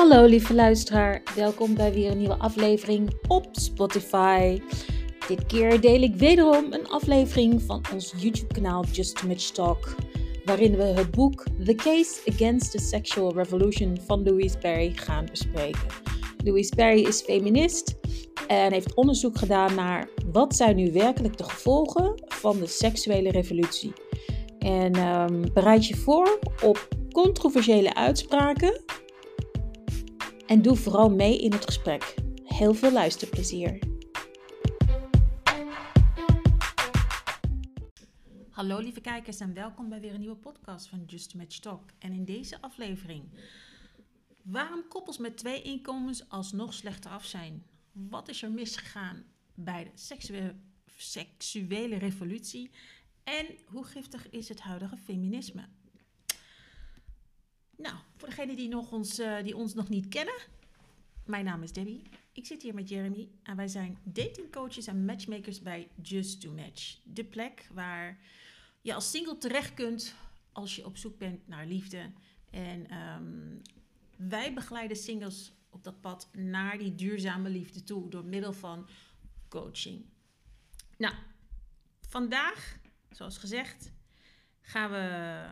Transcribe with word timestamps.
Hallo 0.00 0.24
lieve 0.24 0.54
luisteraar, 0.54 1.22
welkom 1.34 1.74
bij 1.74 1.92
weer 1.92 2.10
een 2.10 2.18
nieuwe 2.18 2.38
aflevering 2.38 3.10
op 3.28 3.48
Spotify. 3.52 4.60
Dit 5.28 5.46
keer 5.46 5.80
deel 5.80 6.02
ik 6.02 6.14
wederom 6.14 6.72
een 6.72 6.88
aflevering 6.88 7.62
van 7.62 7.84
ons 7.92 8.14
YouTube-kanaal 8.16 8.84
Just 8.92 9.16
Too 9.16 9.28
Much 9.28 9.42
Talk, 9.42 9.94
waarin 10.44 10.76
we 10.76 10.82
het 10.82 11.10
boek 11.10 11.44
The 11.64 11.74
Case 11.74 12.20
Against 12.32 12.70
the 12.70 12.78
Sexual 12.78 13.34
Revolution 13.34 13.98
van 14.06 14.22
Louise 14.22 14.58
Perry 14.58 14.92
gaan 14.94 15.26
bespreken. 15.30 15.86
Louise 16.44 16.74
Perry 16.74 17.04
is 17.04 17.20
feminist 17.20 17.94
en 18.48 18.72
heeft 18.72 18.94
onderzoek 18.94 19.38
gedaan 19.38 19.74
naar 19.74 20.08
wat 20.32 20.56
zijn 20.56 20.76
nu 20.76 20.92
werkelijk 20.92 21.36
de 21.36 21.44
gevolgen 21.44 22.22
van 22.26 22.58
de 22.58 22.66
seksuele 22.66 23.30
revolutie. 23.30 23.92
En 24.58 24.96
um, 24.96 25.52
bereid 25.52 25.86
je 25.86 25.96
voor 25.96 26.38
op 26.62 26.88
controversiële 27.12 27.94
uitspraken 27.94 28.80
en 30.50 30.62
doe 30.62 30.76
vooral 30.76 31.10
mee 31.10 31.40
in 31.40 31.52
het 31.52 31.64
gesprek. 31.64 32.14
Heel 32.44 32.74
veel 32.74 32.92
luisterplezier. 32.92 33.78
Hallo 38.50 38.78
lieve 38.78 39.00
kijkers 39.00 39.40
en 39.40 39.54
welkom 39.54 39.88
bij 39.88 40.00
weer 40.00 40.14
een 40.14 40.20
nieuwe 40.20 40.36
podcast 40.36 40.88
van 40.88 41.04
Just 41.06 41.34
Match 41.34 41.58
Talk. 41.58 41.90
En 41.98 42.12
in 42.12 42.24
deze 42.24 42.60
aflevering, 42.60 43.24
waarom 44.42 44.88
koppels 44.88 45.18
met 45.18 45.36
twee 45.36 45.62
inkomens 45.62 46.28
alsnog 46.28 46.74
slechter 46.74 47.10
af 47.10 47.24
zijn? 47.24 47.66
Wat 47.92 48.28
is 48.28 48.42
er 48.42 48.50
misgegaan 48.50 49.24
bij 49.54 49.84
de 49.84 49.90
seksuele, 49.94 50.54
seksuele 50.96 51.96
revolutie? 51.96 52.70
En 53.24 53.46
hoe 53.66 53.84
giftig 53.84 54.30
is 54.30 54.48
het 54.48 54.60
huidige 54.60 54.96
feminisme? 54.96 55.68
Nou, 57.80 57.94
voor 58.16 58.28
degenen 58.28 58.56
die, 58.56 58.78
ons, 58.90 59.18
uh, 59.18 59.42
die 59.42 59.56
ons 59.56 59.74
nog 59.74 59.88
niet 59.88 60.08
kennen, 60.08 60.34
mijn 61.24 61.44
naam 61.44 61.62
is 61.62 61.72
Debbie. 61.72 62.02
Ik 62.32 62.46
zit 62.46 62.62
hier 62.62 62.74
met 62.74 62.88
Jeremy 62.88 63.28
en 63.42 63.56
wij 63.56 63.68
zijn 63.68 63.98
datingcoaches 64.02 64.86
en 64.86 65.04
matchmakers 65.04 65.60
bij 65.62 65.88
Just 66.02 66.40
to 66.40 66.52
Match. 66.52 66.98
De 67.02 67.24
plek 67.24 67.68
waar 67.72 68.18
je 68.80 68.94
als 68.94 69.10
single 69.10 69.38
terecht 69.38 69.74
kunt 69.74 70.14
als 70.52 70.76
je 70.76 70.84
op 70.84 70.96
zoek 70.96 71.18
bent 71.18 71.48
naar 71.48 71.66
liefde. 71.66 72.10
En 72.50 72.96
um, 72.96 73.62
wij 74.16 74.54
begeleiden 74.54 74.96
singles 74.96 75.52
op 75.70 75.84
dat 75.84 76.00
pad 76.00 76.28
naar 76.32 76.78
die 76.78 76.94
duurzame 76.94 77.48
liefde 77.48 77.84
toe 77.84 78.08
door 78.08 78.24
middel 78.24 78.52
van 78.52 78.88
coaching. 79.48 80.04
Nou, 80.96 81.14
vandaag, 82.00 82.78
zoals 83.10 83.38
gezegd, 83.38 83.92
gaan 84.60 84.90
we 84.90 85.46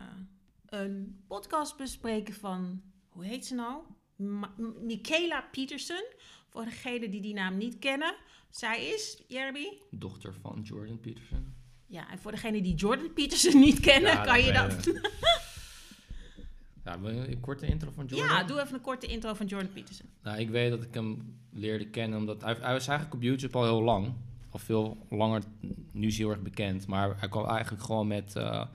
een 0.69 1.23
podcast 1.27 1.77
bespreken 1.77 2.33
van, 2.33 2.81
hoe 3.09 3.25
heet 3.25 3.45
ze 3.45 3.55
nou? 3.55 3.81
Ma 4.15 4.53
Michaela 4.81 5.41
Peterson. 5.51 6.03
Voor 6.49 6.65
degenen 6.65 7.11
die 7.11 7.21
die 7.21 7.33
naam 7.33 7.57
niet 7.57 7.79
kennen. 7.79 8.15
Zij 8.49 8.85
is, 8.85 9.23
Jerby? 9.27 9.65
Dochter 9.91 10.33
van 10.41 10.61
Jordan 10.63 10.99
Peterson. 10.99 11.53
Ja, 11.85 12.11
en 12.11 12.19
voor 12.19 12.31
degenen 12.31 12.63
die 12.63 12.75
Jordan 12.75 13.13
Peterson 13.13 13.59
niet 13.59 13.79
kennen, 13.79 14.11
ja, 14.11 14.23
kan 14.23 14.43
je 14.43 14.51
dat... 14.51 14.85
ja, 16.85 16.97
een 17.03 17.39
korte 17.39 17.65
intro 17.65 17.91
van 17.91 18.05
Jordan? 18.05 18.27
Ja, 18.27 18.43
doe 18.43 18.61
even 18.61 18.73
een 18.73 18.81
korte 18.81 19.07
intro 19.07 19.33
van 19.33 19.45
Jordan 19.45 19.71
Peterson. 19.71 20.09
Nou, 20.23 20.39
ik 20.39 20.49
weet 20.49 20.69
dat 20.69 20.83
ik 20.83 20.93
hem 20.93 21.39
leerde 21.51 21.89
kennen 21.89 22.19
omdat... 22.19 22.41
Hij, 22.41 22.53
hij 22.53 22.73
was 22.73 22.87
eigenlijk 22.87 23.13
op 23.13 23.21
YouTube 23.21 23.57
al 23.57 23.63
heel 23.63 23.81
lang. 23.81 24.13
Al 24.49 24.59
veel 24.59 25.05
langer, 25.09 25.43
nu 25.91 26.07
is 26.07 26.17
hij 26.17 26.25
heel 26.25 26.33
erg 26.33 26.43
bekend. 26.43 26.87
Maar 26.87 27.19
hij 27.19 27.29
kwam 27.29 27.45
eigenlijk 27.45 27.83
gewoon 27.83 28.07
met... 28.07 28.35
Uh, 28.37 28.65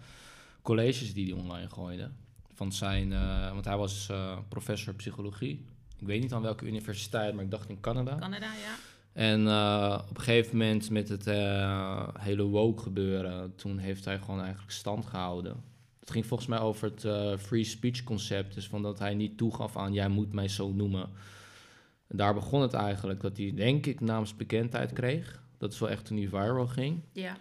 colleges 0.64 1.14
die 1.14 1.32
hij 1.32 1.42
online 1.42 1.68
gooide. 1.68 2.10
Van 2.54 2.72
zijn, 2.72 3.10
uh, 3.10 3.52
want 3.52 3.64
hij 3.64 3.76
was 3.76 4.08
uh, 4.10 4.38
professor 4.48 4.94
psychologie. 4.94 5.64
Ik 5.98 6.06
weet 6.06 6.20
niet 6.20 6.32
aan 6.32 6.42
welke 6.42 6.66
universiteit, 6.66 7.34
maar 7.34 7.44
ik 7.44 7.50
dacht 7.50 7.68
in 7.68 7.80
Canada. 7.80 8.16
Canada, 8.18 8.46
ja. 8.46 8.74
En 9.12 9.40
uh, 9.40 9.98
op 10.10 10.16
een 10.16 10.22
gegeven 10.22 10.56
moment 10.56 10.90
met 10.90 11.08
het 11.08 11.24
hele 12.18 12.42
woke 12.42 12.82
gebeuren, 12.82 13.54
toen 13.56 13.78
heeft 13.78 14.04
hij 14.04 14.18
gewoon 14.18 14.40
eigenlijk 14.40 14.72
stand 14.72 15.06
gehouden. 15.06 15.62
Het 16.00 16.10
ging 16.10 16.26
volgens 16.26 16.48
mij 16.48 16.58
over 16.58 16.92
het 16.94 17.40
free 17.40 17.64
speech 17.64 18.02
concept. 18.04 18.54
Dus 18.54 18.66
van 18.66 18.82
dat 18.82 18.98
hij 18.98 19.14
niet 19.14 19.36
toegaf 19.36 19.76
aan 19.76 19.92
jij 19.92 20.08
moet 20.08 20.32
mij 20.32 20.48
zo 20.48 20.72
noemen. 20.72 21.08
En 22.06 22.16
daar 22.16 22.34
begon 22.34 22.60
het 22.60 22.74
eigenlijk 22.74 23.20
dat 23.20 23.36
hij, 23.36 23.52
denk 23.54 23.86
ik, 23.86 24.00
namens 24.00 24.36
bekendheid 24.36 24.92
kreeg. 24.92 25.42
Dat 25.58 25.72
is 25.72 25.78
wel 25.78 25.90
echt 25.90 26.04
toen 26.04 26.16
hij 26.16 26.28
viral 26.28 26.66
ging. 26.66 27.00
Ja. 27.12 27.36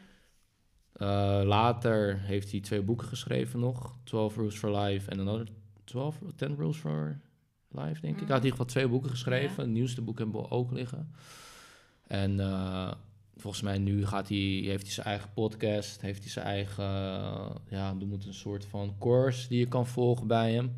Uh, 0.98 1.42
later 1.44 2.20
heeft 2.20 2.52
hij 2.52 2.59
twee 2.59 2.81
boeken 2.81 3.08
geschreven 3.08 3.59
nog. 3.59 3.98
12 4.04 4.36
Rules 4.36 4.58
for 4.58 4.78
Life 4.78 5.12
en 5.12 5.20
another 5.20 5.48
12, 5.84 6.20
10 6.36 6.56
Rules 6.56 6.78
for 6.78 7.20
Life, 7.70 8.02
denk 8.02 8.14
ik. 8.22 8.28
Hij 8.28 8.36
had 8.36 8.38
in 8.38 8.44
ieder 8.44 8.50
geval 8.50 8.66
twee 8.66 8.88
boeken 8.88 9.09
geschreven. 9.09 9.64
Het 9.64 9.72
nieuwste 9.72 10.02
boek 10.02 10.18
hebben 10.18 10.42
we 10.42 10.50
ook 10.50 10.72
liggen. 10.72 11.12
En 12.08 12.40
uh, 12.40 12.92
volgens 13.36 13.64
mij 13.64 13.78
nu 13.78 14.06
gaat 14.06 14.28
hij, 14.28 14.38
heeft 14.38 14.84
hij 14.84 14.92
zijn 14.92 15.08
eigen 15.08 15.30
podcast. 15.34 16.02
Heeft 16.02 16.22
hij 16.22 16.31
zijn 16.31 16.46
eigen, 16.46 16.84
uh, 16.84 17.50
ja, 17.70 17.94
noem 17.94 18.12
het 18.12 18.25
een 18.25 18.34
soort 18.34 18.66
van 18.66 18.96
course 19.00 19.48
die 19.48 19.60
je 19.60 19.68
kan 19.68 19.88
volgen 19.88 20.28
bij 20.28 20.54
hem. 20.54 20.75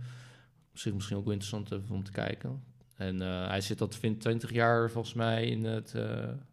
Misschien, 0.71 0.93
misschien 0.95 1.17
ook 1.17 1.23
wel 1.23 1.33
interessant 1.33 1.89
om 1.89 2.03
te 2.03 2.11
kijken. 2.11 2.63
En 2.95 3.19
hij 3.49 3.61
zit 3.61 3.81
al 3.81 3.87
20 3.87 4.51
jaar 4.51 4.89
volgens 4.91 5.13
mij 5.13 5.47
in 5.47 5.63
het, 5.63 5.93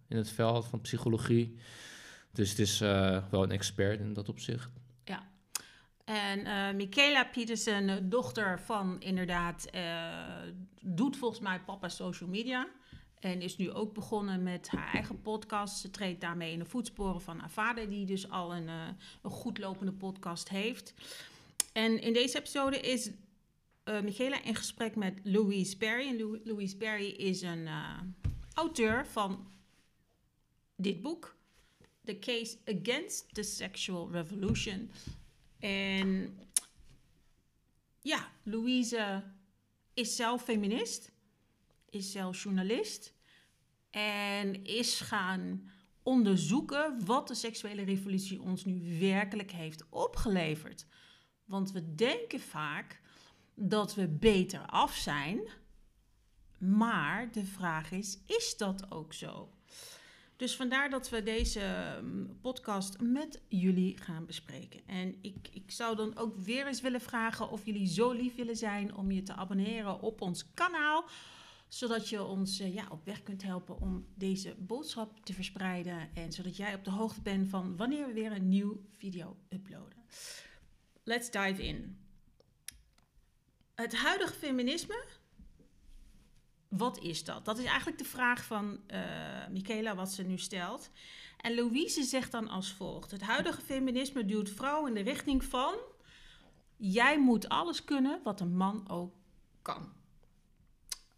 in 0.08 0.16
het 0.16 0.30
veld 0.30 0.66
van 0.66 0.80
psychologie. 0.80 1.56
Dus 2.32 2.50
het 2.50 2.58
is 2.58 2.80
uh, 2.80 3.24
wel 3.30 3.42
een 3.42 3.50
expert 3.50 4.00
in 4.00 4.12
dat 4.12 4.28
opzicht. 4.28 4.70
Ja. 5.04 5.30
En 6.04 6.38
uh, 6.38 6.72
Michaela 6.74 7.24
Pietersen, 7.24 8.08
dochter 8.08 8.60
van 8.60 9.00
inderdaad, 9.00 9.68
uh, 9.74 10.12
doet 10.80 11.16
volgens 11.16 11.40
mij 11.40 11.60
papa 11.60 11.88
social 11.88 12.28
media. 12.28 12.68
En 13.18 13.40
is 13.40 13.56
nu 13.56 13.70
ook 13.70 13.94
begonnen 13.94 14.42
met 14.42 14.68
haar 14.68 14.92
eigen 14.92 15.22
podcast. 15.22 15.78
Ze 15.78 15.90
treedt 15.90 16.20
daarmee 16.20 16.52
in 16.52 16.58
de 16.58 16.64
voetsporen 16.64 17.20
van 17.20 17.38
haar 17.38 17.50
vader, 17.50 17.88
die 17.88 18.06
dus 18.06 18.30
al 18.30 18.54
een, 18.54 18.68
een 19.22 19.30
goed 19.30 19.58
lopende 19.58 19.92
podcast 19.92 20.48
heeft. 20.48 20.94
En 21.72 22.00
in 22.00 22.12
deze 22.12 22.38
episode 22.38 22.80
is 22.80 23.10
Michaela 24.02 24.42
in 24.42 24.54
gesprek 24.54 24.96
met 24.96 25.20
Louise 25.22 25.76
Perry. 25.76 26.08
En 26.08 26.40
Louise 26.44 26.76
Perry 26.76 27.08
is 27.08 27.42
een 27.42 27.68
auteur 28.54 29.06
van 29.06 29.46
dit 30.76 31.02
boek. 31.02 31.36
The 32.04 32.18
Case 32.18 32.58
Against 32.64 33.34
the 33.34 33.42
Sexual 33.42 34.10
Revolution. 34.10 34.90
En 35.58 36.38
ja, 38.00 38.30
Louise 38.42 39.24
is 39.94 40.16
zelf 40.16 40.42
feminist, 40.42 41.12
is 41.90 42.12
zelf 42.12 42.42
journalist 42.42 43.14
en 43.90 44.64
is 44.64 45.00
gaan 45.00 45.70
onderzoeken 46.02 47.04
wat 47.04 47.28
de 47.28 47.34
seksuele 47.34 47.82
revolutie 47.82 48.40
ons 48.40 48.64
nu 48.64 48.98
werkelijk 48.98 49.50
heeft 49.50 49.84
opgeleverd. 49.88 50.86
Want 51.44 51.72
we 51.72 51.94
denken 51.94 52.40
vaak 52.40 53.00
dat 53.54 53.94
we 53.94 54.08
beter 54.08 54.66
af 54.66 54.94
zijn, 54.94 55.48
maar 56.58 57.32
de 57.32 57.44
vraag 57.44 57.90
is: 57.90 58.18
is 58.26 58.56
dat 58.56 58.90
ook 58.90 59.12
zo? 59.12 59.51
Dus 60.42 60.56
vandaar 60.56 60.90
dat 60.90 61.08
we 61.08 61.22
deze 61.22 61.60
ehm, 61.60 62.24
podcast 62.40 63.00
met 63.00 63.40
jullie 63.48 63.96
gaan 63.98 64.26
bespreken. 64.26 64.80
En 64.86 65.18
ik, 65.20 65.48
ik 65.52 65.70
zou 65.70 65.96
dan 65.96 66.16
ook 66.16 66.36
weer 66.36 66.66
eens 66.66 66.80
willen 66.80 67.00
vragen 67.00 67.50
of 67.50 67.64
jullie 67.64 67.86
zo 67.86 68.12
lief 68.12 68.34
willen 68.34 68.56
zijn 68.56 68.94
om 68.94 69.10
je 69.10 69.22
te 69.22 69.34
abonneren 69.34 70.00
op 70.00 70.20
ons 70.20 70.54
kanaal. 70.54 71.04
Zodat 71.68 72.08
je 72.08 72.24
ons 72.24 72.60
eh, 72.60 72.74
ja, 72.74 72.86
op 72.90 73.04
weg 73.04 73.22
kunt 73.22 73.42
helpen 73.42 73.80
om 73.80 74.06
deze 74.14 74.54
boodschap 74.58 75.24
te 75.24 75.32
verspreiden. 75.32 76.10
En 76.14 76.32
zodat 76.32 76.56
jij 76.56 76.74
op 76.74 76.84
de 76.84 76.90
hoogte 76.90 77.20
bent 77.20 77.48
van 77.48 77.76
wanneer 77.76 78.06
we 78.06 78.12
weer 78.12 78.32
een 78.32 78.48
nieuw 78.48 78.80
video 78.90 79.36
uploaden. 79.48 80.04
Let's 81.04 81.30
dive 81.30 81.62
in. 81.66 81.98
Het 83.74 83.96
huidige 83.96 84.34
feminisme 84.34 85.04
wat 86.72 86.98
is 86.98 87.24
dat? 87.24 87.44
Dat 87.44 87.58
is 87.58 87.64
eigenlijk 87.64 87.98
de 87.98 88.04
vraag 88.04 88.44
van 88.44 88.80
uh, 88.90 89.00
Michaela 89.50 89.94
wat 89.94 90.12
ze 90.12 90.22
nu 90.22 90.38
stelt. 90.38 90.90
En 91.36 91.54
Louise 91.54 92.02
zegt 92.02 92.32
dan 92.32 92.48
als 92.48 92.72
volgt: 92.72 93.10
Het 93.10 93.22
huidige 93.22 93.60
feminisme 93.60 94.24
duwt 94.24 94.50
vrouwen 94.50 94.96
in 94.96 95.04
de 95.04 95.10
richting 95.10 95.44
van 95.44 95.74
jij 96.76 97.20
moet 97.20 97.48
alles 97.48 97.84
kunnen 97.84 98.20
wat 98.22 98.40
een 98.40 98.56
man 98.56 98.88
ook 98.88 99.14
kan. 99.62 99.92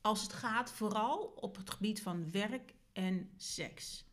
Als 0.00 0.22
het 0.22 0.32
gaat 0.32 0.72
vooral 0.72 1.18
op 1.36 1.56
het 1.56 1.70
gebied 1.70 2.02
van 2.02 2.30
werk 2.30 2.74
en 2.92 3.30
seks. 3.36 4.04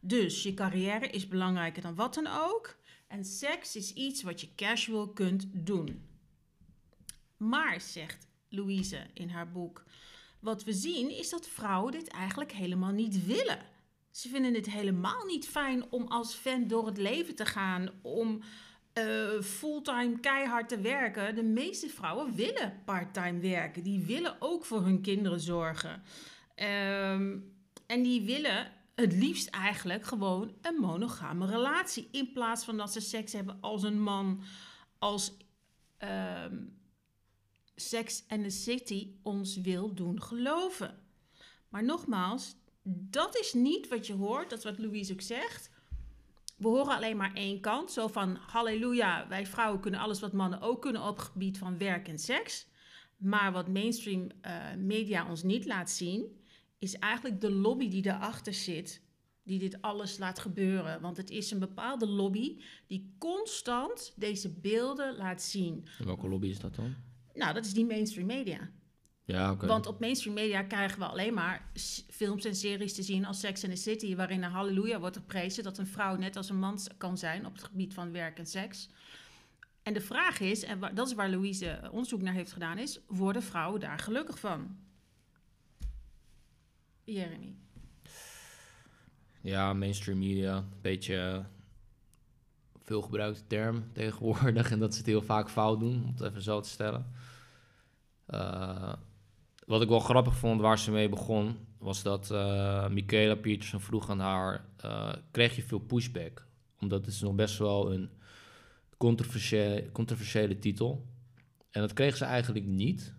Dus 0.00 0.42
je 0.42 0.54
carrière 0.54 1.08
is 1.08 1.28
belangrijker 1.28 1.82
dan 1.82 1.94
wat 1.94 2.14
dan 2.14 2.26
ook. 2.26 2.76
En 3.06 3.24
seks 3.24 3.76
is 3.76 3.92
iets 3.92 4.22
wat 4.22 4.40
je 4.40 4.54
casual 4.54 5.08
kunt 5.08 5.46
doen. 5.52 6.08
Maar, 7.36 7.80
zegt 7.80 8.28
Louise 8.48 9.06
in 9.14 9.28
haar 9.28 9.50
boek, 9.50 9.84
wat 10.46 10.64
we 10.64 10.72
zien 10.72 11.10
is 11.10 11.30
dat 11.30 11.48
vrouwen 11.48 11.92
dit 11.92 12.08
eigenlijk 12.08 12.52
helemaal 12.52 12.92
niet 12.92 13.26
willen. 13.26 13.58
Ze 14.10 14.28
vinden 14.28 14.54
het 14.54 14.70
helemaal 14.70 15.24
niet 15.24 15.48
fijn 15.48 15.84
om 15.90 16.06
als 16.06 16.34
fan 16.34 16.66
door 16.66 16.86
het 16.86 16.98
leven 16.98 17.34
te 17.34 17.46
gaan, 17.46 17.88
om 18.02 18.42
eh, 18.92 19.40
fulltime 19.42 20.20
keihard 20.20 20.68
te 20.68 20.80
werken. 20.80 21.34
De 21.34 21.42
meeste 21.42 21.88
vrouwen 21.88 22.34
willen 22.34 22.82
parttime 22.84 23.40
werken. 23.40 23.82
Die 23.82 24.04
willen 24.04 24.36
ook 24.38 24.64
voor 24.64 24.82
hun 24.84 25.00
kinderen 25.00 25.40
zorgen. 25.40 26.02
Ehm, 26.54 27.38
en 27.86 28.02
die 28.02 28.22
willen 28.22 28.72
het 28.94 29.12
liefst 29.12 29.48
eigenlijk 29.48 30.04
gewoon 30.04 30.54
een 30.60 30.74
monogame 30.74 31.46
relatie. 31.46 32.08
In 32.12 32.32
plaats 32.32 32.64
van 32.64 32.76
dat 32.76 32.92
ze 32.92 33.00
seks 33.00 33.32
hebben 33.32 33.58
als 33.60 33.82
een 33.82 34.02
man, 34.02 34.42
als 34.98 35.36
ehm, 35.96 36.56
Sex 37.76 38.24
and 38.28 38.42
the 38.42 38.50
City 38.50 39.14
ons 39.22 39.56
wil 39.56 39.94
doen 39.94 40.22
geloven. 40.22 40.98
Maar 41.68 41.84
nogmaals, 41.84 42.56
dat 42.82 43.38
is 43.38 43.52
niet 43.52 43.88
wat 43.88 44.06
je 44.06 44.12
hoort, 44.12 44.50
dat 44.50 44.58
is 44.58 44.64
wat 44.64 44.78
Louise 44.78 45.12
ook 45.12 45.20
zegt. 45.20 45.70
We 46.56 46.68
horen 46.68 46.96
alleen 46.96 47.16
maar 47.16 47.34
één 47.34 47.60
kant, 47.60 47.92
zo 47.92 48.08
van 48.08 48.36
halleluja, 48.36 49.28
wij 49.28 49.46
vrouwen 49.46 49.80
kunnen 49.80 50.00
alles 50.00 50.20
wat 50.20 50.32
mannen 50.32 50.60
ook 50.60 50.82
kunnen 50.82 51.02
op 51.02 51.16
het 51.16 51.26
gebied 51.26 51.58
van 51.58 51.78
werk 51.78 52.08
en 52.08 52.18
seks. 52.18 52.66
Maar 53.16 53.52
wat 53.52 53.68
mainstream 53.68 54.28
uh, 54.42 54.74
media 54.74 55.28
ons 55.28 55.42
niet 55.42 55.66
laat 55.66 55.90
zien, 55.90 56.40
is 56.78 56.98
eigenlijk 56.98 57.40
de 57.40 57.50
lobby 57.50 57.88
die 57.88 58.02
daarachter 58.02 58.54
zit, 58.54 59.02
die 59.42 59.58
dit 59.58 59.82
alles 59.82 60.18
laat 60.18 60.38
gebeuren. 60.38 61.00
Want 61.00 61.16
het 61.16 61.30
is 61.30 61.50
een 61.50 61.58
bepaalde 61.58 62.06
lobby 62.06 62.60
die 62.86 63.14
constant 63.18 64.12
deze 64.16 64.50
beelden 64.50 65.16
laat 65.16 65.42
zien. 65.42 65.86
En 65.98 66.06
welke 66.06 66.28
lobby 66.28 66.48
is 66.48 66.58
dat 66.58 66.74
dan? 66.74 66.94
Nou, 67.36 67.54
dat 67.54 67.64
is 67.64 67.72
die 67.72 67.86
mainstream 67.86 68.26
media. 68.26 68.70
Ja. 69.24 69.56
Want 69.56 69.86
op 69.86 70.00
mainstream 70.00 70.34
media 70.34 70.62
krijgen 70.62 70.98
we 70.98 71.06
alleen 71.06 71.34
maar 71.34 71.70
films 72.08 72.44
en 72.44 72.56
series 72.56 72.94
te 72.94 73.02
zien 73.02 73.24
als 73.24 73.40
Sex 73.40 73.64
and 73.64 73.74
the 73.74 73.80
City, 73.80 74.16
waarin 74.16 74.42
een 74.42 74.50
halleluja 74.50 75.00
wordt 75.00 75.16
geprezen 75.16 75.64
dat 75.64 75.78
een 75.78 75.86
vrouw 75.86 76.16
net 76.16 76.36
als 76.36 76.48
een 76.48 76.58
man 76.58 76.78
kan 76.96 77.18
zijn 77.18 77.46
op 77.46 77.52
het 77.52 77.64
gebied 77.64 77.94
van 77.94 78.12
werk 78.12 78.38
en 78.38 78.46
seks. 78.46 78.88
En 79.82 79.92
de 79.92 80.00
vraag 80.00 80.40
is, 80.40 80.64
en 80.64 80.80
dat 80.94 81.06
is 81.06 81.14
waar 81.14 81.30
Louise 81.30 81.80
onderzoek 81.90 82.22
naar 82.22 82.34
heeft 82.34 82.52
gedaan, 82.52 82.78
is: 82.78 83.00
worden 83.06 83.42
vrouwen 83.42 83.80
daar 83.80 83.98
gelukkig 83.98 84.38
van? 84.38 84.76
Jeremy. 87.04 87.54
Ja, 89.40 89.72
mainstream 89.72 90.18
media, 90.18 90.56
een 90.56 90.80
beetje 90.80 91.14
uh, 91.14 91.44
veel 92.82 93.02
gebruikte 93.02 93.46
term 93.46 93.84
tegenwoordig 93.92 94.70
en 94.72 94.78
dat 94.78 94.92
ze 94.92 94.98
het 94.98 95.06
heel 95.06 95.22
vaak 95.22 95.50
fout 95.50 95.80
doen, 95.80 96.04
om 96.04 96.12
het 96.16 96.20
even 96.20 96.42
zo 96.42 96.60
te 96.60 96.68
stellen. 96.68 97.12
Uh, 98.30 98.92
wat 99.66 99.82
ik 99.82 99.88
wel 99.88 100.00
grappig 100.00 100.36
vond 100.36 100.60
waar 100.60 100.78
ze 100.78 100.90
mee 100.90 101.08
begon, 101.08 101.56
was 101.78 102.02
dat 102.02 102.30
uh, 102.30 102.88
Michaela 102.88 103.34
Peterson 103.34 103.80
vroeg 103.80 104.10
aan 104.10 104.20
haar: 104.20 104.64
uh, 104.84 105.12
kreeg 105.30 105.56
je 105.56 105.62
veel 105.62 105.78
pushback? 105.78 106.46
Omdat 106.80 107.04
het 107.04 107.14
is 107.14 107.20
nog 107.20 107.34
best 107.34 107.58
wel 107.58 107.92
een 107.92 108.10
controversiële, 108.96 109.92
controversiële 109.92 110.58
titel. 110.58 111.06
En 111.70 111.80
dat 111.80 111.92
kreeg 111.92 112.16
ze 112.16 112.24
eigenlijk 112.24 112.66
niet. 112.66 113.14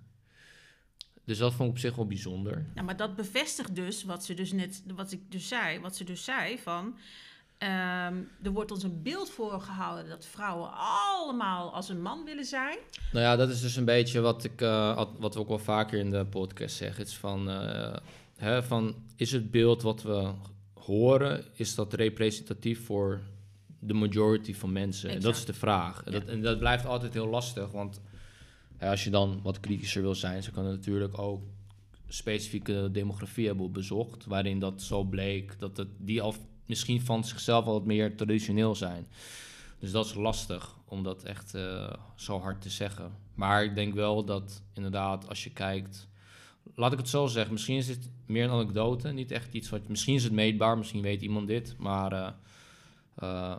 Dus 1.24 1.38
dat 1.38 1.54
vond 1.54 1.69
ik 1.69 1.75
op 1.75 1.81
zich 1.81 1.95
wel 1.95 2.07
bijzonder. 2.07 2.65
Ja, 2.75 2.81
maar 2.81 2.98
dat 2.98 3.15
bevestigt 3.15 3.75
dus 3.75 4.04
wat 4.04 4.25
ze 4.25 4.33
dus 4.33 4.51
net, 4.51 4.83
wat 4.95 5.12
ik 5.12 5.31
dus 5.31 5.48
zei, 5.48 5.80
wat 5.80 5.95
ze 5.95 6.04
dus 6.04 6.24
zei 6.24 6.59
van. 6.59 6.98
Um, 7.59 8.30
er 8.44 8.51
wordt 8.51 8.71
ons 8.71 8.83
een 8.83 9.01
beeld 9.01 9.30
voorgehouden 9.30 10.09
dat 10.09 10.25
vrouwen 10.25 10.69
allemaal 10.74 11.74
als 11.74 11.89
een 11.89 12.01
man 12.01 12.24
willen 12.24 12.45
zijn. 12.45 12.77
Nou 13.12 13.25
ja, 13.25 13.36
dat 13.36 13.50
is 13.50 13.62
dus 13.62 13.75
een 13.75 13.86
beetje 13.86 14.19
wat, 14.19 14.44
ik, 14.44 14.62
uh, 14.62 15.04
wat 15.19 15.33
we 15.33 15.39
ook 15.39 15.48
wel 15.48 15.59
vaker 15.59 16.00
in 16.00 16.12
de 16.12 16.25
podcast 16.25 16.75
zeggen. 16.75 17.00
Het 17.00 17.07
is 17.07 17.18
van, 17.18 17.50
uh, 17.50 17.95
hè, 18.36 18.63
van, 18.63 18.95
is 19.15 19.31
het 19.31 19.51
beeld 19.51 19.81
wat 19.81 20.01
we 20.01 20.31
horen, 20.74 21.44
is 21.54 21.75
dat 21.75 21.94
representatief 21.94 22.86
voor 22.86 23.21
de 23.80 23.94
majority 23.94 24.54
van 24.54 24.71
mensen? 24.71 25.09
En 25.09 25.19
dat 25.19 25.36
is 25.36 25.45
de 25.45 25.54
vraag. 25.54 26.01
Ja. 26.06 26.12
Dat, 26.12 26.25
en 26.25 26.42
dat 26.42 26.59
blijft 26.59 26.86
altijd 26.86 27.13
heel 27.13 27.27
lastig, 27.27 27.71
want 27.71 28.01
als 28.80 29.04
je 29.04 29.09
dan 29.09 29.39
wat 29.44 29.59
kritischer 29.59 30.01
wil 30.01 30.15
zijn, 30.15 30.44
ze 30.44 30.51
kan 30.51 30.63
natuurlijk 30.63 31.18
ook 31.18 31.42
specifieke 32.07 32.89
demografie 32.92 33.48
hebben 33.48 33.71
bezocht, 33.71 34.25
waarin 34.25 34.59
dat 34.59 34.81
zo 34.81 35.04
bleek 35.04 35.59
dat 35.59 35.77
het, 35.77 35.88
die 35.98 36.21
al 36.21 36.36
misschien 36.68 37.02
van 37.02 37.24
zichzelf 37.24 37.66
wat 37.66 37.86
meer 37.86 38.16
traditioneel 38.16 38.75
zijn. 38.75 39.08
Dus 39.80 39.92
dat 39.92 40.06
is 40.06 40.14
lastig 40.14 40.75
om 40.86 41.04
dat 41.04 41.24
echt 41.24 41.56
uh, 41.56 41.94
zo 42.16 42.40
hard 42.40 42.62
te 42.62 42.69
zeggen. 42.69 43.12
Maar 43.34 43.64
ik 43.64 43.75
denk 43.75 43.94
wel 43.94 44.24
dat 44.25 44.62
inderdaad, 44.74 45.30
als 45.30 45.44
je 45.44 45.50
kijkt. 45.50 46.08
Laat 46.75 46.92
ik 46.92 46.98
het 46.98 47.10
zo 47.10 47.25
zeggen, 47.25 47.54
misschien 47.54 47.78
is 47.78 47.88
het 47.88 48.10
meer 48.25 48.44
een 48.44 48.50
anekdote. 48.50 49.12
Niet 49.12 49.31
echt 49.31 49.54
iets 49.54 49.69
wat. 49.69 49.88
Misschien 49.88 50.16
is 50.16 50.24
het 50.24 50.34
meetbaar, 50.34 50.78
misschien 50.78 51.02
weet 51.02 51.22
iemand 51.22 51.48
dit. 51.48 51.75
Maar 51.78 52.14
uh, 52.14 52.30
uh, 53.24 53.56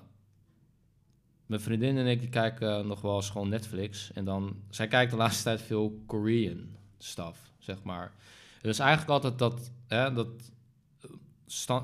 mijn 1.47 1.61
vriendin 1.61 1.97
en 1.97 2.07
ik 2.07 2.31
kijken 2.31 2.87
nog 2.87 3.01
wel 3.01 3.17
eens 3.17 3.31
gewoon 3.31 3.49
Netflix. 3.49 4.13
En 4.13 4.25
dan. 4.25 4.57
Zij 4.71 4.89
kijkt 4.89 5.11
de 5.11 5.17
laatste 5.17 5.43
tijd 5.43 5.63
veel 5.63 6.03
Korean 6.07 6.77
stuff, 6.99 7.53
zeg 7.59 7.83
maar. 7.83 8.13
Is 8.63 8.79
eigenlijk 8.79 9.11
altijd 9.11 9.39
dat. 9.39 9.71
Hè, 9.87 10.13
dat 10.13 10.29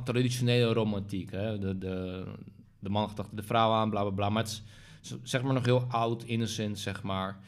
traditionele 0.05 0.73
romantiek. 0.73 1.31
Hè? 1.31 1.59
De, 1.59 1.79
de, 1.79 2.25
de 2.79 2.89
man 2.89 3.09
gedacht 3.09 3.37
de 3.37 3.43
vrouw 3.43 3.73
aan, 3.73 3.91
bla 3.91 4.01
bla 4.03 4.11
bla. 4.11 4.29
Maar 4.29 4.43
het 4.43 4.63
is 5.03 5.17
zeg 5.23 5.43
maar 5.43 5.55
nog 5.55 5.65
heel 5.65 5.85
oud, 5.89 6.25
innocent, 6.25 6.79
zeg 6.79 7.03
maar. 7.03 7.39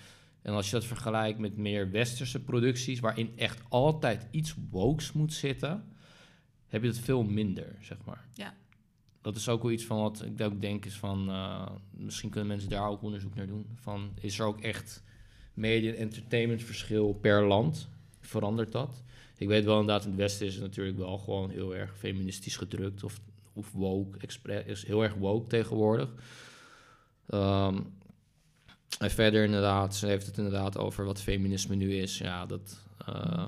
En 0.42 0.52
als 0.52 0.66
je 0.66 0.72
dat 0.72 0.84
vergelijkt 0.84 1.38
met 1.38 1.56
meer 1.56 1.90
westerse 1.90 2.42
producties, 2.42 3.00
waarin 3.00 3.32
echt 3.36 3.60
altijd 3.68 4.26
iets 4.30 4.54
wokes 4.70 5.12
moet 5.12 5.32
zitten, 5.32 5.84
heb 6.66 6.82
je 6.82 6.88
het 6.88 6.98
veel 6.98 7.22
minder, 7.22 7.76
zeg 7.80 7.98
maar. 8.04 8.24
Ja. 8.34 8.54
Dat 9.20 9.36
is 9.36 9.48
ook 9.48 9.62
wel 9.62 9.72
iets 9.72 9.84
van 9.84 10.00
wat 10.00 10.24
ik 10.24 10.40
ook 10.40 10.60
denk 10.60 10.84
is 10.84 10.96
van, 10.96 11.28
uh, 11.28 11.66
misschien 11.90 12.30
kunnen 12.30 12.48
mensen 12.48 12.68
daar 12.68 12.88
ook 12.88 13.02
onderzoek 13.02 13.34
naar 13.34 13.46
doen. 13.46 13.66
Van, 13.74 14.10
is 14.20 14.38
er 14.38 14.46
ook 14.46 14.60
echt 14.60 15.02
media- 15.54 15.92
en 15.92 15.98
entertainment 15.98 16.62
verschil 16.62 17.12
per 17.12 17.46
land? 17.46 17.88
Verandert 18.20 18.72
dat? 18.72 19.02
Ik 19.38 19.48
weet 19.48 19.64
wel 19.64 19.80
inderdaad, 19.80 20.04
in 20.04 20.10
het 20.10 20.18
Westen 20.18 20.46
is 20.46 20.54
het 20.54 20.62
natuurlijk 20.62 20.96
wel 20.96 21.18
gewoon 21.18 21.50
heel 21.50 21.76
erg 21.76 21.98
feministisch 21.98 22.56
gedrukt. 22.56 23.04
Of, 23.04 23.20
of 23.52 23.72
woke, 23.72 24.18
is 24.66 24.86
heel 24.86 25.02
erg 25.02 25.14
woke 25.14 25.46
tegenwoordig. 25.46 26.08
Um, 27.34 27.94
en 28.98 29.10
verder 29.10 29.44
inderdaad, 29.44 29.96
ze 29.96 30.06
heeft 30.06 30.26
het 30.26 30.36
inderdaad 30.36 30.78
over 30.78 31.04
wat 31.04 31.20
feminisme 31.20 31.74
nu 31.74 31.94
is. 31.94 32.18
Ja, 32.18 32.46
dat 32.46 32.80
uh, 33.08 33.44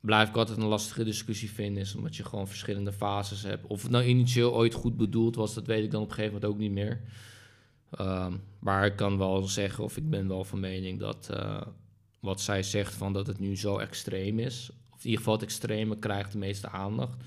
blijf 0.00 0.28
ik 0.28 0.36
altijd 0.36 0.58
een 0.58 0.64
lastige 0.64 1.04
discussie 1.04 1.50
vinden. 1.50 1.82
Is 1.82 1.94
omdat 1.94 2.16
je 2.16 2.24
gewoon 2.24 2.48
verschillende 2.48 2.92
fases 2.92 3.42
hebt. 3.42 3.66
Of 3.66 3.82
het 3.82 3.90
nou 3.90 4.04
initieel 4.04 4.54
ooit 4.54 4.74
goed 4.74 4.96
bedoeld 4.96 5.36
was, 5.36 5.54
dat 5.54 5.66
weet 5.66 5.84
ik 5.84 5.90
dan 5.90 6.02
op 6.02 6.08
een 6.08 6.14
gegeven 6.14 6.34
moment 6.34 6.52
ook 6.52 6.58
niet 6.58 6.72
meer. 6.72 7.00
Um, 8.00 8.42
maar 8.58 8.86
ik 8.86 8.96
kan 8.96 9.18
wel 9.18 9.42
zeggen, 9.42 9.84
of 9.84 9.96
ik 9.96 10.10
ben 10.10 10.28
wel 10.28 10.44
van 10.44 10.60
mening 10.60 11.00
dat... 11.00 11.28
Uh, 11.32 11.60
wat 12.24 12.40
zij 12.40 12.62
zegt 12.62 12.94
van 12.94 13.12
dat 13.12 13.26
het 13.26 13.38
nu 13.38 13.56
zo 13.56 13.78
extreem 13.78 14.38
is, 14.38 14.70
of 14.90 14.98
in 14.98 15.04
ieder 15.04 15.18
geval 15.18 15.34
het 15.34 15.42
extreme 15.42 15.98
krijgt 15.98 16.32
de 16.32 16.38
meeste 16.38 16.68
aandacht, 16.68 17.22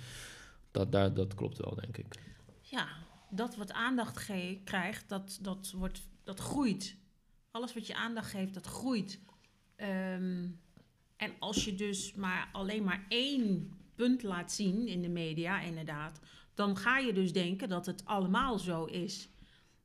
dat, 0.72 0.92
daar, 0.92 1.14
dat 1.14 1.34
klopt 1.34 1.58
wel, 1.58 1.76
denk 1.76 1.98
ik. 1.98 2.20
Ja, 2.62 2.88
dat 3.30 3.56
wat 3.56 3.72
aandacht 3.72 4.26
krijgt, 4.64 5.10
dat, 5.10 5.40
dat, 5.42 5.74
wordt, 5.76 6.08
dat 6.24 6.40
groeit. 6.40 6.96
Alles 7.52 7.74
wat 7.74 7.88
je 7.88 7.96
aandacht 7.96 8.30
geeft, 8.30 8.54
dat 8.54 8.66
groeit. 8.66 9.20
Um, 9.76 10.60
en 11.18 11.32
als 11.40 11.66
je 11.66 11.76
dus 11.76 12.14
maar 12.14 12.50
alleen 12.52 12.84
maar 12.84 13.06
één 13.10 13.74
punt 13.96 14.24
laat 14.24 14.52
zien 14.52 14.88
in 14.88 15.02
de 15.02 15.10
media, 15.10 15.62
inderdaad, 15.62 16.20
dan 16.54 16.78
ga 16.78 16.98
je 16.98 17.14
dus 17.14 17.34
denken 17.34 17.70
dat 17.70 17.86
het 17.86 18.06
allemaal 18.06 18.60
zo 18.60 18.86
is. 18.86 19.30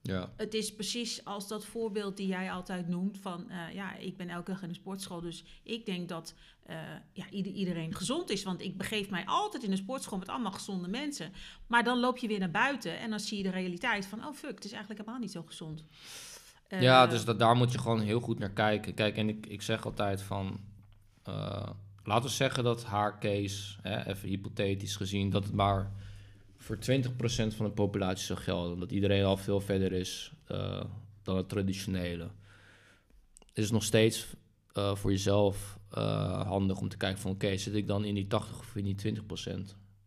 Ja. 0.02 0.32
Het 0.36 0.54
is 0.54 0.74
precies 0.74 1.24
als 1.24 1.48
dat 1.48 1.64
voorbeeld 1.64 2.16
die 2.16 2.26
jij 2.26 2.52
altijd 2.52 2.88
noemt 2.88 3.18
van, 3.18 3.46
uh, 3.48 3.74
ja, 3.74 3.96
ik 3.96 4.16
ben 4.16 4.28
elke 4.28 4.50
dag 4.50 4.62
in 4.62 4.68
de 4.68 4.74
sportschool, 4.74 5.20
dus 5.20 5.44
ik 5.62 5.86
denk 5.86 6.08
dat 6.08 6.34
uh, 6.70 6.76
ja, 7.12 7.30
iedereen 7.30 7.94
gezond 7.94 8.30
is, 8.30 8.42
want 8.42 8.60
ik 8.60 8.76
begeef 8.76 9.10
mij 9.10 9.26
altijd 9.26 9.62
in 9.62 9.70
de 9.70 9.76
sportschool 9.76 10.18
met 10.18 10.28
allemaal 10.28 10.52
gezonde 10.52 10.88
mensen. 10.88 11.32
Maar 11.66 11.84
dan 11.84 12.00
loop 12.00 12.18
je 12.18 12.28
weer 12.28 12.38
naar 12.38 12.50
buiten 12.50 12.98
en 12.98 13.10
dan 13.10 13.20
zie 13.20 13.36
je 13.36 13.42
de 13.42 13.50
realiteit 13.50 14.06
van, 14.06 14.26
oh 14.26 14.34
fuck, 14.34 14.54
het 14.54 14.64
is 14.64 14.72
eigenlijk 14.72 15.00
helemaal 15.00 15.20
niet 15.20 15.32
zo 15.32 15.42
gezond. 15.42 15.84
Uh, 16.68 16.82
ja, 16.82 17.06
dus 17.06 17.24
dat, 17.24 17.38
daar 17.38 17.56
moet 17.56 17.72
je 17.72 17.78
gewoon 17.78 18.00
heel 18.00 18.20
goed 18.20 18.38
naar 18.38 18.52
kijken. 18.52 18.94
Kijk, 18.94 19.16
en 19.16 19.28
ik, 19.28 19.46
ik 19.46 19.62
zeg 19.62 19.84
altijd 19.84 20.22
van, 20.22 20.60
laten 22.04 22.22
we 22.22 22.28
zeggen 22.28 22.64
dat 22.64 22.84
haar 22.84 23.18
case, 23.20 23.78
hè, 23.82 24.06
even 24.06 24.28
hypothetisch 24.28 24.96
gezien, 24.96 25.30
dat 25.30 25.44
het 25.44 25.52
maar 25.52 25.92
voor 26.62 26.76
20% 26.76 26.78
van 27.56 27.66
de 27.66 27.72
populatie 27.74 28.24
zou 28.24 28.38
gelden. 28.38 28.72
Omdat 28.72 28.92
iedereen 28.92 29.24
al 29.24 29.36
veel 29.36 29.60
verder 29.60 29.92
is 29.92 30.32
uh, 30.48 30.84
dan 31.22 31.36
het 31.36 31.48
traditionele. 31.48 32.30
Is 33.52 33.62
het 33.62 33.72
nog 33.72 33.82
steeds 33.82 34.26
uh, 34.74 34.94
voor 34.94 35.10
jezelf 35.10 35.78
uh, 35.94 36.42
handig 36.46 36.80
om 36.80 36.88
te 36.88 36.96
kijken 36.96 37.20
van... 37.20 37.30
oké, 37.30 37.44
okay, 37.44 37.58
zit 37.58 37.74
ik 37.74 37.86
dan 37.86 38.04
in 38.04 38.14
die 38.14 38.26
80 38.26 38.58
of 38.58 38.76
in 38.76 38.84
die 38.84 39.14
20%? 39.16 39.22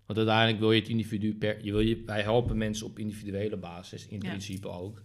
Want 0.05 0.17
uiteindelijk 0.17 0.59
wil 0.59 0.71
je 0.71 0.79
het 0.79 0.89
individu 0.89 1.35
per... 1.35 1.65
Je 1.65 1.71
wil 1.71 1.81
je, 1.81 2.03
wij 2.05 2.21
helpen 2.21 2.57
mensen 2.57 2.85
op 2.85 2.99
individuele 2.99 3.57
basis, 3.57 4.07
in 4.07 4.21
ja. 4.21 4.29
principe 4.29 4.67
ook. 4.67 5.01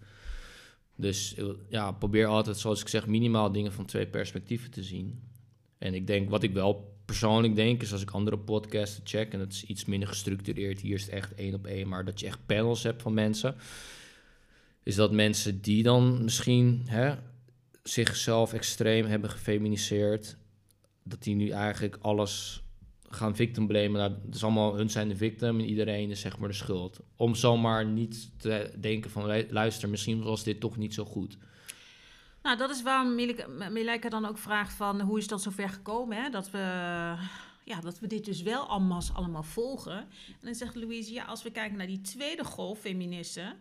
Dus 0.96 1.36
ja, 1.68 1.92
probeer 1.92 2.26
altijd, 2.26 2.58
zoals 2.58 2.80
ik 2.80 2.88
zeg, 2.88 3.06
minimaal 3.06 3.52
dingen 3.52 3.72
van 3.72 3.84
twee 3.84 4.06
perspectieven 4.06 4.70
te 4.70 4.82
zien. 4.82 5.22
En 5.78 5.94
ik 5.94 6.06
denk, 6.06 6.30
wat 6.30 6.42
ik 6.42 6.52
wel 6.52 6.98
persoonlijk 7.10 7.54
denk, 7.54 7.82
is 7.82 7.92
als 7.92 8.02
ik 8.02 8.10
andere 8.10 8.38
podcasten 8.38 9.02
check, 9.06 9.32
en 9.32 9.38
dat 9.38 9.52
is 9.52 9.64
iets 9.64 9.84
minder 9.84 10.08
gestructureerd, 10.08 10.80
hier 10.80 10.94
is 10.94 11.02
het 11.02 11.10
echt 11.10 11.34
één 11.34 11.54
op 11.54 11.66
één, 11.66 11.88
maar 11.88 12.04
dat 12.04 12.20
je 12.20 12.26
echt 12.26 12.46
panels 12.46 12.82
hebt 12.82 13.02
van 13.02 13.14
mensen, 13.14 13.54
is 14.82 14.94
dat 14.94 15.12
mensen 15.12 15.60
die 15.60 15.82
dan 15.82 16.24
misschien 16.24 16.82
hè, 16.86 17.14
zichzelf 17.82 18.52
extreem 18.52 19.06
hebben 19.06 19.30
gefeminiseerd, 19.30 20.36
dat 21.02 21.22
die 21.22 21.34
nu 21.34 21.48
eigenlijk 21.48 21.98
alles 22.00 22.62
gaan 23.08 23.36
victim 23.36 23.66
blamen. 23.66 23.92
Nou, 23.92 24.12
het 24.24 24.34
is 24.34 24.42
allemaal, 24.42 24.76
hun 24.76 24.90
zijn 24.90 25.08
de 25.08 25.16
victim 25.16 25.58
en 25.58 25.68
iedereen 25.68 26.10
is 26.10 26.20
zeg 26.20 26.38
maar 26.38 26.48
de 26.48 26.54
schuld. 26.54 27.00
Om 27.16 27.34
zomaar 27.34 27.86
niet 27.86 28.30
te 28.36 28.72
denken 28.80 29.10
van, 29.10 29.26
lu- 29.26 29.46
luister, 29.50 29.88
misschien 29.88 30.22
was 30.22 30.44
dit 30.44 30.60
toch 30.60 30.76
niet 30.76 30.94
zo 30.94 31.04
goed. 31.04 31.38
Nou, 32.42 32.56
dat 32.56 32.70
is 32.70 32.82
waarom 32.82 33.14
Milika 33.72 34.08
dan 34.08 34.24
ook 34.26 34.38
vraagt 34.38 34.72
van 34.72 35.00
hoe 35.00 35.18
is 35.18 35.26
dat 35.26 35.42
zover 35.42 35.68
gekomen, 35.68 36.22
hè? 36.22 36.30
Dat 36.30 36.50
we, 36.50 36.58
ja, 37.64 37.80
dat 37.80 37.98
we 37.98 38.06
dit 38.06 38.24
dus 38.24 38.42
wel 38.42 38.66
allemaal, 38.66 39.02
allemaal 39.14 39.42
volgen. 39.42 39.98
En 40.26 40.40
dan 40.40 40.54
zegt 40.54 40.74
Louise, 40.74 41.12
ja, 41.12 41.24
als 41.24 41.42
we 41.42 41.50
kijken 41.50 41.76
naar 41.78 41.86
die 41.86 42.00
tweede 42.00 42.44
golf 42.44 42.78
feministen, 42.80 43.58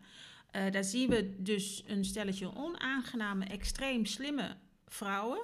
eh, 0.51 0.71
daar 0.71 0.83
zien 0.83 1.09
we 1.09 1.35
dus 1.37 1.83
een 1.87 2.05
stelletje 2.05 2.55
onaangename, 2.55 3.45
extreem 3.45 4.05
slimme 4.05 4.55
vrouwen, 4.87 5.39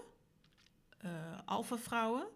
eh 0.98 1.12
alpha-vrouwen, 1.46 2.28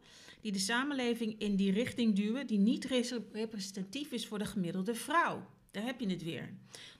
die 0.41 0.51
de 0.51 0.59
samenleving 0.59 1.39
in 1.39 1.55
die 1.55 1.71
richting 1.71 2.15
duwen 2.15 2.47
die 2.47 2.59
niet 2.59 2.85
res- 2.85 3.13
representatief 3.31 4.11
is 4.11 4.27
voor 4.27 4.37
de 4.37 4.45
gemiddelde 4.45 4.95
vrouw. 4.95 5.45
Daar 5.71 5.83
heb 5.83 5.99
je 5.99 6.09
het 6.09 6.23
weer. 6.23 6.53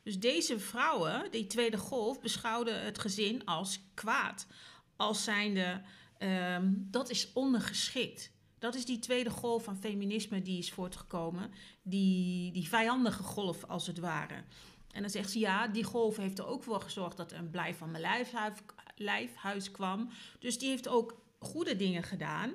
Dus 0.04 0.20
deze 0.20 0.60
vrouwen, 0.60 1.32
die 1.32 1.48
tweede 1.48 1.78
golf, 1.78 2.22
beschouwden 2.22 2.84
het 2.84 3.00
gezin 3.00 3.46
als 3.46 3.80
kwaad. 3.94 4.48
Als 4.96 5.24
zijnde, 5.24 5.82
ehm, 6.18 6.72
dat 6.76 7.10
is 7.10 7.34
ondergeschikt. 7.34 8.32
Dat 8.60 8.76
is 8.76 8.86
die 8.86 9.00
tweede 9.00 9.30
golf 9.30 9.64
van 9.64 9.78
feminisme 9.78 10.42
die 10.42 10.58
is 10.58 10.72
voortgekomen. 10.72 11.52
Die, 11.82 12.52
die 12.52 12.68
vijandige 12.68 13.24
golf, 13.24 13.64
als 13.64 13.88
het 13.88 14.00
ware. 14.00 14.44
En 14.92 15.02
dan 15.02 15.10
zegt 15.10 15.32
ze, 15.32 15.40
ja, 15.40 15.68
die 15.68 15.84
golf 15.84 16.18
heeft 16.18 16.40
er 16.40 16.48
ook 16.48 16.64
voor 16.64 16.82
gezorgd 16.82 17.18
dat 17.18 17.32
er 17.32 17.38
een 17.38 17.50
blijf 17.50 17.78
van 17.78 17.92
mijn 17.92 18.04
lijfhuis, 18.04 18.58
lijfhuis 18.96 19.72
kwam. 19.72 20.10
Dus 20.40 20.60
die 20.60 20.70
heeft 20.70 20.88
ook 20.88 21.22
goede 21.40 21.76
dingen 21.76 22.04
gedaan. 22.04 22.52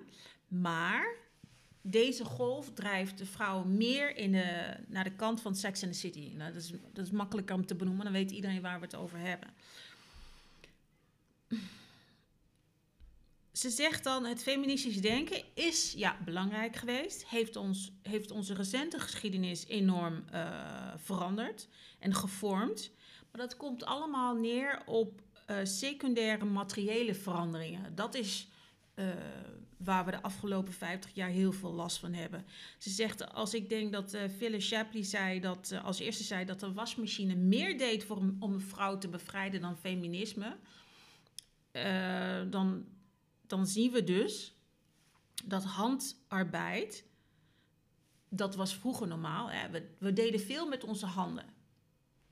Maar 0.49 1.07
deze 1.87 2.25
golf 2.25 2.71
drijft 2.73 3.19
de 3.19 3.27
vrouw 3.27 3.65
meer 3.65 4.17
in 4.17 4.31
naar 4.87 5.05
de 5.05 5.15
kant 5.17 5.41
van 5.41 5.55
Sex 5.55 5.83
and 5.83 5.93
the 5.93 5.99
City. 5.99 6.33
Nou, 6.37 6.53
dat, 6.53 6.63
is, 6.63 6.73
dat 6.93 7.07
is 7.07 7.11
makkelijker 7.11 7.55
om 7.55 7.67
te 7.67 7.75
benoemen, 7.75 8.05
dan 8.05 8.13
weet 8.13 8.31
iedereen 8.31 8.61
waar 8.61 8.79
we 8.79 8.85
het 8.85 8.95
over 8.97 9.19
hebben. 9.19 9.49
Ze 13.55 13.71
zegt 13.71 14.05
dan, 14.05 14.25
het 14.25 14.43
feministisch 14.43 15.01
denken 15.01 15.43
is 15.55 15.93
ja, 15.97 16.17
belangrijk 16.25 16.77
geweest. 16.77 17.27
Heeft, 17.27 17.57
ons, 17.57 17.93
heeft 18.03 18.31
onze 18.31 18.55
recente 18.55 18.99
geschiedenis 18.99 19.67
enorm 19.67 20.25
eh, 20.31 20.93
veranderd 20.97 21.69
en 21.99 22.15
gevormd. 22.15 22.91
Maar 23.31 23.41
dat 23.41 23.57
komt 23.57 23.85
allemaal 23.85 24.35
neer 24.35 24.83
op 24.87 25.21
eh, 25.47 25.57
secundaire 25.63 26.45
materiële 26.45 27.15
veranderingen. 27.15 27.95
Dat 27.95 28.15
is 28.15 28.49
eh, 28.95 29.07
waar 29.85 30.05
we 30.05 30.11
de 30.11 30.23
afgelopen 30.23 30.73
50 30.73 31.11
jaar 31.15 31.29
heel 31.29 31.53
veel 31.53 31.73
last 31.73 31.99
van 31.99 32.13
hebben. 32.13 32.45
Ze 32.79 32.91
zegt, 32.91 33.33
als 33.33 33.55
ik 33.55 33.69
denk 33.69 33.93
dat 33.93 34.15
eh 34.15 34.23
Phyllis 34.37 34.67
Shapley 34.67 35.03
zei 35.03 35.41
dat, 35.41 35.71
eh, 35.71 35.85
als 35.85 35.99
eerste 35.99 36.23
zei 36.23 36.45
dat 36.45 36.61
de 36.61 36.73
wasmachine 36.73 37.35
meer 37.35 37.79
deed 37.79 38.05
voor 38.05 38.17
om 38.17 38.53
een 38.53 38.61
vrouw 38.61 38.99
te 38.99 39.09
bevrijden 39.09 39.61
dan 39.61 39.77
feminisme, 39.77 40.57
eh, 41.71 42.43
dan, 42.51 42.85
dan 43.47 43.67
zien 43.67 43.93
we 43.93 44.05
dus 44.05 44.55
dat 45.45 45.65
handarbeid, 45.65 47.05
dat 48.29 48.55
was 48.55 48.75
vroeger 48.75 49.07
normaal. 49.07 49.51
Hè? 49.51 49.71
We, 49.71 49.95
we 49.99 50.13
deden 50.13 50.41
veel 50.41 50.69
met 50.69 50.85
onze 50.85 51.07
handen. 51.07 51.54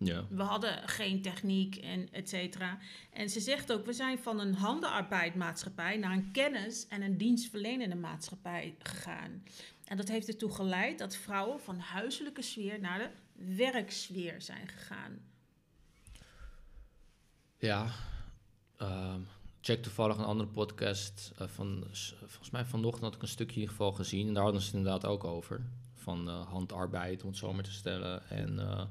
Ja. 0.05 0.25
We 0.29 0.43
hadden 0.43 0.89
geen 0.89 1.23
techniek 1.23 1.77
en 1.77 2.09
et 2.13 2.29
cetera. 2.29 2.79
En 3.13 3.31
ze 3.31 3.41
zegt 3.41 3.73
ook, 3.73 3.87
we 3.87 3.93
zijn 3.93 4.19
van 4.19 4.41
een 4.41 4.55
handenarbeidmaatschappij 4.55 5.97
naar 5.97 6.13
een 6.13 6.31
kennis- 6.33 6.87
en 6.89 7.03
een 7.03 7.17
dienstverlenende 7.17 7.97
maatschappij 7.97 8.75
gegaan. 8.79 9.43
En 9.85 9.97
dat 9.97 10.09
heeft 10.09 10.29
ertoe 10.29 10.51
geleid 10.51 10.99
dat 10.99 11.17
vrouwen 11.17 11.61
van 11.61 11.79
huiselijke 11.79 12.43
sfeer 12.43 12.81
naar 12.81 12.99
de 12.99 13.11
werksfeer 13.57 14.43
zijn 14.43 14.69
gegaan. 14.69 15.19
Ja, 17.59 17.87
ehm, 18.77 19.21
check 19.61 19.83
toevallig 19.83 20.17
een 20.17 20.25
andere 20.25 20.49
podcast 20.49 21.33
eh, 21.39 21.49
van, 21.49 21.85
volgens 22.19 22.51
mij 22.51 22.65
vanochtend 22.65 23.05
had 23.05 23.15
ik 23.15 23.23
een 23.23 23.29
stukje 23.29 23.55
in 23.55 23.61
ieder 23.61 23.77
geval 23.77 23.93
gezien. 23.93 24.29
En 24.29 24.35
daar 24.35 24.43
hadden 24.43 24.61
ze 24.61 24.67
het 24.67 24.77
inderdaad 24.77 25.07
ook 25.07 25.25
over. 25.25 25.61
Van 25.95 26.29
eh, 26.29 26.47
handarbeid, 26.47 27.23
om 27.23 27.29
het 27.29 27.39
zo 27.39 27.53
maar 27.53 27.65
te 27.65 27.73
stellen. 27.73 28.29
En 28.29 28.59
eh, 28.59 28.85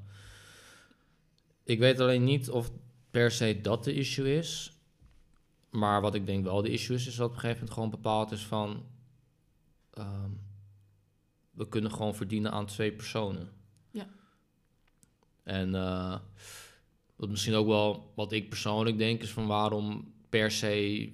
ik 1.71 1.79
weet 1.79 1.99
alleen 1.99 2.23
niet 2.23 2.49
of 2.49 2.71
per 3.11 3.31
se 3.31 3.61
dat 3.61 3.83
de 3.83 3.93
issue 3.93 4.37
is. 4.37 4.75
Maar 5.69 6.01
wat 6.01 6.15
ik 6.15 6.25
denk 6.25 6.43
wel 6.43 6.61
de 6.61 6.69
issue 6.69 6.95
is, 6.95 7.07
is 7.07 7.15
dat 7.15 7.27
op 7.27 7.33
een 7.33 7.39
gegeven 7.39 7.59
moment 7.59 7.73
gewoon 7.73 7.89
bepaald 7.89 8.31
is 8.31 8.45
van... 8.45 8.85
ehm, 9.93 10.29
we 11.51 11.67
kunnen 11.67 11.91
gewoon 11.91 12.15
verdienen 12.15 12.51
aan 12.51 12.65
twee 12.65 12.91
personen. 12.91 13.51
Ja. 13.91 14.07
En 15.43 15.75
eh, 15.75 16.19
wat 17.15 17.29
misschien 17.29 17.53
ook 17.53 17.67
wel 17.67 18.11
wat 18.15 18.31
ik 18.31 18.49
persoonlijk 18.49 18.97
denk 18.97 19.21
is 19.21 19.31
van 19.31 19.47
waarom 19.47 20.13
per 20.29 20.51
se... 20.51 21.11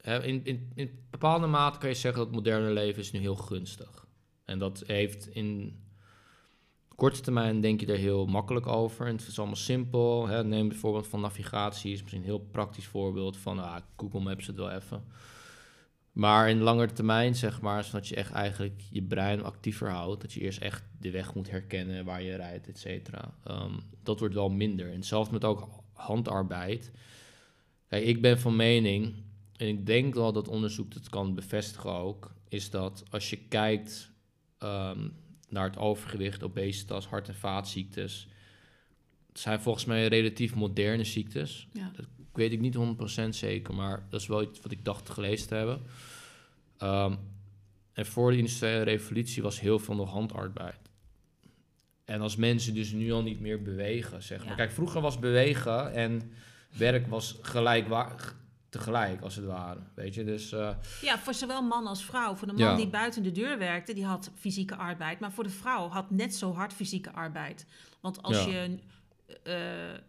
Hè, 0.00 0.24
in, 0.24 0.44
in, 0.44 0.72
in 0.74 1.04
bepaalde 1.10 1.46
mate 1.46 1.78
kan 1.78 1.88
je 1.88 1.94
zeggen 1.94 2.20
dat 2.20 2.26
het 2.26 2.44
moderne 2.44 2.70
leven 2.72 3.02
is 3.02 3.12
nu 3.12 3.18
heel 3.20 3.36
gunstig. 3.36 4.06
En 4.44 4.58
dat 4.58 4.82
heeft 4.86 5.26
in 5.26 5.80
korte 6.96 7.20
termijn 7.20 7.60
denk 7.60 7.80
je 7.80 7.86
er 7.86 7.96
heel 7.96 8.26
makkelijk 8.26 8.66
over. 8.66 9.06
En 9.06 9.16
het 9.16 9.26
is 9.26 9.38
allemaal 9.38 9.56
simpel. 9.56 10.26
Hè. 10.26 10.44
Neem 10.44 10.68
bijvoorbeeld 10.68 11.06
van 11.06 11.20
navigatie, 11.20 11.92
is 11.92 12.00
misschien 12.00 12.20
een 12.20 12.26
heel 12.26 12.46
praktisch 12.50 12.86
voorbeeld 12.86 13.36
van 13.36 13.58
ah, 13.58 13.76
Google 13.96 14.20
Maps 14.20 14.46
het 14.46 14.56
wel 14.56 14.70
even. 14.70 15.04
Maar 16.12 16.50
in 16.50 16.60
langere 16.60 16.92
termijn, 16.92 17.34
zeg 17.34 17.60
maar, 17.60 17.78
is 17.78 17.90
dat 17.90 18.08
je 18.08 18.14
echt 18.14 18.32
eigenlijk 18.32 18.82
je 18.90 19.02
brein 19.02 19.44
actiever 19.44 19.90
houdt. 19.90 20.20
Dat 20.20 20.32
je 20.32 20.40
eerst 20.40 20.60
echt 20.60 20.84
de 21.00 21.10
weg 21.10 21.34
moet 21.34 21.50
herkennen 21.50 22.04
waar 22.04 22.22
je 22.22 22.36
rijdt, 22.36 22.68
et 22.68 22.78
cetera. 22.78 23.34
Ehm, 23.44 23.72
dat 24.02 24.18
wordt 24.18 24.34
wel 24.34 24.50
minder. 24.50 24.88
En 24.88 24.94
hetzelfde 24.96 25.32
met 25.32 25.44
ook 25.44 25.68
handarbeid. 25.92 26.90
Ik 27.88 28.22
ben 28.22 28.38
van 28.38 28.56
mening, 28.56 29.14
en 29.56 29.68
ik 29.68 29.86
denk 29.86 30.14
wel 30.14 30.32
dat 30.32 30.48
onderzoek 30.48 30.94
dat 30.94 31.08
kan 31.08 31.34
bevestigen 31.34 31.92
ook, 31.92 32.34
is 32.48 32.70
dat 32.70 33.04
als 33.10 33.30
je 33.30 33.36
kijkt 33.36 34.10
ehm, 34.58 35.08
naar 35.48 35.64
het 35.64 35.78
overgewicht, 35.78 36.42
obesitas, 36.42 37.06
hart- 37.06 37.28
en 37.28 37.34
vaatziektes. 37.34 38.28
Het 39.28 39.38
zijn 39.40 39.60
volgens 39.60 39.84
mij 39.84 40.06
relatief 40.06 40.54
moderne 40.54 41.04
ziektes. 41.04 41.68
Ja. 41.72 41.90
Dat 41.96 42.06
weet 42.32 42.52
ik 42.52 42.60
niet 42.60 42.74
100% 42.74 43.28
zeker, 43.28 43.74
maar 43.74 44.06
dat 44.08 44.20
is 44.20 44.26
wel 44.26 44.42
iets 44.42 44.60
wat 44.60 44.72
ik 44.72 44.84
dacht 44.84 45.10
gelezen 45.10 45.48
te 45.48 45.54
hebben. 45.54 45.82
Ehm, 46.78 47.14
en 47.92 48.06
voor 48.06 48.30
de 48.30 48.36
industriële 48.36 48.82
revolutie 48.82 49.42
was 49.42 49.60
heel 49.60 49.78
veel 49.78 49.94
nog 49.94 50.10
handarbeid. 50.10 50.78
En 52.04 52.20
als 52.20 52.36
mensen 52.36 52.74
dus 52.74 52.92
nu 52.92 53.12
al 53.12 53.22
niet 53.22 53.40
meer 53.40 53.62
bewegen, 53.62 54.22
zeg 54.22 54.38
maar. 54.38 54.48
Ja. 54.48 54.54
Kijk, 54.54 54.70
vroeger 54.72 55.00
was 55.00 55.18
bewegen 55.18 55.92
en 55.92 56.32
werk 56.76 57.06
was 57.06 57.38
gelijkwaardig 57.40 58.36
tegelijk, 58.68 59.20
als 59.20 59.36
het 59.36 59.44
ware. 59.44 59.80
Weet 59.94 60.14
je, 60.14 60.24
dus... 60.24 60.52
eh, 60.52 60.70
Ja, 61.02 61.18
voor 61.18 61.34
zowel 61.34 61.62
man 61.62 61.86
als 61.86 62.04
vrouw. 62.04 62.34
Voor 62.34 62.46
de 62.46 62.52
man 62.52 62.62
Ja. 62.70 62.76
die 62.76 62.88
buiten 62.88 63.22
de 63.22 63.32
deur 63.32 63.58
werkte, 63.58 63.92
die 63.94 64.04
had 64.04 64.30
fysieke 64.34 64.76
arbeid. 64.76 65.20
Maar 65.20 65.32
voor 65.32 65.44
de 65.44 65.50
vrouw 65.50 65.88
had 65.88 66.10
net 66.10 66.34
zo 66.34 66.52
hard 66.54 66.72
fysieke 66.72 67.12
arbeid. 67.12 67.66
Want 68.00 68.22
als 68.22 68.44
Ja. 68.44 68.50
je 68.50 68.78
eh, 69.42 69.54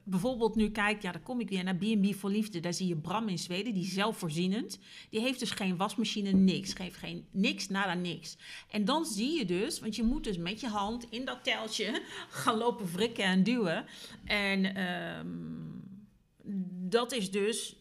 bijvoorbeeld 0.03 0.55
nu 0.55 0.69
kijkt, 0.69 1.01
ja, 1.03 1.11
dan 1.11 1.23
kom 1.23 1.39
ik 1.39 1.49
weer 1.49 1.63
naar 1.63 1.75
B&B 1.75 2.13
voor 2.15 2.29
Liefde. 2.29 2.59
Daar 2.59 2.73
zie 2.73 2.87
je 2.87 2.95
Bram 2.95 3.27
in 3.27 3.37
Zweden, 3.39 3.73
die 3.73 3.83
is 3.83 3.93
zelfvoorzienend. 3.93 4.79
Die 5.09 5.19
heeft 5.21 5.39
dus 5.39 5.51
geen 5.51 5.77
wasmachine, 5.77 6.31
niks. 6.31 6.73
Geeft 6.73 6.95
geen 6.97 7.25
niks, 7.31 7.67
nada 7.67 7.93
niks. 7.93 8.37
En 8.71 8.85
dan 8.85 9.05
zie 9.05 9.37
je 9.37 9.45
dus, 9.45 9.79
want 9.79 9.95
je 9.95 10.03
moet 10.03 10.23
dus 10.23 10.37
met 10.37 10.59
je 10.59 10.67
hand 10.67 11.05
in 11.09 11.25
dat 11.25 11.43
teltje 11.43 12.01
gaan 12.29 12.57
lopen 12.57 12.85
wrikken 12.93 13.23
en 13.23 13.43
duwen. 13.43 13.85
En 14.25 14.75
ehm, 14.75 15.27
dat 16.89 17.11
is 17.11 17.31
dus 17.31 17.75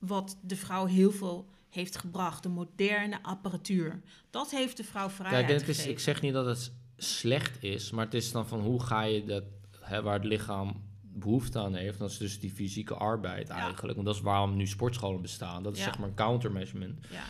wat 0.00 0.36
de 0.42 0.56
vrouw 0.56 0.84
heel 0.86 1.10
veel 1.10 1.48
heeft 1.70 1.96
gebracht. 1.98 2.42
De 2.42 2.48
moderne 2.48 3.22
apparatuur. 3.22 4.00
Dat 4.30 4.50
heeft 4.50 4.76
de 4.76 4.84
vrouw 4.84 5.08
vrijheid 5.08 5.46
Kijk, 5.46 5.66
is, 5.66 5.86
ik 5.86 5.98
zeg 5.98 6.20
niet 6.22 6.32
dat 6.32 6.46
het 6.46 6.72
slecht 6.96 7.62
is, 7.62 7.90
maar 7.90 8.04
het 8.04 8.14
is 8.14 8.32
dan 8.32 8.48
van 8.48 8.60
hoe 8.60 8.82
ga 8.82 9.02
je 9.02 9.24
dat, 9.24 9.42
hè, 9.80 10.02
waar 10.02 10.14
het 10.14 10.24
lichaam 10.24 10.88
behoefte 11.02 11.58
aan 11.58 11.74
heeft. 11.74 11.98
Dat 11.98 12.10
is 12.10 12.18
dus 12.18 12.40
die 12.40 12.50
fysieke 12.50 12.94
arbeid 12.94 13.48
Ja. 13.48 13.54
eigenlijk. 13.54 13.94
Want 13.94 14.06
dat 14.06 14.14
is 14.16 14.20
waarom 14.20 14.56
nu 14.56 14.66
sportscholen 14.66 15.22
bestaan. 15.22 15.62
Dat 15.62 15.72
is 15.72 15.78
Ja. 15.78 15.84
zeg 15.84 15.98
maar 15.98 16.08
een 16.08 16.14
countermeasurement. 16.14 17.06
Ja. 17.10 17.24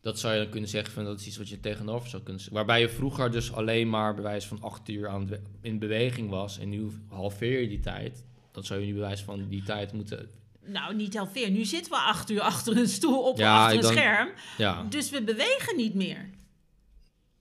Dat 0.00 0.18
zou 0.18 0.34
je 0.34 0.40
dan 0.42 0.50
kunnen 0.50 0.68
zeggen 0.68 0.92
van 0.92 1.04
dat 1.04 1.20
is 1.20 1.26
iets 1.26 1.36
wat 1.36 1.48
je 1.48 1.60
tegenover 1.60 2.08
zou 2.08 2.22
kunnen 2.22 2.40
zeggen. 2.42 2.56
Waarbij 2.58 2.80
je 2.80 2.88
vroeger 2.88 3.30
dus 3.30 3.52
alleen 3.52 3.88
maar 3.90 4.14
bewijs 4.14 4.46
van 4.46 4.60
acht 4.60 4.88
uur 4.88 5.08
aan 5.08 5.28
in 5.60 5.78
beweging 5.78 6.30
was 6.30 6.58
en 6.58 6.68
nu 6.68 6.90
halveer 7.08 7.60
je 7.60 7.68
die 7.68 7.80
tijd. 7.80 8.24
Dan 8.50 8.64
zou 8.64 8.80
je 8.80 8.86
nu 8.86 8.92
bewijs 8.94 9.20
van 9.22 9.48
die 9.48 9.62
tijd 9.62 9.92
moeten. 9.92 10.30
Nou, 10.66 10.94
niet 10.94 11.12
heel 11.12 11.26
veel. 11.26 11.50
Nu 11.50 11.64
zitten 11.64 11.92
we 11.92 11.98
acht 11.98 12.30
uur 12.30 12.40
achter 12.40 12.76
een 12.76 12.88
stoel 12.88 13.22
op 13.22 13.38
Ja, 13.38 13.56
achter 13.62 13.76
een 13.76 13.82
dan- 13.82 13.92
scherm. 13.92 14.28
Ja, 14.58 14.82
Dus 14.82 15.10
we 15.10 15.22
bewegen 15.22 15.76
niet 15.76 15.94
meer. 15.94 16.30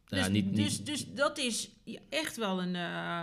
ja 0.06 0.18
Dus, 0.18 0.28
niet, 0.30 0.46
niet, 0.46 0.56
dus, 0.56 0.84
dus 0.84 1.13
dat 1.13 1.38
is 1.38 1.70
echt 2.10 2.38
wel 2.38 2.62
een... 2.62 2.75
eh, 2.75 3.22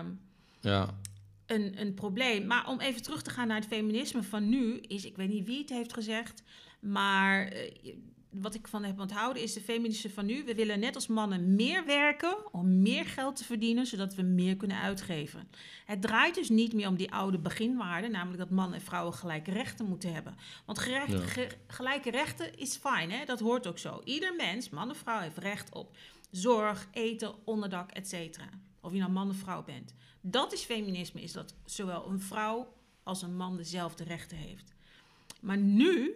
ja. 0.60 0.98
een, 1.46 1.80
een 1.80 1.94
probleem. 1.94 2.46
Maar 2.46 2.68
om 2.68 2.80
even 2.80 3.02
terug 3.02 3.22
te 3.22 3.30
gaan 3.30 3.46
naar 3.48 3.56
het 3.56 3.66
feminisme 3.66 4.22
van 4.22 4.48
nu, 4.48 4.76
is, 4.80 5.04
ik 5.04 5.16
weet 5.16 5.28
niet 5.28 5.46
wie 5.46 5.58
het 5.58 5.70
heeft 5.70 5.92
gezegd, 5.92 6.42
maar 6.80 7.46
eh, 7.46 7.94
wat 8.30 8.54
ik 8.54 8.68
van 8.68 8.84
heb 8.84 9.00
onthouden 9.00 9.42
is 9.42 9.52
de 9.52 9.60
feministen 9.60 10.10
van 10.10 10.26
nu. 10.26 10.44
We 10.44 10.54
willen 10.54 10.80
net 10.80 10.94
als 10.94 11.06
mannen 11.06 11.54
meer 11.54 11.84
werken 11.86 12.52
om 12.54 12.82
meer 12.82 13.04
geld 13.04 13.36
te 13.36 13.44
verdienen, 13.44 13.86
zodat 13.86 14.14
we 14.14 14.22
meer 14.22 14.56
kunnen 14.56 14.80
uitgeven. 14.80 15.48
Het 15.84 16.02
draait 16.02 16.34
dus 16.34 16.48
niet 16.48 16.72
meer 16.72 16.88
om 16.88 16.96
die 16.96 17.12
oude 17.12 17.38
beginwaarden, 17.38 18.10
namelijk 18.10 18.38
dat 18.38 18.50
mannen 18.50 18.78
en 18.78 18.84
vrouwen 18.84 19.14
gelijke 19.14 19.50
rechten 19.50 19.86
moeten 19.86 20.12
hebben. 20.14 20.36
Want 20.66 20.78
gerecht, 20.78 21.12
Ja. 21.12 21.18
ge- 21.18 21.56
gelijke 21.66 22.10
rechten 22.10 22.58
is 22.58 22.76
fijn, 22.76 23.10
hè? 23.10 23.24
dat 23.24 23.40
hoort 23.40 23.66
ook 23.66 23.78
zo. 23.78 24.00
Ieder 24.04 24.34
mens, 24.36 24.68
man 24.70 24.90
of 24.90 24.96
vrouw, 24.96 25.20
heeft 25.20 25.38
recht 25.38 25.74
op 25.74 25.96
zorg, 26.30 26.88
eten, 26.92 27.34
onderdak, 27.44 27.90
etc. 27.90 28.38
Of 28.80 28.92
je 28.92 28.98
nou 28.98 29.10
man 29.12 29.28
of 29.30 29.36
vrouw 29.36 29.64
bent. 29.64 29.94
Dat 30.20 30.52
is 30.52 30.62
feminisme, 30.62 31.20
is 31.22 31.32
dat 31.32 31.54
zowel 31.64 32.08
een 32.08 32.20
vrouw 32.20 32.72
als 33.02 33.22
een 33.22 33.36
man 33.36 33.56
dezelfde 33.56 34.04
rechten 34.04 34.36
heeft. 34.36 34.74
Maar 35.40 35.56
nu, 35.58 36.12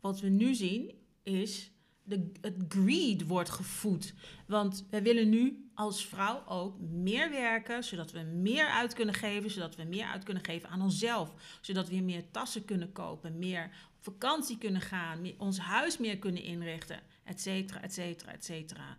wat 0.00 0.20
we 0.20 0.28
nu 0.28 0.54
zien, 0.54 1.00
is 1.22 1.70
de, 2.02 2.32
het 2.40 2.56
greed 2.68 3.26
wordt 3.26 3.50
gevoed. 3.50 4.14
Want 4.46 4.86
we 4.90 5.02
willen 5.02 5.28
nu 5.28 5.70
als 5.74 6.06
vrouw 6.06 6.46
ook 6.46 6.80
meer 6.80 7.30
werken, 7.30 7.84
zodat 7.84 8.12
we 8.12 8.20
meer 8.20 8.66
uit 8.66 8.94
kunnen 8.94 9.14
geven, 9.14 9.50
zodat 9.50 9.76
we 9.76 9.84
meer 9.84 10.06
uit 10.06 10.24
kunnen 10.24 10.44
geven 10.44 10.68
aan 10.68 10.82
onszelf. 10.82 11.58
Zodat 11.60 11.88
we 11.88 11.96
meer 12.00 12.30
tassen 12.30 12.64
kunnen 12.64 12.92
kopen, 12.92 13.38
meer 13.38 13.70
vakantie 14.00 14.58
kunnen 14.58 14.80
gaan, 14.80 15.18
ons 15.38 15.58
huis 15.58 15.98
meer 15.98 16.18
kunnen 16.18 16.42
inrichten, 16.42 17.00
et 17.24 17.40
cetera, 17.40 17.82
et 17.82 17.92
cetera, 17.92 18.32
et 18.32 18.44
cetera. 18.44 18.96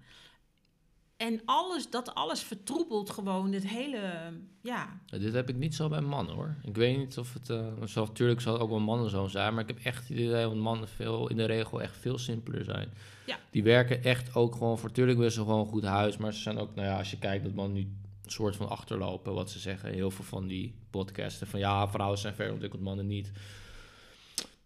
En 1.23 1.41
alles, 1.45 1.89
dat 1.89 2.15
alles 2.15 2.41
vertroebelt 2.41 3.09
gewoon 3.09 3.51
dit 3.51 3.67
hele, 3.67 3.99
ja, 4.61 4.99
Ja, 5.05 5.17
dit 5.17 5.33
heb 5.33 5.49
ik 5.49 5.55
niet 5.55 5.75
zo 5.75 5.89
bij 5.89 6.01
mannen 6.01 6.35
hoor. 6.35 6.55
Ik 6.63 6.75
weet 6.75 6.97
niet 6.97 7.17
of 7.17 7.33
het. 7.33 7.49
eh 7.49 7.67
zelf, 7.83 8.07
natuurlijk 8.07 8.41
zal 8.41 8.53
het 8.53 8.61
ook 8.61 8.69
wel 8.69 8.79
mannen 8.79 9.09
zo 9.09 9.27
zijn. 9.27 9.53
Maar 9.53 9.61
ik 9.61 9.75
heb 9.75 9.85
echt 9.85 10.07
het 10.07 10.17
idee 10.17 10.43
dat 10.43 10.55
mannen 10.55 10.87
veel, 10.87 11.29
in 11.29 11.37
de 11.37 11.45
regel 11.45 11.81
echt 11.81 11.97
veel 11.97 12.17
simpeler 12.17 12.63
zijn. 12.63 12.89
Ja. 13.25 13.39
Die 13.49 13.63
werken 13.63 14.03
echt 14.03 14.35
ook 14.35 14.55
gewoon 14.55 14.77
voor. 14.77 14.91
Tuurlijk 14.91 15.17
willen 15.17 15.33
ze 15.33 15.39
gewoon 15.39 15.59
een 15.59 15.71
goed 15.71 15.83
huis. 15.83 16.17
Maar 16.17 16.33
ze 16.33 16.41
zijn 16.41 16.57
ook, 16.57 16.75
nou 16.75 16.87
ja, 16.87 16.97
als 16.97 17.11
je 17.11 17.19
kijkt 17.19 17.43
dat 17.43 17.53
mannen 17.53 17.73
nu 17.73 17.81
een 17.81 18.31
soort 18.31 18.55
van 18.55 18.69
achterlopen. 18.69 19.33
Wat 19.33 19.51
ze 19.51 19.59
zeggen. 19.59 19.93
Heel 19.93 20.11
veel 20.11 20.25
van 20.25 20.47
die 20.47 20.73
podcasten. 20.89 21.47
Van 21.47 21.59
ja, 21.59 21.87
vrouwen 21.87 22.17
zijn 22.17 22.35
verder 22.35 22.53
ontwikkeld, 22.53 22.81
mannen 22.81 23.07
niet. 23.07 23.31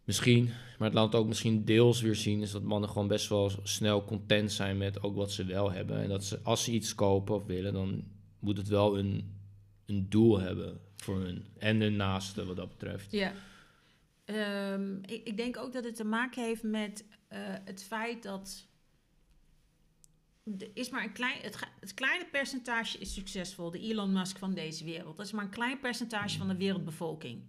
Misschien, 0.07 0.45
maar 0.77 0.87
het 0.87 0.93
laat 0.93 1.15
ook 1.15 1.27
misschien 1.27 1.65
deels 1.65 2.01
weer 2.01 2.15
zien, 2.15 2.41
is 2.41 2.51
dat 2.51 2.63
mannen 2.63 2.89
gewoon 2.89 3.07
best 3.07 3.29
wel 3.29 3.51
snel 3.63 4.05
content 4.05 4.51
zijn 4.51 4.77
met 4.77 5.03
ook 5.03 5.15
wat 5.15 5.31
ze 5.31 5.45
wel 5.45 5.71
hebben. 5.71 6.01
En 6.01 6.09
dat 6.09 6.25
ze, 6.25 6.39
als 6.43 6.63
ze 6.63 6.71
iets 6.71 6.95
kopen 6.95 7.35
of 7.35 7.45
willen, 7.45 7.73
dan 7.73 8.03
moet 8.39 8.57
het 8.57 8.67
wel 8.67 8.97
een, 8.97 9.37
een 9.85 10.09
doel 10.09 10.39
hebben 10.39 10.81
voor 10.95 11.19
hun. 11.19 11.45
En 11.57 11.81
hun 11.81 11.95
naaste 11.95 12.45
wat 12.45 12.55
dat 12.55 12.69
betreft. 12.69 13.11
Ja. 13.11 13.33
Ehm, 14.25 14.95
ik, 15.01 15.27
ik 15.27 15.37
denk 15.37 15.57
ook 15.57 15.73
dat 15.73 15.83
het 15.83 15.95
te 15.95 16.05
maken 16.05 16.43
heeft 16.43 16.63
met 16.63 17.05
eh, 17.27 17.39
het 17.65 17.83
feit 17.83 18.23
dat. 18.23 18.65
Is 20.73 20.89
maar 20.89 21.03
een 21.03 21.13
klein, 21.13 21.39
het 21.79 21.93
kleine 21.93 22.25
percentage 22.31 22.97
is 22.97 23.13
succesvol. 23.13 23.71
De 23.71 23.79
Elon 23.79 24.11
Musk 24.11 24.37
van 24.37 24.53
deze 24.53 24.83
wereld. 24.83 25.17
Dat 25.17 25.25
is 25.25 25.31
maar 25.31 25.43
een 25.43 25.49
klein 25.49 25.79
percentage 25.79 26.37
van 26.37 26.47
de 26.47 26.57
wereldbevolking. 26.57 27.41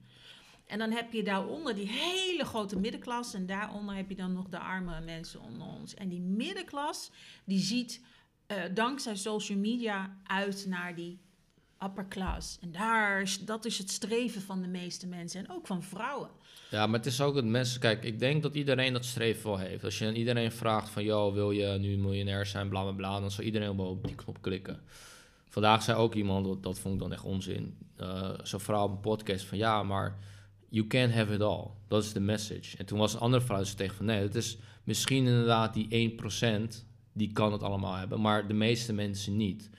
En 0.68 0.78
dan 0.78 0.90
heb 0.90 1.12
je 1.12 1.22
daaronder 1.22 1.74
die 1.74 1.88
hele 1.88 2.44
grote 2.44 2.78
middenklasse. 2.78 3.36
En 3.36 3.46
daaronder 3.46 3.94
heb 3.96 4.08
je 4.08 4.14
dan 4.16 4.32
nog 4.32 4.48
de 4.48 4.58
arme 4.58 5.00
mensen 5.00 5.40
onder 5.40 5.66
ons. 5.66 5.94
En 5.94 6.08
die 6.08 6.20
middenklasse, 6.20 7.10
die 7.44 7.58
ziet 7.58 8.04
eh, 8.46 8.56
dankzij 8.74 9.16
social 9.16 9.58
media 9.58 10.16
uit 10.24 10.66
naar 10.68 10.94
die 10.94 11.18
upper 11.84 12.08
class. 12.08 12.58
En 12.60 12.72
daar, 12.72 13.20
is- 13.22 13.44
dat 13.44 13.64
is 13.64 13.78
het 13.78 13.90
streven 13.90 14.40
van 14.42 14.60
de 14.62 14.68
meeste 14.68 15.06
mensen. 15.06 15.40
En 15.40 15.50
ook 15.50 15.66
van 15.66 15.82
vrouwen. 15.82 16.28
Ja, 16.70 16.86
maar 16.86 16.96
het 16.98 17.06
is 17.08 17.20
ook 17.20 17.34
dat 17.34 17.44
mensen... 17.44 17.80
Kijk, 17.80 18.04
ik 18.04 18.18
denk 18.18 18.42
dat 18.42 18.54
iedereen 18.54 18.92
dat 18.92 19.04
streven 19.04 19.50
wel 19.50 19.58
heeft. 19.58 19.84
Als 19.84 19.98
je 19.98 20.06
aan 20.06 20.14
iedereen 20.14 20.52
vraagt 20.52 20.88
van... 20.90 21.04
Yo, 21.04 21.32
wil 21.32 21.50
je 21.50 21.78
nu 21.78 21.96
miljonair 21.96 22.46
zijn, 22.46 22.68
bla, 22.68 22.82
bla, 22.82 22.92
bla... 22.92 23.20
dan 23.20 23.30
zal 23.30 23.44
iedereen 23.44 23.76
wel 23.76 23.86
op 23.86 24.06
die 24.06 24.14
knop 24.14 24.42
klikken. 24.42 24.80
Vandaag 25.48 25.82
zei 25.82 25.98
ook 25.98 26.14
iemand, 26.14 26.44
dat, 26.46 26.62
dat 26.62 26.78
vond 26.78 26.94
ik 26.94 27.00
dan 27.00 27.12
echt 27.12 27.24
onzin... 27.24 27.78
eh 27.96 28.30
Zo'n 28.42 28.60
vrouw 28.60 28.84
op 28.84 28.90
een 28.90 29.00
podcast 29.00 29.44
van... 29.44 29.58
Ja, 29.58 29.82
maar 29.82 30.18
you 30.68 30.86
can't 30.86 31.12
have 31.12 31.32
it 31.32 31.40
all. 31.40 31.66
Dat 31.88 32.02
is 32.02 32.12
de 32.12 32.20
message. 32.20 32.76
En 32.76 32.86
toen 32.86 32.98
was 32.98 33.14
een 33.14 33.20
andere 33.20 33.42
vrouw 33.42 33.62
tegen 33.62 33.96
van... 33.96 34.04
Nee, 34.04 34.20
het 34.20 34.34
is 34.34 34.58
misschien 34.84 35.26
inderdaad 35.26 35.74
die 35.74 36.18
1% 36.70 36.84
die 37.12 37.32
kan 37.32 37.52
het 37.52 37.62
allemaal 37.62 37.94
hebben... 37.94 38.20
maar 38.20 38.48
de 38.48 38.54
meeste 38.54 38.92
mensen 38.92 39.36
niet... 39.36 39.70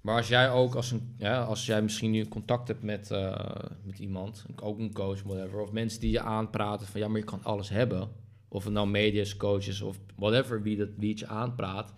Maar 0.00 0.16
als 0.16 0.28
jij 0.28 0.50
ook 0.50 0.74
als 0.74 0.90
een, 0.90 1.14
ja, 1.18 1.42
als 1.42 1.66
jij 1.66 1.82
misschien 1.82 2.10
nu 2.10 2.28
contact 2.28 2.68
hebt 2.68 2.82
met, 2.82 3.10
eh, 3.10 3.54
met 3.82 3.98
iemand, 3.98 4.44
ook 4.60 4.78
een 4.78 4.92
coach, 4.92 5.22
whatever, 5.22 5.60
of 5.60 5.72
mensen 5.72 6.00
die 6.00 6.10
je 6.10 6.20
aanpraten 6.20 6.86
van 6.86 7.00
ja, 7.00 7.08
maar 7.08 7.18
je 7.18 7.24
kan 7.24 7.42
alles 7.42 7.68
hebben. 7.68 8.08
Of 8.48 8.64
het 8.64 8.72
nou 8.72 8.88
media's, 8.88 9.36
coaches 9.36 9.80
of 9.80 9.98
whatever, 10.16 10.62
wie, 10.62 10.76
dat, 10.76 10.88
wie 10.96 11.18
je 11.18 11.26
aanpraat. 11.26 11.92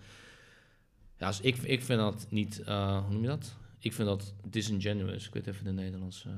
Ja, 1.19 1.27
dus 1.27 1.41
ik, 1.41 1.57
ik 1.57 1.83
vind 1.83 2.01
dat 2.01 2.27
niet, 2.31 2.63
eh, 2.63 3.05
hoe 3.05 3.13
noem 3.13 3.23
je 3.23 3.29
dat? 3.29 3.57
Ik 3.79 3.93
vind 3.93 4.09
dat 4.09 4.35
disingenuous. 4.49 5.27
Ik 5.27 5.35
weet 5.35 5.47
even 5.47 5.65
de 5.65 5.73
Nederlandse. 5.73 6.29
eh, 6.29 6.35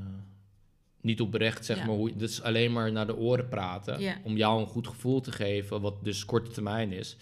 niet 1.04 1.20
oprecht, 1.20 1.64
zeg 1.64 1.76
Ja. 1.78 1.84
maar. 1.86 1.94
Hoe, 1.94 2.12
dat 2.16 2.28
is 2.28 2.42
alleen 2.42 2.72
maar 2.72 2.92
naar 2.92 3.06
de 3.06 3.16
oren 3.16 3.48
praten. 3.48 4.00
Ja. 4.00 4.16
Om 4.22 4.36
jou 4.36 4.60
een 4.60 4.66
goed 4.66 4.86
gevoel 4.88 5.20
te 5.20 5.32
geven, 5.32 5.80
wat 5.80 6.04
dus 6.04 6.24
korte 6.24 6.50
termijn 6.50 6.92
is. 6.92 7.16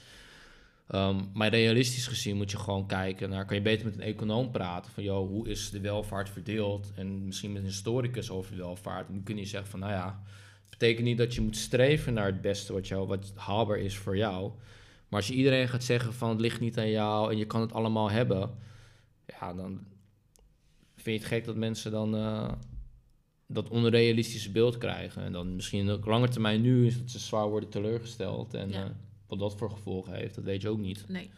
Ehm, 0.88 1.20
maar 1.32 1.48
realistisch 1.48 2.06
gezien 2.06 2.36
moet 2.36 2.50
je 2.50 2.58
gewoon 2.58 2.86
kijken 2.86 3.30
naar... 3.30 3.44
kan 3.46 3.56
je 3.56 3.62
beter 3.62 3.84
met 3.84 3.94
een 3.94 4.00
econoom 4.00 4.50
praten 4.50 4.92
van... 4.92 5.02
joh, 5.02 5.28
hoe 5.28 5.48
is 5.48 5.70
de 5.70 5.80
welvaart 5.80 6.28
verdeeld? 6.30 6.92
En 6.94 7.24
misschien 7.26 7.52
met 7.52 7.62
een 7.62 7.68
historicus 7.68 8.30
over 8.30 8.50
de 8.50 8.56
welvaart. 8.62 9.08
En 9.08 9.14
dan 9.14 9.22
kun 9.22 9.36
je 9.36 9.44
zeggen 9.44 9.70
van, 9.70 9.80
nou 9.80 9.92
ja... 9.92 10.22
het 10.70 10.70
betekent 10.78 11.06
niet 11.06 11.18
dat 11.18 11.34
je 11.34 11.40
moet 11.40 11.56
streven 11.56 12.14
naar 12.14 12.26
het 12.26 12.40
beste... 12.40 12.72
wat, 12.72 12.88
jou, 12.88 13.06
wat 13.06 13.32
haalbaar 13.34 13.78
is 13.78 13.96
voor 13.96 14.16
jou. 14.16 14.50
Maar 15.08 15.20
als 15.20 15.28
je 15.28 15.34
iedereen 15.34 15.68
gaat 15.68 15.84
zeggen 15.84 16.12
van... 16.14 16.28
het 16.28 16.40
ligt 16.40 16.60
niet 16.60 16.78
aan 16.78 16.90
jou 16.90 17.30
en 17.32 17.38
je 17.38 17.46
kan 17.46 17.60
het 17.60 17.72
allemaal 17.72 18.10
hebben... 18.10 18.50
ja, 19.26 19.54
dan 19.54 19.80
vind 20.96 21.16
je 21.16 21.22
het 21.26 21.34
gek 21.34 21.44
dat 21.44 21.56
mensen 21.56 21.90
dan... 21.90 22.16
eh, 22.16 22.52
dat 23.52 23.68
onrealistische 23.68 24.50
beeld 24.50 24.78
krijgen. 24.78 25.22
En 25.22 25.32
dan 25.32 25.54
misschien 25.54 25.92
op 25.92 26.04
lange 26.04 26.28
termijn 26.28 26.60
nu 26.60 26.86
is 26.86 26.98
dat 26.98 27.10
ze 27.10 27.18
zwaar 27.18 27.48
worden 27.48 27.68
teleurgesteld. 27.68 28.54
En 28.54 28.68
Ja. 28.70 28.84
eh, 28.84 28.90
wat 29.26 29.38
dat 29.38 29.56
voor 29.56 29.70
gevolgen 29.70 30.14
heeft, 30.14 30.34
dat 30.34 30.44
weet 30.44 30.62
je 30.62 30.68
ook 30.68 30.78
niet. 30.78 31.04
Nee. 31.08 31.30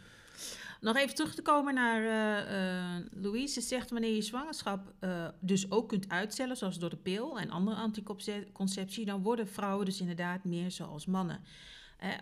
Nog 0.81 0.95
even 0.97 1.15
terug 1.15 1.35
te 1.35 1.41
komen 1.41 1.73
naar 1.73 2.03
eh, 2.03 2.95
eh, 2.97 3.05
Louise. 3.11 3.53
Ze 3.61 3.67
zegt 3.67 3.89
wanneer 3.89 4.15
je 4.15 4.21
zwangerschap 4.21 4.93
dus 5.39 5.71
ook 5.71 5.89
kunt 5.89 6.09
uitstellen, 6.09 6.57
zoals 6.57 6.79
door 6.79 6.89
de 6.89 6.95
pil 6.95 7.39
en 7.39 7.49
andere 7.49 7.75
anticonceptie, 7.75 9.05
dan 9.05 9.21
worden 9.21 9.47
vrouwen 9.47 9.85
dus 9.85 9.99
inderdaad 9.99 10.43
meer 10.43 10.71
zoals 10.71 11.05
mannen. 11.05 11.39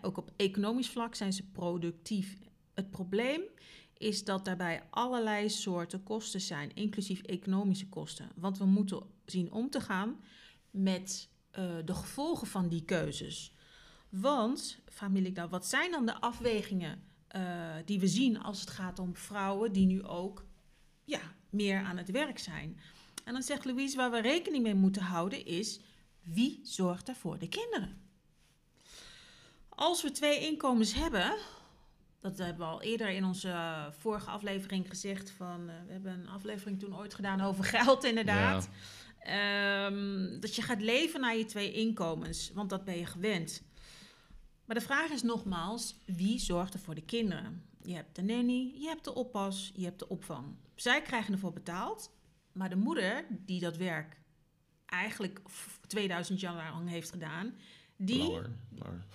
Ook 0.01 0.17
op 0.17 0.31
economisch 0.35 0.89
vlak 0.89 1.15
zijn 1.15 1.33
ze 1.33 1.43
productief. 1.51 2.37
Het 2.73 2.89
probleem 2.91 3.41
is 4.03 4.23
dat 4.23 4.45
daarbij 4.45 4.83
allerlei 4.89 5.49
soorten 5.49 6.03
kosten 6.03 6.41
zijn, 6.41 6.75
inclusief 6.75 7.21
economische 7.21 7.89
kosten. 7.89 8.29
Want 8.35 8.57
we 8.57 8.65
moeten 8.65 9.01
zien 9.25 9.51
om 9.51 9.69
te 9.69 9.81
gaan 9.81 10.19
met 10.71 11.29
eh, 11.51 11.75
de 11.85 11.93
gevolgen 11.93 12.47
van 12.47 12.67
die 12.67 12.85
keuzes. 12.85 13.53
Want, 14.09 14.79
familie, 14.85 15.31
nou, 15.31 15.49
wat 15.49 15.67
zijn 15.67 15.91
dan 15.91 16.05
de 16.05 16.21
afwegingen 16.21 17.03
eh, 17.27 17.75
die 17.85 17.99
we 17.99 18.07
zien 18.07 18.39
als 18.41 18.59
het 18.59 18.69
gaat 18.69 18.99
om 18.99 19.15
vrouwen 19.15 19.71
die 19.71 19.85
nu 19.85 20.03
ook 20.03 20.45
ja, 21.03 21.21
meer 21.49 21.83
aan 21.83 21.97
het 21.97 22.11
werk 22.11 22.39
zijn? 22.39 22.79
En 23.23 23.33
dan 23.33 23.41
zegt 23.43 23.65
Louise, 23.65 23.97
waar 23.97 24.11
we 24.11 24.21
rekening 24.21 24.63
mee 24.63 24.75
moeten 24.75 25.01
houden 25.01 25.45
is, 25.45 25.79
wie 26.21 26.59
zorgt 26.63 27.07
er 27.07 27.15
voor 27.15 27.39
de 27.39 27.47
kinderen? 27.49 28.01
Als 29.69 30.01
we 30.01 30.11
twee 30.11 30.39
inkomens 30.39 30.93
hebben, 30.93 31.37
dat 32.23 32.37
hebben 32.37 32.67
we 32.67 32.73
al 32.73 32.81
eerder 32.81 33.09
in 33.09 33.25
onze 33.25 33.49
eh, 33.49 33.85
vorige 33.97 34.29
aflevering 34.29 34.87
gezegd 34.89 35.31
van, 35.31 35.69
eh, 35.69 35.75
we 35.85 35.91
hebben 35.91 36.11
een 36.13 36.27
aflevering 36.27 36.79
toen 36.79 36.97
ooit 36.97 37.13
gedaan 37.13 37.41
over 37.41 37.63
geld 37.63 38.03
inderdaad. 38.13 38.69
Ehm, 39.19 40.39
dat 40.39 40.55
je 40.55 40.61
gaat 40.61 40.81
leven 40.81 41.19
naar 41.19 41.35
je 41.37 41.45
twee 41.45 41.71
inkomens, 41.71 42.51
want 42.53 42.69
dat 42.69 42.85
ben 42.85 42.97
je 42.97 43.05
gewend. 43.05 43.63
Maar 44.65 44.75
de 44.75 44.81
vraag 44.85 45.09
is 45.09 45.21
nogmaals, 45.23 45.95
wie 46.05 46.39
zorgt 46.39 46.73
er 46.73 46.79
voor 46.79 46.95
de 46.95 47.01
kinderen? 47.05 47.63
Je 47.81 47.93
hebt 47.93 48.15
de 48.15 48.21
nanny, 48.21 48.73
je 48.79 48.87
hebt 48.87 49.03
de 49.03 49.13
oppas, 49.13 49.71
je 49.75 49.83
hebt 49.83 49.99
de 49.99 50.07
opvang. 50.09 50.55
Zij 50.75 51.01
krijgen 51.01 51.33
ervoor 51.33 51.53
betaald, 51.53 52.11
maar 52.51 52.69
de 52.69 52.75
moeder 52.75 53.25
die 53.29 53.59
dat 53.59 53.77
werk 53.77 54.21
eigenlijk 54.85 55.39
f- 55.49 55.79
2000 55.87 56.39
jaar 56.39 56.71
lang 56.73 56.89
heeft 56.89 57.09
gedaan, 57.11 57.55
die 58.05 58.17
Langer, 58.17 58.51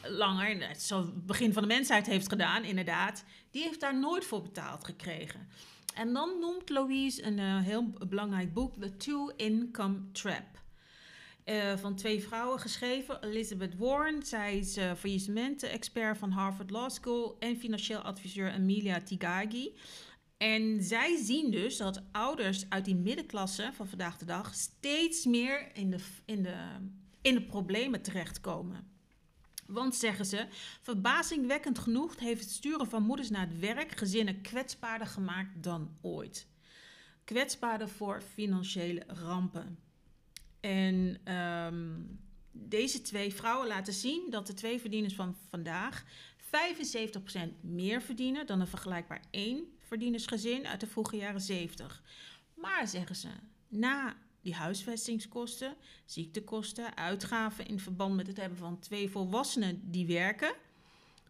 langer, 0.02 0.56
net 0.56 0.82
zo 0.82 1.00
het 1.00 1.26
begin 1.26 1.52
van 1.52 1.62
de 1.62 1.68
mensheid 1.68 2.06
heeft 2.06 2.28
gedaan, 2.28 2.64
inderdaad, 2.64 3.24
die 3.50 3.62
heeft 3.62 3.80
daar 3.80 3.98
nooit 3.98 4.24
voor 4.24 4.42
betaald 4.42 4.84
gekregen. 4.84 5.48
En 5.94 6.12
dan 6.12 6.38
noemt 6.40 6.68
Louise 6.68 7.24
een 7.24 7.38
eh, 7.38 7.60
heel 7.60 7.92
belangrijk 8.08 8.52
boek, 8.52 8.80
The 8.80 8.96
Two 8.96 9.28
Income 9.36 10.10
Trap. 10.12 10.58
Eh, 11.44 11.76
van 11.76 11.94
twee 11.94 12.22
vrouwen 12.22 12.60
geschreven. 12.60 13.24
Elizabeth 13.24 13.76
Warren, 13.76 14.22
zij 14.22 14.58
is 14.58 14.78
uh, 14.78 14.92
faillissement-expert 14.94 16.18
van 16.18 16.30
Harvard 16.30 16.70
Law 16.70 16.90
School. 16.90 17.36
En 17.38 17.56
financieel 17.56 18.00
adviseur 18.00 18.52
Emilia 18.52 19.00
Tigagi. 19.00 19.74
En 20.36 20.82
zij 20.82 21.16
zien 21.16 21.50
dus 21.50 21.76
dat 21.76 22.02
ouders 22.12 22.64
uit 22.68 22.84
die 22.84 22.96
middenklasse 22.96 23.70
van 23.74 23.88
vandaag 23.88 24.18
de 24.18 24.24
dag 24.24 24.54
steeds 24.54 25.24
meer 25.24 25.70
in 25.74 25.90
de, 25.90 25.98
in 26.24 26.42
de, 26.42 26.56
in 27.20 27.34
de 27.34 27.42
problemen 27.42 28.02
terechtkomen. 28.02 28.96
Want 29.66 29.94
zeggen 29.94 30.26
ze, 30.26 30.46
verbazingwekkend 30.80 31.78
genoeg 31.78 32.18
heeft 32.18 32.40
het 32.40 32.50
sturen 32.50 32.88
van 32.88 33.02
moeders 33.02 33.30
naar 33.30 33.48
het 33.48 33.58
werk 33.58 33.96
gezinnen 33.96 34.40
kwetsbaarder 34.40 35.06
gemaakt 35.06 35.62
dan 35.62 35.96
ooit. 36.00 36.46
Kwetsbaarder 37.24 37.88
voor 37.88 38.22
financiële 38.34 39.02
rampen. 39.06 39.78
En 40.60 41.20
ehm, 41.24 42.00
deze 42.52 43.02
twee 43.02 43.34
vrouwen 43.34 43.68
laten 43.68 43.92
zien 43.92 44.30
dat 44.30 44.46
de 44.46 44.54
twee 44.54 44.80
verdieners 44.80 45.14
van 45.14 45.36
vandaag 45.48 46.04
75% 46.40 47.60
meer 47.60 48.02
verdienen 48.02 48.46
dan 48.46 48.60
een 48.60 48.66
vergelijkbaar 48.66 49.22
één 49.30 49.64
verdienersgezin 49.78 50.66
uit 50.66 50.80
de 50.80 50.86
vroege 50.86 51.16
jaren 51.16 51.40
70. 51.40 52.02
Maar 52.54 52.88
zeggen 52.88 53.16
ze, 53.16 53.28
na 53.68 54.16
die 54.42 54.54
huisvestingskosten, 54.54 55.76
ziektekosten, 56.04 56.96
uitgaven 56.96 57.66
in 57.66 57.80
verband 57.80 58.14
met 58.14 58.26
het 58.26 58.36
hebben 58.36 58.58
van 58.58 58.78
twee 58.78 59.10
volwassenen 59.10 59.90
die 59.90 60.06
werken. 60.06 60.54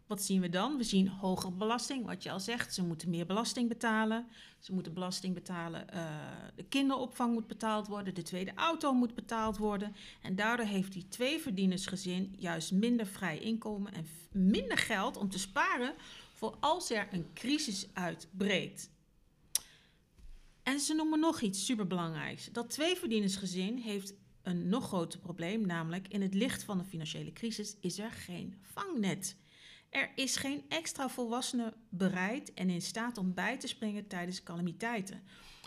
Wat 0.08 0.22
zien 0.22 0.40
we 0.40 0.48
dan? 0.48 0.76
We 0.76 0.84
zien 0.84 1.08
hogere 1.08 1.52
belasting, 1.52 2.06
wat 2.06 2.22
je 2.22 2.30
al 2.30 2.40
zegt. 2.40 2.74
Ze 2.74 2.84
moeten 2.84 3.10
meer 3.10 3.26
belasting 3.26 3.68
betalen. 3.68 4.26
Ze 4.58 4.72
moeten 4.72 4.94
belasting 4.94 5.34
betalen. 5.34 5.86
Uh, 5.94 6.06
de 6.54 6.64
kinderopvang 6.64 7.32
moet 7.32 7.46
betaald 7.46 7.86
worden. 7.86 8.14
De 8.14 8.22
tweede 8.22 8.52
auto 8.54 8.92
moet 8.92 9.14
betaald 9.14 9.56
worden. 9.56 9.94
En 10.22 10.36
daardoor 10.36 10.66
heeft 10.66 10.92
die 10.92 11.08
tweeverdienersgezin 11.08 12.34
juist 12.38 12.72
minder 12.72 13.06
vrij 13.06 13.38
inkomen 13.38 13.92
en 13.92 14.06
minder 14.32 14.78
geld 14.78 15.16
om 15.16 15.30
te 15.30 15.38
sparen 15.38 15.94
voor 16.34 16.56
als 16.60 16.90
er 16.90 17.08
een 17.10 17.26
crisis 17.34 17.86
uitbreekt. 17.92 18.90
En 20.68 20.80
ze 20.80 20.94
noemen 20.94 21.20
nog 21.20 21.40
iets 21.40 21.64
superbelangrijks. 21.64 22.48
Dat 22.52 22.70
tweeverdienersgezin 22.70 23.76
heeft 23.76 24.14
een 24.42 24.68
nog 24.68 24.86
groter 24.86 25.18
probleem, 25.18 25.66
namelijk 25.66 26.08
in 26.08 26.22
het 26.22 26.34
licht 26.34 26.62
van 26.62 26.78
de 26.78 26.84
financiële 26.84 27.32
crisis 27.32 27.76
is 27.80 27.98
er 27.98 28.10
geen 28.10 28.54
vangnet. 28.62 29.36
Er 29.90 30.12
is 30.14 30.36
geen 30.36 30.64
extra 30.68 31.08
volwassene 31.08 31.74
bereid 31.88 32.54
en 32.54 32.70
in 32.70 32.82
staat 32.82 33.18
om 33.18 33.34
bij 33.34 33.58
te 33.58 33.66
springen 33.66 34.06
tijdens 34.06 34.42
calamiteiten. 34.42 35.22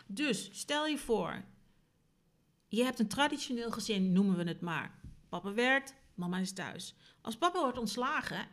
Dus 0.07 0.49
stel 0.51 0.87
je 0.87 0.97
voor, 0.97 1.43
je 2.67 2.83
hebt 2.83 2.99
een 2.99 3.07
traditioneel 3.07 3.71
gezin, 3.71 4.11
noemen 4.11 4.37
we 4.37 4.43
het 4.43 4.61
maar. 4.61 4.99
Papa 5.29 5.53
werkt, 5.53 5.93
mama 6.15 6.37
is 6.37 6.53
thuis. 6.53 6.95
Als 7.21 7.37
papa 7.37 7.59
wordt 7.59 7.77
ontslagen 7.77 8.47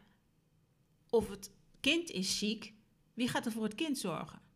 of 1.10 1.28
het 1.28 1.50
kind 1.80 2.10
is 2.10 2.38
ziek, 2.38 2.74
wie 3.14 3.28
gaat 3.28 3.46
er 3.46 3.52
voor 3.52 3.64
het 3.64 3.74
kind 3.74 3.98
zorgen? 3.98 4.47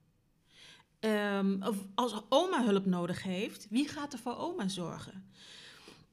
Um, 1.04 1.62
of 1.62 1.76
als 1.94 2.22
oma 2.28 2.64
hulp 2.64 2.86
nodig 2.86 3.22
heeft, 3.22 3.66
wie 3.70 3.88
gaat 3.88 4.12
er 4.12 4.18
voor 4.18 4.36
oma 4.36 4.68
zorgen? 4.68 5.30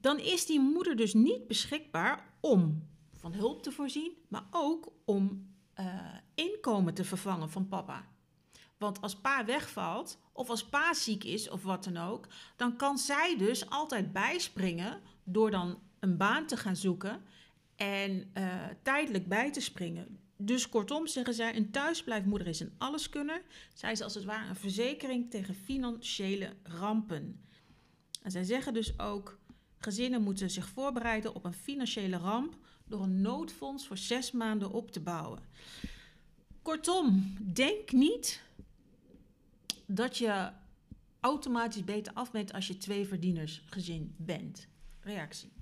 Dan 0.00 0.18
is 0.18 0.46
die 0.46 0.60
moeder 0.60 0.96
dus 0.96 1.14
niet 1.14 1.46
beschikbaar 1.46 2.24
om 2.40 2.88
van 3.14 3.32
hulp 3.32 3.62
te 3.62 3.72
voorzien, 3.72 4.12
maar 4.28 4.46
ook 4.50 4.92
om 5.04 5.48
uh, 5.80 5.86
inkomen 6.34 6.94
te 6.94 7.04
vervangen 7.04 7.50
van 7.50 7.68
papa. 7.68 8.06
Want 8.78 9.00
als 9.00 9.16
pa 9.16 9.44
wegvalt, 9.44 10.18
of 10.32 10.48
als 10.48 10.64
pa 10.64 10.94
ziek 10.94 11.24
is 11.24 11.48
of 11.48 11.62
wat 11.62 11.84
dan 11.84 11.96
ook, 11.96 12.26
dan 12.56 12.76
kan 12.76 12.98
zij 12.98 13.36
dus 13.38 13.70
altijd 13.70 14.12
bijspringen 14.12 15.00
door 15.24 15.50
dan 15.50 15.78
een 15.98 16.16
baan 16.16 16.46
te 16.46 16.56
gaan 16.56 16.76
zoeken 16.76 17.22
en 17.76 18.30
uh, 18.34 18.64
tijdelijk 18.82 19.28
bij 19.28 19.52
te 19.52 19.60
springen. 19.60 20.18
Dus 20.42 20.68
kortom 20.68 21.06
zeggen 21.06 21.34
zij, 21.34 21.56
een 21.56 21.70
thuisblijfmoeder 21.70 22.46
is 22.46 22.60
een 22.60 22.72
alleskunner. 22.78 23.42
Zij 23.74 23.92
is 23.92 24.00
als 24.00 24.14
het 24.14 24.24
ware 24.24 24.48
een 24.48 24.56
verzekering 24.56 25.30
tegen 25.30 25.54
financiële 25.54 26.52
rampen. 26.62 27.40
En 28.22 28.30
zij 28.30 28.44
zeggen 28.44 28.74
dus 28.74 28.98
ook, 28.98 29.38
gezinnen 29.78 30.22
moeten 30.22 30.50
zich 30.50 30.68
voorbereiden 30.68 31.34
op 31.34 31.44
een 31.44 31.52
financiële 31.52 32.16
ramp 32.16 32.56
door 32.84 33.02
een 33.02 33.20
noodfonds 33.20 33.86
voor 33.86 33.96
zes 33.96 34.32
maanden 34.32 34.70
op 34.70 34.90
te 34.90 35.00
bouwen. 35.00 35.38
Kortom, 36.62 37.36
denk 37.52 37.92
niet 37.92 38.42
dat 39.86 40.16
je 40.16 40.50
automatisch 41.20 41.84
beter 41.84 42.12
af 42.12 42.30
bent 42.30 42.52
als 42.52 42.66
je 42.66 42.76
twee 42.76 43.06
verdieners 43.06 43.62
gezin 43.66 44.14
bent. 44.16 44.68
Reactie? 45.00 45.52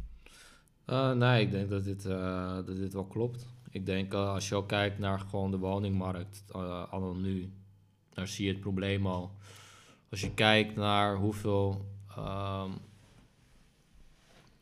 Uh, 0.86 1.12
nee, 1.12 1.44
ik 1.44 1.50
denk 1.50 1.70
dat 1.70 1.84
dit, 1.84 2.04
uh, 2.04 2.54
dat 2.54 2.76
dit 2.76 2.92
wel 2.92 3.06
klopt. 3.06 3.46
Ik 3.70 3.86
denk 3.86 4.14
uh, 4.14 4.32
als 4.32 4.48
je 4.48 4.54
ook 4.54 4.68
kijkt 4.68 4.98
naar 4.98 5.20
gewoon 5.20 5.50
de 5.50 5.58
woningmarkt, 5.58 6.44
uh, 6.56 6.92
al 6.92 7.14
nu, 7.14 7.52
daar 8.12 8.28
zie 8.28 8.46
je 8.46 8.52
het 8.52 8.60
probleem 8.60 9.06
al. 9.06 9.32
Als 10.10 10.20
je 10.20 10.34
kijkt 10.34 10.76
naar 10.76 11.16
hoeveel 11.16 11.86
um, 12.18 12.72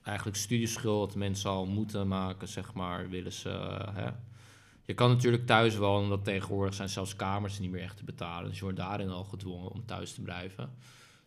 eigenlijk 0.03 0.37
studieschuld 0.37 1.15
mensen 1.15 1.51
al 1.51 1.67
moeten 1.67 2.09
maken, 2.09 2.49
zeg 2.49 2.75
maar, 2.75 3.09
willen 3.09 3.33
ze. 3.33 3.49
Uh, 3.49 3.95
hè. 3.95 4.11
Je 4.85 4.95
kan 4.95 5.11
natuurlijk 5.11 5.47
thuis 5.47 5.77
wonen, 5.77 6.09
dat 6.09 6.25
tegenwoordig 6.25 6.75
zijn 6.75 6.89
zelfs 6.89 7.17
kamers 7.17 7.59
niet 7.59 7.71
meer 7.71 7.83
echt 7.83 7.97
te 7.97 8.05
betalen. 8.05 8.49
Dus 8.49 8.57
je 8.59 8.63
wordt 8.63 8.79
daarin 8.79 9.11
al 9.11 9.25
gedwongen 9.25 9.71
om 9.71 9.87
thuis 9.87 10.15
te 10.15 10.23
blijven. 10.23 10.71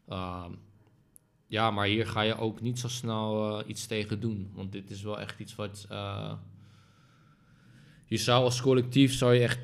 Um, 0.09 0.59
ja, 1.47 1.71
maar 1.71 1.85
hier 1.85 2.07
ga 2.07 2.21
je 2.21 2.37
ook 2.37 2.61
niet 2.61 2.79
zo 2.79 2.87
snel 2.87 3.63
iets 3.67 3.85
tegen 3.85 4.19
doen. 4.19 4.51
Want 4.53 4.71
dit 4.71 4.91
is 4.91 5.01
wel 5.01 5.19
echt 5.19 5.39
iets 5.39 5.55
wat 5.55 5.87
je 8.09 8.17
zou 8.17 8.43
als 8.43 8.61
collectief 8.61 9.13
zou 9.13 9.33
je 9.33 9.39
echt 9.41 9.59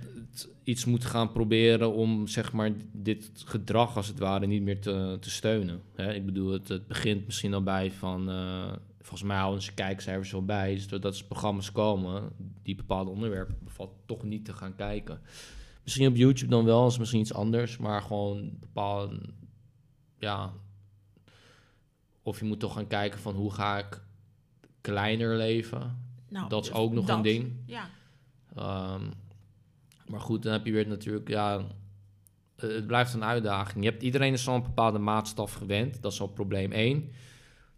iets 0.63 0.86
moeten 0.86 1.10
gaan 1.10 1.31
proberen 1.31 1.93
om 1.93 2.27
zeg 2.27 2.51
maar 2.51 2.71
dit 2.91 3.31
gedrag 3.45 3.95
als 3.95 4.08
het 4.08 4.19
ware 4.19 4.45
niet 4.45 4.62
meer 4.62 4.81
te, 4.81 5.17
te 5.19 5.29
steunen. 5.29 5.81
Hè? 5.95 6.13
Ik 6.13 6.25
bedoel, 6.25 6.51
het, 6.51 6.67
het 6.67 6.88
begint 6.88 7.25
misschien 7.25 7.53
al 7.53 7.63
bij 7.63 7.91
van, 7.91 8.29
uh, 8.29 8.73
volgens 8.99 9.23
mij 9.23 9.38
houden 9.38 9.62
ze 9.62 9.73
kijkcijfers 9.73 10.31
wel 10.31 10.45
bij, 10.45 10.73
dus 10.73 10.88
doordat 10.88 11.15
ze 11.15 11.25
programma's 11.25 11.71
komen 11.71 12.31
die 12.63 12.75
bepaalde 12.75 13.10
onderwerpen 13.10 13.58
bevat, 13.63 13.89
toch 14.05 14.23
niet 14.23 14.45
te 14.45 14.53
gaan 14.53 14.75
kijken. 14.75 15.21
Misschien 15.84 16.08
op 16.08 16.15
YouTube 16.15 16.51
dan 16.51 16.65
wel, 16.65 16.88
is 16.88 16.97
misschien 16.97 17.21
iets 17.21 17.34
anders, 17.34 17.77
maar 17.77 18.01
gewoon 18.01 18.51
bepaalde, 18.60 19.19
ja, 20.19 20.53
of 22.23 22.39
je 22.39 22.45
moet 22.45 22.60
toch 22.60 22.73
gaan 22.73 22.88
kijken 22.88 23.19
van 23.19 23.36
hoe 23.36 23.53
ga 23.53 23.77
ik 23.77 24.01
kleiner 24.81 25.36
leven. 25.36 26.03
Nou, 26.29 26.49
dat 26.49 26.63
is 26.63 26.71
ook 26.71 26.93
nog 26.93 27.08
een 27.08 27.21
ding. 27.21 27.53
Ja. 27.65 27.89
Um, 28.57 29.13
maar 30.07 30.19
goed, 30.19 30.43
dan 30.43 30.51
heb 30.51 30.65
je 30.65 30.71
weer 30.71 30.87
natuurlijk, 30.87 31.27
ja, 31.27 31.67
het 32.55 32.87
blijft 32.87 33.13
een 33.13 33.23
uitdaging. 33.23 33.83
Je 33.83 33.89
hebt, 33.89 34.03
iedereen 34.03 34.33
is 34.33 34.43
zo'n 34.43 34.63
bepaalde 34.63 34.99
maatstaf 34.99 35.53
gewend. 35.53 36.01
Dat 36.01 36.11
is 36.11 36.21
al 36.21 36.27
probleem 36.27 36.71
1. 36.71 37.11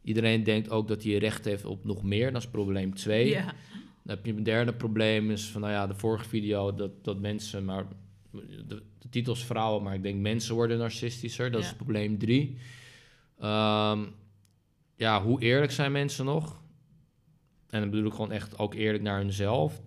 Iedereen 0.02 0.44
denkt 0.44 0.70
ook 0.70 0.88
dat 0.88 1.04
hij 1.04 1.18
recht 1.18 1.46
heeft 1.46 1.66
op 1.66 1.86
nog 1.86 2.04
meer. 2.04 2.32
Dat 2.32 2.42
is 2.42 2.50
probleem 2.50 2.94
2. 2.94 3.30
Ja. 3.30 3.44
Dan 3.44 4.16
heb 4.16 4.26
je 4.26 4.34
een 4.34 4.44
derde 4.44 4.74
probleem, 4.74 5.32
is 5.32 5.46
van, 5.46 5.62
nou 5.62 5.74
ja, 5.74 5.88
de 5.88 5.96
vorige 5.96 6.30
video, 6.30 6.74
dat, 6.74 7.04
dat 7.04 7.20
mensen, 7.20 7.66
maar 7.66 7.86
de, 8.32 8.84
de 9.00 9.10
titel 9.10 9.34
is 9.34 9.44
vrouwen, 9.44 9.84
maar 9.84 9.94
ik 9.94 10.04
denk 10.04 10.22
mensen 10.22 10.56
worden 10.56 10.78
narcistischer. 10.78 11.52
Dat 11.52 11.64
is 11.64 11.76
probleem 11.76 12.18
3. 12.18 12.42
Um, 12.50 12.56
ehm, 13.46 14.06
ja, 14.96 15.24
hoe 15.24 15.42
eerlijk 15.42 15.72
zijn 15.72 15.92
mensen 15.92 16.26
nog? 16.26 16.62
En 17.70 17.80
dan 17.80 17.90
bedoel 17.90 18.06
ik 18.06 18.14
gewoon 18.14 18.32
echt 18.32 18.60
ook 18.60 18.74
eerlijk 18.74 19.04
naar 19.04 19.20
hunzelf. 19.20 19.82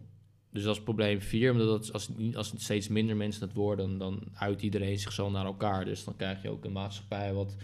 Dus 0.53 0.63
dat 0.63 0.77
is 0.77 0.83
probleem 0.83 1.21
4, 1.21 1.53
omdat 1.53 1.93
als, 1.93 2.09
als 2.35 2.53
steeds 2.57 2.89
minder 2.89 3.17
mensen 3.17 3.43
het 3.47 3.57
worden, 3.57 3.99
dan 3.99 4.23
uit 4.35 4.63
iedereen 4.63 4.99
zich 4.99 5.13
zo 5.13 5.31
naar 5.31 5.45
elkaar. 5.45 5.85
Dus 5.85 6.05
dan 6.05 6.17
krijg 6.17 6.43
je 6.43 6.51
ook 6.51 6.65
een 6.65 6.73
maatschappij 6.73 7.33
wat 7.33 7.57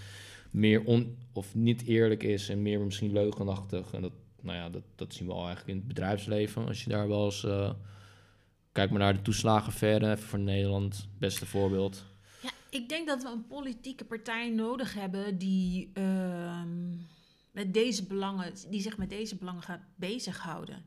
meer 0.51 0.85
on, 0.85 1.17
of 1.33 1.55
niet 1.55 1.83
eerlijk 1.83 2.23
is 2.23 2.49
en 2.49 2.63
meer 2.63 2.81
misschien 2.81 3.13
leugenachtig. 3.13 3.93
En 3.93 4.03
dat, 4.03 4.13
nou 4.41 4.57
ja, 4.57 4.71
dat, 4.71 4.83
dat 4.95 5.15
zien 5.15 5.27
we 5.27 5.33
al 5.33 5.47
eigenlijk 5.47 5.69
in 5.69 5.77
het 5.77 5.87
bedrijfsleven. 5.87 6.67
Als 6.67 6.85
je 6.85 6.91
daar 6.91 7.09
wel 7.09 7.25
eens. 7.25 7.45
Uh, 7.45 7.71
kijk 8.73 8.91
maar 8.91 9.01
naar 9.01 9.15
de 9.15 9.23
toeslagenaffaire, 9.23 10.11
even 10.11 10.25
voor 10.25 10.39
Nederland, 10.39 11.09
beste 11.19 11.47
voorbeeld. 11.47 12.05
Ja, 12.43 12.51
ik 12.71 12.89
denk 12.89 13.07
dat 13.07 13.23
we 13.23 13.29
een 13.29 13.47
politieke 13.47 14.05
partij 14.05 14.51
nodig 14.51 14.95
hebben 14.95 15.39
die 15.39 15.91
uh, 15.95 16.63
met 17.51 17.75
deze 17.75 18.07
belangen, 18.07 18.53
die 18.71 18.81
zich 18.81 18.97
met 18.97 19.11
deze 19.11 19.37
belangen 19.37 19.63
gaat 19.63 19.83
bezighouden. 19.95 20.85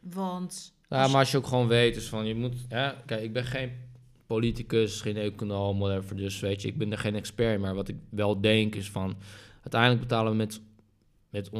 Want 0.00 0.74
ja, 0.92 1.06
maar 1.06 1.18
als 1.18 1.30
je 1.30 1.36
ook 1.36 1.46
gewoon 1.46 1.68
weet, 1.68 1.94
dus 1.94 2.08
van 2.08 2.26
je 2.26 2.34
moet, 2.34 2.54
ja, 2.68 3.02
kijk, 3.06 3.22
ik 3.22 3.32
ben 3.32 3.44
geen 3.44 3.72
politicus, 4.26 5.00
geen 5.00 5.16
econoom, 5.16 5.78
whatever, 5.78 6.16
dus 6.16 6.40
weet 6.40 6.62
je, 6.62 6.68
ik 6.68 6.78
ben 6.78 6.92
er 6.92 6.98
geen 6.98 7.14
expert, 7.14 7.60
maar 7.60 7.74
wat 7.74 7.88
ik 7.88 7.96
wel 8.10 8.40
denk 8.40 8.74
is 8.74 8.90
van, 8.90 9.14
uiteindelijk 9.60 10.00
betalen 10.00 10.30
we 10.30 10.36
met, 10.36 10.60
met 11.30 11.50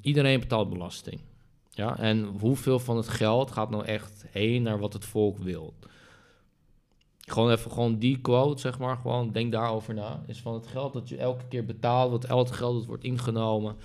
iedereen 0.00 0.40
betaalt 0.40 0.70
belasting. 0.70 1.20
Ja, 1.70 1.98
en 1.98 2.24
hoeveel 2.24 2.78
van 2.78 2.96
het 2.96 3.08
geld 3.08 3.50
gaat 3.50 3.70
nou 3.70 3.84
echt 3.84 4.24
heen 4.30 4.62
naar 4.62 4.78
wat 4.78 4.92
het 4.92 5.04
volk 5.04 5.38
wil? 5.38 5.74
Gewoon 7.18 7.50
even 7.50 7.70
gewoon 7.70 7.98
die 7.98 8.20
quote, 8.20 8.60
zeg 8.60 8.78
maar, 8.78 8.96
gewoon 8.96 9.32
denk 9.32 9.52
daarover 9.52 9.94
na. 9.94 10.22
Is 10.26 10.40
van 10.40 10.54
het 10.54 10.66
geld 10.66 10.92
dat 10.92 11.08
je 11.08 11.16
elke 11.16 11.44
keer 11.48 11.64
betaalt, 11.64 12.10
wat 12.10 12.24
elk 12.24 12.48
geld 12.48 12.74
dat 12.74 12.86
wordt 12.86 13.04
ingenomen, 13.04 13.76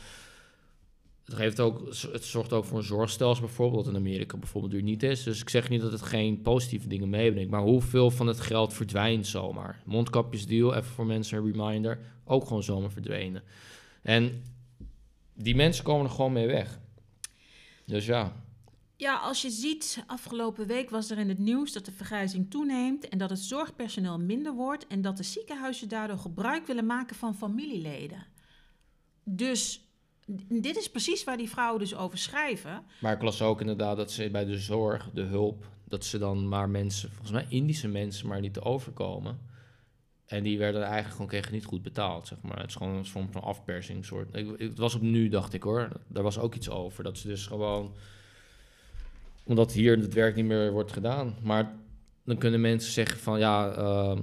het, 1.25 1.35
geeft 1.35 1.59
ook, 1.59 1.87
het 2.11 2.23
zorgt 2.23 2.53
ook 2.53 2.65
voor 2.65 2.77
een 2.77 2.83
zorgstelsel 2.83 3.45
bijvoorbeeld, 3.45 3.87
in 3.87 3.95
Amerika 3.95 4.37
bijvoorbeeld 4.37 4.73
duur 4.73 4.83
niet 4.83 5.03
is. 5.03 5.23
Dus 5.23 5.41
ik 5.41 5.49
zeg 5.49 5.69
niet 5.69 5.81
dat 5.81 5.91
het 5.91 6.01
geen 6.01 6.41
positieve 6.41 6.87
dingen 6.87 7.09
meebrengt, 7.09 7.51
maar 7.51 7.61
hoeveel 7.61 8.11
van 8.11 8.27
het 8.27 8.39
geld 8.39 8.73
verdwijnt 8.73 9.27
zomaar? 9.27 9.81
Mondkapjesdeal, 9.85 10.75
even 10.75 10.91
voor 10.91 11.05
mensen 11.05 11.37
een 11.37 11.51
reminder, 11.51 11.99
ook 12.25 12.47
gewoon 12.47 12.63
zomaar 12.63 12.91
verdwenen. 12.91 13.43
En 14.01 14.43
die 15.33 15.55
mensen 15.55 15.83
komen 15.83 16.05
er 16.05 16.11
gewoon 16.11 16.33
mee 16.33 16.47
weg. 16.47 16.79
Dus 17.85 18.05
ja. 18.05 18.41
Ja, 18.95 19.17
als 19.17 19.41
je 19.41 19.49
ziet, 19.49 20.03
afgelopen 20.07 20.67
week 20.67 20.89
was 20.89 21.09
er 21.09 21.17
in 21.17 21.29
het 21.29 21.39
nieuws 21.39 21.73
dat 21.73 21.85
de 21.85 21.91
vergrijzing 21.91 22.49
toeneemt 22.49 23.09
en 23.09 23.17
dat 23.17 23.29
het 23.29 23.39
zorgpersoneel 23.39 24.19
minder 24.19 24.53
wordt 24.53 24.87
en 24.87 25.01
dat 25.01 25.17
de 25.17 25.23
ziekenhuizen 25.23 25.89
daardoor 25.89 26.17
gebruik 26.17 26.67
willen 26.67 26.85
maken 26.85 27.15
van 27.15 27.35
familieleden. 27.35 28.25
Dus 29.23 29.82
dit 30.49 30.77
is 30.77 30.89
precies 30.89 31.23
waar 31.23 31.37
die 31.37 31.49
vrouwen 31.49 31.79
dus 31.79 31.95
over 31.95 32.17
schrijven. 32.17 32.83
Maar 32.99 33.13
ik 33.13 33.21
las 33.21 33.41
ook 33.41 33.59
inderdaad 33.59 33.97
dat 33.97 34.11
ze 34.11 34.29
bij 34.29 34.45
de 34.45 34.57
zorg, 34.57 35.09
de 35.13 35.21
hulp, 35.21 35.65
dat 35.83 36.05
ze 36.05 36.17
dan 36.17 36.47
maar 36.47 36.69
mensen, 36.69 37.09
volgens 37.09 37.31
mij 37.31 37.45
Indische 37.49 37.87
mensen, 37.87 38.27
maar 38.27 38.39
niet 38.39 38.53
te 38.53 38.63
overkomen. 38.63 39.39
En 40.25 40.43
die 40.43 40.57
werden 40.57 40.81
eigenlijk 40.81 41.11
gewoon 41.11 41.27
kregen 41.27 41.53
niet 41.53 41.65
goed 41.65 41.81
betaald, 41.81 42.27
zeg 42.27 42.37
maar. 42.41 42.57
Het 42.59 42.69
is 42.69 42.75
gewoon 42.75 42.95
een 42.95 43.05
vorm 43.05 43.31
van 43.31 43.41
afpersing 43.41 44.05
soort. 44.05 44.35
Ik, 44.35 44.47
het 44.57 44.77
was 44.77 44.95
op 44.95 45.01
nu, 45.01 45.29
dacht 45.29 45.53
ik 45.53 45.63
hoor. 45.63 45.89
Daar 46.07 46.23
was 46.23 46.39
ook 46.39 46.55
iets 46.55 46.69
over. 46.69 47.03
Dat 47.03 47.17
ze 47.17 47.27
dus 47.27 47.47
gewoon... 47.47 47.93
Omdat 49.43 49.73
hier 49.73 49.97
het 49.97 50.13
werk 50.13 50.35
niet 50.35 50.45
meer 50.45 50.71
wordt 50.71 50.91
gedaan. 50.91 51.35
Maar 51.41 51.75
dan 52.23 52.37
kunnen 52.37 52.61
mensen 52.61 52.91
zeggen 52.91 53.19
van... 53.19 53.39
Ja, 53.39 53.77
uh, 53.77 54.17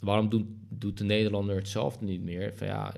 waarom 0.00 0.28
doet, 0.28 0.46
doet 0.68 0.98
de 0.98 1.04
Nederlander 1.04 1.56
hetzelfde 1.56 2.04
niet 2.04 2.22
meer? 2.22 2.52
Van 2.56 2.66
ja, 2.66 2.94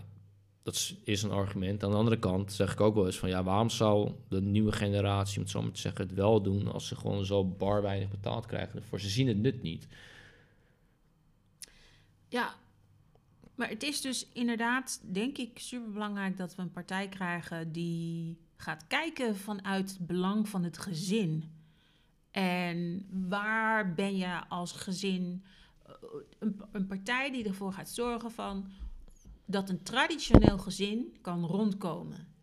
dat 0.66 0.94
is 1.04 1.22
een 1.22 1.30
argument. 1.30 1.84
Aan 1.84 1.90
de 1.90 1.96
andere 1.96 2.18
kant 2.18 2.52
zeg 2.52 2.72
ik 2.72 2.80
ook 2.80 2.94
wel 2.94 3.06
eens 3.06 3.18
van... 3.18 3.28
Ja, 3.28 3.42
waarom 3.42 3.70
zou 3.70 4.12
de 4.28 4.40
nieuwe 4.40 4.72
generatie, 4.72 5.36
om 5.36 5.42
het 5.42 5.50
zo 5.50 5.62
maar 5.62 5.70
zeggen, 5.72 6.06
het 6.06 6.14
wel 6.14 6.42
doen... 6.42 6.72
als 6.72 6.86
ze 6.86 6.96
gewoon 6.96 7.24
zo 7.24 7.44
bar 7.44 7.82
weinig 7.82 8.08
betaald 8.08 8.46
krijgen 8.46 8.84
voor 8.84 9.00
Ze 9.00 9.08
zien 9.08 9.28
het 9.28 9.36
nut 9.36 9.62
niet. 9.62 9.86
Ja, 12.28 12.54
maar 13.54 13.68
het 13.68 13.82
is 13.82 14.00
dus 14.00 14.28
inderdaad, 14.32 15.00
denk 15.12 15.38
ik, 15.38 15.58
super 15.58 15.92
belangrijk 15.92 16.36
dat 16.36 16.54
we 16.54 16.62
een 16.62 16.70
partij 16.70 17.08
krijgen 17.08 17.72
die 17.72 18.38
gaat 18.56 18.86
kijken 18.86 19.36
vanuit 19.36 19.90
het 19.90 20.06
belang 20.06 20.48
van 20.48 20.64
het 20.64 20.78
gezin. 20.78 21.52
En 22.30 23.06
waar 23.28 23.94
ben 23.94 24.16
je 24.16 24.48
als 24.48 24.72
gezin 24.72 25.44
eh, 25.86 25.92
een, 26.38 26.60
een 26.72 26.86
partij 26.86 27.30
die 27.30 27.44
ervoor 27.44 27.72
gaat 27.72 27.90
zorgen 27.90 28.30
van 28.30 28.70
dat 29.46 29.68
een 29.68 29.82
traditioneel 29.82 30.58
gezin 30.58 31.16
kan 31.20 31.44
rondkomen. 31.44 32.34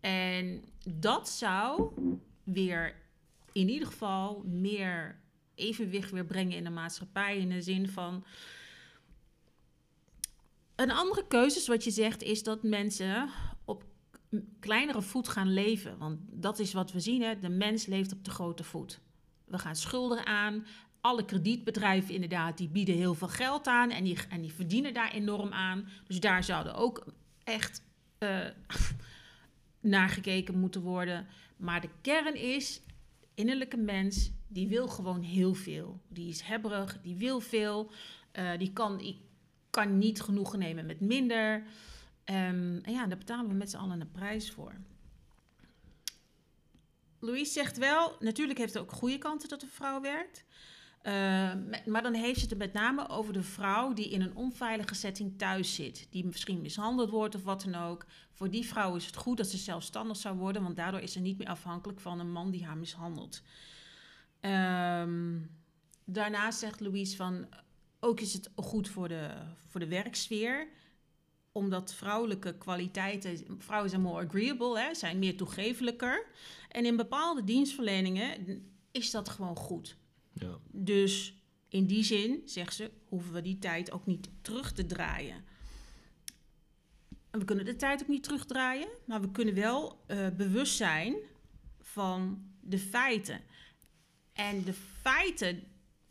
En 0.00 0.64
dat 0.84 1.28
zou 1.28 1.92
weer 2.44 2.96
in 3.52 3.68
ieder 3.68 3.88
geval 3.88 4.42
meer 4.46 5.20
evenwicht 5.54 6.10
weer 6.10 6.24
brengen 6.24 6.56
in 6.56 6.64
de 6.64 6.70
maatschappij. 6.70 7.38
In 7.38 7.48
de 7.48 7.62
zin 7.62 7.88
van 7.88 8.24
een 10.76 10.90
andere 10.90 11.26
keuze, 11.26 11.70
wat 11.70 11.84
je 11.84 11.90
zegt, 11.90 12.22
is 12.22 12.42
dat 12.42 12.62
mensen 12.62 13.28
op 13.64 13.84
kleinere 14.60 15.02
voet 15.02 15.28
gaan 15.28 15.52
leven. 15.52 15.98
Want 15.98 16.18
dat 16.30 16.58
is 16.58 16.72
wat 16.72 16.92
we 16.92 17.00
zien, 17.00 17.22
hè? 17.22 17.38
de 17.38 17.48
mens 17.48 17.86
leeft 17.86 18.12
op 18.12 18.24
de 18.24 18.30
grote 18.30 18.64
voet. 18.64 19.00
We 19.44 19.58
gaan 19.58 19.76
schulden 19.76 20.26
aan. 20.26 20.66
Alle 21.00 21.24
kredietbedrijven 21.24 22.14
inderdaad, 22.14 22.58
die 22.58 22.68
bieden 22.68 22.94
heel 22.94 23.14
veel 23.14 23.28
geld 23.28 23.66
aan 23.66 23.90
en 23.90 24.04
die, 24.04 24.18
en 24.28 24.40
die 24.40 24.52
verdienen 24.52 24.94
daar 24.94 25.12
enorm 25.12 25.52
aan. 25.52 25.88
Dus 26.06 26.20
daar 26.20 26.44
zouden 26.44 26.74
ook 26.74 27.06
echt 27.44 27.82
uh, 28.18 28.46
naar 29.80 30.08
gekeken 30.08 30.58
moeten 30.58 30.80
worden. 30.82 31.26
Maar 31.56 31.80
de 31.80 31.90
kern 32.00 32.34
is, 32.34 32.80
innerlijke 33.34 33.76
mens, 33.76 34.30
die 34.48 34.68
wil 34.68 34.88
gewoon 34.88 35.22
heel 35.22 35.54
veel. 35.54 36.00
Die 36.08 36.28
is 36.28 36.40
hebberig, 36.40 37.00
die 37.02 37.16
wil 37.16 37.40
veel. 37.40 37.90
Uh, 38.38 38.58
die 38.58 38.72
kan, 38.72 39.16
kan 39.70 39.98
niet 39.98 40.20
genoegen 40.20 40.58
nemen 40.58 40.86
met 40.86 41.00
minder. 41.00 41.54
Um, 42.24 42.80
en 42.82 42.92
ja, 42.92 43.06
daar 43.06 43.18
betalen 43.18 43.48
we 43.48 43.54
met 43.54 43.70
z'n 43.70 43.76
allen 43.76 44.00
een 44.00 44.10
prijs 44.10 44.50
voor. 44.50 44.74
Louise 47.20 47.52
zegt 47.52 47.78
wel, 47.78 48.16
natuurlijk 48.20 48.58
heeft 48.58 48.74
het 48.74 48.82
ook 48.82 48.92
goede 48.92 49.18
kanten 49.18 49.48
dat 49.48 49.62
een 49.62 49.68
vrouw 49.68 50.00
werkt. 50.00 50.44
Uh, 51.02 51.12
maar 51.86 52.02
dan 52.02 52.14
heeft 52.14 52.40
ze 52.40 52.46
het 52.48 52.58
met 52.58 52.72
name 52.72 53.08
over 53.08 53.32
de 53.32 53.42
vrouw 53.42 53.92
die 53.92 54.10
in 54.10 54.20
een 54.20 54.36
onveilige 54.36 54.94
setting 54.94 55.38
thuis 55.38 55.74
zit. 55.74 56.06
Die 56.10 56.24
misschien 56.24 56.60
mishandeld 56.60 57.10
wordt 57.10 57.34
of 57.34 57.42
wat 57.42 57.62
dan 57.62 57.74
ook. 57.74 58.06
Voor 58.32 58.50
die 58.50 58.66
vrouw 58.66 58.96
is 58.96 59.06
het 59.06 59.16
goed 59.16 59.36
dat 59.36 59.46
ze 59.46 59.56
zelfstandig 59.56 60.16
zou 60.16 60.36
worden, 60.36 60.62
want 60.62 60.76
daardoor 60.76 61.00
is 61.00 61.12
ze 61.12 61.20
niet 61.20 61.38
meer 61.38 61.48
afhankelijk 61.48 62.00
van 62.00 62.20
een 62.20 62.32
man 62.32 62.50
die 62.50 62.64
haar 62.64 62.76
mishandelt. 62.76 63.42
Um, 64.40 65.50
daarnaast 66.04 66.58
zegt 66.58 66.80
Louise 66.80 67.16
van 67.16 67.46
ook 68.00 68.20
is 68.20 68.32
het 68.32 68.50
goed 68.56 68.88
voor 68.88 69.08
de, 69.08 69.30
voor 69.66 69.80
de 69.80 69.88
werksfeer 69.88 70.68
omdat 71.52 71.94
vrouwelijke 71.94 72.54
kwaliteiten, 72.58 73.44
vrouwen 73.58 73.90
zijn 73.90 74.02
more 74.02 74.26
agreeable, 74.26 74.80
hè, 74.80 74.94
zijn 74.94 75.18
meer 75.18 75.36
toegevelijker. 75.36 76.26
En 76.68 76.86
in 76.86 76.96
bepaalde 76.96 77.44
dienstverleningen 77.44 78.62
is 78.90 79.10
dat 79.10 79.28
gewoon 79.28 79.56
goed. 79.56 79.96
Ja. 80.32 80.58
Dus 80.72 81.34
in 81.68 81.86
die 81.86 82.04
zin, 82.04 82.42
zegt 82.44 82.74
ze, 82.74 82.90
hoeven 83.08 83.32
we 83.32 83.42
die 83.42 83.58
tijd 83.58 83.90
ook 83.90 84.06
niet 84.06 84.28
terug 84.42 84.72
te 84.72 84.86
draaien. 84.86 85.44
En 87.30 87.38
we 87.38 87.44
kunnen 87.44 87.64
de 87.64 87.76
tijd 87.76 88.02
ook 88.02 88.08
niet 88.08 88.22
terugdraaien, 88.22 88.88
maar 89.06 89.20
we 89.20 89.30
kunnen 89.30 89.54
wel 89.54 90.04
uh, 90.06 90.28
bewust 90.36 90.76
zijn 90.76 91.16
van 91.80 92.50
de 92.60 92.78
feiten. 92.78 93.40
En 94.32 94.64
de 94.64 94.74
feiten, 95.00 95.62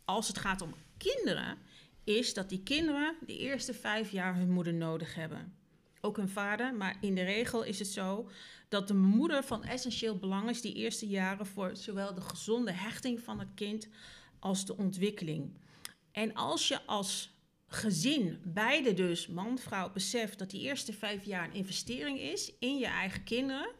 als 0.04 0.28
het 0.28 0.38
gaat 0.38 0.62
om 0.62 0.74
kinderen, 0.96 1.58
is 2.04 2.34
dat 2.34 2.48
die 2.48 2.62
kinderen 2.62 3.16
de 3.26 3.38
eerste 3.38 3.74
vijf 3.74 4.10
jaar 4.10 4.36
hun 4.36 4.50
moeder 4.50 4.74
nodig 4.74 5.14
hebben. 5.14 5.54
Ook 6.00 6.16
hun 6.16 6.28
vader, 6.28 6.74
maar 6.74 6.96
in 7.00 7.14
de 7.14 7.22
regel 7.22 7.62
is 7.62 7.78
het 7.78 7.88
zo 7.88 8.28
dat 8.68 8.88
de 8.88 8.94
moeder 8.94 9.44
van 9.44 9.64
essentieel 9.64 10.18
belang 10.18 10.48
is 10.48 10.60
die 10.60 10.74
eerste 10.74 11.06
jaren 11.06 11.46
voor 11.46 11.76
zowel 11.76 12.14
de 12.14 12.20
gezonde 12.20 12.72
hechting 12.72 13.20
van 13.20 13.38
het 13.38 13.48
kind 13.54 13.88
als 14.38 14.64
de 14.64 14.76
ontwikkeling. 14.76 15.58
En 16.12 16.34
als 16.34 16.68
je 16.68 16.86
als 16.86 17.34
gezin, 17.66 18.40
beide 18.44 18.94
dus, 18.94 19.26
man, 19.26 19.58
vrouw, 19.58 19.92
beseft 19.92 20.38
dat 20.38 20.50
die 20.50 20.60
eerste 20.60 20.92
vijf 20.92 21.24
jaar 21.24 21.44
een 21.44 21.54
investering 21.54 22.20
is 22.20 22.52
in 22.58 22.78
je 22.78 22.86
eigen 22.86 23.24
kinderen. 23.24 23.70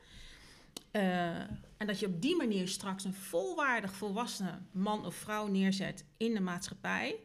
Uh, 0.92 1.38
en 1.76 1.86
dat 1.86 1.98
je 1.98 2.06
op 2.06 2.22
die 2.22 2.36
manier 2.36 2.68
straks 2.68 3.04
een 3.04 3.14
volwaardig 3.14 3.94
volwassene 3.94 4.58
man 4.72 5.06
of 5.06 5.14
vrouw 5.14 5.46
neerzet 5.46 6.04
in 6.16 6.34
de 6.34 6.40
maatschappij. 6.40 7.16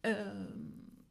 Ehm, 0.00 0.46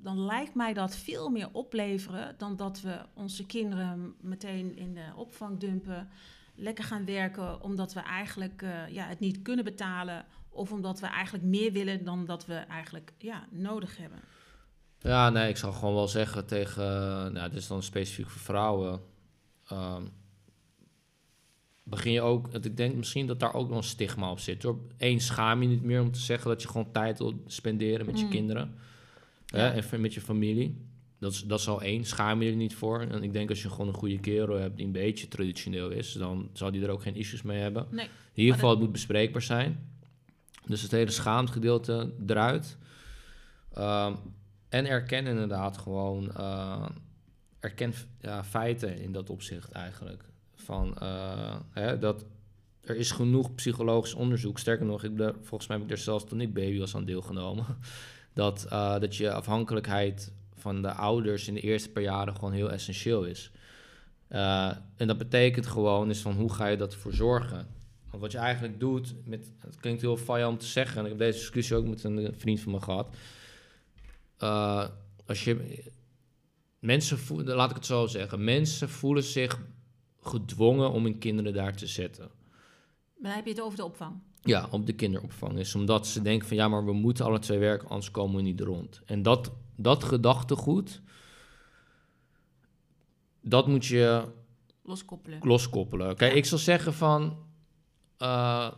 dan 0.01 0.25
lijkt 0.25 0.55
mij 0.55 0.73
dat 0.73 0.95
veel 0.95 1.29
meer 1.29 1.49
opleveren 1.51 2.35
dan 2.37 2.55
dat 2.55 2.81
we 2.81 2.99
onze 3.13 3.45
kinderen 3.45 4.15
meteen 4.21 4.77
in 4.77 4.93
de 4.93 5.05
opvang 5.15 5.59
dumpen, 5.59 6.09
lekker 6.55 6.83
gaan 6.83 7.05
werken 7.05 7.61
omdat 7.61 7.93
we 7.93 7.99
eigenlijk 7.99 8.61
uh, 8.61 8.87
ja, 8.89 9.05
het 9.05 9.19
niet 9.19 9.41
kunnen 9.41 9.65
betalen 9.65 10.25
of 10.49 10.71
omdat 10.71 10.99
we 10.99 11.07
eigenlijk 11.07 11.43
meer 11.45 11.71
willen 11.71 12.03
dan 12.03 12.25
dat 12.25 12.45
we 12.45 12.55
eigenlijk 12.55 13.13
ja, 13.17 13.47
nodig 13.51 13.97
hebben. 13.97 14.19
Ja, 14.99 15.29
nee, 15.29 15.49
ik 15.49 15.57
zal 15.57 15.71
gewoon 15.71 15.93
wel 15.93 16.07
zeggen 16.07 16.45
tegen, 16.45 16.83
uh, 16.83 17.33
nou, 17.33 17.49
dit 17.49 17.59
is 17.59 17.67
dan 17.67 17.83
specifiek 17.83 18.29
voor 18.29 18.41
vrouwen. 18.41 19.01
Um, 19.71 20.09
begin 21.83 22.11
je 22.11 22.21
ook, 22.21 22.47
ik 22.47 22.77
denk 22.77 22.95
misschien 22.95 23.27
dat 23.27 23.39
daar 23.39 23.53
ook 23.53 23.69
nog 23.69 23.77
een 23.77 23.83
stigma 23.83 24.31
op 24.31 24.39
zit. 24.39 24.63
Hoor. 24.63 24.79
Eén, 24.97 25.19
schaam 25.19 25.61
je 25.61 25.67
niet 25.67 25.83
meer 25.83 26.01
om 26.01 26.11
te 26.11 26.19
zeggen 26.19 26.49
dat 26.49 26.61
je 26.61 26.67
gewoon 26.67 26.91
tijd 26.91 27.17
wil 27.17 27.43
spenderen 27.45 28.05
met 28.05 28.19
je 28.19 28.25
mm. 28.25 28.31
kinderen. 28.31 28.75
Hè, 29.49 29.67
en 29.67 30.01
met 30.01 30.13
je 30.13 30.21
familie. 30.21 30.87
Dat 31.19 31.31
is, 31.31 31.43
dat 31.43 31.59
is 31.59 31.67
al 31.67 31.81
één. 31.81 32.05
Schaam 32.05 32.41
je 32.41 32.49
er 32.49 32.55
niet 32.55 32.75
voor. 32.75 33.01
En 33.01 33.23
ik 33.23 33.33
denk 33.33 33.49
als 33.49 33.61
je 33.61 33.69
gewoon 33.69 33.87
een 33.87 33.93
goede 33.93 34.19
kerel 34.19 34.57
hebt 34.57 34.77
die 34.77 34.85
een 34.85 34.91
beetje 34.91 35.27
traditioneel 35.27 35.89
is, 35.89 36.11
dan 36.11 36.49
zou 36.53 36.71
die 36.71 36.83
er 36.83 36.89
ook 36.89 37.01
geen 37.01 37.15
issues 37.15 37.41
mee 37.41 37.59
hebben. 37.59 37.87
Nee, 37.91 38.05
In 38.05 38.41
ieder 38.41 38.53
geval, 38.53 38.69
het 38.69 38.79
moet 38.79 38.91
bespreekbaar 38.91 39.41
zijn. 39.41 39.89
Dus 40.65 40.81
het 40.81 40.91
hele 40.91 41.11
schaamtegedeelte 41.11 42.13
eruit. 42.27 42.77
Um, 43.77 44.15
en 44.69 44.85
erken 44.85 45.27
inderdaad 45.27 45.77
gewoon, 45.77 46.31
uh, 46.37 46.85
erken 47.59 47.93
ja, 48.21 48.43
feiten 48.43 48.97
in 48.97 49.11
dat 49.11 49.29
opzicht 49.29 49.71
eigenlijk. 49.71 50.23
Van, 50.55 50.95
uh, 51.03 51.55
hè, 51.71 51.99
dat 51.99 52.25
er 52.81 52.95
is 52.95 53.11
genoeg 53.11 53.55
psychologisch 53.55 54.13
onderzoek. 54.13 54.59
Sterker 54.59 54.85
nog, 54.85 55.03
ik 55.03 55.33
volgens 55.41 55.67
mij 55.67 55.77
heb 55.77 55.85
ik 55.85 55.91
er 55.91 55.97
zelfs 55.97 56.25
toen 56.25 56.41
ik 56.41 56.53
baby 56.53 56.79
was 56.79 56.95
aan 56.95 57.05
deelgenomen. 57.05 57.65
Dat, 58.39 58.65
uh, 58.71 58.99
dat 58.99 59.15
je 59.15 59.31
afhankelijkheid 59.31 60.31
van 60.53 60.81
de 60.81 60.91
ouders 60.91 61.47
in 61.47 61.53
de 61.53 61.59
eerste 61.59 61.89
paar 61.89 62.03
jaren 62.03 62.35
gewoon 62.35 62.51
heel 62.51 62.71
essentieel 62.71 63.23
is. 63.23 63.51
Uh, 64.29 64.71
en 64.95 65.07
dat 65.07 65.17
betekent 65.17 65.67
gewoon 65.67 66.09
is 66.09 66.21
van 66.21 66.33
hoe 66.33 66.53
ga 66.53 66.67
je 66.67 66.77
dat 66.77 66.93
ervoor 66.93 67.13
zorgen? 67.13 67.67
Want 68.09 68.21
wat 68.21 68.31
je 68.31 68.37
eigenlijk 68.37 68.79
doet, 68.79 69.15
met, 69.25 69.51
het 69.59 69.75
klinkt 69.75 70.01
heel 70.01 70.17
fijn 70.17 70.45
om 70.45 70.57
te 70.57 70.65
zeggen, 70.65 70.97
en 70.97 71.03
ik 71.03 71.09
heb 71.09 71.19
deze 71.19 71.39
discussie 71.39 71.75
ook 71.75 71.87
met 71.87 72.03
een 72.03 72.33
vriend 72.37 72.59
van 72.59 72.71
me 72.71 72.81
gehad. 72.81 73.15
als 75.25 75.43
je 75.43 75.83
mensen 76.79 77.17
voelen, 77.17 77.55
laat 77.55 77.69
ik 77.69 77.75
het 77.75 77.85
zo 77.85 78.07
zeggen, 78.07 78.43
mensen 78.43 78.89
voelen 78.89 79.23
zich 79.23 79.59
gedwongen 80.21 80.91
om 80.91 81.03
hun 81.03 81.17
kinderen 81.17 81.53
daar 81.53 81.75
te 81.75 81.87
zetten. 81.87 82.29
Maar 83.17 83.35
heb 83.35 83.45
je 83.45 83.51
het 83.51 83.61
over 83.61 83.77
de 83.77 83.85
opvang. 83.85 84.19
Ja, 84.41 84.67
op 84.71 84.85
de 84.85 84.93
kinderopvang 84.93 85.57
is 85.57 85.75
omdat 85.75 86.07
ze 86.07 86.21
denken 86.21 86.47
van 86.47 86.57
ja, 86.57 86.67
maar 86.67 86.85
we 86.85 86.93
moeten 86.93 87.25
alle 87.25 87.39
twee 87.39 87.57
werken, 87.59 87.87
anders 87.89 88.11
komen 88.11 88.35
we 88.35 88.41
niet 88.41 88.59
rond. 88.61 89.01
En 89.05 89.21
dat, 89.21 89.51
dat 89.75 90.03
gedachtegoed, 90.03 91.01
dat 93.41 93.67
moet 93.67 93.85
je 93.85 94.23
Loskoppelen. 94.83 95.39
loskoppelen. 95.41 96.15
Kijk, 96.15 96.33
ik 96.33 96.45
zal 96.45 96.57
zeggen 96.57 96.93
van, 96.93 97.37
eh, 98.17 98.71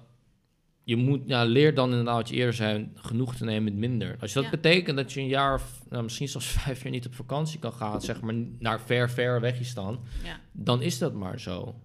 je 0.83 0.95
moet, 0.95 1.21
ja, 1.25 1.43
leer 1.43 1.73
dan 1.75 1.89
inderdaad 1.89 2.15
wat 2.15 2.29
je 2.29 2.35
eerder 2.35 2.53
zei, 2.53 2.91
genoeg 2.95 3.35
te 3.35 3.43
nemen 3.45 3.63
met 3.63 3.75
minder. 3.89 4.17
Als 4.19 4.29
je 4.33 4.35
dat 4.41 4.43
Ja. 4.51 4.57
betekent 4.57 4.97
dat 4.97 5.13
je 5.13 5.19
een 5.19 5.27
jaar 5.27 5.53
of 5.53 5.81
nou, 5.89 6.03
misschien 6.03 6.27
zelfs 6.29 6.47
vijf 6.61 6.83
jaar 6.83 6.91
niet 6.91 7.05
op 7.05 7.13
vakantie 7.15 7.59
kan 7.59 7.73
gaan, 7.73 8.01
zeg 8.01 8.21
maar 8.21 8.35
naar 8.59 8.81
ver, 8.81 9.09
ver 9.09 9.41
Wegistan, 9.41 9.99
Ja. 10.23 10.39
dan 10.51 10.81
is 10.81 10.97
dat 10.97 11.13
maar 11.13 11.39
zo. 11.39 11.75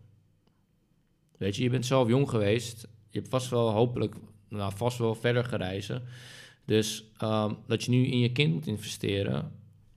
Weet 1.39 1.57
je, 1.57 1.63
je 1.63 1.71
bent 1.71 1.87
zelf 1.87 2.09
jong 2.09 2.29
geweest. 2.31 2.89
Je 3.11 3.19
hebt 3.19 3.31
vast 3.31 3.51
wel 3.51 3.71
hopelijk, 3.71 4.15
nou, 4.49 4.73
vast 4.77 4.99
wel 4.99 5.15
verder 5.15 5.45
gereizen. 5.45 6.03
Dus 6.65 7.05
ehm, 7.19 7.53
dat 7.67 7.85
je 7.85 7.91
nu 7.91 8.07
in 8.07 8.19
je 8.19 8.33
kind 8.33 8.53
moet 8.55 8.67
investeren, 8.67 9.53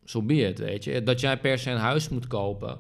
zo 0.06 0.22
be 0.22 0.34
it, 0.36 0.60
weet 0.60 0.84
je. 0.84 1.04
Dat 1.04 1.20
jij 1.20 1.40
per 1.40 1.60
se 1.60 1.72
een 1.72 1.78
huis 1.78 2.10
moet 2.10 2.28
kopen. 2.28 2.78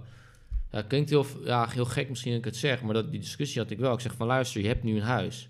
Ja, 0.71 0.81
klinkt 0.81 1.09
heel, 1.09 1.25
ja, 1.45 1.67
heel 1.69 1.85
gek 1.85 2.09
misschien 2.09 2.31
dat 2.31 2.39
ik 2.39 2.45
het 2.45 2.55
zeg, 2.55 2.81
maar 2.81 2.93
dat, 2.93 3.11
die 3.11 3.19
discussie 3.19 3.61
had 3.61 3.71
ik 3.71 3.77
wel. 3.79 3.93
Ik 3.93 3.99
zeg 3.99 4.13
van 4.15 4.27
luister, 4.27 4.61
je 4.61 4.67
hebt 4.67 4.83
nu 4.83 4.95
een 4.95 5.01
huis. 5.01 5.49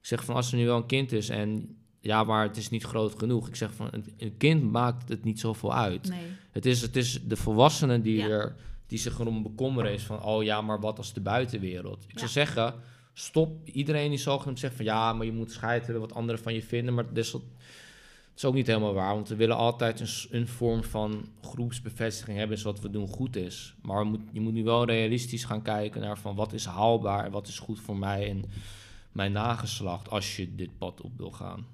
Ik 0.00 0.06
zeg 0.06 0.24
van 0.24 0.34
als 0.34 0.52
er 0.52 0.58
nu 0.58 0.66
wel 0.66 0.76
een 0.76 0.86
kind 0.86 1.12
is 1.12 1.28
en 1.28 1.76
ja, 2.00 2.24
maar 2.24 2.42
het 2.46 2.56
is 2.56 2.70
niet 2.70 2.82
groot 2.84 3.14
genoeg. 3.18 3.48
Ik 3.48 3.56
zeg 3.56 3.72
van 3.74 3.88
een, 3.90 4.04
een 4.18 4.36
kind 4.36 4.70
maakt 4.72 5.08
het 5.08 5.24
niet 5.24 5.40
zoveel 5.40 5.74
uit. 5.74 6.08
Nee. 6.08 6.18
Het 6.52 6.66
is, 6.66 6.80
het 6.80 6.96
is 6.96 7.20
de 7.26 7.36
volwassenen 7.36 8.02
die, 8.02 8.16
Ja. 8.16 8.26
er, 8.28 8.56
die 8.86 8.98
zich 8.98 9.18
erom 9.18 9.42
bekommeren 9.42 9.92
is 9.92 10.02
van... 10.02 10.22
oh 10.22 10.42
ja, 10.42 10.60
maar 10.60 10.80
wat 10.80 10.98
als 10.98 11.12
de 11.12 11.20
buitenwereld? 11.20 12.04
Ik 12.04 12.12
Ja. 12.12 12.18
zou 12.18 12.30
zeggen, 12.30 12.74
stop 13.18 13.68
iedereen 13.68 14.10
die 14.10 14.18
zogenaamd 14.18 14.58
zegt 14.58 14.74
van... 14.74 14.84
ja, 14.84 15.12
maar 15.12 15.26
je 15.26 15.32
moet 15.32 15.52
scheid 15.52 15.88
wat 15.88 16.14
anderen 16.14 16.42
van 16.42 16.54
je 16.54 16.62
vinden. 16.62 16.94
Maar 16.94 17.14
dat 17.14 17.24
is, 18.34 18.44
ook 18.44 18.54
niet 18.54 18.66
helemaal 18.66 18.94
waar. 18.94 19.14
Want 19.14 19.28
we 19.28 19.36
willen 19.36 19.56
altijd 19.56 20.00
een, 20.00 20.38
een 20.38 20.48
vorm 20.48 20.84
van 20.84 21.28
groepsbevestiging 21.42 22.38
hebben... 22.38 22.58
zodat 22.58 22.80
we 22.80 22.90
doen 22.90 23.08
goed 23.08 23.36
is. 23.36 23.74
Maar 23.82 24.04
moet, 24.04 24.20
je 24.32 24.40
moet 24.40 24.52
nu 24.52 24.64
wel 24.64 24.84
realistisch 24.84 25.44
gaan 25.44 25.62
kijken 25.62 26.00
naar 26.00 26.18
van... 26.18 26.34
wat 26.34 26.52
is 26.52 26.64
haalbaar 26.64 27.24
en 27.24 27.30
wat 27.30 27.48
is 27.48 27.58
goed 27.58 27.80
voor 27.80 27.96
mij 27.96 28.30
en 28.30 28.44
mijn 29.12 29.32
nageslacht... 29.32 30.10
als 30.10 30.36
je 30.36 30.54
dit 30.54 30.78
pad 30.78 31.00
op 31.00 31.16
wil 31.16 31.30
gaan. 31.30 31.66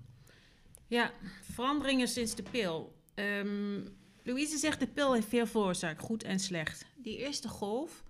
Ja, 0.86 1.12
veranderingen 1.52 2.08
sinds 2.08 2.34
de 2.34 2.44
pil. 2.50 2.94
Ehm, 3.14 3.80
Louise 4.22 4.58
zegt 4.58 4.80
de 4.80 4.86
pil 4.86 5.14
heeft 5.14 5.28
veel 5.28 5.46
veroorzaakt, 5.46 6.00
goed 6.00 6.22
en 6.22 6.38
slecht. 6.38 6.86
Die 6.96 7.18
eerste 7.18 7.48
golf, 7.48 8.04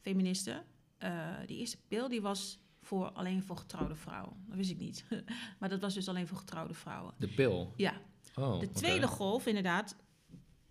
feministen, 0.00 0.64
eh, 0.98 1.10
die 1.46 1.58
eerste 1.58 1.78
pil 1.88 2.08
die 2.08 2.22
was 2.22 2.58
voor, 2.84 3.10
alleen 3.10 3.42
voor 3.42 3.56
getrouwde 3.56 3.94
vrouwen. 3.94 4.44
Dat 4.46 4.56
wist 4.56 4.70
ik 4.70 4.78
niet. 4.78 5.04
maar 5.58 5.68
dat 5.68 5.80
was 5.80 5.94
dus 5.94 6.08
alleen 6.08 6.28
voor 6.28 6.38
getrouwde 6.38 6.74
vrouwen. 6.74 7.14
De 7.18 7.28
pil. 7.28 7.72
Ja, 7.76 7.94
Oh, 8.34 8.60
de 8.60 8.70
tweede 8.70 9.06
golf 9.06 9.46
inderdaad. 9.46 9.96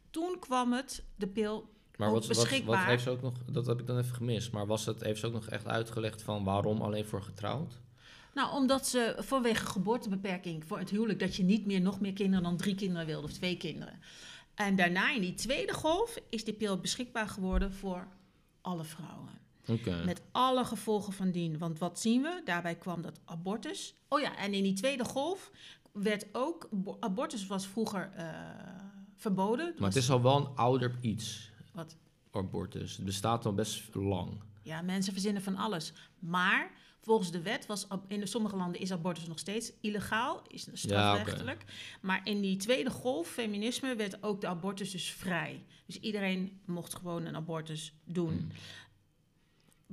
Toen 0.10 0.40
kwam 0.40 0.74
het, 0.74 1.04
de 1.16 1.28
pil 1.28 1.70
Maar 1.98 2.12
wat, 2.12 2.28
wat, 2.28 2.48
heeft 2.78 3.04
ze 3.04 3.10
ook 3.10 3.22
nog, 3.22 3.34
dat 3.52 3.66
heb 3.66 3.80
ik 3.80 3.88
dan 3.88 3.98
even 3.98 4.16
gemist, 4.16 4.52
maar 4.52 4.66
was 4.66 4.86
het, 4.86 5.04
heeft 5.04 5.20
ze 5.20 5.28
ook 5.28 5.34
nog 5.34 5.48
echt 5.48 5.68
uitgelegd 5.68 6.22
van 6.22 6.44
waarom 6.44 6.82
alleen 6.82 7.06
voor 7.06 7.22
getrouwd? 7.22 7.82
Nou, 8.34 8.54
omdat 8.54 8.88
ze 8.88 9.16
vanwege 9.20 9.66
geboortebeperking 9.66 10.66
voor 10.66 10.80
het 10.80 10.90
huwelijk... 10.90 11.20
dat 11.20 11.36
je 11.36 11.44
niet 11.44 11.66
meer 11.66 11.82
nog 11.82 12.00
meer 12.00 12.14
kinderen 12.14 12.44
dan 12.44 12.58
drie 12.58 12.76
kinderen 12.76 13.06
wilde 13.06 13.28
of 13.28 13.34
twee 13.34 13.58
kinderen. 13.58 14.00
En 14.56 14.76
daarna 14.76 15.12
in 15.12 15.22
die 15.22 15.34
tweede 15.34 15.74
golf 15.74 16.18
is 16.30 16.44
die 16.44 16.54
pil 16.54 16.78
beschikbaar 16.78 17.28
geworden 17.28 17.74
voor 17.74 18.08
alle 18.62 18.84
vrouwen. 18.84 19.42
Met 20.06 20.22
alle 20.32 20.66
gevolgen 20.66 21.14
van 21.14 21.32
dien. 21.32 21.58
Want 21.58 21.80
wat 21.80 22.00
zien 22.00 22.22
we? 22.22 22.42
Daarbij 22.46 22.76
kwam 22.76 23.02
dat 23.02 23.20
abortus. 23.26 23.96
Oh 24.08 24.20
ja, 24.20 24.38
en 24.38 24.54
in 24.54 24.64
die 24.64 24.74
tweede 24.74 25.04
golf 25.06 25.52
werd 25.92 26.26
ook... 26.32 26.68
bo- 26.72 26.98
Abortus 27.00 27.48
was 27.48 27.68
vroeger 27.68 28.12
eh, 28.16 28.28
verboden. 29.16 29.66
Maar 29.66 29.80
Was- 29.80 29.94
het 29.94 30.04
is 30.04 30.10
al 30.10 30.22
wel 30.22 30.38
een 30.38 30.56
ouder 30.56 30.98
iets, 31.02 31.52
Wat? 31.74 31.96
abortus. 32.32 32.96
Het 32.96 33.06
bestaat 33.06 33.46
al 33.46 33.54
best 33.54 33.96
lang. 33.96 34.42
Ja, 34.62 34.82
mensen 34.82 35.14
verzinnen 35.14 35.42
van 35.42 35.56
alles. 35.56 35.94
Maar 36.20 36.72
volgens 37.02 37.32
de 37.32 37.42
wet 37.42 37.66
was 37.66 37.88
in 38.08 38.28
sommige 38.28 38.56
landen 38.56 38.82
is 38.82 38.92
abortus 38.92 39.28
nog 39.28 39.40
steeds 39.40 39.72
illegaal, 39.82 40.42
is 40.48 40.68
strafrechtelijk. 40.74 41.64
Maar 42.02 42.22
in 42.24 42.42
die 42.42 42.56
tweede 42.58 42.90
golf 42.90 43.28
feminisme 43.28 43.96
werd 43.96 44.24
ook 44.24 44.42
de 44.42 44.48
abortus 44.48 44.92
dus 44.92 45.10
vrij. 45.12 45.66
Dus 45.86 46.00
iedereen 46.00 46.60
mocht 46.66 46.96
gewoon 46.96 47.26
een 47.26 47.36
abortus 47.36 47.94
doen. 48.06 48.30
Hmm. 48.38 48.50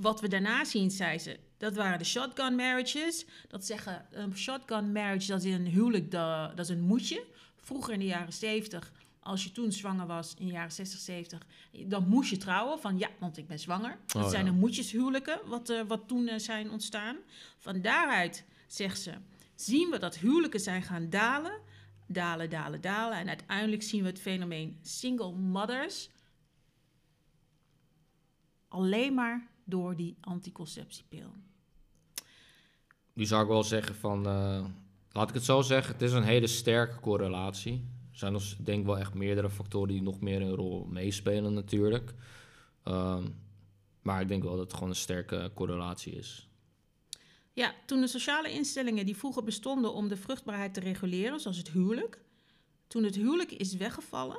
Wat 0.00 0.20
we 0.20 0.28
daarna 0.28 0.64
zien, 0.64 0.90
zei 0.90 1.18
ze, 1.18 1.38
dat 1.56 1.74
waren 1.74 1.98
de 1.98 2.04
shotgun 2.04 2.54
marriages. 2.54 3.24
Dat 3.48 3.64
zeggen, 3.66 4.06
een 4.10 4.36
shotgun 4.36 4.92
marriage, 4.92 5.26
dat 5.26 5.44
is 5.44 5.54
een 5.54 5.66
huwelijk, 5.66 6.10
da- 6.10 6.48
dat 6.48 6.58
is 6.68 6.68
een 6.76 6.80
moedje. 6.80 7.24
Vroeger 7.60 7.92
in 7.92 7.98
de 7.98 8.04
jaren 8.06 8.32
70, 8.32 8.92
als 9.20 9.44
je 9.44 9.52
toen 9.52 9.72
zwanger 9.72 10.06
was, 10.06 10.34
in 10.38 10.46
de 10.46 10.52
jaren 10.52 10.72
60, 10.72 10.98
70, 11.00 11.46
dan 11.86 12.08
moest 12.08 12.30
je 12.30 12.36
trouwen 12.36 12.80
van 12.80 12.98
ja, 12.98 13.08
want 13.18 13.36
ik 13.36 13.46
ben 13.46 13.58
zwanger. 13.58 13.98
Dat 14.06 14.24
Oh, 14.24 14.30
zijn 14.30 14.44
ja. 14.44 14.50
de 14.50 14.56
moedjeshuwelijken, 14.56 15.40
wat, 15.46 15.68
eh, 15.70 15.80
wat 15.86 16.08
toen 16.08 16.28
eh, 16.28 16.38
zijn 16.38 16.70
ontstaan. 16.70 17.16
Van 17.58 17.80
daaruit, 17.80 18.44
zegt 18.66 19.00
ze, 19.00 19.12
zien 19.54 19.90
we 19.90 19.98
dat 19.98 20.16
huwelijken 20.18 20.60
zijn 20.60 20.82
gaan 20.82 21.10
dalen, 21.10 21.60
dalen, 22.06 22.50
dalen, 22.50 22.80
dalen. 22.80 23.18
En 23.18 23.28
uiteindelijk 23.28 23.82
zien 23.82 24.02
we 24.02 24.08
het 24.08 24.20
fenomeen 24.20 24.78
single 24.82 25.32
mothers 25.32 26.08
alleen 28.68 29.14
maar 29.14 29.48
door 29.70 29.96
die 29.96 30.16
anticonceptiepil. 30.20 31.32
Nu 33.12 33.24
zou 33.24 33.42
ik 33.42 33.48
wel 33.48 33.64
zeggen 33.64 33.94
van, 33.94 34.26
eh, 34.26 34.64
laat 35.12 35.28
ik 35.28 35.34
het 35.34 35.44
zo 35.44 35.62
zeggen, 35.62 35.92
het 35.92 36.02
is 36.02 36.12
een 36.12 36.22
hele 36.22 36.46
sterke 36.46 37.00
correlatie. 37.00 37.84
Er 38.12 38.18
zijn 38.18 38.32
dus 38.32 38.56
denk 38.58 38.80
ik 38.80 38.86
wel 38.86 38.98
echt 38.98 39.14
meerdere 39.14 39.50
factoren 39.50 39.88
die 39.88 40.02
nog 40.02 40.20
meer 40.20 40.40
een 40.42 40.54
rol 40.54 40.84
meespelen 40.84 41.52
natuurlijk. 41.54 42.14
Ehm, 42.82 43.28
maar 44.02 44.20
ik 44.20 44.28
denk 44.28 44.42
wel 44.42 44.52
dat 44.56 44.64
het 44.64 44.72
gewoon 44.72 44.88
een 44.88 44.94
sterke 44.94 45.50
correlatie 45.54 46.12
is. 46.12 46.48
Ja, 47.52 47.74
toen 47.86 48.00
de 48.00 48.06
sociale 48.06 48.52
instellingen 48.52 49.06
die 49.06 49.16
vroeger 49.16 49.44
bestonden 49.44 49.92
om 49.92 50.08
de 50.08 50.16
vruchtbaarheid 50.16 50.74
te 50.74 50.80
reguleren, 50.80 51.40
zoals 51.40 51.56
het 51.56 51.70
huwelijk, 51.70 52.20
toen 52.86 53.02
het 53.02 53.14
huwelijk 53.14 53.52
is 53.52 53.74
weggevallen, 53.74 54.38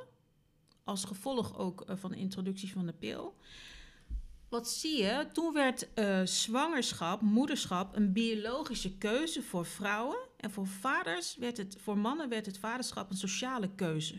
als 0.83 1.03
gevolg 1.03 1.57
ook 1.57 1.81
eh, 1.81 1.95
van 1.95 2.11
de 2.11 2.17
introductie 2.17 2.71
van 2.71 2.85
de 2.85 2.93
pil. 2.93 3.35
Wat 4.51 4.69
zie 4.69 5.03
je? 5.03 5.27
Toen 5.33 5.53
werd 5.53 5.93
eh, 5.93 6.21
zwangerschap, 6.23 7.21
moederschap 7.21 7.95
een 7.95 8.13
biologische 8.13 8.97
keuze 8.97 9.41
voor 9.41 9.65
vrouwen. 9.65 10.17
En 10.37 10.51
voor 10.51 10.67
vaders 10.67 11.35
werd 11.35 11.57
het, 11.57 11.77
voor 11.79 11.97
mannen 11.97 12.29
werd 12.29 12.45
het 12.45 12.57
vaderschap 12.57 13.09
een 13.09 13.17
sociale 13.17 13.69
keuze. 13.75 14.15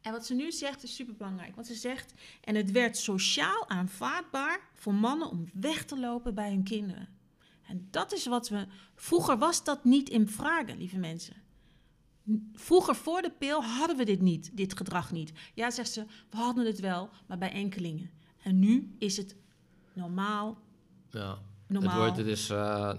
En 0.00 0.12
wat 0.12 0.26
ze 0.26 0.34
nu 0.34 0.52
zegt 0.52 0.82
is 0.82 0.94
superbelangrijk. 0.94 1.54
Want 1.54 1.66
ze 1.66 1.74
zegt, 1.74 2.14
en 2.40 2.54
het 2.54 2.70
werd 2.70 2.96
sociaal 2.96 3.68
aanvaardbaar 3.68 4.60
voor 4.74 4.94
mannen 4.94 5.30
om 5.30 5.50
weg 5.52 5.84
te 5.84 5.98
lopen 5.98 6.34
bij 6.34 6.50
hun 6.50 6.64
kinderen. 6.64 7.08
En 7.66 7.88
dat 7.90 8.12
is 8.12 8.26
wat 8.26 8.48
we. 8.48 8.66
Vroeger 8.94 9.38
was 9.38 9.64
dat 9.64 9.84
niet 9.84 10.08
in 10.08 10.28
vragen, 10.28 10.78
lieve 10.78 10.98
mensen. 10.98 11.36
Vroeger, 12.52 12.94
voor 12.94 13.22
de 13.22 13.30
pil, 13.30 13.64
hadden 13.64 13.96
we 13.96 14.04
dit 14.04 14.20
niet, 14.20 14.56
dit 14.56 14.76
gedrag 14.76 15.12
niet. 15.12 15.32
Ja, 15.54 15.70
zegt 15.70 15.92
ze, 15.92 16.04
we 16.30 16.36
hadden 16.36 16.66
het 16.66 16.80
wel, 16.80 17.10
maar 17.26 17.38
bij 17.38 17.52
enkelingen. 17.52 18.22
En 18.44 18.58
nu 18.58 18.94
is 18.98 19.16
het 19.16 19.36
normaal. 19.92 20.58
Ja, 21.10 21.38
normaal. 21.66 21.90
Het 21.92 22.00
wordt, 22.00 22.16
het 22.16 22.26
is, 22.26 22.50
eh, 22.50 22.92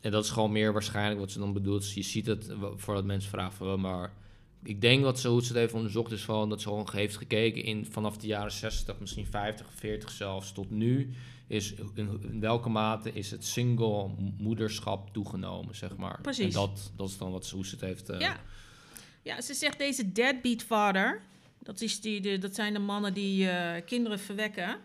en 0.00 0.10
dat 0.10 0.24
is 0.24 0.30
gewoon 0.30 0.52
meer 0.52 0.72
waarschijnlijk 0.72 1.20
wat 1.20 1.30
ze 1.30 1.38
dan 1.38 1.52
bedoelt. 1.52 1.92
Je 1.92 2.02
ziet 2.02 2.26
het 2.26 2.52
voordat 2.76 3.04
mensen 3.04 3.30
vragen 3.30 3.80
maar 3.80 4.12
ik 4.62 4.80
denk 4.80 5.02
dat 5.02 5.20
ze, 5.20 5.28
hoe 5.28 5.40
ze 5.42 5.48
het 5.48 5.56
heeft 5.56 5.72
onderzocht, 5.74 6.12
is 6.12 6.24
van 6.24 6.48
dat 6.48 6.60
ze 6.60 6.68
gewoon 6.68 6.88
heeft 6.92 7.16
gekeken 7.16 7.62
in 7.62 7.86
vanaf 7.90 8.16
de 8.16 8.26
jaren 8.26 8.52
60, 8.52 8.98
misschien 9.00 9.26
50, 9.26 9.66
40 9.74 10.10
zelfs, 10.10 10.52
tot 10.52 10.70
nu. 10.70 11.10
Is 11.46 11.74
in, 11.94 12.20
in 12.22 12.40
welke 12.40 12.68
mate 12.68 13.12
is 13.12 13.30
het 13.30 13.44
single 13.44 14.10
moederschap 14.38 15.12
toegenomen, 15.12 15.74
zeg 15.74 15.96
maar. 15.96 16.20
Precies. 16.20 16.44
En 16.44 16.50
dat, 16.60 16.92
dat 16.96 17.08
is 17.08 17.18
dan 17.18 17.30
wat, 17.30 17.46
ze- 17.46 17.54
hoe 17.54 17.66
ze 17.66 17.74
het 17.74 17.84
heeft. 17.84 18.08
eh, 18.08 18.20
Ja. 18.20 18.40
ja, 19.22 19.40
ze 19.40 19.54
zegt 19.54 19.78
deze 19.78 20.12
deadbeat 20.12 20.62
father. 20.62 21.22
Dat, 21.66 21.80
is 21.80 22.00
die, 22.00 22.20
de, 22.20 22.38
dat 22.38 22.54
zijn 22.54 22.72
de 22.72 22.78
mannen 22.78 23.14
die 23.14 23.48
eh, 23.48 23.84
kinderen 23.84 24.18
verwekken. 24.18 24.80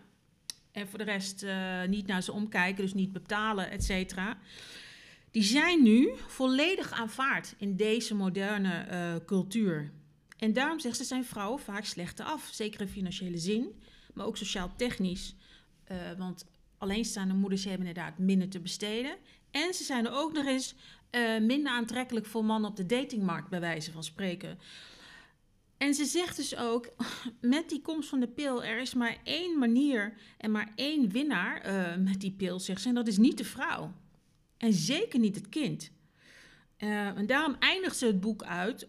En 0.72 0.88
voor 0.88 0.98
de 0.98 1.04
rest 1.04 1.42
eh, 1.42 1.84
niet 1.84 2.06
naar 2.06 2.22
ze 2.22 2.32
omkijken, 2.32 2.82
dus 2.82 2.94
niet 2.94 3.12
betalen, 3.12 3.70
et 3.70 3.84
cetera. 3.84 4.38
Die 5.30 5.42
zijn 5.42 5.82
nu 5.82 6.12
volledig 6.26 6.92
aanvaard 6.92 7.54
in 7.58 7.76
deze 7.76 8.14
moderne 8.14 8.72
eh, 8.72 9.14
cultuur. 9.26 9.90
En 10.38 10.52
daarom 10.52 10.80
zegt 10.80 10.96
ze, 10.96 11.04
zijn 11.04 11.24
vrouwen 11.24 11.60
vaak 11.60 11.84
slechter 11.84 12.24
af. 12.24 12.48
Zeker 12.52 12.80
in 12.80 12.88
financiële 12.88 13.38
zin, 13.38 13.82
maar 14.14 14.26
ook 14.26 14.36
sociaal-technisch. 14.36 15.34
Eh, 15.84 15.96
want 16.18 16.46
alleenstaande 16.78 17.34
moeders 17.34 17.64
hebben 17.64 17.86
inderdaad 17.86 18.18
minder 18.18 18.48
te 18.48 18.60
besteden. 18.60 19.16
En 19.50 19.74
ze 19.74 19.84
zijn 19.84 20.06
er 20.06 20.12
ook 20.12 20.32
nog 20.32 20.46
eens 20.46 20.74
minder 21.40 21.72
aantrekkelijk 21.72 22.26
voor 22.26 22.44
mannen 22.44 22.70
op 22.70 22.76
de 22.76 22.86
datingmarkt, 22.86 23.48
bij 23.48 23.60
wijze 23.60 23.92
van 23.92 24.04
spreken. 24.04 24.58
En 25.82 25.94
ze 25.94 26.04
zegt 26.04 26.36
dus 26.36 26.56
ook, 26.56 26.88
met 27.40 27.68
die 27.68 27.80
komst 27.80 28.08
van 28.08 28.20
de 28.20 28.28
pil, 28.28 28.64
er 28.64 28.80
is 28.80 28.94
maar 28.94 29.16
één 29.24 29.58
manier 29.58 30.14
en 30.38 30.50
maar 30.50 30.72
één 30.74 31.08
winnaar 31.08 31.60
eh, 31.60 31.96
met 31.96 32.20
die 32.20 32.32
pil, 32.32 32.60
zegt 32.60 32.80
ze. 32.80 32.88
En 32.88 32.94
dat 32.94 33.06
is 33.06 33.18
niet 33.18 33.38
de 33.38 33.44
vrouw. 33.44 33.92
En 34.56 34.72
zeker 34.72 35.18
niet 35.18 35.34
het 35.34 35.48
kind. 35.48 35.90
Uh, 36.78 37.06
en 37.06 37.26
daarom 37.26 37.56
eindigt 37.58 37.96
ze 37.96 38.06
het 38.06 38.20
boek 38.20 38.42
uit. 38.42 38.88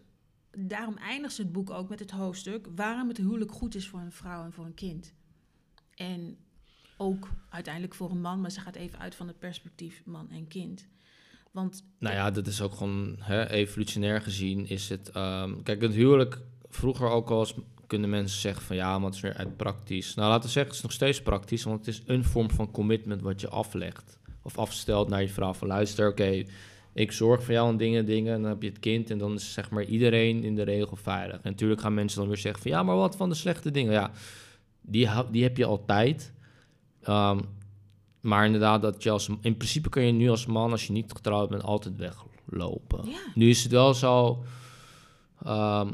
Daarom 0.58 0.98
eindigt 0.98 1.34
ze 1.34 1.42
het 1.42 1.52
boek 1.52 1.70
ook 1.70 1.90
met 1.90 2.00
het 2.00 2.12
hoofdstuk 2.12 2.68
waarom 2.76 3.08
het 3.08 3.18
huwelijk 3.18 3.52
goed 3.52 3.76
is 3.76 3.88
voor 3.88 4.00
een 4.00 4.12
vrouw 4.12 4.44
en 4.44 4.54
voor 4.54 4.66
een 4.66 4.74
kind. 4.74 5.14
En 5.96 6.38
ook 6.98 7.30
uiteindelijk 7.50 7.96
voor 7.96 8.12
een 8.12 8.22
man, 8.22 8.42
maar 8.42 8.52
ze 8.52 8.60
gaat 8.60 8.76
even 8.76 9.00
uit 9.00 9.16
van 9.16 9.28
het 9.28 9.40
perspectief 9.40 10.02
man 10.06 10.32
en 10.32 10.48
kind. 10.48 10.88
Want, 11.52 11.86
nou 12.00 12.16
ja, 12.16 12.32
dat 12.32 12.48
is 12.48 12.62
ook 12.62 12.74
gewoon 12.74 13.16
hè, 13.20 13.50
evolutionair 13.50 14.22
gezien 14.22 14.68
is 14.68 14.90
het. 14.90 15.16
Um, 15.16 15.64
kijk, 15.64 15.82
het 15.82 15.94
huwelijk 15.94 16.42
vroeger 16.76 17.10
ook 17.10 17.30
al 17.30 17.40
eens 17.40 17.54
kunnen 17.88 18.10
mensen 18.10 18.40
zeggen 18.40 18.64
van 18.64 18.76
ja, 18.76 18.98
maar 18.98 19.06
het 19.06 19.16
is 19.16 19.22
weer 19.22 19.34
uit 19.34 19.58
praktisch. 19.58 20.14
Nou, 20.14 20.30
laten 20.30 20.44
we 20.44 20.52
zeggen, 20.52 20.72
het 20.72 20.76
is 20.76 20.82
nog 20.82 20.92
steeds 20.92 21.22
praktisch, 21.22 21.64
want 21.64 21.86
het 21.86 21.88
is 21.88 22.02
een 22.06 22.24
vorm 22.24 22.52
van 22.52 22.72
commitment 22.72 23.22
wat 23.22 23.42
je 23.42 23.50
aflegt. 23.50 24.20
Of 24.42 24.58
afstelt 24.58 25.10
naar 25.10 25.22
je 25.22 25.30
vrouw 25.30 25.54
van 25.54 25.68
luister, 25.68 26.10
oké, 26.10 26.44
ik 26.94 27.12
zorg 27.12 27.44
voor 27.44 27.54
jou 27.54 27.70
en 27.70 27.78
dingen, 27.78 28.06
dingen. 28.06 28.34
En 28.34 28.42
dan 28.42 28.50
heb 28.50 28.62
je 28.62 28.70
het 28.70 28.80
kind 28.80 29.10
en 29.10 29.18
dan 29.18 29.34
is 29.34 29.54
zeg 29.54 29.70
maar 29.70 29.84
iedereen 29.84 30.44
in 30.44 30.56
de 30.56 30.64
regel 30.64 30.96
veilig. 30.96 31.36
En 31.36 31.52
natuurlijk 31.52 31.82
gaan 31.82 31.94
mensen 31.94 32.20
dan 32.20 32.28
weer 32.28 32.38
zeggen 32.38 32.62
van 32.62 32.72
ja, 32.72 32.84
maar 32.84 32.96
wat 32.96 33.16
van 33.16 33.30
de 33.30 33.36
slechte 33.36 33.72
dingen? 33.72 33.92
Ja, 33.92 34.12
die, 34.82 35.10
die 35.32 35.44
heb 35.44 35.58
je 35.58 35.66
altijd. 35.66 36.34
Um, 37.10 37.42
maar 38.22 38.46
inderdaad, 38.46 38.82
dat 38.82 39.04
je 39.04 39.10
als, 39.10 39.28
in 39.42 39.58
principe 39.58 39.90
kun 39.90 40.04
je 40.04 40.12
nu 40.12 40.30
als 40.30 40.46
man, 40.46 40.72
als 40.72 40.88
je 40.88 40.94
niet 40.94 41.12
getrouwd 41.12 41.50
bent, 41.50 41.64
altijd 41.64 41.96
weglopen. 41.96 43.06
Ja. 43.06 43.18
Nu 43.36 43.50
is 43.50 43.64
het 43.64 43.72
wel 43.72 43.94
zo 43.94 44.44
um, 45.48 45.94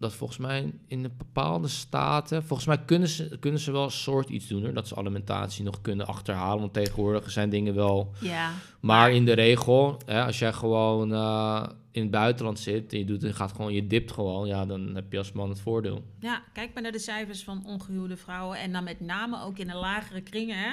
dat 0.00 0.14
volgens 0.14 0.38
mij 0.38 0.72
in 0.86 1.02
de 1.02 1.10
bepaalde 1.18 1.68
staten, 1.68 2.44
volgens 2.44 2.68
mij 2.68 2.84
kunnen 2.84 3.08
ze, 3.08 3.36
kunnen 3.40 3.60
ze 3.60 3.72
wel 3.72 3.84
een 3.84 3.90
soort 3.90 4.28
iets 4.28 4.46
doen, 4.46 4.62
hoor, 4.62 4.72
dat 4.72 4.88
ze 4.88 4.96
alimentatie 4.96 5.64
nog 5.64 5.80
kunnen 5.80 6.06
achterhalen. 6.06 6.60
Want 6.60 6.72
tegenwoordig 6.72 7.30
zijn 7.30 7.50
dingen 7.50 7.74
wel. 7.74 8.12
Ja. 8.20 8.52
Maar 8.80 9.12
in 9.12 9.24
de 9.24 9.32
regel, 9.32 10.00
hè, 10.06 10.24
als 10.24 10.38
jij 10.38 10.52
gewoon 10.52 11.12
uh, 11.12 11.66
in 11.90 12.02
het 12.02 12.10
buitenland 12.10 12.58
zit 12.58 12.92
en 12.92 12.98
je, 12.98 13.04
doet, 13.04 13.24
en 13.24 13.34
gaat 13.34 13.52
gewoon, 13.52 13.72
je 13.72 13.86
dipt 13.86 14.12
gewoon, 14.12 14.46
ja, 14.46 14.66
dan 14.66 14.94
heb 14.94 15.12
je 15.12 15.18
als 15.18 15.32
man 15.32 15.48
het 15.48 15.60
voordeel. 15.60 16.04
Ja, 16.20 16.42
kijk 16.52 16.74
maar 16.74 16.82
naar 16.82 16.92
de 16.92 16.98
cijfers 16.98 17.44
van 17.44 17.66
ongehuwde 17.66 18.16
vrouwen 18.16 18.58
en 18.58 18.72
dan 18.72 18.84
met 18.84 19.00
name 19.00 19.42
ook 19.42 19.58
in 19.58 19.66
de 19.66 19.74
lagere 19.74 20.20
kringen. 20.20 20.56
Hè. 20.56 20.72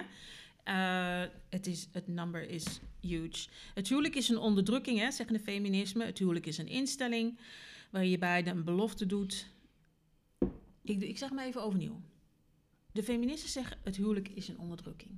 Uh, 0.67 1.29
het, 1.49 1.67
is, 1.67 1.87
het 1.91 2.07
number 2.07 2.49
is 2.49 2.79
huge. 3.01 3.47
Het 3.73 3.87
huwelijk 3.87 4.15
is 4.15 4.29
een 4.29 4.37
onderdrukking, 4.37 4.99
hè, 4.99 5.11
zeggen 5.11 5.35
de 5.35 5.43
feminisme. 5.43 6.05
Het 6.05 6.19
huwelijk 6.19 6.45
is 6.45 6.57
een 6.57 6.67
instelling 6.67 7.37
waar 7.89 8.05
je 8.05 8.17
beide 8.17 8.49
een 8.49 8.63
belofte 8.63 9.05
doet. 9.05 9.47
Ik, 10.81 11.01
ik 11.01 11.17
zeg 11.17 11.31
maar 11.31 11.45
even 11.45 11.63
overnieuw. 11.63 12.01
De 12.91 13.03
feministen 13.03 13.49
zeggen 13.49 13.77
het 13.83 13.95
huwelijk 13.95 14.29
is 14.29 14.47
een 14.47 14.59
onderdrukking. 14.59 15.17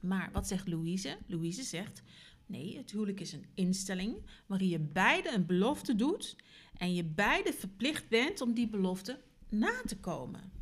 Maar 0.00 0.30
wat 0.32 0.48
zegt 0.48 0.68
Louise? 0.68 1.18
Louise 1.26 1.62
zegt 1.62 2.02
nee, 2.46 2.76
het 2.76 2.90
huwelijk 2.90 3.20
is 3.20 3.32
een 3.32 3.46
instelling 3.54 4.16
waarin 4.46 4.68
je 4.68 4.78
beide 4.78 5.32
een 5.32 5.46
belofte 5.46 5.94
doet 5.94 6.36
en 6.76 6.94
je 6.94 7.04
beide 7.04 7.52
verplicht 7.52 8.08
bent 8.08 8.40
om 8.40 8.54
die 8.54 8.68
belofte 8.68 9.20
na 9.48 9.82
te 9.86 9.96
komen. 9.96 10.52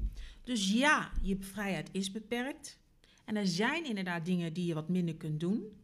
Dus 0.45 0.72
ja, 0.72 1.11
je 1.22 1.36
vrijheid 1.40 1.88
is 1.93 2.11
beperkt. 2.11 2.78
En 3.24 3.36
er 3.36 3.47
zijn 3.47 3.84
inderdaad 3.84 4.24
dingen 4.24 4.53
die 4.53 4.66
je 4.66 4.74
wat 4.74 4.88
minder 4.88 5.16
kunt 5.16 5.40
doen. 5.40 5.82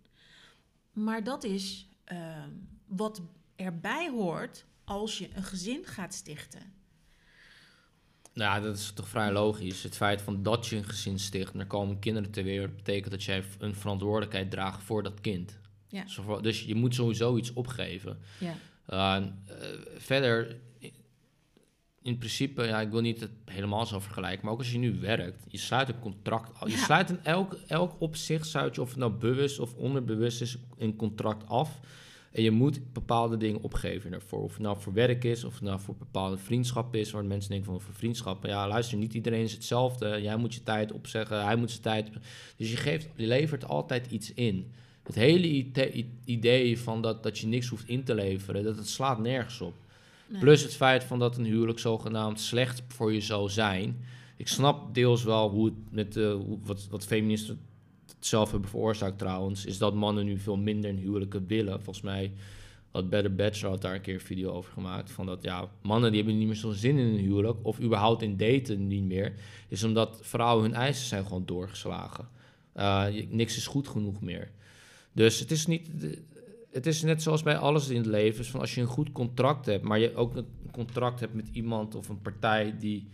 Maar 0.92 1.24
dat 1.24 1.44
is 1.44 1.88
uh, 2.12 2.44
wat 2.86 3.22
erbij 3.56 4.10
hoort 4.10 4.64
als 4.88 5.18
je 5.18 5.28
een 5.34 5.42
gezin 5.42 5.84
gaat 5.84 6.14
stichten. 6.14 6.72
Nou, 8.32 8.62
dat 8.62 8.76
is 8.76 8.92
toch 8.92 9.08
vrij 9.08 9.32
logisch. 9.32 9.82
Het 9.82 9.96
feit 9.96 10.22
van 10.22 10.42
dat 10.42 10.66
je 10.66 10.76
een 10.76 10.84
gezin 10.84 11.18
sticht 11.18 11.52
en 11.52 11.60
er 11.60 11.66
komen 11.66 11.98
kinderen 11.98 12.30
ter 12.30 12.44
wereld, 12.44 12.76
betekent 12.76 13.10
dat 13.10 13.24
jij 13.24 13.44
een 13.58 13.74
verantwoordelijkheid 13.74 14.50
draagt 14.50 14.82
voor 14.82 15.02
dat 15.02 15.20
kind. 15.20 15.58
Ja. 15.88 16.04
Dus 16.40 16.62
je 16.62 16.74
moet 16.74 16.94
sowieso 16.94 17.36
iets 17.36 17.52
opgeven. 17.52 18.18
Ja. 18.38 18.54
Uh, 18.90 19.26
verder, 19.96 20.56
in 22.02 22.18
principe, 22.18 22.62
ja, 22.62 22.80
ik 22.80 22.90
wil 22.90 23.00
niet 23.00 23.20
het 23.20 23.30
helemaal 23.44 23.86
zo 23.86 24.00
vergelijken, 24.00 24.44
maar 24.44 24.52
ook 24.52 24.58
als 24.58 24.72
je 24.72 24.78
nu 24.78 25.00
werkt, 25.00 25.44
je 25.48 25.58
sluit 25.58 25.88
een 25.88 25.98
contract. 25.98 26.60
Je 26.64 26.70
Ja. 26.70 26.84
sluit 26.84 27.10
in 27.10 27.24
elk, 27.24 27.56
elk 27.66 28.00
opzicht, 28.00 28.46
sluit 28.46 28.74
je, 28.74 28.80
of 28.80 28.88
het 28.88 28.98
nou 28.98 29.12
bewust 29.12 29.58
of 29.58 29.74
onderbewust 29.74 30.40
is, 30.40 30.56
een 30.78 30.96
contract 30.96 31.46
af. 31.48 31.80
En 32.32 32.42
je 32.42 32.50
moet 32.50 32.92
bepaalde 32.92 33.36
dingen 33.36 33.62
opgeven 33.62 34.12
ervoor. 34.12 34.42
Of 34.42 34.52
het 34.52 34.62
nou 34.62 34.80
voor 34.80 34.92
werk 34.92 35.24
is, 35.24 35.44
of 35.44 35.54
het 35.54 35.62
nou 35.62 35.80
voor 35.80 35.96
bepaalde 35.96 36.36
vriendschap 36.36 36.94
is, 36.94 37.10
waar 37.10 37.24
mensen 37.24 37.50
denken 37.50 37.70
van 37.70 37.80
voor 37.80 37.94
vriendschappen. 37.94 38.50
Ja, 38.50 38.68
luister, 38.68 38.98
niet 38.98 39.14
iedereen 39.14 39.42
is 39.42 39.52
hetzelfde. 39.52 40.22
Jij 40.22 40.36
moet 40.36 40.54
je 40.54 40.62
tijd 40.62 40.92
opzeggen, 40.92 41.44
hij 41.44 41.56
moet 41.56 41.70
zijn 41.70 41.82
tijd. 41.82 42.10
Dus 42.56 42.70
je, 42.70 42.76
geeft, 42.76 43.08
je 43.16 43.26
levert 43.26 43.68
altijd 43.68 44.10
iets 44.10 44.34
in. 44.34 44.70
Het 45.02 45.14
hele 45.14 45.66
idee 46.24 46.78
van 46.78 47.02
dat, 47.02 47.22
dat 47.22 47.38
je 47.38 47.46
niks 47.46 47.68
hoeft 47.68 47.88
in 47.88 48.04
te 48.04 48.14
leveren, 48.14 48.62
dat 48.64 48.76
het 48.76 48.88
slaat 48.88 49.18
nergens 49.18 49.60
op. 49.60 49.74
Nee. 50.26 50.40
Plus 50.40 50.62
het 50.62 50.74
feit 50.74 51.04
van 51.04 51.18
dat 51.18 51.36
een 51.36 51.44
huwelijk 51.44 51.78
zogenaamd 51.78 52.40
slecht 52.40 52.82
voor 52.88 53.12
je 53.12 53.20
zou 53.20 53.48
zijn. 53.48 54.04
Ik 54.36 54.48
snap 54.48 54.94
deels 54.94 55.24
wel 55.24 55.50
hoe 55.50 55.64
het 55.64 55.74
met 55.90 56.16
uh, 56.16 56.32
hoe, 56.32 56.58
wat, 56.62 56.86
wat 56.90 57.06
feministen 57.06 57.60
zelf 58.20 58.50
hebben 58.50 58.70
veroorzaakt 58.70 59.18
trouwens, 59.18 59.64
is 59.64 59.78
dat 59.78 59.94
mannen 59.94 60.24
nu 60.24 60.38
veel 60.38 60.56
minder 60.56 60.90
in 60.90 60.96
huwelijken 60.96 61.46
willen. 61.46 61.82
Volgens 61.82 62.04
mij 62.04 62.32
had 62.90 63.10
Better 63.10 63.34
Bachelor 63.34 63.70
had 63.70 63.82
daar 63.82 63.94
een 63.94 64.00
keer 64.00 64.14
een 64.14 64.20
video 64.20 64.50
over 64.50 64.72
gemaakt. 64.72 65.10
Van 65.10 65.26
dat 65.26 65.42
ja, 65.42 65.70
mannen 65.82 66.10
die 66.10 66.20
hebben 66.20 66.38
niet 66.38 66.46
meer 66.46 66.56
zo'n 66.56 66.72
zin 66.72 66.98
in 66.98 67.06
een 67.06 67.18
huwelijk. 67.18 67.58
Of 67.62 67.80
überhaupt 67.80 68.22
in 68.22 68.36
daten 68.36 68.86
niet 68.86 69.04
meer. 69.04 69.34
Is 69.68 69.84
omdat 69.84 70.18
vrouwen 70.22 70.64
hun 70.64 70.74
eisen 70.74 71.06
zijn 71.06 71.24
gewoon 71.24 71.46
doorgeslagen. 71.46 72.28
Je- 73.12 73.26
niks 73.30 73.56
is 73.56 73.66
goed 73.66 73.88
genoeg 73.88 74.20
meer. 74.20 74.50
Dus 75.12 75.40
het 75.40 75.50
is 75.50 75.66
niet. 75.66 75.88
Het 76.70 76.86
is 76.86 77.02
net 77.02 77.22
zoals 77.22 77.42
bij 77.42 77.56
alles 77.56 77.88
in 77.88 77.96
het 77.96 78.06
leven. 78.06 78.40
Is 78.40 78.50
van 78.50 78.60
als 78.60 78.74
je 78.74 78.80
een 78.80 78.86
goed 78.86 79.12
contract 79.12 79.66
hebt, 79.66 79.84
maar 79.84 79.98
je 79.98 80.14
ook 80.14 80.36
een 80.36 80.46
contract 80.72 81.20
hebt 81.20 81.34
met 81.34 81.48
iemand 81.52 81.94
of 81.94 82.08
een 82.08 82.20
partij 82.22 82.76
die 82.78 83.08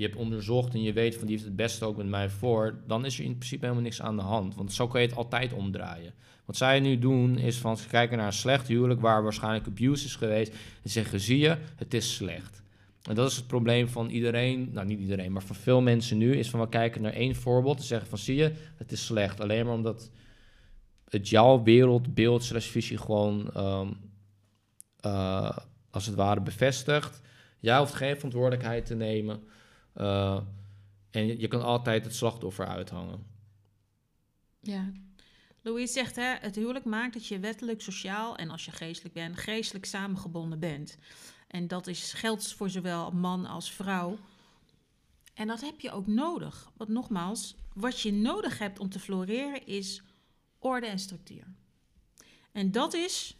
je 0.00 0.06
hebt 0.06 0.18
onderzocht 0.18 0.74
en 0.74 0.82
je 0.82 0.92
weet 0.92 1.16
van 1.16 1.26
die 1.26 1.34
heeft 1.34 1.48
het 1.48 1.56
beste 1.56 1.84
ook 1.84 1.96
met 1.96 2.06
mij 2.06 2.28
voor, 2.28 2.80
dan 2.86 3.04
is 3.04 3.18
er 3.18 3.24
in 3.24 3.36
principe 3.36 3.62
helemaal 3.62 3.82
niks 3.82 4.02
aan 4.02 4.16
de 4.16 4.22
hand. 4.22 4.54
Want 4.54 4.72
zo 4.72 4.88
kan 4.88 5.00
je 5.00 5.06
het 5.06 5.16
altijd 5.16 5.52
omdraaien. 5.52 6.12
Wat 6.44 6.56
zij 6.56 6.80
nu 6.80 6.98
doen 6.98 7.38
is 7.38 7.56
van 7.56 7.76
ze 7.76 7.88
kijken 7.88 8.16
naar 8.16 8.26
een 8.26 8.32
slecht 8.32 8.68
huwelijk 8.68 9.00
waar 9.00 9.22
waarschijnlijk 9.22 9.66
abuse 9.66 10.04
is 10.04 10.16
geweest 10.16 10.52
en 10.82 10.90
zeggen 10.90 11.20
zie 11.20 11.38
je, 11.38 11.56
het 11.76 11.94
is 11.94 12.14
slecht. 12.14 12.62
En 13.02 13.14
dat 13.14 13.30
is 13.30 13.36
het 13.36 13.46
probleem 13.46 13.88
van 13.88 14.08
iedereen, 14.08 14.70
nou 14.72 14.86
niet 14.86 15.00
iedereen, 15.00 15.32
maar 15.32 15.42
van 15.42 15.56
veel 15.56 15.80
mensen 15.80 16.18
nu, 16.18 16.36
is 16.36 16.50
van 16.50 16.60
we 16.60 16.68
kijken 16.68 17.02
naar 17.02 17.12
één 17.12 17.34
voorbeeld 17.34 17.78
en 17.78 17.84
zeggen 17.84 18.08
van 18.08 18.18
zie 18.18 18.36
je, 18.36 18.52
het 18.76 18.92
is 18.92 19.04
slecht. 19.04 19.40
Alleen 19.40 19.64
maar 19.64 19.74
omdat 19.74 20.10
het 21.08 21.28
jouw 21.28 21.62
wereldbeeld 21.62 22.44
slash 22.44 22.66
visie 22.66 22.98
gewoon 22.98 23.50
ehm, 23.54 23.88
eh, 25.00 25.56
als 25.90 26.06
het 26.06 26.14
ware 26.14 26.40
bevestigt. 26.40 27.20
Jij 27.58 27.78
hoeft 27.78 27.94
geen 27.94 28.14
verantwoordelijkheid 28.14 28.86
te 28.86 28.94
nemen. 28.94 29.42
Uh, 29.96 30.40
en 31.10 31.40
je, 31.40 31.48
kan 31.48 31.62
altijd 31.62 32.04
het 32.04 32.14
slachtoffer 32.14 32.66
uithangen. 32.66 33.26
Ja. 34.60 34.92
Louise 35.62 35.92
zegt, 35.92 36.16
hè, 36.16 36.34
het 36.40 36.54
huwelijk 36.56 36.84
maakt 36.84 37.12
dat 37.12 37.26
je 37.26 37.38
wettelijk, 37.38 37.82
sociaal 37.82 38.36
en 38.36 38.50
als 38.50 38.64
je 38.64 38.70
geestelijk 38.70 39.14
bent, 39.14 39.38
geestelijk 39.38 39.84
samengebonden 39.84 40.58
bent. 40.58 40.98
En 41.48 41.68
dat 41.68 41.86
is, 41.86 42.12
geldt 42.12 42.52
voor 42.52 42.70
zowel 42.70 43.10
man 43.10 43.46
als 43.46 43.72
vrouw. 43.72 44.18
En 45.34 45.46
dat 45.46 45.60
heb 45.60 45.80
je 45.80 45.90
ook 45.90 46.06
nodig. 46.06 46.70
Want 46.76 46.90
nogmaals, 46.90 47.54
wat 47.74 48.00
je 48.00 48.12
nodig 48.12 48.58
hebt 48.58 48.78
om 48.78 48.88
te 48.88 48.98
floreren 48.98 49.66
is 49.66 50.02
orde 50.58 50.86
en 50.86 50.98
structuur. 50.98 51.44
En 52.52 52.72
dat 52.72 52.94
is 52.94 53.36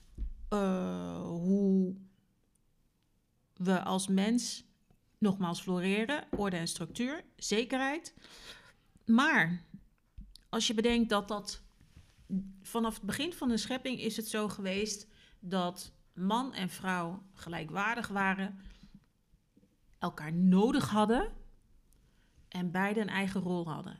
uh, 0.53 1.23
hoe 1.23 1.95
we 3.57 3.83
als 3.83 4.09
mens 4.09 4.65
nogmaals 5.21 5.61
floreren, 5.61 6.25
orde 6.31 6.57
en 6.57 6.68
structuur, 6.68 7.25
zekerheid. 7.37 8.14
Maar 9.05 9.64
als 10.49 10.66
je 10.66 10.75
bedenkt 10.75 11.09
dat 11.09 11.29
dat 11.29 11.62
vanaf 12.62 12.95
het 12.95 13.03
begin 13.03 13.33
van 13.33 13.49
de 13.49 13.57
schepping 13.57 14.01
is 14.01 14.16
het 14.16 14.29
zo 14.29 14.49
geweest 14.49 15.07
dat 15.41 15.93
man 16.14 16.55
en 16.55 16.68
vrouw 16.68 17.23
gelijkwaardig 17.35 18.09
waren, 18.09 18.59
elkaar 19.99 20.33
nodig 20.33 20.89
hadden 20.89 21.33
en 22.49 22.71
beide 22.71 23.01
een 23.01 23.09
eigen 23.09 23.41
rol 23.41 23.68
hadden. 23.68 23.99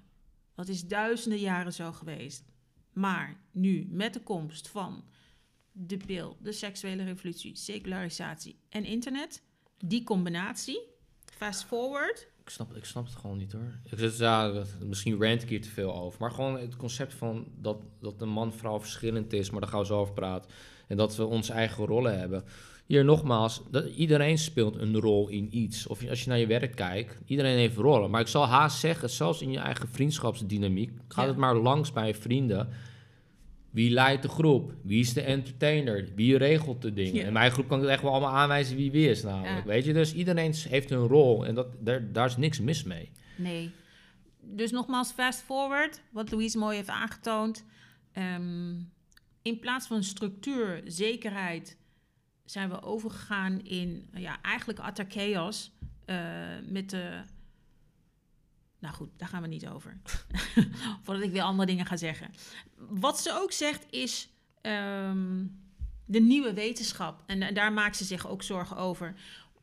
Dat 0.55 0.69
is 0.69 0.87
duizenden 0.87 1.41
jaren 1.41 1.73
zo 1.73 1.93
geweest. 1.93 2.45
Maar 2.93 3.41
nu, 3.51 3.87
met 3.91 4.15
de 4.15 4.23
komst 4.23 4.69
van 4.69 5.05
de 5.73 5.97
pil, 5.97 6.37
de 6.41 6.53
seksuele 6.53 7.05
revolutie, 7.05 7.57
secularisatie 7.57 8.61
en 8.69 8.85
internet, 8.85 9.43
die 9.79 10.05
combinatie, 10.05 10.90
fast 11.41 11.65
forward, 11.65 12.29
Ik 12.45 12.51
snap, 12.51 12.77
ik 12.77 12.85
snap 12.85 13.05
het 13.07 13.15
gewoon 13.17 13.37
niet 13.39 13.53
hoor. 13.53 13.73
Ik 13.91 14.11
ja, 14.17 14.53
misschien 14.85 15.23
rant 15.23 15.43
ik 15.43 15.49
hier 15.49 15.63
te 15.63 15.69
veel 15.69 15.95
over. 15.95 16.21
Maar 16.21 16.31
gewoon 16.31 16.59
het 16.59 16.77
concept 16.77 17.15
van 17.15 17.47
dat, 17.61 17.77
dat 18.01 18.21
een 18.21 18.29
man-vrouw 18.29 18.81
verschillend 18.81 19.33
is, 19.33 19.51
maar 19.51 19.61
daar 19.61 19.71
gaan 19.71 19.81
we 19.81 19.87
zo 19.87 19.99
over 20.01 20.15
praten. 20.15 20.51
En 20.87 20.97
dat 20.97 21.17
we 21.17 21.25
onze 21.25 21.53
eigen 21.53 21.87
rollen 21.87 22.19
hebben. 22.19 22.45
Hier 22.87 23.05
nogmaals, 23.05 23.63
dat, 23.71 23.87
iedereen 23.87 24.39
speelt 24.39 24.77
een 24.77 25.01
rol 25.01 25.29
in 25.29 25.57
iets. 25.57 25.87
Of 25.87 26.09
als 26.09 26.23
je 26.23 26.29
naar 26.29 26.39
je 26.39 26.47
werk 26.47 26.75
kijkt, 26.77 27.19
iedereen 27.27 27.57
heeft 27.59 27.77
rollen. 27.77 28.11
Maar 28.11 28.21
ik 28.21 28.27
zal 28.27 28.47
haast 28.47 28.79
zeggen, 28.79 29.11
zelfs 29.11 29.43
in 29.43 29.51
je 29.51 29.59
eigen 29.59 29.89
vriendschapsdynamiek, 29.89 30.91
ga 31.09 31.23
Ja. 31.23 31.29
het 31.29 31.37
maar 31.37 31.57
langs 31.57 31.93
bij 31.93 32.07
je 32.07 32.15
vrienden. 32.15 32.69
Wie 33.71 33.91
leidt 33.91 34.23
de 34.23 34.29
groep? 34.29 34.75
Wie 34.83 35.01
is 35.01 35.13
de 35.13 35.21
entertainer? 35.21 36.09
Wie 36.15 36.37
regelt 36.37 36.83
de 36.83 36.93
dingen? 36.93 37.15
Ja. 37.15 37.27
In 37.27 37.33
mijn 37.33 37.51
groep 37.51 37.69
kan 37.69 37.83
ik 37.83 37.89
echt 37.89 38.03
wel 38.03 38.11
allemaal 38.13 38.35
aanwijzen 38.37 38.77
wie 38.77 38.91
wie 38.91 39.09
is 39.09 39.23
namelijk. 39.23 39.57
Ja. 39.57 39.65
Weet 39.65 39.85
je, 39.85 39.93
dus 39.93 40.15
iedereen 40.15 40.55
heeft 40.69 40.91
een 40.91 41.07
rol 41.07 41.47
en 41.47 41.55
dat, 41.55 41.67
daar, 41.81 42.13
daar 42.13 42.27
is 42.27 42.37
niks 42.37 42.61
mis 42.61 42.83
mee. 42.83 43.11
Nee. 43.37 43.71
Dus 44.41 44.71
nogmaals, 44.71 45.13
fast 45.13 45.41
forward, 45.41 46.03
wat 46.13 46.31
Louise 46.31 46.59
mooi 46.59 46.77
heeft 46.77 46.89
aangetoond. 46.89 47.65
Ehm, 48.13 48.75
in 49.43 49.59
plaats 49.61 49.87
van 49.87 50.03
structuur, 50.03 50.83
zekerheid, 50.85 51.79
zijn 52.45 52.69
we 52.69 52.83
overgegaan 52.83 53.61
in 53.65 54.09
ja, 54.15 54.43
eigenlijk 54.43 54.87
utter 54.89 55.07
chaos. 55.09 55.73
eh, 56.05 56.17
met 56.69 56.91
de. 56.91 57.21
Nou 58.81 58.95
goed, 58.95 59.09
daar 59.17 59.29
gaan 59.29 59.43
we 59.43 59.49
niet 59.49 59.69
over. 59.69 60.01
Voordat 61.03 61.25
ik 61.25 61.31
weer 61.33 61.43
andere 61.43 61.67
dingen 61.67 61.87
ga 61.87 61.97
zeggen. 61.97 62.31
Wat 62.77 63.21
ze 63.21 63.33
ook 63.33 63.53
zegt 63.53 63.87
is 63.91 64.29
ehm, 64.61 65.45
de 66.05 66.21
nieuwe 66.21 66.53
wetenschap. 66.53 67.23
En, 67.27 67.55
daar 67.55 67.73
maakt 67.73 67.97
ze 67.97 68.05
zich 68.05 68.29
ook 68.29 68.43
zorgen 68.43 68.77
over. 68.77 69.15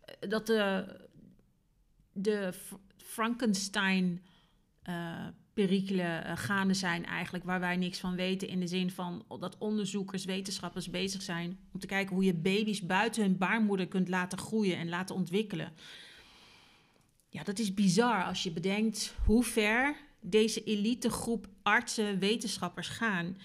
Eh, 0.01 0.30
Dat 0.30 0.47
de, 0.47 0.86
de 2.11 2.51
F- 2.53 2.78
Frankenstein 2.97 4.22
eh 4.84 5.26
eh, 6.24 6.38
gaande 6.38 6.74
zijn 6.74 7.05
eigenlijk, 7.05 7.43
waar 7.43 7.59
wij 7.59 7.76
niks 7.78 7.99
van 7.99 8.15
weten 8.15 8.47
in 8.47 8.59
de 8.59 8.68
zin 8.68 8.91
van 8.91 9.26
dat 9.39 9.57
onderzoekers, 9.57 10.26
wetenschappers 10.26 10.89
bezig 10.89 11.22
zijn 11.22 11.59
om 11.74 11.80
te 11.80 11.88
kijken 11.88 12.15
hoe 12.15 12.24
je 12.24 12.34
baby's 12.34 12.82
buiten 12.82 13.22
hun 13.22 13.38
baarmoeder 13.38 13.88
kunt 13.88 14.07
laten 14.09 14.38
groeien 14.38 14.78
en 14.78 14.89
laten 14.89 15.15
ontwikkelen. 15.15 15.74
Ja, 17.30 17.43
dat 17.43 17.59
is 17.59 17.73
bizar 17.73 18.23
als 18.23 18.43
je 18.43 18.51
bedenkt 18.51 19.15
hoe 19.25 19.43
ver 19.43 19.95
deze 20.21 20.63
elite 20.63 21.09
groep 21.09 21.47
artsen, 21.63 22.19
wetenschappers 22.19 22.88
gaan. 22.88 23.38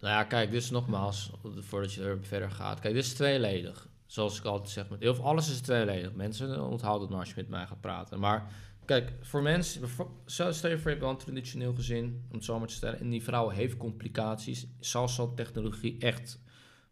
Nou 0.00 0.14
ja, 0.14 0.24
kijk, 0.24 0.52
is 0.52 0.70
nogmaals, 0.70 1.30
voordat 1.58 1.94
je 1.94 2.02
er 2.02 2.24
verder 2.24 2.50
gaat. 2.50 2.80
Kijk, 2.80 2.94
dit 2.94 3.04
is 3.04 3.14
tweeledig. 3.14 3.88
Zoals 4.06 4.38
ik 4.38 4.44
altijd 4.44 4.70
zeg, 4.70 4.88
met 4.88 5.00
heel 5.00 5.14
veel, 5.14 5.24
alles 5.24 5.50
is 5.50 5.60
tweeledig. 5.60 6.12
Mensen, 6.12 6.64
onthoud 6.64 7.00
het 7.00 7.10
maar 7.10 7.18
als 7.18 7.28
je 7.28 7.34
met 7.36 7.48
mij 7.48 7.66
gaat 7.66 7.80
praten. 7.80 8.20
Maar 8.20 8.52
kijk, 8.84 9.12
voor 9.20 9.42
mensen, 9.42 9.88
stel 10.26 10.70
je 10.70 10.78
voor 10.78 10.90
je 10.90 11.00
een 11.00 11.16
traditioneel 11.16 11.74
gezin, 11.74 12.24
om 12.28 12.34
het 12.34 12.44
zo 12.44 12.58
maar 12.58 12.68
te 12.68 12.74
stellen, 12.74 13.00
en 13.00 13.10
die 13.10 13.22
vrouw 13.22 13.48
heeft 13.48 13.76
complicaties, 13.76 14.66
zal 14.80 15.08
zo'n 15.08 15.34
technologie 15.34 15.98
echt 15.98 16.38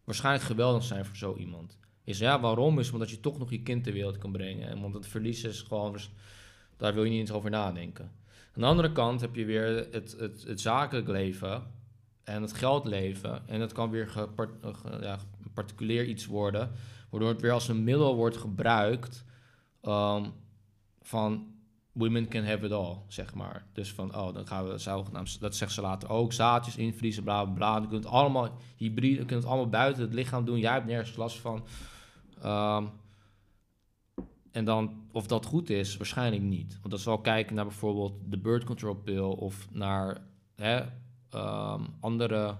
waarschijnlijk 0.03 0.45
geweldig 0.45 0.83
zijn 0.83 1.05
voor 1.05 1.15
zo 1.15 1.35
iemand. 1.35 1.77
Is 2.03 2.17
ja, 2.17 2.39
waarom? 2.39 2.79
Is 2.79 2.91
omdat 2.91 3.09
je 3.09 3.19
toch 3.19 3.37
nog 3.37 3.49
je 3.49 3.61
kind 3.61 3.83
ter 3.83 3.93
wereld 3.93 4.17
kan 4.17 4.31
brengen. 4.31 4.67
En 4.67 4.81
want 4.81 4.93
het 4.93 5.07
verlies 5.07 5.43
is 5.43 5.61
gewoon, 5.61 5.97
daar 6.77 6.93
wil 6.93 7.03
je 7.03 7.09
niet 7.09 7.19
eens 7.19 7.31
over 7.31 7.49
nadenken. 7.49 8.11
Aan 8.55 8.61
de 8.61 8.67
andere 8.67 8.91
kant 8.91 9.21
heb 9.21 9.35
je 9.35 9.45
weer 9.45 9.87
het, 9.91 10.15
het, 10.19 10.43
het 10.47 10.61
zakelijk 10.61 11.07
leven 11.07 11.63
en 12.23 12.41
het 12.41 12.53
geldleven. 12.53 13.47
En 13.47 13.59
dat 13.59 13.71
kan 13.71 13.89
weer 13.89 14.07
gepart, 14.07 14.49
eh, 14.61 15.01
ja, 15.01 15.17
particulier 15.53 16.05
iets 16.05 16.25
worden, 16.25 16.71
waardoor 17.09 17.29
het 17.29 17.41
weer 17.41 17.51
als 17.51 17.67
een 17.67 17.83
middel 17.83 18.15
wordt 18.15 18.37
gebruikt 18.37 19.25
ehm, 19.81 20.25
van 21.01 21.53
women 21.91 22.27
can 22.27 22.45
have 22.45 22.65
it 22.65 22.71
all, 22.71 22.97
zeg 23.07 23.33
maar. 23.33 23.65
Dus 23.73 23.91
van, 23.93 24.15
oh, 24.15 24.33
dan 24.33 24.47
gaan 24.47 24.67
we 24.67 24.77
zogenaamd, 24.77 25.39
dat 25.39 25.55
zegt 25.55 25.71
ze 25.71 25.81
later 25.81 26.09
ook, 26.09 26.33
zaadjes 26.33 26.77
invriezen, 26.77 27.23
bla 27.23 27.43
bla 27.43 27.53
bla. 27.53 27.75
Je 27.75 27.87
kunt 27.87 28.03
het 28.03 28.13
allemaal 28.13 28.57
hybride, 28.75 29.19
je 29.19 29.25
kunt 29.25 29.43
het 29.43 29.51
allemaal 29.51 29.69
buiten 29.69 30.03
het 30.03 30.13
lichaam 30.13 30.45
doen. 30.45 30.59
Jij 30.59 30.73
hebt 30.73 30.85
nergens 30.85 31.15
last 31.15 31.39
van. 31.39 31.63
Ehm, 32.43 32.85
en 34.51 34.65
dan, 34.65 35.07
of 35.11 35.27
dat 35.27 35.45
goed 35.45 35.69
is, 35.69 35.97
waarschijnlijk 35.97 36.43
niet. 36.43 36.77
Want 36.81 36.93
als 36.93 37.03
we 37.03 37.09
al 37.09 37.21
kijken 37.21 37.55
naar 37.55 37.65
bijvoorbeeld 37.65 38.13
de 38.25 38.37
birth 38.37 38.63
control 38.63 38.95
pill 38.95 39.19
of 39.19 39.67
naar 39.71 40.17
hè, 40.55 40.81
ehm, 41.29 41.81
andere, 41.99 42.57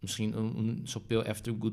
misschien 0.00 0.36
een, 0.38 0.58
een 0.58 0.80
zo'n 0.84 1.06
pil 1.06 1.24
after 1.24 1.54
good, 1.60 1.72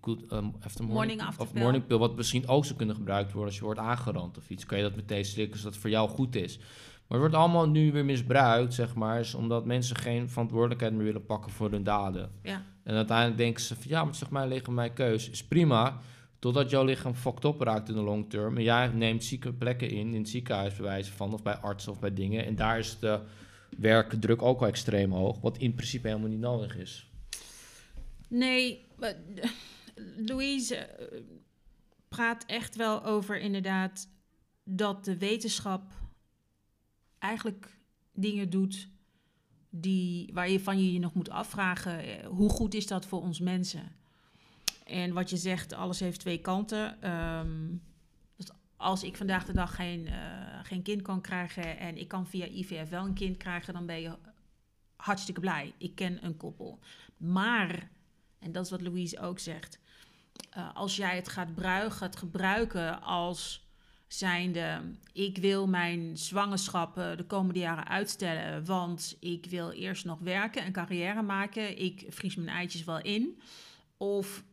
good 0.00 0.32
um, 0.32 0.52
after 0.60 0.84
morning, 0.84 0.88
Morning 0.88 1.22
after 1.22 1.42
of 1.42 1.52
pill. 1.52 1.62
morning 1.62 1.86
pill, 1.86 1.98
wat 1.98 2.16
misschien 2.16 2.48
ook 2.48 2.64
zou 2.64 2.76
kunnen 2.76 2.96
gebruikt 2.96 3.32
worden 3.32 3.48
als 3.48 3.58
je 3.58 3.64
wordt 3.64 3.80
aangerand 3.80 4.38
of 4.38 4.50
iets. 4.50 4.66
Kan 4.66 4.78
je 4.78 4.84
dat 4.84 4.96
meteen 4.96 5.24
slikken 5.24 5.58
zodat 5.58 5.72
het 5.72 5.82
voor 5.82 5.90
jou 5.90 6.08
goed 6.08 6.34
is. 6.34 6.58
Maar 6.58 7.18
het 7.20 7.30
wordt 7.30 7.34
allemaal 7.34 7.68
nu 7.68 7.92
weer 7.92 8.04
misbruikt, 8.04 8.74
zeg 8.74 8.94
maar, 8.94 9.20
is 9.20 9.34
omdat 9.34 9.64
mensen 9.64 9.96
geen 9.96 10.28
verantwoordelijkheid 10.30 10.92
meer 10.92 11.04
willen 11.04 11.26
pakken 11.26 11.52
voor 11.52 11.70
hun 11.70 11.84
daden. 11.84 12.30
Ja. 12.42 12.62
En 12.82 12.94
uiteindelijk 12.94 13.38
denken 13.38 13.62
ze 13.62 13.74
van 13.74 13.84
ja, 13.88 13.96
maar 13.96 14.06
het 14.06 14.14
is 14.14 14.20
toch 14.20 14.30
mijn 14.30 14.62
mijn 14.70 14.92
keus. 14.92 15.30
Is 15.30 15.44
prima, 15.44 16.00
totdat 16.38 16.70
jouw 16.70 16.84
lichaam 16.84 17.14
fucked 17.14 17.44
up 17.44 17.60
raakt 17.60 17.88
in 17.88 17.94
de 17.94 18.00
long 18.00 18.30
term. 18.30 18.56
En 18.56 18.62
jij 18.62 18.88
neemt 18.88 19.24
zieke 19.24 19.52
plekken 19.52 19.90
in, 19.90 20.14
in 20.14 20.20
het 20.20 20.28
ziekenhuis 20.28 20.74
bij 20.74 20.84
wijze 20.84 21.12
van, 21.12 21.32
of 21.32 21.42
bij 21.42 21.56
artsen 21.56 21.92
of 21.92 21.98
bij 21.98 22.14
dingen. 22.14 22.44
En 22.44 22.56
daar 22.56 22.78
is 22.78 22.98
de 22.98 23.20
werkdruk 23.76 24.42
ook 24.42 24.60
wel 24.60 24.68
extreem 24.68 25.12
hoog, 25.12 25.40
wat 25.40 25.58
in 25.58 25.74
principe 25.74 26.08
helemaal 26.08 26.28
niet 26.28 26.40
nodig 26.40 26.76
is. 26.76 27.10
Nee, 28.28 28.86
eh, 28.98 29.10
Louise 30.16 30.76
eh, 30.76 31.20
praat 32.08 32.44
echt 32.46 32.76
wel 32.76 33.04
over 33.04 33.40
inderdaad 33.40 34.08
dat 34.64 35.04
de 35.04 35.18
wetenschap 35.18 35.82
eigenlijk 37.18 37.78
dingen 38.12 38.50
doet 38.50 38.88
die, 39.70 40.30
waar 40.32 40.50
je 40.50 40.60
van 40.60 40.84
je 40.84 40.92
je 40.92 40.98
nog 40.98 41.14
moet 41.14 41.30
afvragen, 41.30 41.98
eh, 41.98 42.26
hoe 42.26 42.48
goed 42.50 42.74
is 42.74 42.86
dat 42.86 43.06
voor 43.06 43.20
ons 43.20 43.40
mensen? 43.40 43.97
En 44.88 45.12
wat 45.12 45.30
je 45.30 45.36
zegt, 45.36 45.72
alles 45.72 46.00
heeft 46.00 46.20
twee 46.20 46.38
kanten. 46.38 47.02
Ehm, 47.02 47.76
dus 48.36 48.46
als 48.76 49.02
ik 49.02 49.16
vandaag 49.16 49.44
de 49.44 49.52
dag 49.52 49.74
geen, 49.74 50.06
eh, 50.06 50.14
geen 50.62 50.82
kind 50.82 51.02
kan 51.02 51.20
krijgen 51.20 51.78
en 51.78 51.96
ik 51.96 52.08
kan 52.08 52.26
via 52.26 52.46
IVF 52.46 52.88
wel 52.88 53.04
een 53.04 53.14
kind 53.14 53.36
krijgen, 53.36 53.74
dan 53.74 53.86
ben 53.86 54.00
je 54.00 54.16
hartstikke 54.96 55.40
blij. 55.40 55.74
Ik 55.78 55.94
ken 55.94 56.24
een 56.24 56.36
koppel. 56.36 56.78
Maar, 57.16 57.90
en 58.38 58.52
dat 58.52 58.64
is 58.64 58.70
wat 58.70 58.80
Louise 58.80 59.20
ook 59.20 59.38
zegt, 59.38 59.80
eh, 60.50 60.74
als 60.74 60.96
jij 60.96 61.16
het 61.16 61.28
gaat, 61.28 61.54
brui- 61.54 61.90
gaat 61.90 62.16
gebruiken 62.16 63.02
als 63.02 63.66
zijnde, 64.06 64.80
ik 65.12 65.38
wil 65.38 65.66
mijn 65.66 66.16
zwangerschap 66.16 66.94
de 66.94 67.24
komende 67.26 67.60
jaren 67.60 67.88
uitstellen, 67.88 68.64
want 68.64 69.16
ik 69.20 69.46
wil 69.46 69.70
eerst 69.70 70.04
nog 70.04 70.18
werken 70.18 70.62
en 70.62 70.72
carrière 70.72 71.22
maken. 71.22 71.78
Ik 71.78 72.06
vries 72.08 72.36
mijn 72.36 72.56
eitjes 72.56 72.84
wel 72.84 73.00
in. 73.02 73.40
Of, 73.96 74.44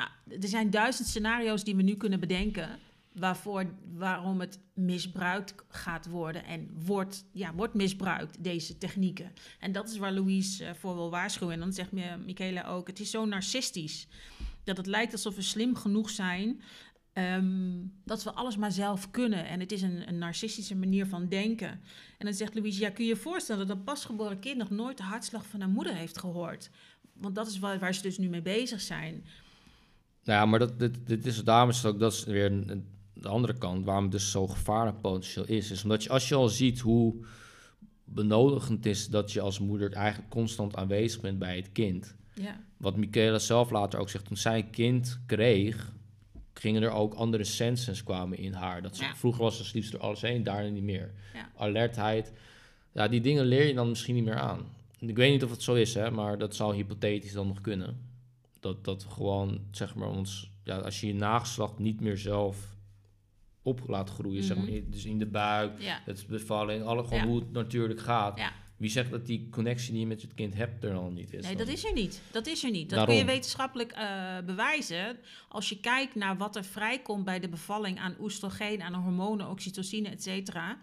nou, 0.00 0.40
er 0.42 0.48
zijn 0.48 0.70
duizend 0.70 1.08
scenario's 1.08 1.64
die 1.64 1.76
we 1.76 1.82
nu 1.82 1.94
kunnen 1.94 2.20
bedenken 2.20 2.78
waarvoor, 3.12 3.74
waarom 3.94 4.40
het 4.40 4.58
misbruikt 4.74 5.54
gaat 5.68 6.06
worden 6.06 6.44
en 6.44 6.70
wordt, 6.84 7.24
ja, 7.32 7.54
wordt 7.54 7.74
misbruikt, 7.74 8.44
deze 8.44 8.78
technieken. 8.78 9.32
En 9.58 9.72
dat 9.72 9.90
is 9.90 9.96
waar 9.96 10.12
Louise 10.12 10.64
eh, 10.64 10.74
voor 10.74 10.94
wil 10.94 11.10
waarschuwen. 11.10 11.54
En 11.54 11.60
dan 11.60 11.72
zegt 11.72 11.92
me 11.92 12.16
Michaela 12.16 12.66
ook, 12.66 12.86
het 12.86 13.00
is 13.00 13.10
zo 13.10 13.24
narcistisch. 13.24 14.06
Dat 14.64 14.76
het 14.76 14.86
lijkt 14.86 15.12
alsof 15.12 15.34
we 15.34 15.42
slim 15.42 15.74
genoeg 15.74 16.10
zijn 16.10 16.60
ehm, 17.12 17.86
dat 18.04 18.22
we 18.22 18.32
alles 18.32 18.56
maar 18.56 18.72
zelf 18.72 19.10
kunnen. 19.10 19.46
En 19.46 19.60
het 19.60 19.72
is 19.72 19.82
een, 19.82 20.08
een 20.08 20.18
narcistische 20.18 20.76
manier 20.76 21.06
van 21.06 21.28
denken. 21.28 21.70
En 22.18 22.26
dan 22.26 22.34
zegt 22.34 22.54
Louise, 22.54 22.80
ja, 22.80 22.90
kun 22.90 23.04
je 23.04 23.10
je 23.10 23.16
voorstellen 23.16 23.66
dat 23.66 23.76
een 23.76 23.84
pasgeboren 23.84 24.38
kind 24.38 24.56
nog 24.56 24.70
nooit 24.70 24.96
de 24.96 25.02
hartslag 25.02 25.46
van 25.46 25.60
haar 25.60 25.68
moeder 25.68 25.94
heeft 25.94 26.18
gehoord? 26.18 26.70
Want 27.12 27.34
dat 27.34 27.46
is 27.46 27.58
waar 27.58 27.94
ze 27.94 28.02
dus 28.02 28.18
nu 28.18 28.28
mee 28.28 28.42
bezig 28.42 28.80
zijn. 28.80 29.24
Nou 30.24 30.38
ja, 30.40 30.46
maar 30.46 30.58
dat, 30.58 30.78
dit, 30.78 31.06
dit 31.06 31.26
is, 31.26 31.44
daarom 31.44 31.68
is 31.68 31.76
het 31.76 31.86
ook, 31.86 31.98
dat 32.00 32.12
is 32.12 32.24
weer 32.24 32.46
een- 32.52 32.86
de 33.14 33.28
andere 33.28 33.58
kant, 33.58 33.84
waarom 33.84 34.02
het 34.02 34.12
dus 34.12 34.30
zo 34.30 34.46
gevaarlijk 34.46 35.00
potentieel 35.00 35.46
is. 35.46 35.70
Is 35.70 35.82
omdat 35.82 36.02
je, 36.02 36.08
als 36.08 36.28
je 36.28 36.34
al 36.34 36.48
ziet 36.48 36.80
hoe 36.80 37.14
benodigend 38.04 38.86
is 38.86 39.08
dat 39.08 39.32
je 39.32 39.40
als 39.40 39.58
moeder 39.58 39.92
eigenlijk 39.92 40.30
constant 40.30 40.76
aanwezig 40.76 41.20
bent 41.20 41.38
bij 41.38 41.56
het 41.56 41.72
kind. 41.72 42.14
Ja, 42.34 42.60
Wat 42.76 42.96
Michaela 42.96 43.38
zelf 43.38 43.70
later 43.70 43.98
ook 44.00 44.08
zegt, 44.10 44.24
toen 44.24 44.36
zij 44.36 44.58
een 44.58 44.70
kind 44.70 45.20
kreeg, 45.26 45.92
gingen 46.54 46.82
er 46.82 46.90
ook 46.90 47.14
andere 47.14 47.44
senses 47.44 48.02
kwamen 48.02 48.38
in 48.38 48.52
haar. 48.52 48.82
Dat 48.82 48.96
ze, 48.96 49.02
Ja. 49.02 49.14
Vroeger 49.16 49.42
was 49.42 49.56
ze 49.68 49.70
liefst 49.74 49.92
door 49.92 50.00
alles 50.00 50.20
heen, 50.20 50.42
daarna 50.42 50.68
niet 50.68 50.82
meer. 50.82 51.10
Ja. 51.34 51.50
Alertheid. 51.56 52.32
Ja, 52.92 53.08
die 53.08 53.20
dingen 53.20 53.44
leer 53.44 53.66
je 53.66 53.74
dan 53.74 53.88
misschien 53.88 54.14
niet 54.14 54.24
meer 54.24 54.38
aan. 54.38 54.60
Ik 54.98 55.16
weet 55.16 55.32
niet 55.32 55.44
of 55.44 55.50
het 55.50 55.62
zo 55.62 55.74
is, 55.74 55.94
hè, 55.94 56.10
maar 56.10 56.38
dat 56.38 56.54
zou 56.54 56.74
hypothetisch 56.74 57.32
dan 57.32 57.46
nog 57.46 57.60
kunnen. 57.60 58.09
Dat, 58.60 58.84
dat 58.84 59.04
gewoon, 59.04 59.60
zeg 59.70 59.94
maar, 59.94 60.08
ons, 60.08 60.50
ja, 60.64 60.76
als 60.76 61.00
je 61.00 61.06
je 61.06 61.14
nageslacht 61.14 61.78
niet 61.78 62.00
meer 62.00 62.16
zelf 62.18 62.76
op 63.62 63.80
laat 63.88 64.10
groeien, 64.10 64.42
zeg 64.42 64.56
Mhm. 64.56 64.70
maar, 64.70 64.80
dus 64.90 65.04
in 65.04 65.18
de 65.18 65.26
buik, 65.26 65.80
ja, 65.80 66.00
het 66.04 66.26
bevalling, 66.28 66.84
alle, 66.84 67.02
gewoon 67.04 67.18
Ja. 67.18 67.26
hoe 67.26 67.38
het 67.38 67.52
natuurlijk 67.52 68.00
gaat. 68.00 68.38
Ja. 68.38 68.52
wie 68.76 68.90
zegt 68.90 69.10
dat 69.10 69.26
die 69.26 69.48
connectie 69.50 69.90
die 69.92 70.00
je 70.00 70.06
met 70.06 70.22
je 70.22 70.28
kind 70.34 70.54
hebt 70.54 70.84
er 70.84 70.94
al 70.94 71.10
niet 71.10 71.32
is? 71.32 71.42
Nee, 71.44 71.56
dan? 71.56 71.66
dat 71.66 71.74
is 71.74 71.84
er 71.84 71.92
niet. 71.92 72.20
Dat 72.30 72.46
is 72.46 72.64
er 72.64 72.70
niet. 72.70 72.88
Dat 72.90 72.98
Daarom. 72.98 73.06
kun 73.14 73.24
je 73.26 73.30
wetenschappelijk 73.32 73.92
eh, 73.92 74.38
bewijzen. 74.46 75.16
Als 75.48 75.68
je 75.68 75.80
kijkt 75.80 76.14
naar 76.14 76.36
wat 76.36 76.56
er 76.56 76.64
vrijkomt 76.64 77.24
bij 77.24 77.40
de 77.40 77.48
bevalling 77.48 77.98
aan 77.98 78.14
oestrogeen, 78.20 78.82
aan 78.82 78.94
hormonen, 78.94 79.50
oxytocine, 79.50 80.08
et 80.08 80.22
cetera. 80.22 80.78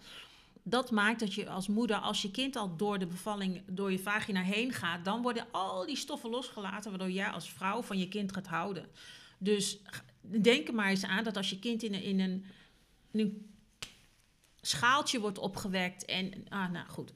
Dat 0.69 0.91
maakt 0.91 1.19
dat 1.19 1.33
je 1.33 1.49
als 1.49 1.67
moeder, 1.67 1.97
als 1.97 2.21
je 2.21 2.31
kind 2.31 2.55
al 2.55 2.75
door 2.75 2.99
de 2.99 3.07
bevalling, 3.07 3.63
door 3.67 3.91
je 3.91 3.99
vagina 3.99 4.41
heen 4.41 4.73
gaat, 4.73 5.05
dan 5.05 5.21
worden 5.21 5.47
al 5.51 5.85
die 5.85 5.95
stoffen 5.95 6.29
losgelaten, 6.29 6.89
waardoor 6.89 7.11
jij 7.11 7.29
als 7.29 7.49
vrouw 7.49 7.81
van 7.81 7.97
je 7.97 8.07
kind 8.07 8.33
gaat 8.33 8.47
houden. 8.47 8.89
Dus 9.37 9.77
denk 10.21 10.67
er 10.67 10.73
maar 10.73 10.89
eens 10.89 11.05
aan 11.05 11.23
dat 11.23 11.37
als 11.37 11.49
je 11.49 11.59
kind 11.59 11.83
in 11.83 11.93
een, 11.93 12.03
in 12.03 12.19
een, 12.19 12.45
in 13.11 13.19
een 13.19 13.55
schaaltje 14.61 15.19
wordt 15.19 15.37
opgewekt 15.37 16.05
en, 16.05 16.45
ah 16.49 16.71
nou 16.71 16.87
goed, 16.87 17.13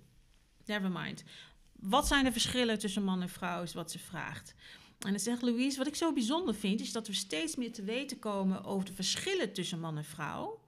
never 0.65 0.91
mind. 0.91 1.23
Wat 1.71 2.07
zijn 2.07 2.23
de 2.23 2.31
verschillen 2.31 2.79
tussen 2.79 3.03
man 3.03 3.21
en 3.21 3.29
vrouw, 3.29 3.61
is 3.61 3.73
wat 3.73 3.91
ze 3.91 3.99
vraagt. 3.99 4.55
En 4.99 5.09
dan 5.09 5.19
zegt 5.19 5.41
Louise, 5.41 5.77
wat 5.77 5.87
ik 5.87 5.95
zo 5.95 6.13
bijzonder 6.13 6.55
vind, 6.55 6.81
is 6.81 6.91
dat 6.91 7.07
we 7.07 7.13
steeds 7.13 7.55
meer 7.55 7.73
te 7.73 7.83
weten 7.83 8.19
komen 8.19 8.63
over 8.63 8.85
de 8.85 8.93
verschillen 8.93 9.53
tussen 9.53 9.79
man 9.79 9.97
en 9.97 10.05
vrouw. 10.05 10.59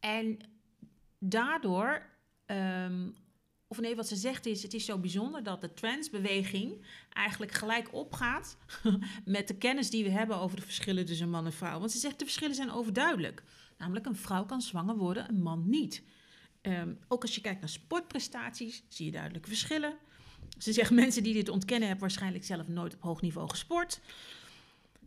En 0.00 0.38
daardoor, 1.18 2.06
ehm, 2.46 3.08
of 3.66 3.80
nee, 3.80 3.96
wat 3.96 4.08
ze 4.08 4.16
zegt 4.16 4.46
is, 4.46 4.62
het 4.62 4.74
is 4.74 4.84
zo 4.84 4.98
bijzonder 4.98 5.42
dat 5.42 5.60
de 5.60 5.74
transbeweging 5.74 6.84
eigenlijk 7.12 7.52
gelijk 7.52 7.94
opgaat 7.94 8.56
met 9.24 9.48
de 9.48 9.56
kennis 9.56 9.90
die 9.90 10.04
we 10.04 10.10
hebben 10.10 10.36
over 10.36 10.56
de 10.56 10.62
verschillen 10.62 11.04
tussen 11.04 11.30
man 11.30 11.46
en 11.46 11.52
vrouw. 11.52 11.78
Want 11.78 11.92
ze 11.92 11.98
zegt, 11.98 12.18
de 12.18 12.24
verschillen 12.24 12.54
zijn 12.54 12.70
overduidelijk. 12.70 13.42
Namelijk, 13.78 14.06
een 14.06 14.16
vrouw 14.16 14.44
kan 14.44 14.62
zwanger 14.62 14.96
worden, 14.96 15.28
een 15.28 15.42
man 15.42 15.68
niet. 15.68 16.02
Ehm, 16.60 16.94
ook 17.08 17.22
als 17.22 17.34
je 17.34 17.40
kijkt 17.40 17.60
naar 17.60 17.68
sportprestaties, 17.68 18.84
zie 18.88 19.06
je 19.06 19.12
duidelijke 19.12 19.48
verschillen. 19.48 19.96
Ze 20.58 20.72
zegt, 20.72 20.90
mensen 20.90 21.22
die 21.22 21.34
dit 21.34 21.48
ontkennen 21.48 21.88
hebben 21.88 22.06
waarschijnlijk 22.06 22.44
zelf 22.44 22.68
nooit 22.68 22.94
op 22.94 23.02
hoog 23.02 23.20
niveau 23.20 23.48
gesport. 23.48 24.00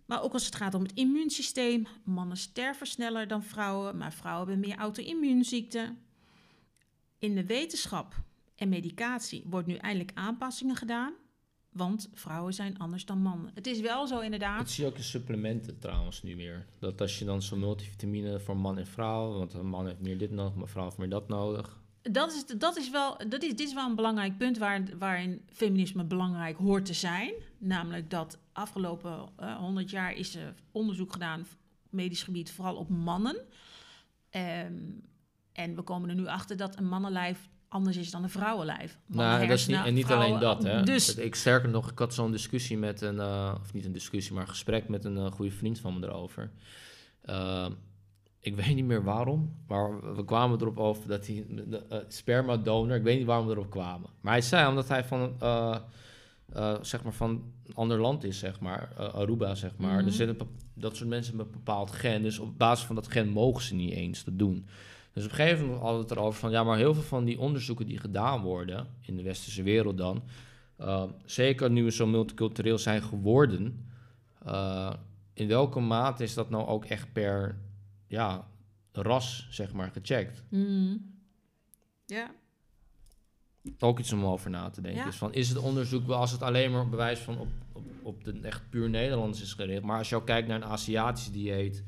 Maar 0.10 0.24
ook 0.24 0.34
als 0.34 0.46
het 0.46 0.56
gaat 0.56 0.74
om 0.74 0.82
het 0.82 0.94
immuunsysteem. 0.94 1.88
Mannen 2.04 2.38
sterven 2.38 2.88
sneller 2.88 3.28
dan 3.28 3.44
vrouwen, 3.44 3.98
maar 3.98 4.14
vrouwen 4.14 4.48
hebben 4.48 4.68
meer 4.68 4.78
auto-immuunziekten. 4.78 5.98
In 7.20 7.36
de 7.36 7.46
wetenschap 7.46 8.16
en 8.56 8.70
medicatie 8.70 9.44
wordt 9.46 9.68
nu 9.68 9.76
eindelijk 9.76 10.12
aanpassingen 10.14 10.76
gedaan. 10.76 11.14
Want 11.70 12.10
vrouwen 12.14 12.54
zijn 12.54 12.78
anders 12.78 13.06
dan 13.06 13.22
mannen. 13.22 13.52
Het 13.54 13.68
is 13.68 13.80
wel 13.80 14.08
zo 14.08 14.20
inderdaad. 14.20 14.60
Dat 14.60 14.70
zie 14.70 14.84
je 14.84 14.90
ook 14.90 14.98
in 14.98 15.04
supplementen 15.04 15.80
trouwens 15.80 16.24
nu 16.24 16.36
meer. 16.36 16.66
Dat 16.80 17.02
als 17.02 17.20
je 17.20 17.26
dan 17.26 17.42
zo'n 17.42 17.60
multivitamine 17.60 18.40
voor 18.40 18.58
man 18.58 18.78
en 18.78 18.88
vrouw, 18.88 19.38
want 19.38 19.54
een 19.54 19.70
man 19.70 19.86
heeft 19.86 20.02
meer 20.02 20.18
dit 20.18 20.32
nodig, 20.32 20.54
maar 20.54 20.64
een 20.64 20.70
vrouw 20.70 20.84
heeft 20.84 20.98
meer 20.98 21.10
dat 21.10 21.28
nodig. 21.28 21.79
Dat 22.02 22.34
is, 22.34 22.46
dat 22.58 22.78
is 22.78 22.90
wel, 22.90 23.18
dat 23.28 23.44
is, 23.44 23.50
dit 23.50 23.68
is 23.68 23.74
wel 23.74 23.90
een 23.90 23.96
belangrijk 23.96 24.38
punt 24.38 24.58
waar, 24.58 24.84
waarin 25.00 25.42
feminisme 25.54 26.04
belangrijk 26.04 26.58
hoort 26.58 26.86
te 26.86 26.94
zijn. 26.94 27.34
Namelijk 27.58 28.10
dat 28.10 28.40
afgelopen 28.52 29.30
eh 29.38 29.56
100 29.56 29.90
jaar 29.90 30.14
is 30.14 30.36
er 30.36 30.54
onderzoek 30.72 31.12
gedaan 31.12 31.40
op 31.40 31.48
medisch 31.90 32.24
gebied, 32.24 32.52
vooral 32.52 32.76
op 32.76 32.90
mannen. 32.90 33.36
Ehm, 34.30 34.74
en 35.52 35.76
we 35.76 35.82
komen 35.82 36.10
er 36.10 36.16
nu 36.16 36.28
achter 36.28 36.58
dat 36.58 36.78
een 36.78 36.88
mannenlijf 36.88 37.50
anders 37.70 37.98
is 37.98 38.12
dan 38.12 38.24
een 38.24 38.30
vrouwenlijf. 38.30 39.00
Nou, 39.06 39.48
dat 39.48 39.58
is 39.58 39.68
niet, 39.68 39.86
en 39.86 39.94
niet 39.94 40.12
alleen 40.12 40.40
dat, 40.40 40.64
hè. 40.64 40.84
Dus 40.84 41.16
Ik 41.16 41.36
sterker 41.36 41.70
nog, 41.70 41.92
ik 41.92 42.00
had 42.00 42.14
zo'n 42.14 42.32
discussie 42.32 42.78
met 42.78 43.02
een, 43.02 43.20
eh, 43.20 43.56
of 43.62 43.74
niet 43.74 43.86
een 43.86 43.92
discussie, 43.92 44.34
maar 44.34 44.44
een 44.44 44.50
gesprek 44.50 44.88
met 44.88 45.06
een 45.06 45.18
eh, 45.18 45.32
goede 45.32 45.52
vriend 45.52 45.80
van 45.80 46.00
me 46.00 46.06
erover. 46.08 46.52
Ik 48.42 48.56
weet 48.56 48.76
niet 48.76 48.86
meer 48.86 49.04
waarom, 49.04 49.56
maar 49.68 50.16
we- 50.16 50.26
kwamen 50.26 50.62
erop 50.62 50.78
over 50.78 51.08
dat 51.08 51.28
hij 51.28 51.46
de 51.68 51.84
eh, 51.90 51.98
spermadonor, 52.08 52.96
ik 52.96 53.04
weet 53.04 53.18
niet 53.18 53.26
waarom 53.28 53.46
we 53.46 53.52
erop 53.52 53.70
kwamen. 53.70 54.10
Maar 54.22 54.34
hij 54.34 54.42
zei 54.42 54.70
omdat 54.70 54.88
hij 54.88 55.04
van, 55.04 55.34
eh, 55.40 55.76
eh, 56.54 56.76
zeg 56.82 57.04
maar 57.04 57.14
van 57.14 57.30
een 57.66 57.76
ander 57.76 58.00
land 58.00 58.24
is, 58.24 58.40
zeg 58.40 58.60
maar, 58.60 58.92
eh, 58.98 59.14
Aruba, 59.14 59.56
zeg 59.56 59.72
maar. 59.78 59.98
Mhm. 59.98 60.06
Er 60.06 60.12
zit 60.12 60.28
een, 60.30 60.38
bep- 60.38 60.48
dat 60.74 60.96
soort 60.96 61.10
mensen 61.10 61.36
met 61.36 61.46
een 61.46 61.52
bepaald 61.52 61.92
gen, 61.92 62.22
dus 62.22 62.40
op 62.40 62.58
basis 62.58 62.86
van 62.86 62.96
dat 62.96 63.08
gen 63.08 63.30
mogen 63.30 63.64
ze 63.64 63.76
niet 63.76 63.94
eens 63.94 64.24
dat 64.24 64.40
doen. 64.40 64.66
Dus 65.14 65.24
op 65.26 65.30
een 65.30 65.36
gegeven 65.36 65.64
moment 65.66 65.82
hadden 65.82 66.02
we 66.02 66.08
het 66.08 66.18
erover 66.18 66.40
van, 66.40 66.52
ja, 66.52 66.64
maar 66.64 66.78
heel 66.78 66.94
veel 66.94 67.04
van 67.04 67.24
die 67.26 67.40
onderzoeken 67.40 67.86
die 67.86 67.98
gedaan 68.00 68.42
worden, 68.42 68.88
in 69.02 69.16
de 69.16 69.24
westerse 69.24 69.64
wereld 69.64 69.98
dan, 69.98 70.24
uh, 70.82 71.04
zeker 71.26 71.72
nu 71.72 71.84
we 71.84 71.92
zo 71.92 72.08
multicultureel 72.08 72.78
zijn 72.78 73.02
geworden, 73.02 73.86
uh, 74.48 74.94
in 75.34 75.48
welke 75.48 75.80
mate 75.80 76.24
is 76.24 76.34
dat 76.34 76.50
nou 76.50 76.68
ook 76.68 76.86
echt 76.86 77.14
per 77.14 77.58
ja, 78.10 78.48
ras, 78.92 79.48
zeg 79.50 79.74
maar, 79.74 79.92
gecheckt? 79.92 80.44
Mm. 80.50 81.18
Ja. 82.06 82.32
Ook 83.80 84.00
iets 84.00 84.14
om 84.14 84.26
over 84.26 84.50
na 84.50 84.70
te 84.70 84.82
denken. 84.82 85.02
Ja. 85.02 85.08
Is, 85.08 85.16
van, 85.16 85.34
is 85.34 85.50
het 85.50 85.58
onderzoek 85.58 86.08
wel 86.08 86.18
als 86.18 86.32
het 86.32 86.42
alleen 86.42 86.72
maar 86.72 86.90
bewijs 86.90 87.20
van 87.20 87.40
op, 87.40 87.48
op, 87.72 87.84
op 88.04 88.24
de 88.24 88.40
echt 88.42 88.70
puur 88.70 88.90
Nederlands 88.90 89.42
is 89.42 89.54
gericht, 89.54 89.84
maar 89.84 89.98
als 89.98 90.10
je 90.10 90.16
ook 90.16 90.26
kijkt 90.26 90.48
naar 90.48 90.62
een 90.62 90.70
Aziatisch 90.70 91.32
dieet, 91.32 91.84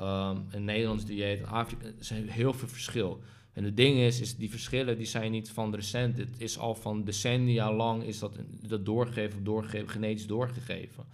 um, 0.00 0.46
een 0.50 0.64
Nederlands 0.64 1.04
dieet, 1.04 1.38
een 1.38 1.46
Afrika, 1.46 1.86
er 1.86 1.94
zijn 1.98 2.28
heel 2.28 2.52
veel 2.52 2.68
verschil. 2.68 3.22
En 3.52 3.64
het 3.64 3.76
ding 3.76 3.98
is, 3.98 4.20
is 4.20 4.36
die 4.36 4.50
verschillen 4.50 4.96
die 4.96 5.06
zijn 5.06 5.30
niet 5.30 5.50
van 5.50 5.74
recent. 5.74 6.16
Het 6.16 6.40
is 6.40 6.58
al 6.58 6.74
van 6.74 7.04
decennia 7.04 7.72
lang 7.72 8.04
is 8.04 8.18
dat, 8.18 8.36
dat 8.66 8.84
doorgegeven, 8.84 9.44
doorgegeven, 9.44 9.88
genetisch 9.88 10.26
doorgegeven. 10.26 11.04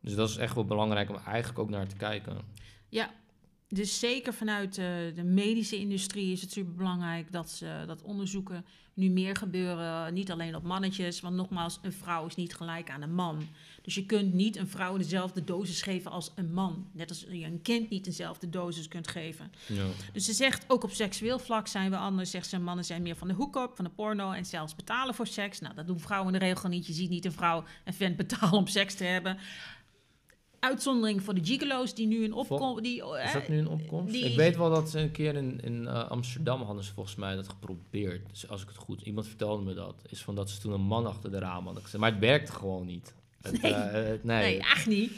Dus 0.00 0.14
dat 0.14 0.28
is 0.28 0.36
echt 0.36 0.54
wel 0.54 0.64
belangrijk 0.64 1.08
om 1.08 1.16
eigenlijk 1.16 1.58
ook 1.58 1.70
naar 1.70 1.86
te 1.86 1.96
kijken. 1.96 2.36
Ja, 2.88 3.10
dus 3.68 3.98
zeker 3.98 4.34
vanuit 4.34 4.74
de 4.74 5.24
medische 5.24 5.76
industrie 5.76 6.32
is 6.32 6.40
het 6.40 6.52
super 6.52 6.74
belangrijk 6.74 7.32
dat, 7.32 7.50
ze, 7.50 7.84
dat 7.86 8.02
onderzoeken 8.02 8.64
nu 8.96 9.08
meer 9.08 9.36
gebeuren. 9.36 10.14
Niet 10.14 10.30
alleen 10.30 10.54
op 10.54 10.62
mannetjes, 10.62 11.20
want 11.20 11.34
nogmaals, 11.36 11.78
een 11.82 11.92
vrouw 11.92 12.26
is 12.26 12.34
niet 12.34 12.54
gelijk 12.54 12.90
aan 12.90 13.02
een 13.02 13.14
man. 13.14 13.48
Dus 13.82 13.94
je 13.94 14.06
kunt 14.06 14.34
niet 14.34 14.56
een 14.56 14.68
vrouw 14.68 14.96
dezelfde 14.96 15.44
dosis 15.44 15.82
geven 15.82 16.10
als 16.10 16.32
een 16.34 16.52
man. 16.52 16.86
Net 16.92 17.08
als 17.08 17.26
je 17.28 17.44
een 17.44 17.62
kind 17.62 17.90
niet 17.90 18.04
dezelfde 18.04 18.50
dosis 18.50 18.88
kunt 18.88 19.08
geven. 19.08 19.52
Ja. 19.66 19.86
Dus 20.12 20.24
ze 20.24 20.32
zegt, 20.32 20.64
ook 20.68 20.84
op 20.84 20.90
seksueel 20.90 21.38
vlak 21.38 21.66
zijn 21.66 21.90
we 21.90 21.96
anders. 21.96 22.30
Zegt 22.30 22.48
ze, 22.48 22.58
mannen 22.58 22.84
zijn 22.84 23.02
meer 23.02 23.16
van 23.16 23.28
de 23.28 23.34
hoek-up, 23.34 23.72
van 23.74 23.84
de 23.84 23.90
porno 23.90 24.32
en 24.32 24.44
zelfs 24.44 24.74
betalen 24.74 25.14
voor 25.14 25.26
seks. 25.26 25.60
Nou, 25.60 25.74
dat 25.74 25.86
doen 25.86 26.00
vrouwen 26.00 26.34
in 26.34 26.38
de 26.38 26.46
regel 26.46 26.68
niet. 26.68 26.86
Je 26.86 26.92
ziet 26.92 27.10
niet 27.10 27.24
een 27.24 27.32
vrouw 27.32 27.64
een 27.84 27.94
vent 27.94 28.16
betalen 28.16 28.58
om 28.58 28.66
seks 28.66 28.94
te 28.94 29.04
hebben 29.04 29.38
uitzondering 30.60 31.22
voor 31.22 31.34
de 31.34 31.44
gigolo's 31.44 31.94
die 31.94 32.06
nu 32.06 32.24
een 32.24 32.32
opkomst... 32.32 32.82
Die, 32.82 33.04
is 33.24 33.32
dat 33.32 33.48
nu 33.48 33.58
een 33.58 33.68
opkomst? 33.68 34.12
die 34.12 34.24
ik 34.24 34.36
weet 34.36 34.56
wel 34.56 34.70
dat 34.70 34.90
ze 34.90 34.98
een 35.00 35.10
keer 35.10 35.34
in, 35.34 35.60
in 35.60 35.82
uh, 35.82 36.08
Amsterdam 36.10 36.62
hadden 36.62 36.84
ze 36.84 36.92
volgens 36.92 37.16
mij 37.16 37.34
dat 37.34 37.48
geprobeerd. 37.48 38.28
Dus 38.30 38.48
als 38.48 38.62
ik 38.62 38.68
het 38.68 38.76
goed... 38.76 39.00
Iemand 39.02 39.26
vertelde 39.26 39.62
me 39.64 39.74
dat. 39.74 40.02
Is 40.08 40.22
van 40.22 40.34
dat 40.34 40.50
ze 40.50 40.60
toen 40.60 40.72
een 40.72 40.80
man 40.80 41.06
achter 41.06 41.30
de 41.30 41.38
raam 41.38 41.64
hadden 41.64 41.82
gezet. 41.82 42.00
Maar 42.00 42.10
het 42.10 42.20
werkte 42.20 42.52
gewoon 42.52 42.86
niet. 42.86 43.14
Het, 43.42 43.62
Nee. 43.62 43.72
uh, 43.72 43.78
het- 43.92 44.24
nee. 44.24 44.40
Nee, 44.42 44.58
echt 44.58 44.86
niet. 44.86 45.12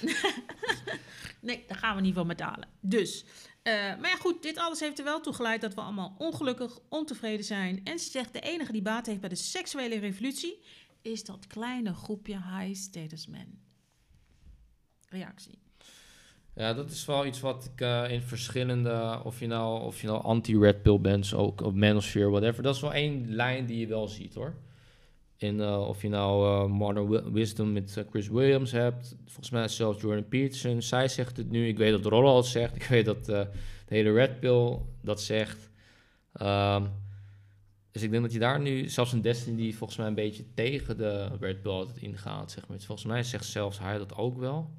nee, 1.40 1.64
daar 1.66 1.78
gaan 1.78 1.96
we 1.96 2.02
niet 2.02 2.14
van 2.14 2.26
betalen. 2.26 2.68
Dus, 2.80 3.24
eh, 3.62 3.72
maar 3.74 4.10
ja 4.10 4.16
goed, 4.16 4.42
dit 4.42 4.58
alles 4.58 4.80
heeft 4.80 4.98
er 4.98 5.04
wel 5.04 5.20
toe 5.20 5.32
geleid 5.32 5.60
dat 5.60 5.74
we 5.74 5.80
allemaal 5.80 6.14
ongelukkig, 6.18 6.78
ontevreden 6.88 7.44
zijn. 7.44 7.80
En 7.84 7.98
ze 7.98 8.10
zegt, 8.10 8.32
de 8.32 8.40
enige 8.40 8.72
die 8.72 8.82
baat 8.82 9.06
heeft 9.06 9.20
bij 9.20 9.28
de 9.28 9.34
seksuele 9.34 9.98
revolutie... 9.98 10.58
is 11.02 11.24
dat 11.24 11.46
kleine 11.46 11.94
groepje 11.94 12.40
high-status 12.58 13.26
men. 13.26 13.58
Reactie. 15.14 15.58
Ja, 16.54 16.72
dat 16.74 16.90
is 16.90 17.04
wel 17.04 17.26
iets 17.26 17.40
wat 17.40 17.70
ik 17.74 17.80
uh, 17.80 18.10
in 18.10 18.20
verschillende, 18.22 19.20
of 19.24 19.40
je 19.40 19.46
nou, 19.46 19.82
of 19.82 20.00
je 20.00 20.06
nou 20.06 20.22
anti-red 20.22 20.82
pill 20.82 21.00
bent, 21.00 21.34
ook 21.34 21.60
op 21.60 21.74
manosphere, 21.74 22.30
whatever. 22.30 22.62
Dat 22.62 22.74
is 22.74 22.80
wel 22.80 22.92
één 22.92 23.34
lijn 23.34 23.66
die 23.66 23.78
je 23.78 23.86
wel 23.86 24.08
ziet 24.08 24.34
hoor. 24.34 24.54
In, 25.36 25.58
uh, 25.58 25.88
of 25.88 26.02
je 26.02 26.08
nou 26.08 26.46
uh, 26.46 26.76
Modern 26.76 27.08
Wi- 27.08 27.32
Wisdom 27.32 27.72
met 27.72 28.04
Chris 28.10 28.28
Williams 28.28 28.72
hebt, 28.72 29.16
volgens 29.24 29.50
mij 29.50 29.68
zelfs 29.68 30.00
Jordan 30.00 30.28
Peterson, 30.28 30.82
zij 30.82 31.08
zegt 31.08 31.36
het 31.36 31.50
nu. 31.50 31.68
Ik 31.68 31.78
weet 31.78 31.90
dat 31.90 32.04
Rollo 32.04 32.36
het 32.36 32.46
zegt, 32.46 32.76
ik 32.82 32.84
weet 32.84 33.04
dat 33.04 33.24
de 33.24 33.48
hele 33.86 34.12
red 34.12 34.40
pill 34.40 34.78
dat 35.00 35.22
zegt. 35.22 35.70
Um, 36.42 36.90
dus 37.90 38.02
ik 38.02 38.10
denk 38.10 38.22
dat 38.22 38.32
je 38.32 38.38
daar 38.38 38.60
nu, 38.60 38.88
zelfs 38.88 39.12
een 39.12 39.22
Destiny 39.22 39.56
die 39.56 39.76
volgens 39.76 39.98
mij 39.98 40.08
een 40.08 40.14
beetje 40.14 40.44
tegen 40.54 40.96
de 40.96 41.28
red 41.40 41.62
pill 41.62 41.70
altijd 41.70 41.96
ingaat, 41.96 42.50
zeg 42.50 42.68
maar. 42.68 42.78
Volgens 42.80 43.06
mij 43.06 43.22
zegt 43.22 43.44
zelfs 43.44 43.78
hij 43.78 43.98
dat 43.98 44.16
ook 44.16 44.38
wel. 44.38 44.70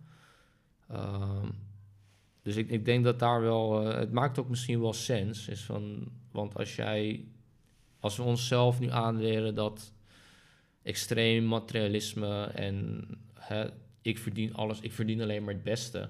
Um, 0.91 1.63
dus 2.41 2.55
ik, 2.55 2.69
ik 2.69 2.85
denk 2.85 3.03
dat 3.03 3.19
daar 3.19 3.41
wel, 3.41 3.87
uh, 3.87 3.97
het 3.97 4.11
maakt 4.11 4.39
ook 4.39 4.49
misschien 4.49 4.81
wel 4.81 4.93
sens, 4.93 5.47
is 5.47 5.63
van, 5.63 6.11
want 6.31 6.55
als 6.57 6.75
jij, 6.75 7.25
als 7.99 8.17
we 8.17 8.23
onszelf 8.23 8.79
nu 8.79 8.89
aanleren 8.89 9.55
dat 9.55 9.93
extreem 10.83 11.45
materialisme 11.45 12.43
en 12.43 13.07
hè, 13.33 13.69
ik 14.01 14.19
verdien 14.19 14.53
alles, 14.53 14.79
ik 14.79 14.91
verdien 14.91 15.21
alleen 15.21 15.43
maar 15.43 15.53
het 15.53 15.63
beste. 15.63 16.09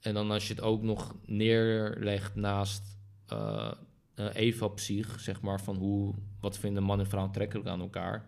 En 0.00 0.14
dan 0.14 0.30
als 0.30 0.48
je 0.48 0.54
het 0.54 0.62
ook 0.62 0.82
nog 0.82 1.14
neerlegt 1.24 2.34
naast 2.34 2.98
uh, 3.32 3.72
uh, 4.16 4.26
Eva-psych, 4.32 5.20
zeg 5.20 5.40
maar, 5.40 5.60
van 5.60 5.76
hoe, 5.76 6.14
wat 6.40 6.58
vinden 6.58 6.82
man 6.82 6.98
en 6.98 7.06
vrouw 7.06 7.22
aantrekkelijk 7.22 7.68
aan 7.68 7.80
elkaar 7.80 8.26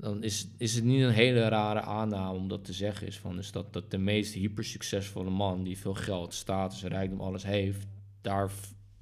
dan 0.00 0.22
is, 0.22 0.48
is 0.56 0.74
het 0.74 0.84
niet 0.84 1.02
een 1.02 1.10
hele 1.10 1.48
rare 1.48 1.80
aanname 1.80 2.38
om 2.38 2.48
dat 2.48 2.64
te 2.64 2.72
zeggen. 2.72 3.06
Is, 3.06 3.18
van, 3.18 3.38
is 3.38 3.52
dat, 3.52 3.72
dat 3.72 3.90
de 3.90 3.98
meest 3.98 4.34
hypersuccesvolle 4.34 5.30
man 5.30 5.62
die 5.62 5.78
veel 5.78 5.94
geld, 5.94 6.34
status, 6.34 6.82
rijkdom, 6.82 7.20
alles 7.20 7.42
heeft, 7.42 7.86
daar 8.20 8.50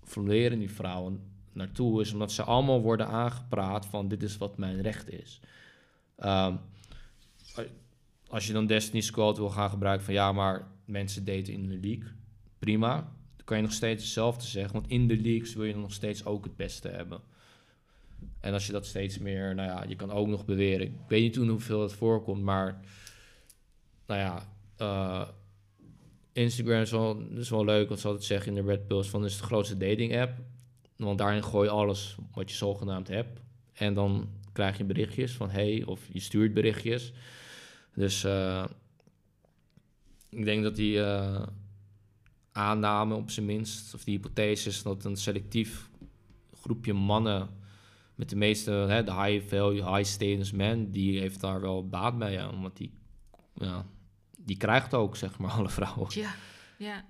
floreren 0.05 0.59
die 0.59 0.71
vrouwen 0.71 1.21
naartoe, 1.53 2.01
is 2.01 2.13
omdat 2.13 2.33
ze 2.33 2.43
allemaal 2.43 2.81
worden 2.81 3.07
aangepraat 3.09 3.87
van 3.87 4.09
dit 4.09 4.23
is 4.23 4.37
wat 4.37 4.59
mijn 4.59 4.83
recht 4.83 5.11
is. 5.11 5.41
Ehm, 6.17 6.57
als 8.29 8.47
je 8.47 8.53
dan 8.53 8.67
Destiny's 8.67 9.11
Code 9.11 9.41
wil 9.41 9.51
gaan 9.51 9.71
gebruiken 9.71 10.05
van 10.05 10.15
ja, 10.15 10.33
maar 10.33 10.67
mensen 10.85 11.25
daten 11.25 11.53
in 11.53 11.69
de 11.69 11.79
league, 11.81 12.13
prima. 12.59 12.95
Dan 13.37 13.45
kan 13.45 13.57
je 13.57 13.63
nog 13.63 13.73
steeds 13.73 14.03
hetzelfde 14.03 14.47
zeggen, 14.47 14.73
want 14.73 14.89
in 14.89 15.09
de 15.09 15.17
leagues 15.17 15.55
wil 15.55 15.65
je 15.65 15.77
nog 15.77 15.93
steeds 15.93 16.25
ook 16.25 16.45
het 16.45 16.57
beste 16.57 16.89
hebben. 16.89 17.21
En 18.41 18.53
als 18.53 18.67
je 18.67 18.73
dat 18.73 18.87
steeds 18.87 19.19
meer, 19.19 19.55
nou 19.55 19.69
ja, 19.69 19.85
je 19.89 19.97
kan 19.97 20.11
ook 20.11 20.27
nog 20.27 20.45
beweren. 20.45 20.87
Ik 20.87 20.93
weet 21.09 21.23
niet 21.23 21.33
toen 21.33 21.49
hoeveel 21.49 21.83
het 21.83 21.93
voorkomt, 21.93 22.43
maar 22.43 22.81
nou 24.07 24.21
ja, 24.21 24.49
uh, 24.81 25.29
Instagram 26.33 26.81
is 26.81 26.91
wel, 26.91 27.21
is 27.35 27.51
wel 27.51 27.65
leuk, 27.65 27.89
wat 27.89 28.01
ze 28.01 28.07
altijd 28.07 28.25
zeggen 28.25 28.57
in 28.57 28.65
de 28.65 28.71
Red 28.71 28.87
Pills, 28.87 29.09
van 29.09 29.25
is 29.25 29.37
de 29.37 29.45
grootste 29.45 29.77
dating 29.77 30.17
app. 30.17 30.39
Want 30.97 31.19
daarin 31.19 31.45
gooi 31.45 31.69
je 31.69 31.75
alles 31.75 32.17
wat 32.33 32.51
je 32.51 32.57
zogenaamd 32.57 33.09
hebt. 33.09 33.41
En 33.73 33.95
dan 33.95 34.29
krijg 34.53 34.79
je 34.79 34.85
berichtjes 34.85 35.33
van 35.33 35.51
hey, 35.51 35.83
of 35.87 36.01
je 36.13 36.21
stuurt 36.21 36.55
berichtjes. 36.55 37.13
Dus 37.95 38.25
uh, 38.25 38.65
ik 40.29 40.45
denk 40.45 40.63
dat 40.63 40.77
die 40.77 40.97
uh, 40.97 41.43
aanname 42.53 43.15
op 43.15 43.31
zijn 43.31 43.47
minst, 43.47 43.95
of 43.95 44.05
die 44.05 44.17
hypothese, 44.17 44.83
dat 44.83 45.05
een 45.05 45.17
selectief 45.17 45.91
groepje 46.61 46.93
mannen 46.93 47.49
met 48.17 48.31
de 48.31 48.37
meeste, 48.37 48.71
hè, 48.71 49.05
de 49.05 49.23
high 49.23 49.49
value, 49.49 49.95
high 49.95 50.11
status 50.11 50.53
men, 50.53 50.91
die 50.91 51.21
heeft 51.21 51.41
daar 51.41 51.61
wel 51.61 51.89
baat 51.89 52.19
bij, 52.19 52.33
ja, 52.33 52.49
omdat 52.49 52.77
die, 52.77 52.93
ja, 53.55 53.87
die 54.39 54.57
krijgt 54.57 54.95
ook, 54.95 55.17
zeg 55.17 55.39
maar, 55.39 55.51
alle 55.59 55.71
vrouwen. 55.71 56.09
Ja, 56.11 56.35
ja. 56.79 57.05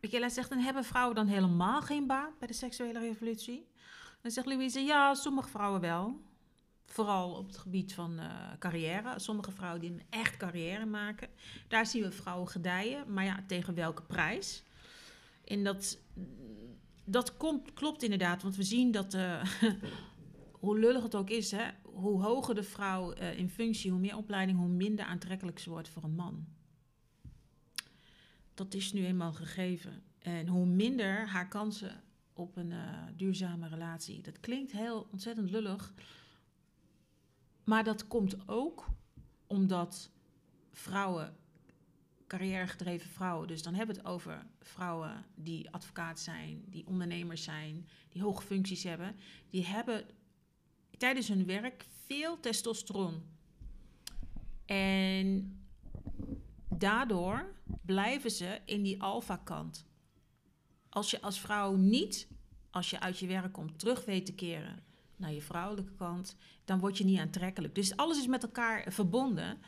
Michaela 0.00 0.28
zegt, 0.28 0.50
en 0.50 0.58
hebben 0.58 0.84
vrouwen 0.84 1.14
dan 1.14 1.26
helemaal 1.26 1.82
geen 1.82 2.06
baat 2.06 2.38
bij 2.38 2.48
de 2.48 2.54
seksuele 2.54 2.98
revolutie? 2.98 3.66
Dan 4.22 4.30
zegt 4.30 4.46
Louise, 4.46 4.80
ja, 4.80 5.14
sommige 5.14 5.48
vrouwen 5.48 5.80
wel. 5.80 6.20
Vooral 6.86 7.34
op 7.34 7.46
het 7.46 7.56
gebied 7.56 7.94
van 7.94 8.20
uh, 8.20 8.24
carrière. 8.58 9.18
Sommige 9.18 9.50
vrouwen 9.50 9.80
die 9.80 9.90
een 9.90 10.02
echt 10.10 10.36
carrière 10.36 10.86
maken. 10.86 11.28
Daar 11.68 11.86
zien 11.86 12.02
we 12.02 12.10
vrouwen 12.10 12.48
gedijen. 12.48 13.12
Maar 13.12 13.24
ja, 13.24 13.44
tegen 13.46 13.74
welke 13.74 14.02
prijs? 14.02 14.62
En 15.44 15.64
dat, 15.64 15.98
dat 17.06 17.36
komt, 17.36 17.72
klopt 17.72 18.02
inderdaad. 18.02 18.42
Want 18.42 18.56
we 18.56 18.62
zien 18.62 18.90
dat, 18.90 19.14
uh, 19.14 19.44
hoe 20.60 20.78
lullig 20.78 21.02
het 21.02 21.14
ook 21.14 21.30
is, 21.30 21.50
hè, 21.50 21.70
hoe 21.82 22.22
hoger 22.22 22.54
de 22.54 22.62
vrouw 22.62 23.14
uh, 23.14 23.38
in 23.38 23.50
functie, 23.50 23.90
hoe 23.90 24.00
meer 24.00 24.16
opleiding, 24.16 24.58
hoe 24.58 24.68
minder 24.68 25.04
aantrekkelijk 25.04 25.58
ze 25.58 25.70
wordt 25.70 25.88
voor 25.88 26.04
een 26.04 26.14
man. 26.14 26.46
Dat 28.54 28.74
is 28.74 28.92
nu 28.92 29.06
eenmaal 29.06 29.32
gegeven. 29.32 30.02
En 30.18 30.46
hoe 30.46 30.66
minder 30.66 31.28
haar 31.28 31.48
kansen 31.48 32.02
op 32.32 32.56
een 32.56 32.70
uh, 32.70 33.02
duurzame 33.16 33.68
relatie. 33.68 34.20
Dat 34.20 34.40
klinkt 34.40 34.72
heel 34.72 35.08
ontzettend 35.10 35.50
lullig. 35.50 35.94
Maar 37.64 37.84
dat 37.84 38.08
komt 38.08 38.48
ook 38.48 38.86
omdat 39.46 40.10
vrouwen, 40.72 41.36
carrièregedreven 42.26 43.10
vrouwen, 43.10 43.48
dus 43.48 43.62
dan 43.62 43.74
hebben 43.74 43.94
we 43.94 44.00
het 44.02 44.10
over 44.10 44.46
vrouwen 44.60 45.24
die 45.34 45.70
advocaat 45.70 46.20
zijn, 46.20 46.64
die 46.66 46.86
ondernemers 46.86 47.42
zijn, 47.42 47.88
die 48.08 48.22
hoge 48.22 48.42
functies 48.42 48.82
hebben, 48.82 49.16
die 49.50 49.66
hebben 49.66 50.06
tijdens 50.96 51.28
hun 51.28 51.46
werk 51.46 51.86
veel 52.06 52.40
testosteron. 52.40 53.22
En 54.66 55.58
daardoor 56.68 57.54
blijven 57.82 58.30
ze 58.30 58.60
in 58.64 58.82
die 58.82 59.02
alfa-kant. 59.02 59.86
Als 60.88 61.10
je 61.10 61.20
als 61.20 61.40
vrouw 61.40 61.74
niet, 61.74 62.28
als 62.70 62.90
je 62.90 63.00
uit 63.00 63.18
je 63.18 63.26
werk 63.26 63.52
komt, 63.52 63.78
terug 63.78 64.04
weet 64.04 64.26
te 64.26 64.34
keren 64.34 64.84
naar 65.16 65.32
je 65.32 65.42
vrouwelijke 65.42 65.94
kant, 65.94 66.36
dan 66.64 66.78
word 66.78 66.98
je 66.98 67.04
niet 67.04 67.18
aantrekkelijk. 67.18 67.74
Dus 67.74 67.96
alles 67.96 68.18
is 68.18 68.26
met 68.26 68.42
elkaar 68.42 68.92
verbonden. 68.92 69.58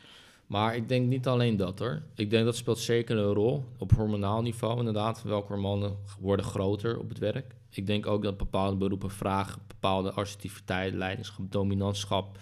Maar 0.49 0.75
ik 0.75 0.87
denk 0.87 1.07
niet 1.07 1.27
alleen 1.27 1.57
dat 1.57 1.79
hoor. 1.79 2.01
Ik 2.15 2.29
denk 2.29 2.45
dat 2.45 2.55
speelt 2.55 2.79
zeker 2.79 3.17
een 3.17 3.33
rol 3.33 3.65
op 3.77 3.91
hormonaal 3.91 4.41
niveau 4.41 4.77
inderdaad. 4.77 5.23
Welke 5.23 5.47
hormonen 5.47 5.97
worden 6.19 6.45
groter 6.45 6.99
op 6.99 7.09
het 7.09 7.17
werk. 7.17 7.55
Ik 7.69 7.87
denk 7.87 8.07
ook 8.07 8.23
dat 8.23 8.37
bepaalde 8.37 8.77
beroepen 8.77 9.11
vragen 9.11 9.61
bepaalde 9.67 10.11
assertiviteit, 10.11 10.93
leiderschap, 10.93 11.51
dominantschap. 11.51 12.37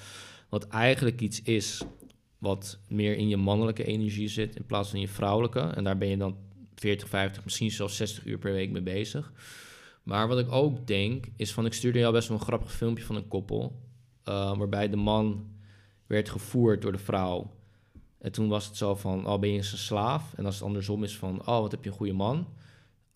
Wat 0.49 0.67
eigenlijk 0.67 1.21
iets 1.21 1.41
is 1.41 1.83
wat 2.37 2.79
meer 2.87 3.17
in 3.17 3.27
je 3.27 3.37
mannelijke 3.37 3.83
energie 3.83 4.27
zit 4.27 4.55
in 4.55 4.65
plaats 4.65 4.89
van 4.89 4.99
je 4.99 5.07
vrouwelijke. 5.07 5.59
En 5.59 5.83
daar 5.83 5.97
ben 5.97 6.07
je 6.07 6.17
dan 6.17 6.37
40, 6.75 7.07
50, 7.07 7.43
misschien 7.43 7.71
zelfs 7.71 7.95
60 7.95 8.25
uur 8.25 8.37
per 8.37 8.53
week 8.53 8.71
mee 8.71 8.81
bezig. 8.81 9.31
Maar 10.03 10.27
wat 10.27 10.39
ik 10.39 10.51
ook 10.51 10.87
denk, 10.87 11.25
is 11.35 11.53
van 11.53 11.65
ik 11.65 11.73
stuurde 11.73 11.99
jou 11.99 12.13
best 12.13 12.27
wel 12.27 12.37
een 12.37 12.43
grappig 12.43 12.71
filmpje 12.71 13.03
van 13.03 13.15
een 13.15 13.27
koppel. 13.27 13.81
Uh, 14.25 14.57
waarbij 14.57 14.89
de 14.89 14.95
man 14.95 15.49
werd 16.05 16.29
gevoerd 16.29 16.81
door 16.81 16.91
de 16.91 16.97
vrouw. 16.97 17.55
En 18.20 18.32
toen 18.32 18.47
was 18.47 18.65
het 18.65 18.78
zo 18.78 18.95
van, 18.95 19.28
oh 19.28 19.39
ben 19.39 19.51
je 19.51 19.57
een 19.57 19.63
slaaf? 19.63 20.34
En 20.34 20.45
als 20.45 20.55
het 20.55 20.63
andersom 20.63 21.03
is 21.03 21.18
van, 21.18 21.39
oh 21.39 21.59
wat 21.59 21.72
heb 21.72 21.84
je 21.84 21.89
een 21.89 21.95
goede 21.95 22.13
man? 22.13 22.47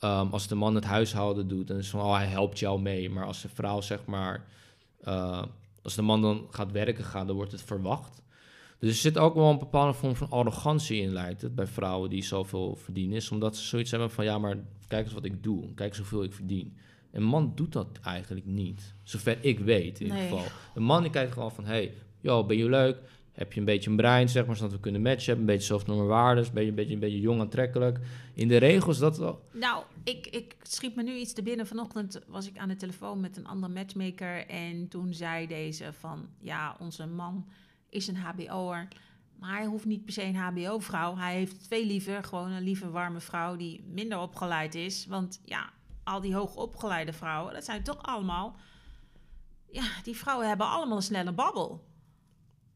Um, 0.04 0.32
als 0.32 0.48
de 0.48 0.56
man 0.56 0.76
het 0.76 0.84
huishouden 0.84 1.48
doet, 1.48 1.68
dan 1.68 1.78
is 1.78 1.92
het 1.92 1.92
van, 1.92 2.10
oh 2.10 2.16
hij 2.16 2.26
helpt 2.26 2.60
jou 2.60 2.82
mee. 2.82 3.10
Maar 3.10 3.26
als 3.26 3.42
de 3.42 3.50
vrouw 3.50 3.82
zeg 3.82 4.06
maar, 4.06 4.46
uh, 5.04 5.44
als 5.84 5.96
de 5.96 6.02
man 6.02 6.22
dan 6.22 6.48
gaat 6.50 6.72
werken 6.72 7.04
gaan, 7.04 7.28
dan 7.28 7.36
wordt 7.36 7.52
het 7.52 7.62
verwacht. 7.62 8.22
Dus 8.80 8.90
er 8.90 8.96
zit 8.96 9.18
ook 9.18 9.36
wel 9.36 9.50
een 9.50 9.60
bepaalde 9.60 9.94
vorm 9.94 10.16
van 10.16 10.30
arrogantie 10.30 11.02
in, 11.02 11.12
lijkt 11.12 11.42
het, 11.42 11.56
bij 11.56 11.68
vrouwen 11.68 12.10
die 12.10 12.24
zoveel 12.24 12.76
verdienen. 12.76 13.16
Is 13.16 13.32
omdat 13.32 13.58
ze 13.58 13.66
zoiets 13.66 13.92
hebben 13.92 14.12
van, 14.12 14.26
ja 14.26 14.38
maar 14.38 14.58
kijk 14.88 15.06
eens 15.06 15.14
wat 15.14 15.26
ik 15.26 15.44
doe, 15.44 15.74
kijk 15.74 15.90
eens 15.90 15.98
hoeveel 15.98 16.24
ik 16.24 16.34
verdien. 16.34 16.78
Een 17.12 17.24
man 17.24 17.52
doet 17.56 17.74
dat 17.74 17.88
eigenlijk 18.04 18.46
niet, 18.46 18.94
zover 19.04 19.38
ik 19.42 19.60
weet 19.60 20.00
in 20.00 20.06
ieder 20.06 20.22
geval. 20.22 20.46
Een 20.76 20.84
man 20.84 21.02
die 21.02 21.12
kijkt 21.12 21.34
gewoon 21.34 21.52
van, 21.52 21.66
hey, 21.66 21.94
joh, 22.20 22.48
ben 22.48 22.58
je 22.58 22.70
leuk? 22.70 22.98
Heb 23.32 23.54
je 23.54 23.60
een 23.60 23.66
beetje 23.66 23.90
een 23.90 23.96
brein, 23.96 24.30
zeg 24.30 24.46
maar, 24.46 24.56
zodat 24.56 24.72
we 24.72 24.80
kunnen 24.80 25.02
matchen. 25.02 25.38
Een 25.38 25.46
beetje 25.46 25.66
zelfnorme 25.66 26.04
waardes, 26.04 26.52
ben 26.52 26.64
je 26.64 26.70
een 26.70 26.76
beetje, 26.76 26.94
een 26.94 27.00
beetje 27.00 27.20
jong 27.20 27.40
aantrekkelijk. 27.40 28.00
In 28.34 28.48
de 28.48 28.58
regels 28.58 28.98
dat 28.98 29.18
wel... 29.18 29.46
Nou, 29.54 29.84
ik, 30.04 30.28
ik 30.28 30.56
schiet 30.62 30.96
me 30.96 31.04
nu 31.04 31.16
iets 31.16 31.34
te 31.34 31.44
binnen. 31.44 31.68
Vanochtend 31.68 32.22
was 32.28 32.48
ik 32.48 32.58
aan 32.58 32.68
de 32.68 32.76
telefoon 32.76 33.20
met 33.20 33.38
een 33.38 33.48
andere 33.48 33.74
matchmaker. 33.74 34.48
En 34.48 34.88
toen 34.88 35.14
zei 35.14 35.48
deze 35.48 35.94
van, 35.94 36.30
ja, 36.40 36.76
onze 36.80 37.08
man 37.08 37.48
is 37.90 38.08
een 38.08 38.18
hbo'er. 38.18 38.88
Maar 39.40 39.58
hij 39.58 39.66
hoeft 39.66 39.86
niet 39.86 40.06
per 40.06 40.14
se 40.14 40.24
een 40.24 40.36
hbo-vrouw. 40.36 41.16
Hij 41.18 41.34
heeft 41.34 41.68
veel 41.68 41.86
liever 41.86 42.24
gewoon 42.24 42.52
een 42.52 42.64
lieve, 42.64 42.90
warme 42.90 43.20
vrouw 43.20 43.56
die 43.56 43.84
minder 43.88 44.20
opgeleid 44.20 44.76
is. 44.76 45.06
Want 45.06 45.42
ja, 45.46 45.70
al 46.04 46.22
die 46.22 46.36
hoogopgeleide 46.36 47.14
vrouwen, 47.14 47.54
dat 47.54 47.66
zijn 47.66 47.84
toch 47.84 48.04
allemaal... 48.04 48.56
Ja, 49.72 49.84
die 50.04 50.18
vrouwen 50.18 50.48
hebben 50.48 50.68
allemaal 50.68 50.96
een 50.96 51.04
snelle 51.04 51.32
babbel. 51.32 51.84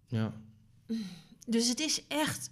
Ja. 0.07 0.33
Dus 1.47 1.69
het 1.69 1.79
is 1.79 2.07
echt. 2.07 2.49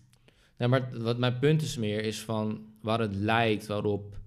Ja, 0.58 0.68
maar 0.68 1.02
wat 1.02 1.18
mijn 1.18 1.40
punt 1.40 1.62
is 1.62 1.78
meer 1.78 2.04
is 2.04 2.22
van 2.22 2.66
waar 2.82 3.00
het 3.00 3.16
lijkt 3.16 3.66
waarop 3.66 4.18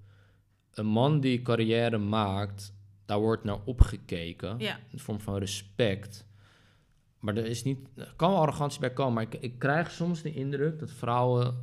een 0.74 0.86
man 0.86 1.20
die 1.20 1.42
carrière 1.42 1.98
maakt, 1.98 2.74
daar 3.04 3.18
wordt 3.18 3.44
naar 3.44 3.58
opgekeken. 3.64 4.58
Ja. 4.58 4.78
In 4.90 4.98
vorm 4.98 5.20
van 5.20 5.38
respect. 5.38 6.26
Maar 7.18 7.36
er 7.36 7.46
is 7.46 7.62
niet, 7.62 7.78
er 7.94 8.12
kan 8.16 8.30
wel 8.30 8.40
arrogantie 8.40 8.80
bij 8.80 8.92
komen, 8.92 9.14
maar 9.14 9.22
ik, 9.22 9.34
ik 9.34 9.58
krijg 9.58 9.90
soms 9.90 10.22
de 10.22 10.34
indruk 10.34 10.78
dat 10.78 10.90
vrouwen, 10.90 11.54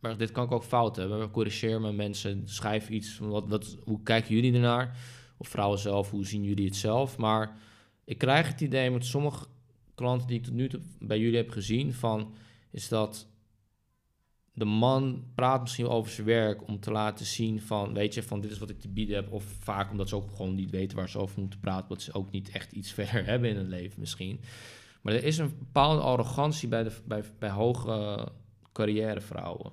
maar 0.00 0.16
dit 0.16 0.32
kan 0.32 0.44
ik 0.44 0.52
ook 0.52 0.64
fout 0.64 0.96
hebben, 0.96 1.30
corrigeer 1.30 1.80
me 1.80 1.92
mensen, 1.92 2.42
schrijf 2.44 2.88
iets, 2.88 3.18
wat, 3.18 3.48
wat, 3.48 3.76
hoe 3.84 4.02
kijken 4.02 4.34
jullie 4.34 4.54
ernaar? 4.54 4.96
Of 5.36 5.48
vrouwen 5.48 5.78
zelf, 5.78 6.10
hoe 6.10 6.26
zien 6.26 6.44
jullie 6.44 6.64
het 6.64 6.76
zelf? 6.76 7.16
Maar 7.16 7.56
ik 8.04 8.18
krijg 8.18 8.48
het 8.48 8.60
idee 8.60 8.90
met 8.90 9.04
sommige 9.04 9.46
klanten 9.98 10.26
die 10.28 10.38
ik 10.38 10.44
tot 10.44 10.54
nu 10.54 10.68
toe 10.68 10.80
bij 10.98 11.18
jullie 11.18 11.36
heb 11.36 11.50
gezien, 11.50 11.94
van, 11.94 12.34
is 12.70 12.88
dat 12.88 13.28
de 14.58 14.64
man 14.64 15.24
praat 15.34 15.60
misschien 15.60 15.88
over 15.88 16.12
zijn 16.12 16.26
werk 16.26 16.68
om 16.68 16.80
te 16.80 16.90
laten 16.90 17.26
zien 17.26 17.62
van, 17.62 17.94
weet 17.94 18.14
je, 18.14 18.22
van 18.22 18.40
dit 18.40 18.50
is 18.50 18.58
wat 18.58 18.70
ik 18.70 18.80
te 18.80 18.88
bieden 18.88 19.16
heb. 19.16 19.32
Of 19.32 19.44
vaak 19.44 19.90
omdat 19.90 20.08
ze 20.08 20.16
ook 20.16 20.30
gewoon 20.36 20.54
niet 20.54 20.70
weten 20.70 20.96
waar 20.96 21.08
ze 21.08 21.18
over 21.18 21.40
moeten 21.40 21.60
praten, 21.60 21.82
omdat 21.82 22.02
ze 22.02 22.14
ook 22.14 22.30
niet 22.30 22.50
echt 22.50 22.72
iets 22.72 22.92
verder 22.98 23.24
hebben 23.24 23.50
in 23.50 23.56
hun 23.56 23.68
leven 23.68 24.00
misschien. 24.00 24.40
Maar 25.02 25.14
er 25.14 25.24
is 25.24 25.38
een 25.38 25.58
bepaalde 25.58 26.02
arrogantie 26.02 26.68
bij, 26.68 26.82
de, 26.82 26.92
bij, 27.04 27.22
bij 27.38 27.50
hoge 27.50 28.28
carrièrevrouwen. 28.72 29.72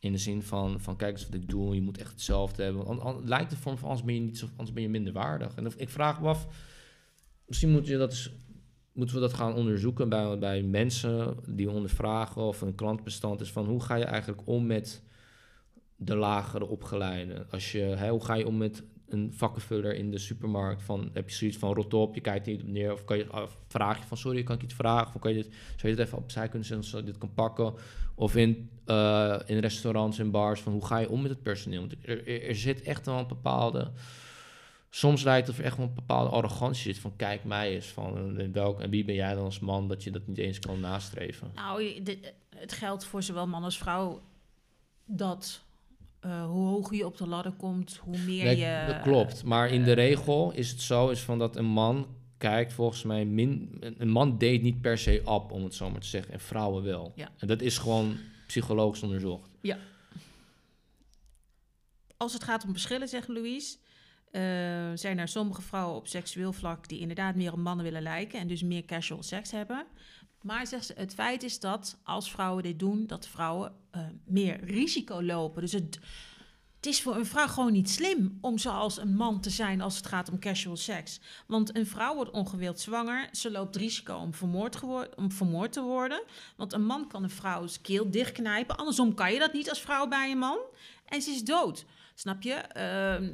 In 0.00 0.12
de 0.12 0.18
zin 0.18 0.42
van, 0.42 0.80
van 0.80 0.96
kijk 0.96 1.12
eens 1.12 1.24
wat 1.24 1.34
ik 1.34 1.48
doe, 1.48 1.74
je 1.74 1.80
moet 1.80 1.98
echt 1.98 2.10
hetzelfde 2.10 2.62
hebben. 2.62 3.06
Het 3.06 3.28
lijkt 3.28 3.50
de 3.50 3.56
vorm 3.56 3.78
van, 3.78 3.88
anders 3.88 4.06
ben 4.06 4.14
je, 4.14 4.20
niet 4.20 4.44
anders 4.56 4.72
ben 4.72 4.82
je 4.82 4.88
minder 4.88 5.12
waardig. 5.12 5.54
En 5.54 5.72
ik 5.76 5.88
vraag 5.88 6.20
me 6.20 6.28
af, 6.28 6.46
misschien 7.48 7.70
moet 7.70 7.86
je 7.86 7.96
dat 7.96 8.30
moeten 8.92 9.16
we 9.16 9.22
dat 9.22 9.34
gaan 9.34 9.54
onderzoeken 9.54 10.08
bij, 10.08 10.38
bij 10.38 10.62
mensen 10.62 11.36
die 11.46 11.70
ondervragen 11.70 12.42
of 12.42 12.60
een 12.60 12.74
klantbestand 12.74 13.40
is 13.40 13.52
van 13.52 13.66
hoe 13.66 13.82
ga 13.82 13.94
je 13.94 14.04
eigenlijk 14.04 14.42
om 14.44 14.66
met 14.66 15.02
de 15.96 16.16
lagere 16.16 16.66
opgeleiden? 16.66 17.46
Als 17.50 17.72
je, 17.72 17.78
hè, 17.78 18.10
hoe 18.10 18.24
ga 18.24 18.34
je 18.34 18.46
om 18.46 18.56
met 18.56 18.82
een 19.08 19.32
vakkenvuller 19.34 19.94
in 19.94 20.10
de 20.10 20.18
supermarkt. 20.18 20.82
Van, 20.82 21.10
heb 21.12 21.28
je 21.28 21.34
zoiets 21.34 21.56
van 21.56 21.74
rot 21.74 21.94
op, 21.94 22.14
je 22.14 22.20
kijkt 22.20 22.46
niet 22.46 22.62
op 22.62 22.68
neer. 22.68 22.92
Of, 22.92 23.04
kan 23.04 23.16
je, 23.16 23.46
vraag 23.68 23.98
je 23.98 24.06
van 24.06 24.16
sorry, 24.16 24.42
kan 24.42 24.56
ik 24.56 24.62
iets 24.62 24.74
vragen? 24.74 25.14
Of 25.14 25.20
kan 25.20 25.34
je 25.34 25.42
dit, 25.42 25.54
zou 25.76 25.88
je 25.92 25.96
dit 25.96 26.06
even 26.06 26.18
opzij 26.18 26.48
kunnen 26.48 26.68
zetten 26.68 26.88
zodat 26.88 27.06
ik 27.06 27.12
dit 27.12 27.18
kan 27.18 27.34
pakken? 27.34 27.74
Of 28.14 28.36
in, 28.36 28.70
eh, 28.84 29.38
in 29.46 29.58
restaurants 29.58 30.18
en 30.18 30.30
bars, 30.30 30.60
van 30.60 30.72
hoe 30.72 30.86
ga 30.86 30.98
je 30.98 31.08
om 31.08 31.22
met 31.22 31.30
het 31.30 31.42
personeel? 31.42 31.80
Want 31.80 31.94
er, 32.02 32.26
er, 32.28 32.42
er 32.42 32.56
zit 32.56 32.82
echt 32.82 33.06
wel 33.06 33.18
een 33.18 33.28
bepaalde... 33.28 33.90
Soms 34.90 35.22
lijkt 35.22 35.46
het 35.46 35.58
er 35.58 35.64
echt 35.64 35.76
wel 35.76 35.86
een 35.86 35.94
bepaalde 35.94 36.30
arrogantie 36.30 36.82
zit. 36.82 36.98
Van 36.98 37.16
kijk 37.16 37.44
mij 37.44 37.74
eens, 37.74 37.86
van 37.86 38.40
in 38.40 38.52
welk, 38.52 38.80
en 38.80 38.90
wie 38.90 39.04
ben 39.04 39.14
jij 39.14 39.34
dan 39.34 39.44
als 39.44 39.58
man 39.58 39.88
dat 39.88 40.02
je 40.04 40.10
dat 40.10 40.26
niet 40.26 40.38
eens 40.38 40.58
kan 40.58 40.80
nastreven? 40.80 41.50
Nou, 41.54 42.02
dit- 42.02 42.34
het 42.56 42.72
geldt 42.72 43.04
voor 43.04 43.22
zowel 43.22 43.46
man 43.46 43.64
als 43.64 43.78
vrouw 43.78 44.22
dat 45.04 45.62
eh, 46.20 46.44
hoe 46.46 46.66
hoger 46.68 46.96
je 46.96 47.06
op 47.06 47.16
de 47.16 47.26
ladder 47.26 47.52
komt, 47.52 47.96
hoe 47.96 48.18
meer 48.18 48.44
Nee, 48.44 48.56
je... 48.56 48.84
dat 48.86 49.00
klopt. 49.02 49.44
Maar 49.44 49.68
in 49.70 49.84
de 49.84 49.90
eh, 49.90 49.96
regel 49.96 50.52
is 50.52 50.70
het 50.70 50.80
zo 50.80 51.08
is 51.08 51.20
van 51.20 51.38
dat 51.38 51.56
een 51.56 51.64
man 51.64 52.06
kijkt 52.38 52.72
volgens 52.72 53.02
mij 53.02 53.24
min. 53.24 53.76
Een 53.98 54.10
man 54.10 54.30
date 54.32 54.44
niet 54.62 54.80
per 54.80 54.98
se 54.98 55.20
op, 55.24 55.52
om 55.52 55.64
het 55.64 55.74
zo 55.74 55.90
maar 55.90 56.00
te 56.00 56.06
zeggen. 56.06 56.32
En 56.32 56.40
vrouwen 56.40 56.82
wel. 56.82 57.12
Ja. 57.14 57.28
En 57.38 57.46
dat 57.46 57.60
is 57.60 57.78
gewoon 57.78 58.16
psychologisch 58.46 59.02
onderzocht. 59.02 59.50
Als 62.16 62.32
het 62.32 62.44
gaat 62.44 62.64
om 62.64 62.70
verschillen, 62.72 63.08
zegt 63.08 63.28
Louise, 63.28 63.76
eh, 64.32 64.42
zijn 64.94 65.18
er 65.18 65.28
sommige 65.28 65.62
vrouwen 65.62 65.96
op 65.96 66.06
seksueel 66.06 66.52
vlak 66.52 66.88
die 66.88 66.98
inderdaad 66.98 67.34
meer 67.34 67.52
op 67.52 67.58
mannen 67.58 67.84
willen 67.84 68.02
lijken 68.02 68.40
en 68.40 68.48
dus 68.48 68.62
meer 68.62 68.84
casual 68.84 69.22
seks 69.22 69.50
hebben. 69.50 69.86
Maar 70.42 70.66
zegt 70.66 70.86
ze, 70.86 70.94
het 70.96 71.14
feit 71.14 71.42
is 71.42 71.60
dat 71.60 71.98
als 72.02 72.30
vrouwen 72.30 72.62
dit 72.62 72.78
doen, 72.78 73.06
dat 73.06 73.26
vrouwen 73.26 73.72
eh, 73.90 74.02
meer 74.24 74.64
risico 74.64 75.22
lopen. 75.22 75.62
Dus 75.62 75.72
het, 75.72 75.98
het 76.76 76.86
is 76.86 77.02
voor 77.02 77.16
een 77.16 77.26
vrouw 77.26 77.46
gewoon 77.46 77.72
niet 77.72 77.90
slim 77.90 78.38
om 78.40 78.58
zoals 78.58 78.98
een 78.98 79.14
man 79.14 79.40
te 79.40 79.50
zijn 79.50 79.80
als 79.80 79.96
het 79.96 80.06
gaat 80.06 80.30
om 80.30 80.38
casual 80.38 80.76
seks. 80.76 81.20
Want 81.46 81.76
een 81.76 81.86
vrouw 81.86 82.14
wordt 82.14 82.30
ongewild 82.30 82.80
zwanger, 82.80 83.28
ze 83.32 83.50
loopt 83.50 83.76
risico 83.76 84.16
om 84.16 84.34
vermoord, 84.34 84.80
om 85.16 85.32
vermoord 85.32 85.72
te 85.72 85.82
worden. 85.82 86.22
Want 86.56 86.72
een 86.72 86.84
man 86.84 87.08
kan 87.08 87.22
een 87.22 87.30
vrouw's 87.30 87.80
keel 87.80 88.10
dichtknijpen, 88.10 88.76
andersom 88.76 89.14
kan 89.14 89.32
je 89.32 89.38
dat 89.38 89.52
niet 89.52 89.68
als 89.68 89.80
vrouw 89.80 90.08
bij 90.08 90.30
een 90.30 90.38
man. 90.38 90.58
En 91.04 91.22
ze 91.22 91.30
is 91.30 91.44
dood. 91.44 91.84
Snap 92.14 92.42
je? 92.42 92.54
Ehm, 92.54 93.30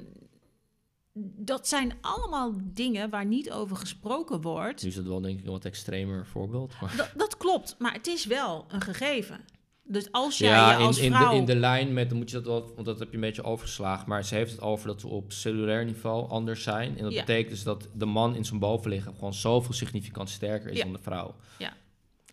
dat 1.23 1.69
zijn 1.69 1.93
allemaal 2.01 2.53
dingen 2.63 3.11
waar 3.11 3.27
niet 3.27 3.53
over 3.53 3.77
gesproken 3.77 4.41
wordt. 4.41 4.83
Nu 4.83 4.89
is 4.89 4.95
dat 4.95 5.05
wel 5.05 5.21
denk 5.21 5.39
ik 5.39 5.45
een 5.45 5.51
wat 5.51 5.65
extremer 5.65 6.27
voorbeeld. 6.27 6.75
Maar 6.81 6.97
Dat, 6.97 7.11
dat 7.17 7.37
klopt, 7.37 7.75
maar 7.79 7.93
het 7.93 8.07
is 8.07 8.25
wel 8.27 8.65
een 8.69 8.81
gegeven. 8.81 9.41
Dus 9.87 10.13
als 10.13 10.39
jij 10.39 10.49
ja, 10.51 10.71
je 10.71 10.77
als 10.85 10.99
in, 10.99 11.05
in, 11.05 11.13
vrouw... 11.13 11.31
de, 11.31 11.37
in 11.37 11.45
de 11.45 11.57
lijn 11.57 11.93
met, 11.93 12.09
dan 12.09 12.19
moet 12.19 12.31
je 12.31 12.37
dat 12.37 12.45
wel, 12.47 12.73
want 12.75 12.87
dat 12.87 12.99
heb 12.99 13.09
je 13.09 13.15
een 13.15 13.21
beetje 13.21 13.43
overgeslagen. 13.43 14.09
Maar 14.09 14.25
ze 14.25 14.35
heeft 14.35 14.51
het 14.53 14.61
over 14.61 14.87
dat 14.87 15.03
we 15.03 15.09
op 15.09 15.33
cellulair 15.33 15.85
niveau 15.85 16.29
anders 16.29 16.63
zijn. 16.63 16.97
En 16.99 17.03
dat 17.05 17.13
Ja. 17.13 17.21
betekent 17.21 17.51
dus 17.51 17.63
dat 17.63 17.89
de 17.95 18.05
man 18.07 18.35
in 18.35 18.45
zijn 18.45 18.59
bovenlichaam 18.59 19.15
gewoon 19.15 19.35
zoveel 19.35 19.73
significant 19.75 20.31
sterker 20.31 20.71
is 20.71 20.77
Ja. 20.79 20.85
dan 20.85 20.93
de 20.93 20.99
vrouw. 21.03 21.35
Ja. 21.59 21.73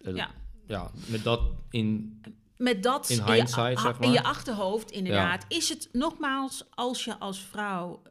Eh, 0.03 0.15
Ja. 0.15 0.29
ja, 0.67 0.91
met 1.07 1.23
dat 1.23 1.41
in 1.69 2.21
met 2.57 2.83
dat 2.83 3.09
In 3.09 3.15
je, 3.15 3.31
hindsight, 3.31 3.77
a- 3.77 3.81
zeg 3.81 3.99
maar. 3.99 4.07
in 4.07 4.11
je 4.13 4.23
achterhoofd, 4.23 4.91
inderdaad, 4.91 5.45
is 5.47 5.69
het 5.69 5.89
nogmaals, 5.91 6.65
als 6.69 7.03
je 7.03 7.17
als 7.19 7.39
vrouw 7.39 8.01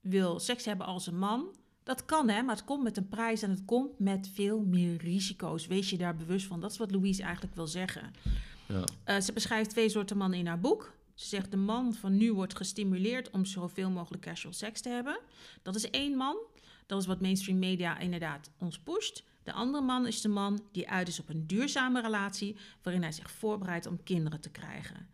wil 0.00 0.38
seks 0.38 0.64
hebben 0.64 0.86
als 0.86 1.06
een 1.06 1.18
man, 1.18 1.54
dat 1.82 2.04
kan 2.04 2.28
hè, 2.28 2.42
maar 2.42 2.56
het 2.56 2.64
komt 2.64 2.82
met 2.82 2.96
een 2.96 3.08
prijs 3.08 3.42
en 3.42 3.50
het 3.50 3.64
komt 3.64 3.98
met 3.98 4.30
veel 4.34 4.60
meer 4.60 4.96
risico's. 4.96 5.66
Wees 5.66 5.90
je 5.90 5.98
daar 5.98 6.16
bewust 6.16 6.46
van. 6.46 6.60
Dat 6.60 6.70
is 6.70 6.78
wat 6.78 6.90
Louise 6.90 7.22
eigenlijk 7.22 7.54
wil 7.54 7.66
zeggen. 7.66 8.12
Ja. 8.68 8.84
Eh, 9.04 9.20
ze 9.20 9.32
beschrijft 9.32 9.70
twee 9.70 9.88
soorten 9.88 10.16
mannen 10.16 10.38
in 10.38 10.46
haar 10.46 10.60
boek. 10.60 10.92
Ze 11.14 11.26
zegt 11.26 11.50
de 11.50 11.56
man 11.56 11.94
van 11.94 12.16
nu 12.16 12.32
wordt 12.32 12.56
gestimuleerd 12.56 13.30
om 13.30 13.44
zoveel 13.44 13.90
mogelijk 13.90 14.22
casual 14.22 14.52
seks 14.52 14.80
te 14.80 14.88
hebben. 14.88 15.18
Dat 15.62 15.74
is 15.74 15.90
één 15.90 16.16
man. 16.16 16.36
Dat 16.86 17.00
is 17.00 17.06
wat 17.06 17.20
mainstream 17.20 17.58
media 17.58 17.98
inderdaad 17.98 18.50
ons 18.58 18.78
pusht. 18.78 19.24
De 19.42 19.52
andere 19.52 19.84
man 19.84 20.06
is 20.06 20.20
de 20.20 20.28
man 20.28 20.62
die 20.72 20.88
uit 20.88 21.08
is 21.08 21.20
op 21.20 21.28
een 21.28 21.46
duurzame 21.46 22.00
relatie 22.00 22.56
waarin 22.82 23.02
hij 23.02 23.12
zich 23.12 23.30
voorbereidt 23.30 23.86
om 23.86 24.02
kinderen 24.02 24.40
te 24.40 24.50
krijgen. 24.50 25.08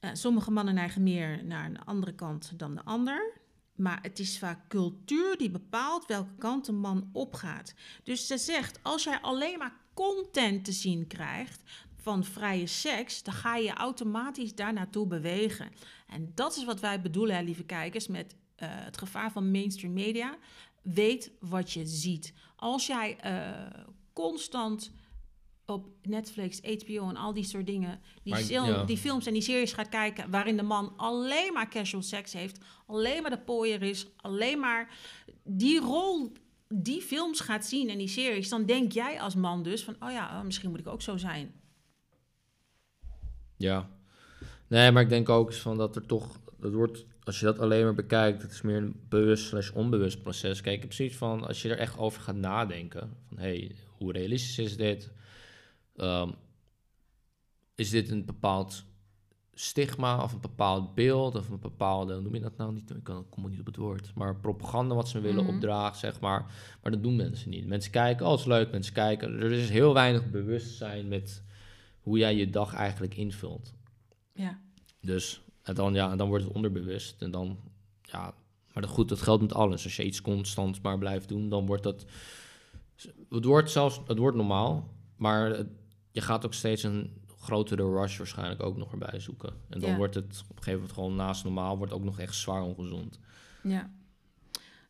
Eh, 0.00 0.10
sommige 0.12 0.50
mannen 0.50 0.74
neigen 0.74 1.02
meer 1.02 1.44
naar 1.44 1.64
een 1.64 1.84
andere 1.84 2.14
kant 2.14 2.52
dan 2.56 2.74
de 2.74 2.84
ander. 2.84 3.32
Maar 3.74 3.98
het 4.02 4.18
is 4.18 4.38
vaak 4.38 4.68
cultuur 4.68 5.36
die 5.36 5.50
bepaalt 5.50 6.06
welke 6.06 6.34
kant 6.38 6.68
een 6.68 6.80
man 6.80 7.10
opgaat. 7.12 7.74
Dus 8.02 8.26
ze 8.26 8.38
zegt, 8.38 8.78
als 8.82 9.04
jij 9.04 9.20
alleen 9.20 9.58
maar 9.58 9.80
content 9.94 10.64
te 10.64 10.72
zien 10.72 11.06
krijgt 11.06 11.62
van 11.96 12.24
vrije 12.24 12.66
seks, 12.66 13.22
dan 13.22 13.34
ga 13.34 13.56
je 13.56 13.72
automatisch 13.72 14.54
daar 14.54 14.72
naartoe 14.72 15.06
bewegen. 15.06 15.70
En 16.06 16.32
dat 16.34 16.56
is 16.56 16.64
wat 16.64 16.80
wij 16.80 17.00
bedoelen, 17.00 17.36
hè, 17.36 17.42
lieve 17.42 17.64
kijkers, 17.64 18.06
met 18.06 18.36
eh, 18.56 18.68
het 18.70 18.98
gevaar 18.98 19.32
van 19.32 19.50
mainstream 19.50 19.92
media. 19.92 20.36
Weet 20.82 21.30
wat 21.40 21.72
je 21.72 21.86
ziet. 21.86 22.32
Als 22.56 22.86
jij 22.86 23.16
eh, 23.16 23.84
constant 24.12 24.92
op 25.72 25.88
Netflix, 26.02 26.60
HBO 26.60 27.08
en 27.08 27.16
al 27.16 27.32
die 27.32 27.44
soort 27.44 27.66
dingen, 27.66 28.00
die, 28.22 28.32
Maar 28.32 28.50
ja. 28.50 28.84
die 28.84 28.98
films 28.98 29.26
en 29.26 29.32
die 29.32 29.42
series 29.42 29.72
gaat 29.72 29.88
kijken, 29.88 30.30
waarin 30.30 30.56
de 30.56 30.62
man 30.62 30.92
alleen 30.96 31.52
maar 31.52 31.70
casual 31.70 32.02
seks 32.02 32.32
heeft, 32.32 32.58
alleen 32.86 33.22
maar 33.22 33.30
de 33.30 33.38
pooier 33.38 33.82
is, 33.82 34.06
alleen 34.16 34.60
maar 34.60 34.94
die 35.44 35.80
rol, 35.80 36.32
die 36.68 37.00
films 37.00 37.40
gaat 37.40 37.66
zien 37.66 37.88
en 37.88 37.98
die 37.98 38.08
series, 38.08 38.48
dan 38.48 38.66
denk 38.66 38.92
jij 38.92 39.20
als 39.20 39.34
man 39.34 39.62
dus 39.62 39.84
van, 39.84 39.96
oh 40.00 40.10
ja, 40.10 40.38
oh, 40.38 40.44
misschien 40.44 40.70
moet 40.70 40.80
ik 40.80 40.88
ook 40.88 41.02
zo 41.02 41.16
zijn. 41.16 41.52
Ja. 43.56 43.90
Nee, 44.68 44.90
maar 44.90 45.02
ik 45.02 45.08
denk 45.08 45.28
ook 45.28 45.48
eens 45.48 45.60
van 45.60 45.76
dat 45.76 45.96
er 45.96 46.06
toch... 46.06 46.40
Dat 46.58 46.72
wordt, 46.72 47.04
als 47.24 47.38
je 47.38 47.44
dat 47.44 47.58
alleen 47.58 47.84
maar 47.84 47.94
bekijkt, 47.94 48.42
het 48.42 48.52
is 48.52 48.62
meer 48.62 48.76
een 48.76 49.00
bewust 49.08 49.46
slash 49.46 49.70
onbewust 49.70 50.22
proces. 50.22 50.60
Kijk, 50.60 50.76
ik 50.76 50.82
heb 50.82 50.92
zoiets 50.92 51.16
van, 51.16 51.46
als 51.46 51.62
je 51.62 51.68
er 51.68 51.78
echt 51.78 51.98
over 51.98 52.22
gaat 52.22 52.36
nadenken... 52.36 53.16
van, 53.28 53.38
hé, 53.38 53.42
hey, 53.42 53.76
hoe 53.98 54.12
realistisch 54.12 54.58
is 54.58 54.76
dit? 54.76 55.10
Ehm, 55.96 56.30
is 57.74 57.90
dit 57.90 58.10
een 58.10 58.24
bepaald 58.24 58.84
stigma 59.54 60.22
of 60.22 60.32
een 60.32 60.40
bepaald 60.40 60.94
beeld 60.94 61.34
of 61.34 61.48
een 61.48 61.58
bepaalde... 61.60 62.12
hoe 62.14 62.22
noem 62.22 62.34
je 62.34 62.40
dat 62.40 62.56
nou 62.56 62.72
niet? 62.72 62.90
Ik 62.90 63.04
kan- 63.04 63.18
ik 63.20 63.30
kom 63.30 63.48
niet 63.48 63.60
op 63.60 63.66
het 63.66 63.76
woord. 63.76 64.14
Maar 64.14 64.36
propaganda 64.36 64.94
wat 64.94 65.08
ze 65.08 65.20
willen 65.20 65.44
Mhm. 65.44 65.54
opdragen, 65.54 65.98
zeg 65.98 66.20
maar. 66.20 66.40
Maar 66.82 66.92
dat 66.92 67.02
doen 67.02 67.16
mensen 67.16 67.50
niet. 67.50 67.66
Mensen 67.66 67.90
kijken, 67.90 68.24
oh, 68.26 68.30
het 68.32 68.40
is 68.40 68.46
leuk, 68.46 68.70
mensen 68.70 68.92
kijken. 68.94 69.40
Er 69.40 69.52
is 69.52 69.70
heel 69.70 69.94
weinig 69.94 70.30
bewustzijn 70.30 71.08
met 71.08 71.42
hoe 72.00 72.18
jij 72.18 72.36
je 72.36 72.50
dag 72.50 72.74
eigenlijk 72.74 73.14
invult. 73.16 73.74
Ja. 74.32 74.60
Dus 75.00 75.40
en 75.62 75.74
dan, 75.74 75.94
ja, 75.94 76.10
en 76.10 76.16
dan 76.16 76.28
wordt 76.28 76.44
het 76.44 76.52
onderbewust. 76.54 77.22
En 77.22 77.30
dan, 77.30 77.58
ja, 78.02 78.34
maar 78.72 78.82
dat, 78.82 78.92
goed, 78.92 79.08
dat 79.08 79.20
geldt 79.22 79.42
met 79.42 79.54
alles. 79.54 79.84
Als 79.84 79.96
je 79.96 80.04
iets 80.04 80.20
constant 80.22 80.82
maar 80.82 80.98
blijft 80.98 81.28
doen, 81.28 81.48
dan 81.48 81.66
wordt 81.66 81.82
dat. 81.82 82.04
Het 83.28 83.44
wordt 83.44 83.70
zelfs, 83.70 84.00
het 84.06 84.18
wordt 84.18 84.36
normaal, 84.36 84.88
maar 85.16 85.48
het- 85.50 85.68
je 86.12 86.20
gaat 86.20 86.44
ook 86.44 86.54
steeds 86.54 86.82
een 86.82 87.20
grotere 87.40 87.90
rush 87.90 88.16
waarschijnlijk 88.18 88.62
ook 88.62 88.76
nog 88.76 88.92
erbij 88.92 89.20
zoeken. 89.20 89.52
En 89.68 89.80
dan 89.80 89.90
Ja. 89.90 89.96
wordt 89.96 90.14
het 90.14 90.40
op 90.48 90.56
een 90.56 90.62
gegeven 90.62 90.72
moment 90.72 90.92
gewoon 90.92 91.14
naast 91.16 91.44
normaal, 91.44 91.76
wordt 91.78 91.92
ook 91.92 92.04
nog 92.04 92.18
echt 92.18 92.34
zwaar 92.34 92.62
ongezond. 92.62 93.18
Ja. 93.62 93.90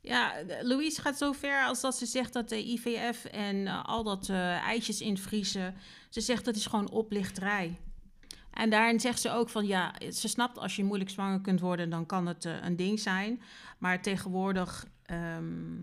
Ja, 0.01 0.35
Louise 0.63 1.01
gaat 1.01 1.19
zo 1.19 1.33
ver 1.33 1.65
als 1.65 1.81
dat 1.81 1.95
ze 1.97 2.07
zegt 2.07 2.33
dat 2.33 2.49
de 2.49 2.69
IVF 2.69 3.25
en 3.25 3.67
eh, 3.67 3.85
al 3.85 4.03
dat 4.05 4.29
eh, 4.29 4.37
ijsjes 4.67 5.01
invriezen, 5.01 5.75
ze 6.11 6.21
zegt 6.21 6.45
dat 6.45 6.57
is 6.57 6.67
gewoon 6.67 6.91
oplichterij. 6.91 7.81
En 8.51 8.71
daarin 8.71 9.01
zegt 9.01 9.21
ze 9.21 9.31
ook 9.31 9.49
van 9.49 9.67
ja, 9.67 9.95
ze 10.13 10.29
snapt 10.29 10.59
als 10.59 10.77
je 10.77 10.85
moeilijk 10.85 11.11
zwanger 11.11 11.41
kunt 11.41 11.61
worden, 11.61 11.91
dan 11.91 12.07
kan 12.07 12.27
het 12.27 12.45
eh, 12.45 12.63
een 12.63 12.77
ding 12.77 13.01
zijn. 13.01 13.43
Maar 13.79 14.03
tegenwoordig 14.03 14.87
ehm, 15.03 15.81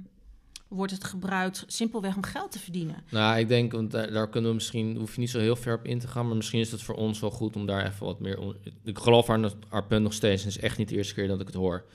wordt 0.70 0.91
het 0.91 1.03
gebruikt 1.03 1.63
simpelweg 1.67 2.15
om 2.15 2.24
geld 2.24 2.51
te 2.51 2.59
verdienen. 2.59 3.03
Nou, 3.11 3.39
ik 3.39 3.47
denk, 3.47 3.72
want 3.72 3.91
daar, 3.91 4.11
daar 4.11 4.30
kunnen 4.30 4.49
we 4.49 4.55
misschien, 4.55 4.97
hoef 4.97 5.13
je 5.13 5.20
niet 5.20 5.30
zo 5.30 5.39
heel 5.39 5.55
ver 5.55 5.76
op 5.78 5.86
in 5.86 5.99
te 5.99 6.07
gaan, 6.07 6.28
maar 6.28 6.36
misschien 6.36 6.59
is 6.59 6.72
het 6.72 6.82
voor 6.82 6.95
ons 6.95 7.20
wel 7.20 7.32
goed 7.32 7.55
om 7.55 7.65
daar 7.65 7.86
even 7.86 8.05
wat 8.05 8.20
meer. 8.20 8.39
om- 8.39 8.55
ik 8.84 8.97
geloof 8.99 9.28
haar, 9.28 9.51
haar 9.70 9.86
punt 9.86 10.03
nog 10.03 10.13
steeds, 10.13 10.41
en 10.41 10.47
het 10.47 10.57
is 10.57 10.63
echt 10.63 10.78
niet 10.78 10.89
de 10.89 10.95
eerste 10.95 11.13
keer 11.13 11.28
dat 11.28 11.39
ik 11.41 11.47
het 11.47 11.55
hoor. 11.55 11.86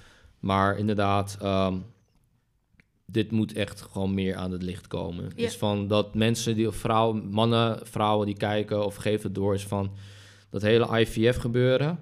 Maar 0.40 0.78
inderdaad, 0.78 1.36
ehm, 1.40 1.76
dit 3.06 3.30
moet 3.30 3.52
echt 3.52 3.80
gewoon 3.80 4.14
meer 4.14 4.36
aan 4.36 4.50
het 4.52 4.62
licht 4.62 4.86
komen. 4.88 5.24
Ja. 5.36 5.46
Is 5.46 5.56
van 5.56 5.88
dat 5.88 6.14
mensen 6.14 6.54
die, 6.54 6.70
vrouwen, 6.70 7.28
mannen, 7.30 7.86
vrouwen 7.86 8.26
die 8.26 8.36
kijken 8.36 8.84
of 8.86 8.94
geven 8.96 9.22
het 9.22 9.34
door, 9.34 9.54
is 9.54 9.64
van 9.66 9.92
dat 10.50 10.62
hele 10.62 11.00
IVF 11.00 11.36
gebeuren 11.36 11.98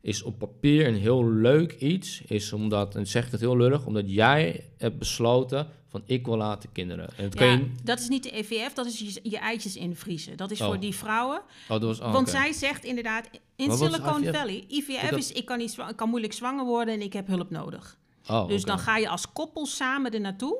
is 0.00 0.22
op 0.22 0.38
papier 0.38 0.86
een 0.86 0.94
heel 0.94 1.30
leuk 1.30 1.72
iets, 1.72 2.22
is 2.22 2.52
omdat, 2.52 2.94
en 2.94 3.06
zeg 3.06 3.26
ik 3.26 3.32
het 3.32 3.40
heel 3.40 3.56
lullig, 3.56 3.86
omdat 3.86 4.10
jij 4.10 4.64
hebt 4.78 4.98
besloten 4.98 5.66
van 5.94 6.02
ik 6.06 6.26
wil 6.26 6.36
laten 6.36 6.72
kinderen. 6.72 7.08
En 7.16 7.30
Ja, 7.34 7.44
je, 7.52 7.70
dat 7.82 7.98
is 8.00 8.08
niet 8.08 8.22
de 8.22 8.30
EVF, 8.30 8.72
dat 8.72 8.86
is 8.86 8.98
je, 8.98 9.20
je 9.30 9.38
eitjes 9.38 9.76
invriezen. 9.76 10.36
Dat 10.36 10.50
is 10.50 10.60
Oh. 10.60 10.66
voor 10.66 10.80
die 10.80 10.94
vrouwen. 10.94 11.38
oh, 11.38 11.68
dat 11.68 11.82
was, 11.82 12.00
oh, 12.00 12.12
Want 12.12 12.28
zij 12.28 12.52
zegt 12.52 12.84
inderdaad, 12.84 13.28
in 13.56 13.68
wat 13.68 13.78
Silicon 13.78 14.22
IVF? 14.22 14.36
Valley, 14.36 14.64
IVF 14.68 14.88
Ik 15.02 15.10
had- 15.10 15.18
is 15.18 15.32
ik 15.32 15.44
kan, 15.44 15.58
niet 15.58 15.76
ik 15.88 15.96
kan 15.96 16.08
moeilijk 16.08 16.32
zwanger 16.32 16.64
worden 16.64 16.94
en 16.94 17.00
ik 17.02 17.12
heb 17.12 17.26
hulp 17.26 17.50
nodig. 17.50 17.98
Oh, 18.28 18.48
Dus 18.48 18.62
dan 18.64 18.78
ga 18.78 18.96
je 18.96 19.08
als 19.08 19.32
koppel 19.32 19.66
samen 19.66 20.10
er 20.12 20.20
naartoe. 20.20 20.56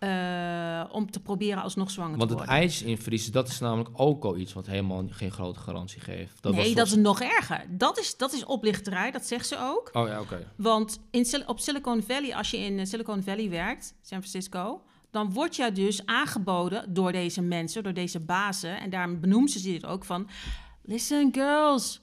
Eh, 0.00 0.84
om 0.92 1.10
te 1.10 1.20
proberen 1.20 1.62
alsnog 1.62 1.90
zwanger 1.90 2.16
Want 2.16 2.30
te 2.30 2.36
het 2.36 2.46
worden. 2.46 2.62
ijs 2.62 2.82
invriezen, 2.82 3.32
dat 3.32 3.48
is 3.48 3.58
namelijk 3.58 3.90
ook 3.92 4.24
al 4.24 4.36
iets 4.36 4.52
wat 4.52 4.66
helemaal 4.66 5.04
geen 5.10 5.30
grote 5.30 5.58
garantie 5.58 6.00
geeft. 6.00 6.42
Dat 6.42 6.52
nee, 6.52 6.64
was 6.64 6.74
dat 6.74 6.86
is 6.86 6.94
nog 6.94 7.20
erger. 7.20 7.66
Dat 7.68 7.98
is, 7.98 8.16
dat 8.16 8.32
is 8.32 8.44
oplichterij, 8.44 9.10
dat 9.10 9.26
zegt 9.26 9.46
ze 9.46 9.56
ook. 9.60 9.90
Oh 9.92 10.08
ja, 10.08 10.20
oké. 10.20 10.52
Want 10.56 11.00
in, 11.10 11.42
op 11.46 11.58
Silicon 11.58 12.02
Valley, 12.02 12.34
als 12.34 12.50
je 12.50 12.56
in 12.56 12.78
eh, 12.78 12.86
Silicon 12.86 13.22
Valley 13.22 13.50
werkt, 13.50 13.94
San 14.02 14.18
Francisco, 14.18 14.82
dan 15.10 15.32
word 15.32 15.56
je 15.56 15.72
dus 15.72 16.06
aangeboden 16.06 16.94
door 16.94 17.12
deze 17.12 17.42
mensen, 17.42 17.82
door 17.82 17.94
deze 17.94 18.20
bazen. 18.20 18.80
En 18.80 18.90
daarom 18.90 19.20
benoemen 19.20 19.50
ze 19.50 19.62
dit 19.62 19.86
ook 19.86 20.04
van: 20.04 20.28
Listen, 20.82 21.28
girls. 21.32 22.00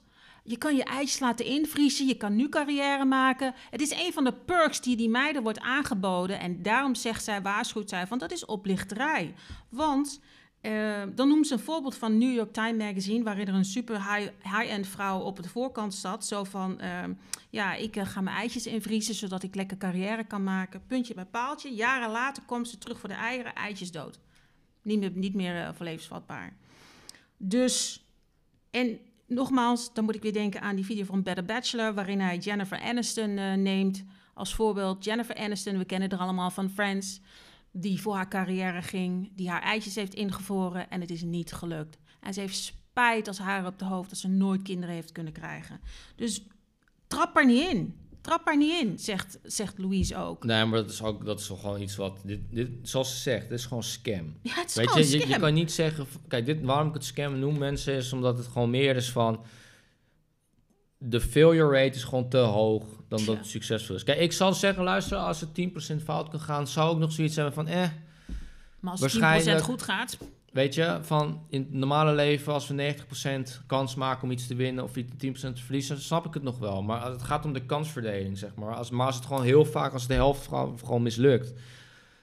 Je 0.48 0.58
kan 0.58 0.76
je 0.76 0.84
eitjes 0.84 1.18
laten 1.18 1.44
invriezen, 1.44 2.06
je 2.06 2.16
kan 2.16 2.36
nu 2.36 2.48
carrière 2.48 3.04
maken. 3.04 3.54
Het 3.70 3.80
is 3.80 3.90
een 3.90 4.12
van 4.12 4.24
de 4.24 4.32
perks 4.32 4.80
die 4.80 4.96
die 4.96 5.08
meiden 5.08 5.42
wordt 5.42 5.60
aangeboden. 5.60 6.40
En 6.40 6.62
daarom 6.62 6.94
zegt 6.94 7.24
zij, 7.24 7.42
waarschuwt 7.42 7.88
zij 7.88 8.06
van 8.06 8.18
dat 8.18 8.32
is 8.32 8.44
oplichterij. 8.44 9.34
Want 9.68 10.20
eh, 10.60 11.02
dan 11.14 11.28
noemt 11.28 11.46
ze 11.46 11.52
een 11.52 11.58
voorbeeld 11.58 11.94
van 11.94 12.18
New 12.18 12.34
York 12.34 12.52
Times 12.52 12.84
Magazine... 12.84 13.24
waarin 13.24 13.46
er 13.46 13.54
een 13.54 13.64
super 13.64 13.96
high- 13.96 14.32
high-end 14.42 14.86
vrouw 14.86 15.20
op 15.20 15.42
de 15.42 15.48
voorkant 15.48 15.94
zat. 15.94 16.26
Zo 16.26 16.44
van, 16.44 16.80
ehm, 16.80 17.12
ja, 17.50 17.74
ik 17.74 17.96
eh, 17.96 18.06
ga 18.06 18.20
mijn 18.20 18.36
eitjes 18.36 18.66
invriezen... 18.66 19.14
zodat 19.14 19.42
ik 19.42 19.54
lekker 19.54 19.76
carrière 19.76 20.24
kan 20.24 20.44
maken. 20.44 20.82
Puntje 20.86 21.14
bij 21.14 21.24
paaltje. 21.24 21.74
Jaren 21.74 22.10
later 22.10 22.42
komt 22.42 22.68
ze 22.68 22.78
terug 22.78 22.98
voor 22.98 23.08
de 23.08 23.14
eieren, 23.14 23.54
eitjes 23.54 23.90
dood. 23.90 24.18
Niet 24.82 24.98
meer, 24.98 25.10
niet 25.14 25.34
meer 25.34 25.62
eh, 25.62 25.68
voor 25.74 25.84
levensvatbaar. 25.84 26.56
Dus, 27.36 28.04
en 28.70 28.98
nogmaals, 29.28 29.92
dan 29.92 30.04
moet 30.04 30.14
ik 30.14 30.22
weer 30.22 30.32
denken 30.32 30.60
aan 30.60 30.76
die 30.76 30.84
video 30.84 31.04
van 31.04 31.22
Better 31.22 31.44
Bachelor... 31.44 31.94
waarin 31.94 32.20
hij 32.20 32.38
Jennifer 32.38 32.80
Aniston 32.80 33.38
eh, 33.38 33.54
neemt 33.54 34.04
als 34.34 34.54
voorbeeld. 34.54 35.04
Jennifer 35.04 35.36
Aniston, 35.36 35.78
we 35.78 35.84
kennen 35.84 36.10
haar 36.10 36.20
allemaal 36.20 36.50
van 36.50 36.70
Friends... 36.70 37.20
die 37.72 38.00
voor 38.00 38.14
haar 38.14 38.28
carrière 38.28 38.82
ging, 38.82 39.30
die 39.34 39.50
haar 39.50 39.62
eitjes 39.62 39.94
heeft 39.94 40.14
ingevroren... 40.14 40.90
en 40.90 41.00
het 41.00 41.10
is 41.10 41.22
niet 41.22 41.52
gelukt. 41.52 41.98
En 42.20 42.34
ze 42.34 42.40
heeft 42.40 42.56
spijt 42.56 43.28
als 43.28 43.38
haar 43.38 43.66
op 43.66 43.78
de 43.78 43.84
hoofd... 43.84 44.10
dat 44.10 44.18
ze 44.18 44.28
nooit 44.28 44.62
kinderen 44.62 44.94
heeft 44.94 45.12
kunnen 45.12 45.32
krijgen. 45.32 45.80
Dus 46.16 46.46
trap 47.06 47.36
er 47.36 47.46
niet 47.46 47.68
in. 47.68 48.07
Trap 48.20 48.46
er 48.48 48.56
niet 48.56 48.80
in, 48.82 48.98
zegt, 48.98 49.38
zegt 49.42 49.78
Louise 49.78 50.16
ook. 50.16 50.44
Nee, 50.44 50.64
maar 50.64 50.78
dat 50.82 50.90
is 50.90 51.02
ook 51.02 51.24
dat 51.24 51.40
is 51.40 51.46
toch 51.46 51.60
gewoon 51.60 51.80
iets 51.80 51.96
wat. 51.96 52.18
Dit, 52.24 52.40
dit, 52.50 52.68
zoals 52.82 53.10
ze 53.14 53.20
zegt, 53.20 53.48
dit 53.48 53.58
is 53.58 53.66
gewoon 53.66 53.82
scam. 53.82 54.36
Ja, 54.42 54.54
het 54.54 54.68
is 54.68 54.74
Weet 54.74 54.88
gewoon 54.88 55.02
je, 55.04 55.10
je, 55.10 55.18
scam. 55.18 55.30
je 55.30 55.38
kan 55.38 55.54
niet 55.54 55.72
zeggen. 55.72 56.06
Kijk, 56.28 56.46
dit, 56.46 56.62
waarom 56.62 56.88
ik 56.88 56.94
het 56.94 57.04
scam 57.04 57.38
noem, 57.38 57.58
mensen, 57.58 57.94
is 57.94 58.12
omdat 58.12 58.38
het 58.38 58.46
gewoon 58.46 58.70
meer 58.70 58.96
is 58.96 59.10
van. 59.10 59.44
De 60.98 61.20
failure 61.20 61.70
rate 61.82 61.96
is 61.96 62.04
gewoon 62.04 62.28
te 62.28 62.36
hoog 62.38 62.84
dan 63.08 63.24
dat 63.24 63.36
het 63.36 63.46
succesvol 63.46 63.94
is. 63.94 64.02
Kijk, 64.04 64.18
ik 64.18 64.32
zal 64.32 64.52
zeggen, 64.54 64.84
luister, 64.84 65.16
als 65.18 65.40
het 65.40 65.54
10% 65.54 66.02
fout 66.04 66.28
kan 66.28 66.40
gaan, 66.40 66.66
zou 66.66 66.92
ik 66.92 66.98
nog 66.98 67.12
zoiets 67.12 67.36
hebben 67.36 67.54
van, 67.54 67.66
eh, 67.66 67.88
maar 68.80 68.90
als 68.92 69.00
het 69.00 69.10
10% 69.10 69.20
waarschijnlijk- 69.20 69.64
goed 69.64 69.82
gaat... 69.82 70.18
weet 70.52 70.74
je, 70.74 70.98
van 71.02 71.40
in 71.48 71.60
het 71.60 71.72
normale 71.72 72.14
leven, 72.14 72.52
als 72.52 72.68
we 72.68 72.94
90% 73.62 73.66
kans 73.66 73.94
maken 73.94 74.22
om 74.22 74.30
iets 74.30 74.46
te 74.46 74.54
winnen 74.54 74.84
of 74.84 74.96
iets 74.96 75.12
10% 75.12 75.52
te 75.52 75.62
verliezen, 75.62 76.00
snap 76.00 76.26
ik 76.26 76.34
het 76.34 76.42
nog 76.42 76.58
wel. 76.58 76.82
Maar 76.82 77.00
als 77.00 77.12
het 77.12 77.22
gaat 77.22 77.44
om 77.44 77.52
de 77.52 77.66
kansverdeling, 77.66 78.38
zeg 78.38 78.54
maar. 78.54 78.74
Als, 78.74 78.90
maar 78.90 79.06
als 79.06 79.16
het 79.16 79.26
gewoon 79.26 79.44
heel 79.44 79.64
vaak, 79.64 79.92
als 79.92 80.06
de 80.06 80.14
helft 80.14 80.48
gewoon, 80.84 81.02
mislukt 81.02 81.54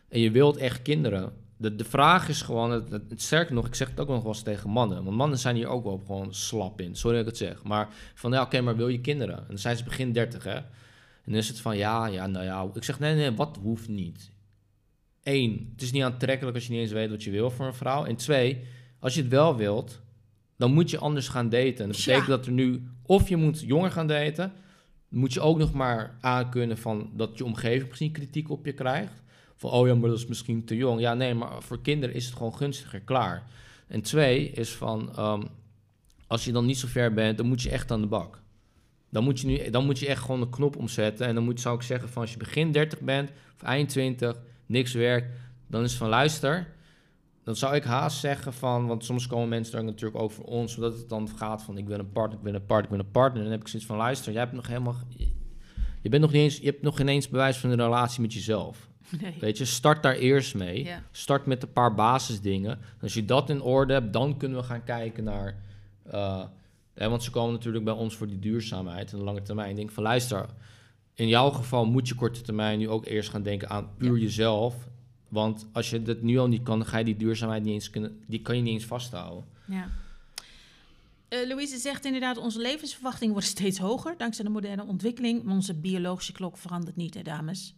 en 0.09 0.19
je 0.19 0.31
wilt 0.31 0.57
echt 0.57 0.81
kinderen. 0.81 1.33
De, 1.57 1.75
de 1.75 1.83
vraag 1.83 2.29
is 2.29 2.41
gewoon, 2.41 2.71
het, 2.71 2.91
het, 2.91 3.21
sterker 3.21 3.53
nog, 3.53 3.67
ik 3.67 3.75
zeg 3.75 3.89
het 3.89 3.99
ook 3.99 4.07
nog 4.07 4.23
wel 4.23 4.31
eens 4.31 4.41
tegen 4.41 4.69
mannen. 4.69 5.03
Want 5.03 5.17
mannen 5.17 5.39
zijn 5.39 5.55
hier 5.55 5.67
ook 5.67 5.83
wel 5.83 6.03
gewoon 6.05 6.33
slap 6.33 6.81
in. 6.81 6.95
Sorry 6.95 7.17
dat 7.17 7.25
ik 7.25 7.39
het 7.39 7.49
zeg. 7.49 7.63
Maar 7.63 7.87
van, 8.13 8.31
ja, 8.31 8.41
oké, 8.41 8.61
maar 8.61 8.75
wil 8.75 8.87
je 8.87 9.01
kinderen? 9.01 9.37
En 9.37 9.45
dan 9.47 9.57
zijn 9.57 9.77
ze 9.77 9.83
begin 9.83 10.11
30, 10.11 10.43
hè. 10.43 10.55
En 10.55 11.31
dan 11.31 11.35
is 11.35 11.47
het 11.47 11.59
van, 11.59 11.77
ja, 11.77 12.05
ja, 12.05 12.27
nou 12.27 12.45
ja. 12.45 12.69
Ik 12.73 12.83
zeg, 12.83 12.99
nee, 12.99 13.15
nee, 13.15 13.31
wat 13.31 13.57
hoeft 13.61 13.87
niet? 13.87 14.31
Eén, 15.25 15.69
het 15.71 15.81
is 15.81 15.91
niet 15.91 16.03
aantrekkelijk 16.03 16.55
als 16.55 16.65
je 16.67 16.71
niet 16.71 16.81
eens 16.81 16.91
weet 16.91 17.09
wat 17.09 17.23
je 17.23 17.31
wil 17.31 17.49
voor 17.51 17.65
een 17.65 17.73
vrouw. 17.73 18.05
En 18.05 18.15
twee, 18.15 18.61
als 18.99 19.13
je 19.15 19.21
het 19.21 19.29
wel 19.29 19.55
wilt, 19.55 20.01
dan 20.57 20.73
moet 20.73 20.89
je 20.89 20.97
anders 20.97 21.27
gaan 21.27 21.49
daten. 21.49 21.77
En 21.77 21.87
dat 21.87 21.97
Ja. 21.97 22.05
betekent 22.05 22.27
dat 22.27 22.45
er 22.45 22.51
nu, 22.51 22.83
of 23.05 23.29
je 23.29 23.35
moet 23.35 23.59
jonger 23.61 23.91
gaan 23.91 24.07
daten, 24.07 24.53
moet 25.09 25.33
je 25.33 25.39
ook 25.41 25.57
nog 25.57 25.73
maar 25.73 26.17
aankunnen 26.21 26.77
van 26.77 27.09
dat 27.13 27.37
je 27.37 27.45
omgeving 27.45 27.87
misschien 27.87 28.11
kritiek 28.11 28.49
op 28.49 28.65
je 28.65 28.73
krijgt. 28.73 29.23
Van, 29.55 29.71
oh 29.71 29.87
ja, 29.87 29.95
maar 29.95 30.09
dat 30.09 30.17
is 30.17 30.25
misschien 30.25 30.65
te 30.65 30.75
jong. 30.75 30.99
Ja, 30.99 31.13
nee, 31.13 31.33
maar 31.33 31.61
voor 31.63 31.81
kinderen 31.81 32.15
is 32.15 32.25
het 32.25 32.35
gewoon 32.35 32.55
gunstiger, 32.55 32.99
klaar. 33.01 33.43
En 33.87 34.01
twee 34.01 34.49
is 34.49 34.69
van, 34.73 35.15
ehm, 35.15 35.41
als 36.27 36.45
je 36.45 36.51
dan 36.51 36.65
niet 36.65 36.77
zo 36.77 36.87
ver 36.87 37.13
bent, 37.13 37.37
dan 37.37 37.47
moet 37.47 37.61
je 37.61 37.69
echt 37.69 37.91
aan 37.91 38.01
de 38.01 38.07
bak. 38.07 38.41
Dan 39.09 39.23
moet 39.23 39.39
je, 39.39 39.47
nu, 39.47 39.69
dan 39.69 39.85
moet 39.85 39.99
je 39.99 40.07
echt 40.07 40.21
gewoon 40.21 40.41
een 40.41 40.49
knop 40.49 40.75
omzetten. 40.77 41.27
En 41.27 41.35
dan 41.35 41.43
moet, 41.43 41.61
zou 41.61 41.75
ik 41.75 41.81
zeggen 41.81 42.09
van, 42.09 42.21
als 42.21 42.31
je 42.31 42.37
begin 42.37 42.71
30 42.71 42.99
bent, 42.99 43.31
of 43.55 43.61
eind 43.63 43.89
20, 43.89 44.41
niks 44.65 44.93
werkt, 44.93 45.37
dan 45.67 45.83
is 45.83 45.95
van, 45.95 46.09
luister, 46.09 46.73
dan 47.43 47.55
zou 47.55 47.75
ik 47.75 47.83
haast 47.83 48.19
zeggen 48.19 48.53
van, 48.53 48.87
want 48.87 49.05
soms 49.05 49.27
komen 49.27 49.49
mensen 49.49 49.73
daar 49.73 49.83
natuurlijk 49.83 50.21
ook 50.21 50.31
voor 50.31 50.45
ons, 50.45 50.73
zodat 50.73 50.93
het 50.93 51.09
dan 51.09 51.29
gaat 51.37 51.63
van, 51.63 51.77
ik 51.77 51.87
wil 51.87 51.99
een 51.99 52.11
partner, 52.11 52.37
ik 52.37 52.43
wil 52.43 52.53
een 52.53 52.65
partner, 52.65 52.83
ik 52.91 52.97
wil 52.97 53.05
een 53.05 53.11
partner. 53.11 53.37
En 53.37 53.43
dan 53.43 53.51
heb 53.51 53.61
ik 53.61 53.67
zoiets 53.67 53.87
van, 53.87 53.97
luister, 53.97 54.31
jij 54.31 54.41
hebt 54.41 54.53
nog 54.53 54.67
helemaal, 54.67 54.95
je 56.01 56.09
bent 56.09 56.21
nog 56.21 56.31
niet 56.31 56.41
eens, 56.41 56.57
je 56.57 56.65
hebt 56.65 56.81
nog 56.81 56.97
geen 56.97 57.07
eens 57.07 57.29
bewijs 57.29 57.57
van 57.57 57.69
een 57.69 57.75
relatie 57.75 58.21
met 58.21 58.33
jezelf. 58.33 58.89
Nee. 59.21 59.35
Weet 59.39 59.57
je, 59.57 59.65
start 59.65 60.03
daar 60.03 60.15
eerst 60.15 60.55
mee. 60.55 60.83
Ja. 60.83 61.03
Start 61.11 61.45
met 61.45 61.63
een 61.63 61.71
paar 61.71 61.93
basisdingen. 61.93 62.79
Als 63.01 63.13
je 63.13 63.25
dat 63.25 63.49
in 63.49 63.61
orde 63.61 63.93
hebt, 63.93 64.13
dan 64.13 64.37
kunnen 64.37 64.57
we 64.57 64.63
gaan 64.63 64.83
kijken 64.83 65.23
naar. 65.23 65.55
eh, 66.03 66.43
hè, 66.93 67.09
want 67.09 67.23
ze 67.23 67.31
komen 67.31 67.53
natuurlijk 67.53 67.85
bij 67.85 67.93
ons 67.93 68.15
voor 68.15 68.27
die 68.27 68.39
duurzaamheid 68.39 69.11
en 69.11 69.17
de 69.17 69.23
lange 69.23 69.41
termijn. 69.41 69.69
Ik 69.69 69.75
denk 69.75 69.91
van 69.91 70.03
luister, 70.03 70.45
in 71.15 71.27
jouw 71.27 71.49
geval 71.49 71.85
moet 71.85 72.07
je 72.07 72.15
korte 72.15 72.41
termijn 72.41 72.79
nu 72.79 72.89
ook 72.89 73.05
eerst 73.05 73.29
gaan 73.29 73.43
denken 73.43 73.69
aan 73.69 73.89
puur 73.97 74.17
jezelf. 74.17 74.75
Want 75.27 75.67
als 75.71 75.89
je 75.89 76.01
dat 76.01 76.21
nu 76.21 76.37
al 76.37 76.47
niet 76.47 76.63
kan, 76.63 76.79
dan 76.79 76.87
ga 76.87 76.97
je 76.97 77.03
die 77.03 77.15
duurzaamheid 77.15 77.63
niet 77.63 77.73
eens 77.73 77.89
kunnen, 77.89 78.23
die 78.27 78.41
kan 78.41 78.55
je 78.55 78.61
niet 78.61 78.73
eens 78.73 78.85
vasthouden. 78.85 79.45
Ja. 79.67 79.89
Eh, 81.27 81.47
Louise 81.47 81.77
zegt 81.77 82.05
inderdaad, 82.05 82.37
onze 82.37 82.59
levensverwachting 82.59 83.31
wordt 83.31 83.47
steeds 83.47 83.77
hoger 83.77 84.17
dankzij 84.17 84.43
de 84.45 84.49
moderne 84.49 84.85
ontwikkeling. 84.85 85.43
Maar 85.43 85.55
onze 85.55 85.73
biologische 85.73 86.31
klok 86.31 86.57
verandert 86.57 86.95
niet, 86.95 87.13
hè 87.13 87.21
dames. 87.21 87.75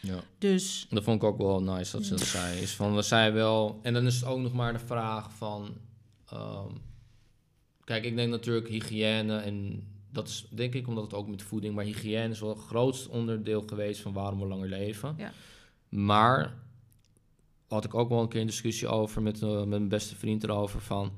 Ja. 0.00 0.20
Dus 0.38 0.86
Dat 0.90 1.02
vond 1.04 1.22
ik 1.22 1.28
ook 1.28 1.38
wel 1.38 1.62
nice 1.62 1.96
dat 1.96 2.04
ze 2.04 2.10
dat 2.10 2.26
zei. 2.26 2.60
Is 2.60 2.74
van, 2.74 2.94
we 2.94 3.02
zijn 3.02 3.32
wel... 3.32 3.78
En 3.82 3.92
dan 3.92 4.06
is 4.06 4.14
het 4.14 4.24
ook 4.24 4.38
nog 4.38 4.52
maar 4.52 4.72
de 4.72 4.78
vraag 4.78 5.32
van... 5.32 5.74
ehm, 6.28 6.70
kijk, 7.84 8.04
ik 8.04 8.16
denk 8.16 8.30
natuurlijk 8.30 8.68
hygiëne 8.68 9.36
en... 9.36 9.86
Dat 10.12 10.28
is 10.28 10.46
denk 10.50 10.74
ik 10.74 10.88
omdat 10.88 11.04
het 11.04 11.14
ook 11.14 11.28
met 11.28 11.42
voeding... 11.42 11.74
Maar 11.74 11.84
hygiëne 11.84 12.28
is 12.28 12.40
wel 12.40 12.48
het 12.48 12.58
grootste 12.58 13.10
onderdeel 13.10 13.62
geweest 13.66 14.00
van 14.00 14.12
waarom 14.12 14.40
we 14.40 14.46
langer 14.46 14.68
leven. 14.68 15.14
Ja. 15.18 15.32
Maar 15.88 16.54
had 17.68 17.84
ik 17.84 17.94
ook 17.94 18.08
wel 18.08 18.20
een 18.20 18.28
keer 18.28 18.40
een 18.40 18.46
discussie 18.46 18.88
over 18.88 19.22
met, 19.22 19.42
eh, 19.42 19.58
met 19.58 19.68
mijn 19.68 19.88
beste 19.88 20.16
vriend 20.16 20.44
erover 20.44 20.80
van... 20.80 21.12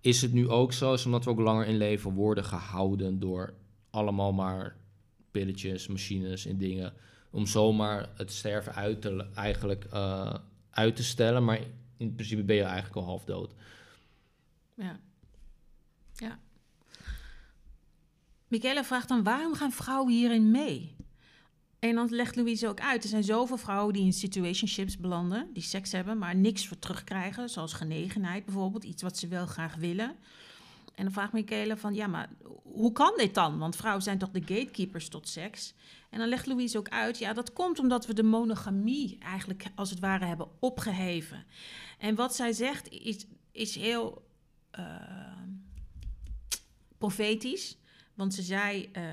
Is 0.00 0.22
het 0.22 0.32
nu 0.32 0.48
ook 0.48 0.72
zo, 0.72 0.92
is 0.92 1.04
omdat 1.04 1.24
we 1.24 1.30
ook 1.30 1.38
langer 1.38 1.66
in 1.66 1.76
leven 1.76 2.12
worden 2.12 2.44
gehouden 2.44 3.18
door 3.18 3.54
allemaal 3.90 4.32
maar 4.32 4.76
pilletjes, 5.30 5.86
machines 5.86 6.46
en 6.46 6.58
dingen 6.58 6.92
om 7.30 7.46
zomaar 7.46 8.08
het 8.14 8.32
sterven 8.32 8.74
uit 8.74 9.00
te, 9.00 9.26
eigenlijk 9.34 9.84
eh, 9.84 10.34
uit 10.70 10.96
te 10.96 11.04
stellen. 11.04 11.44
Maar 11.44 11.60
in 11.96 12.14
principe 12.14 12.42
ben 12.42 12.56
je 12.56 12.62
eigenlijk 12.62 12.96
al 12.96 13.04
half 13.04 13.24
dood. 13.24 13.54
ja. 14.74 14.98
ja. 16.14 16.38
Michele 18.48 18.84
vraagt 18.84 19.08
dan, 19.08 19.22
waarom 19.22 19.54
gaan 19.54 19.72
vrouwen 19.72 20.12
hierin 20.12 20.50
mee? 20.50 20.96
En 21.78 21.94
dan 21.94 22.08
legt 22.10 22.36
Louise 22.36 22.68
ook 22.68 22.80
uit, 22.80 23.02
er 23.02 23.08
zijn 23.08 23.24
zoveel 23.24 23.56
vrouwen 23.56 23.92
die 23.92 24.04
in 24.04 24.12
situationships 24.12 24.96
belanden, 24.96 25.50
die 25.52 25.62
seks 25.62 25.92
hebben, 25.92 26.18
maar 26.18 26.36
niks 26.36 26.68
voor 26.68 26.78
terugkrijgen, 26.78 27.50
zoals 27.50 27.72
genegenheid 27.72 28.44
bijvoorbeeld, 28.44 28.84
iets 28.84 29.02
wat 29.02 29.18
ze 29.18 29.28
wel 29.28 29.46
graag 29.46 29.74
willen. 29.74 30.16
En 30.94 31.04
dan 31.04 31.12
vraagt 31.12 31.32
Michele 31.32 31.76
van, 31.76 31.94
ja, 31.94 32.06
maar 32.06 32.30
hoe 32.62 32.92
kan 32.92 33.12
dit 33.16 33.34
dan? 33.34 33.58
Want 33.58 33.76
vrouwen 33.76 34.02
zijn 34.02 34.18
toch 34.18 34.30
de 34.30 34.40
gatekeepers 34.40 35.08
tot 35.08 35.28
seks? 35.28 35.74
En 36.10 36.18
dan 36.18 36.28
legt 36.28 36.46
Louise 36.46 36.78
ook 36.78 36.88
uit, 36.88 37.18
ja, 37.18 37.32
dat 37.32 37.52
komt 37.52 37.78
omdat 37.78 38.06
we 38.06 38.14
de 38.14 38.22
monogamie 38.22 39.18
eigenlijk 39.18 39.66
als 39.74 39.90
het 39.90 40.00
ware 40.00 40.24
hebben 40.24 40.48
opgeheven. 40.60 41.44
En 41.98 42.14
wat 42.14 42.34
zij 42.34 42.52
zegt 42.52 42.88
is, 42.88 43.26
is 43.52 43.74
heel 43.74 44.26
eh, 44.70 44.84
profetisch, 46.98 47.76
want 48.16 48.34
ze 48.34 48.42
zei, 48.42 48.88
eh, 48.92 49.04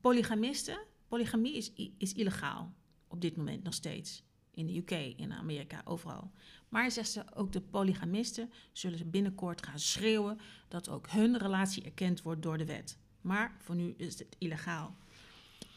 polygamisten, 0.00 0.78
polygamie 1.08 1.56
is, 1.56 1.72
is 1.98 2.12
illegaal 2.12 2.72
op 3.08 3.20
dit 3.20 3.36
moment 3.36 3.62
nog 3.62 3.74
steeds. 3.74 4.22
In 4.50 4.66
de 4.66 4.76
UK, 4.76 4.90
in 4.90 5.32
Amerika, 5.32 5.80
overal. 5.84 6.30
Maar 6.68 6.90
zegt 6.90 7.10
ze, 7.10 7.22
ook 7.34 7.52
de 7.52 7.60
polygamisten 7.60 8.50
zullen 8.72 8.98
ze 8.98 9.04
binnenkort 9.04 9.66
gaan 9.66 9.78
schreeuwen 9.78 10.38
dat 10.68 10.88
ook 10.88 11.10
hun 11.10 11.38
relatie 11.38 11.84
erkend 11.84 12.22
wordt 12.22 12.42
door 12.42 12.58
de 12.58 12.64
wet. 12.64 12.98
Maar 13.20 13.56
voor 13.58 13.74
nu 13.74 13.94
is 13.96 14.18
het 14.18 14.36
illegaal. 14.38 14.94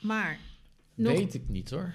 Maar 0.01 0.39
Weet 1.15 1.33
ik 1.33 1.49
niet 1.49 1.69
hoor. 1.69 1.93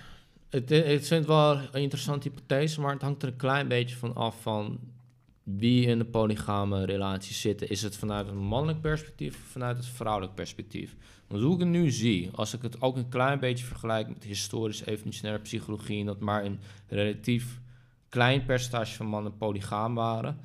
Het, 0.48 0.68
het 0.68 1.26
wel 1.26 1.56
een 1.56 1.82
interessante 1.82 2.28
hypothese, 2.28 2.80
maar 2.80 2.92
het 2.92 3.02
hangt 3.02 3.22
er 3.22 3.28
een 3.28 3.36
klein 3.36 3.68
beetje 3.68 3.96
van 3.96 4.14
af 4.14 4.42
van 4.42 4.80
wie 5.42 5.86
in 5.86 5.98
de 5.98 6.04
polygame 6.04 6.84
relatie 6.84 7.34
zitten. 7.34 7.68
Is 7.68 7.82
het 7.82 7.96
vanuit 7.96 8.28
een 8.28 8.36
mannelijk 8.36 8.80
perspectief 8.80 9.34
of 9.34 9.48
vanuit 9.50 9.76
het 9.76 9.86
vrouwelijk 9.86 10.34
perspectief? 10.34 10.96
Want 11.26 11.42
hoe 11.42 11.54
ik 11.54 11.60
het 11.60 11.68
nu 11.68 11.90
zie, 11.90 12.30
als 12.34 12.54
ik 12.54 12.62
het 12.62 12.82
ook 12.82 12.96
een 12.96 13.08
klein 13.08 13.38
beetje 13.38 13.64
vergelijk 13.64 14.08
met 14.08 14.24
historisch 14.24 14.86
evolutionaire 14.86 15.42
psychologie, 15.42 16.00
en 16.00 16.06
dat 16.06 16.20
maar 16.20 16.44
in 16.44 16.60
relatief 16.88 17.60
klein 18.08 18.44
percentage 18.44 18.96
van 18.96 19.06
mannen 19.06 19.36
polygaam 19.36 19.94
waren, 19.94 20.38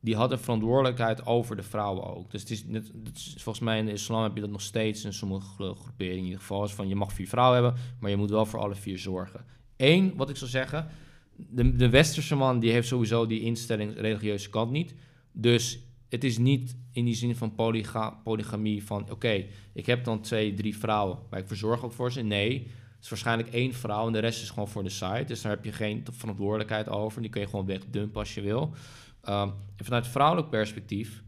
die 0.00 0.16
hadden 0.16 0.40
verantwoordelijkheid 0.40 1.26
over 1.26 1.56
de 1.56 1.62
vrouwen 1.62 2.16
ook. 2.16 2.30
Dus 2.30 2.40
het 2.40 2.50
is, 2.50 2.64
het 2.72 3.16
is, 3.16 3.34
volgens 3.38 3.64
mij 3.64 3.78
in 3.78 3.86
de 3.86 3.92
islam 3.92 4.22
heb 4.22 4.34
je 4.34 4.40
dat 4.40 4.50
nog 4.50 4.60
steeds 4.60 5.04
in 5.04 5.12
sommige 5.12 5.46
groeperingen 5.76 6.18
in 6.18 6.24
ieder 6.24 6.40
geval. 6.40 6.64
Is 6.64 6.72
van 6.72 6.88
je 6.88 6.96
mag 6.96 7.12
vier 7.12 7.28
vrouwen 7.28 7.62
hebben, 7.62 7.80
maar 8.00 8.10
je 8.10 8.16
moet 8.16 8.30
wel 8.30 8.46
voor 8.46 8.60
alle 8.60 8.74
vier 8.74 8.98
zorgen. 8.98 9.44
Eén, 9.76 10.16
wat 10.16 10.30
ik 10.30 10.36
zou 10.36 10.50
zeggen, 10.50 10.88
de, 11.36 11.76
de 11.76 11.88
westerse 11.88 12.36
man 12.36 12.60
die 12.60 12.70
heeft 12.70 12.88
sowieso 12.88 13.26
die 13.26 13.40
instelling 13.40 13.94
religieuze 13.96 14.50
kant 14.50 14.70
niet. 14.70 14.94
Dus 15.32 15.78
het 16.08 16.24
is 16.24 16.38
niet 16.38 16.76
in 16.92 17.04
die 17.04 17.14
zin 17.14 17.36
van 17.36 17.54
polyga 17.54 18.10
polygamie 18.10 18.84
van 18.84 19.10
oké, 19.10 19.44
ik 19.72 19.86
heb 19.86 20.04
dan 20.04 20.20
twee, 20.20 20.54
drie 20.54 20.76
vrouwen, 20.76 21.18
maar 21.30 21.40
ik 21.40 21.46
verzorg 21.46 21.84
ook 21.84 21.92
voor 21.92 22.12
ze. 22.12 22.22
Nee, 22.22 22.58
het 22.94 23.04
is 23.04 23.08
waarschijnlijk 23.08 23.48
één 23.48 23.72
vrouw 23.72 24.06
en 24.06 24.12
de 24.12 24.18
rest 24.18 24.42
is 24.42 24.50
gewoon 24.50 24.68
voor 24.68 24.82
de 24.82 24.88
site. 24.88 25.24
Dus 25.26 25.42
daar 25.42 25.52
heb 25.52 25.64
je 25.64 25.72
geen 25.72 26.04
verantwoordelijkheid 26.12 26.88
over. 26.88 27.20
Die 27.20 27.30
kun 27.30 27.40
je 27.40 27.48
gewoon 27.48 27.66
wegdumpen 27.66 28.20
als 28.20 28.34
je 28.34 28.40
wil. 28.40 28.74
En 29.22 29.54
vanuit 29.76 30.06
vrouwelijk 30.06 30.50
perspectief 30.50 31.22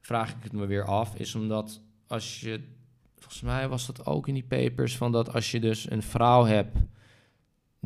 vraag 0.00 0.30
ik 0.30 0.42
het 0.42 0.52
me 0.52 0.66
weer 0.66 0.84
af, 0.84 1.14
is 1.14 1.34
omdat 1.34 1.80
als 2.06 2.40
je, 2.40 2.60
volgens 3.18 3.42
mij 3.42 3.68
was 3.68 3.86
dat 3.86 4.06
ook 4.06 4.28
in 4.28 4.34
die 4.34 4.44
papers, 4.44 4.96
van 4.96 5.12
dat 5.12 5.32
als 5.32 5.50
je 5.50 5.60
dus 5.60 5.90
een 5.90 6.02
vrouw 6.02 6.44
hebt 6.44 6.78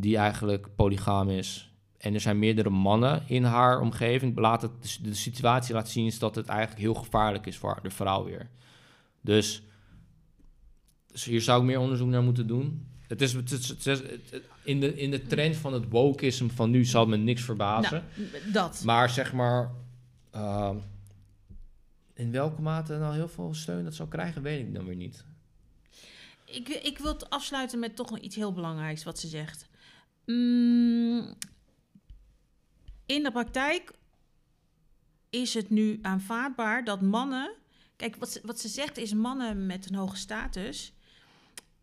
die 0.01 0.17
eigenlijk 0.17 0.69
polygaam 0.75 1.29
is 1.29 1.71
en 2.01 2.15
er 2.15 2.21
zijn 2.21 2.39
meerdere 2.39 2.71
mannen 2.71 3.23
in 3.27 3.45
haar 3.45 3.81
omgeving, 3.81 4.39
laat 4.39 4.63
het, 4.63 4.99
de 5.03 5.15
situatie 5.15 5.75
laat 5.75 5.89
zien 5.89 6.07
is 6.07 6.19
dat 6.19 6.35
het 6.35 6.49
eigenlijk 6.49 6.81
heel 6.81 6.95
gevaarlijk 6.95 7.47
is 7.47 7.57
voor 7.57 7.79
de 7.83 7.91
vrouw 7.91 8.25
weer. 8.25 8.51
Dus, 9.21 9.63
dus 11.07 11.25
hier 11.25 11.43
zou 11.43 11.61
ik 11.61 11.67
meer 11.67 11.79
onderzoek 11.79 12.09
naar 12.09 12.23
moeten 12.23 12.47
doen. 12.47 12.89
Het 13.07 13.21
is, 13.21 13.33
het, 13.33 13.51
het, 13.85 14.43
in, 14.65 14.81
de, 14.81 14.97
in 14.97 15.11
de 15.11 15.27
trend 15.27 15.57
van 15.57 15.73
het 15.73 15.89
wokeism 15.89 16.49
van 16.49 16.71
nu 16.71 16.85
zal 16.85 17.07
me 17.07 17.17
niks 17.17 17.43
verbazen. 17.43 18.05
Nou, 18.17 18.53
dat. 18.53 18.83
Maar 18.85 19.11
zeg 19.11 19.33
maar, 19.33 19.71
uh, 20.35 20.71
in 22.15 22.31
welke 22.31 22.63
mate 22.63 22.97
nou 22.97 23.15
heel 23.15 23.29
veel 23.29 23.55
steun 23.55 23.85
dat 23.85 23.95
zou 23.95 24.09
krijgen, 24.09 24.43
weet 24.43 24.61
ik 24.61 24.75
dan 24.75 24.85
weer 24.85 24.97
niet. 24.97 25.25
Ik, 26.45 26.69
ik 26.69 26.99
wil 26.99 27.13
het 27.13 27.31
afsluiten 27.31 27.79
met 27.79 27.97
toch 27.97 28.19
iets 28.19 28.37
heel 28.37 28.53
belangrijks 28.53 29.05
wat 29.05 29.19
ze 29.19 29.29
zegt. 29.29 29.69
Mm, 30.31 31.35
in 33.07 33.23
de 33.23 33.31
praktijk 33.33 33.93
is 35.31 35.55
het 35.55 35.71
nu 35.71 35.99
aanvaardbaar 36.03 36.85
dat 36.85 37.01
mannen. 37.01 37.55
Kijk, 37.97 38.17
wat 38.17 38.31
ze, 38.31 38.41
wat 38.45 38.61
ze 38.61 38.69
zegt 38.69 38.97
is 38.97 39.15
mannen 39.15 39.67
met 39.67 39.89
een 39.89 39.95
hoge 39.95 40.17
status. 40.17 40.93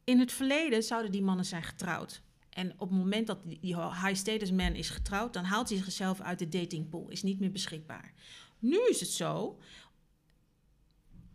In 0.04 0.20
het 0.20 0.32
verleden 0.32 0.84
zouden 0.84 1.12
die 1.12 1.22
mannen 1.22 1.46
zijn 1.46 1.64
getrouwd. 1.64 2.22
En 2.50 2.72
op 2.72 2.90
het 2.90 2.98
moment 2.98 3.28
dat 3.28 3.40
die 3.44 3.76
high 3.76 4.16
status 4.16 4.52
man 4.52 4.74
is 4.74 4.90
getrouwd, 4.90 5.34
dan 5.34 5.44
haalt 5.44 5.70
hij 5.70 5.78
zichzelf 5.78 6.22
uit 6.22 6.40
de 6.40 6.50
datingpool, 6.50 7.10
is 7.10 7.24
niet 7.24 7.40
meer 7.40 7.52
beschikbaar. 7.52 8.14
Nu 8.60 8.80
is 8.90 9.00
het 9.00 9.10
zo, 9.10 9.60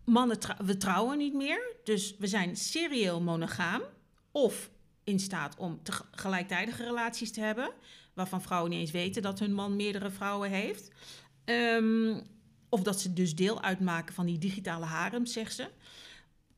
mannen 0.05 0.39
we 0.65 0.77
trouwen 0.77 1.19
niet 1.19 1.35
meer, 1.35 1.77
dus 1.85 2.17
we 2.17 2.27
zijn 2.27 2.57
serieel 2.57 3.21
monogaam 3.21 3.83
of 4.31 4.71
in 5.05 5.21
staat 5.21 5.57
om 5.57 5.81
gelijktijdige 6.11 6.85
relaties 6.85 7.33
te 7.33 7.41
hebben, 7.41 7.71
waarvan 8.15 8.43
vrouwen 8.43 8.71
niet 8.71 8.81
eens 8.81 8.91
weten 8.91 9.23
dat 9.23 9.39
hun 9.39 9.55
man 9.55 9.77
meerdere 9.77 10.11
vrouwen 10.11 10.51
heeft. 10.51 10.91
Um, 11.45 12.23
of 12.69 12.83
dat 12.83 13.01
ze 13.01 13.13
dus 13.13 13.35
deel 13.35 13.63
uitmaken 13.63 14.15
van 14.15 14.27
die 14.27 14.39
digitale 14.39 14.85
harem, 14.85 15.27
zegt 15.27 15.55
ze. 15.55 15.69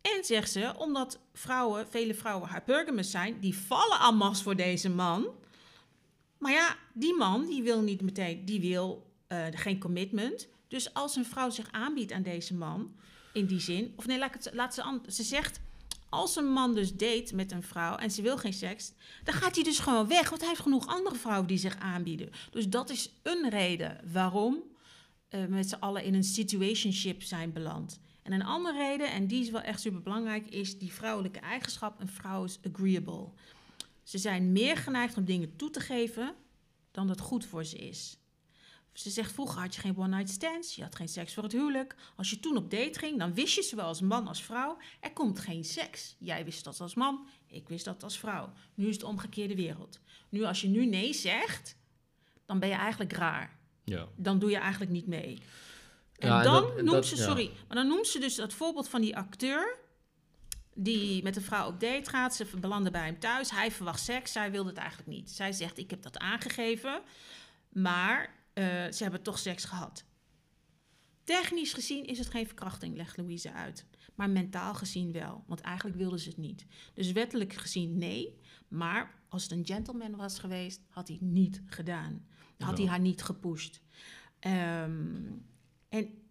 En 0.01 0.25
zegt 0.25 0.51
ze, 0.51 0.75
omdat 0.79 1.19
vrouwen, 1.33 1.89
vele 1.89 2.15
vrouwen 2.15 2.51
hypergamous 2.51 3.11
zijn, 3.11 3.41
die 3.41 3.57
vallen 3.57 3.99
allemaal 3.99 4.35
voor 4.35 4.57
deze 4.57 4.91
man. 4.91 5.27
Maar 6.39 6.53
ja, 6.53 6.77
die 6.93 7.17
man 7.17 7.47
die 7.47 7.63
wil 7.63 7.81
niet 7.81 8.01
meteen, 8.01 8.45
die 8.45 8.61
wil 8.61 9.11
uh, 9.29 9.47
geen 9.51 9.79
commitment. 9.79 10.49
Dus 10.69 10.95
als 10.95 11.17
een 11.17 11.25
vrouw 11.25 11.51
zich 11.51 11.69
aanbiedt 11.71 12.13
aan 12.13 12.23
deze 12.23 12.55
man, 12.55 12.95
in 13.33 13.47
die 13.47 13.61
zin, 13.61 13.93
of 13.97 14.07
nee, 14.07 14.19
laat, 14.53 14.75
ze, 14.75 15.01
ze 15.09 15.23
zegt, 15.23 15.61
als 16.15 16.37
een 16.37 16.53
man 16.53 16.75
dus 16.75 16.93
date 16.93 17.35
met 17.35 17.53
een 17.53 17.63
vrouw 17.63 17.97
en 17.97 18.11
ze 18.11 18.23
wil 18.23 18.39
geen 18.39 18.53
seks, 18.53 18.93
dan 19.25 19.35
gaat 19.35 19.55
hij 19.55 19.65
dus 19.65 19.79
gewoon 19.79 20.09
weg, 20.09 20.29
want 20.29 20.41
hij 20.41 20.51
heeft 20.51 20.63
genoeg 20.63 20.87
andere 20.87 21.17
vrouwen 21.17 21.47
die 21.47 21.59
zich 21.59 21.79
aanbieden. 21.79 22.31
Dus 22.51 22.69
dat 22.69 22.91
is 22.91 23.11
een 23.23 23.51
reden 23.51 24.01
waarom 24.13 24.63
uh, 25.31 25.47
met 25.47 25.69
z'n 25.69 25.75
allen 25.75 26.05
in 26.05 26.15
een 26.15 26.25
situationship 26.25 27.23
zijn 27.23 27.53
beland. 27.53 28.01
En 28.23 28.33
een 28.33 28.45
andere 28.45 28.79
reden, 28.79 29.13
en 29.13 29.27
die 29.27 29.43
is 29.43 29.51
wel 29.51 29.61
echt 29.61 29.81
super 29.81 30.03
belangrijk, 30.03 30.47
is 30.47 30.79
die 30.79 30.93
vrouwelijke 30.93 31.39
eigenschap. 31.39 32.01
Een 32.01 32.09
vrouw 32.09 32.45
is 32.45 32.59
agreeable. 32.73 33.29
Ze 34.03 34.19
zijn 34.19 34.53
meer 34.53 34.77
geneigd 34.77 35.17
om 35.17 35.25
dingen 35.25 35.57
toe 35.57 35.71
te 35.71 35.81
geven 35.81 36.35
dan 36.91 37.07
dat 37.07 37.21
goed 37.21 37.45
voor 37.45 37.65
ze 37.65 37.77
is. 37.77 38.19
Ze 38.95 39.11
zegt, 39.11 39.33
vroeger 39.33 39.61
had 39.61 39.75
je 39.75 39.81
geen 39.81 39.97
one-night 39.97 40.31
stands, 40.31 40.75
je 40.75 40.83
had 40.83 40.97
geen 40.97 41.09
seks 41.09 41.35
voor 41.35 41.43
het 41.43 41.53
huwelijk. 41.53 41.95
Als 42.17 42.31
je 42.31 42.41
toen 42.41 42.57
op 42.57 42.71
date 42.71 42.99
ging, 42.99 43.19
dan 43.19 43.35
wist 43.35 43.55
je 43.55 43.63
zowel 43.63 43.87
als 43.87 44.01
man 44.01 44.29
als 44.29 44.43
vrouw, 44.43 44.77
er 45.01 45.13
komt 45.13 45.41
geen 45.41 45.65
seks. 45.65 46.17
Jij 46.19 46.45
wist 46.45 46.65
dat 46.65 46.81
als 46.81 46.95
man, 46.95 47.27
ik 47.47 47.69
wist 47.69 47.85
dat 47.85 48.03
als 48.03 48.19
vrouw. 48.19 48.53
Nu 48.75 48.85
is 48.85 48.93
het 48.93 49.01
de 49.01 49.07
omgekeerde 49.07 49.55
wereld. 49.55 50.01
Nu, 50.29 50.45
als 50.45 50.61
je 50.61 50.69
nu 50.69 50.87
nee 50.87 51.13
zegt, 51.13 51.77
dan 52.47 52.59
ben 52.59 52.69
je 52.69 52.75
eigenlijk 52.75 53.13
raar. 53.13 53.59
Ja. 53.85 54.09
Dan 54.17 54.39
doe 54.39 54.51
je 54.51 54.57
eigenlijk 54.57 54.91
niet 54.91 55.07
mee. 55.07 55.39
En 56.19 56.43
dan 56.43 56.85
noemt 56.85 57.07
ze, 57.07 57.17
sorry, 57.17 57.51
maar 57.69 57.77
dan 57.77 57.87
noemt 57.87 58.07
ze 58.07 58.19
dus 58.19 58.35
dat 58.35 58.53
voorbeeld 58.53 58.89
van 58.89 59.01
die 59.01 59.17
acteur 59.17 59.79
die 60.75 61.23
met 61.23 61.37
een 61.37 61.43
vrouw 61.43 61.67
op 61.67 61.81
date 61.81 62.11
gaat. 62.11 62.35
Ze 62.35 62.47
belanden 62.57 62.93
bij 62.93 63.05
hem 63.05 63.19
thuis. 63.19 63.51
Hij 63.51 63.71
verwacht 63.71 64.01
seks. 64.01 64.33
Zij 64.33 64.51
wilde 64.51 64.69
het 64.69 64.79
eigenlijk 64.79 65.09
niet. 65.09 65.31
Zij 65.31 65.53
zegt: 65.53 65.79
Ik 65.79 65.91
heb 65.91 66.03
dat 66.03 66.19
aangegeven. 66.19 67.01
Maar 67.69 68.44
uh, 68.55 68.65
ze 68.91 69.03
hebben 69.03 69.23
toch 69.23 69.39
seks 69.39 69.65
gehad. 69.65 70.05
Technisch 71.25 71.73
gezien 71.73 72.07
is 72.07 72.19
het 72.19 72.31
geen 72.31 72.47
verkrachting, 72.47 72.97
legt 72.97 73.17
Louise 73.17 73.53
uit. 73.53 73.87
Maar 74.15 74.31
mentaal 74.31 74.75
gezien 74.75 75.13
wel, 75.13 75.45
want 75.47 75.61
eigenlijk 75.61 75.97
wilden 75.97 76.19
ze 76.19 76.29
het 76.29 76.39
niet. 76.39 76.67
Dus 76.95 77.13
wettelijk 77.13 77.53
gezien 77.53 77.99
nee, 77.99 78.41
maar 78.69 79.23
als 79.29 79.43
het 79.43 79.53
een 79.53 79.67
gentleman 79.67 80.17
was 80.17 80.39
geweest, 80.39 80.83
had 80.89 81.09
hij 81.09 81.19
niet 81.21 81.63
gedaan. 81.67 82.27
Had 82.59 82.79
hij 82.79 82.87
haar 82.87 83.01
niet 83.01 83.23
gepusht. 83.23 83.81
Um, 84.41 85.47
en 85.89 86.23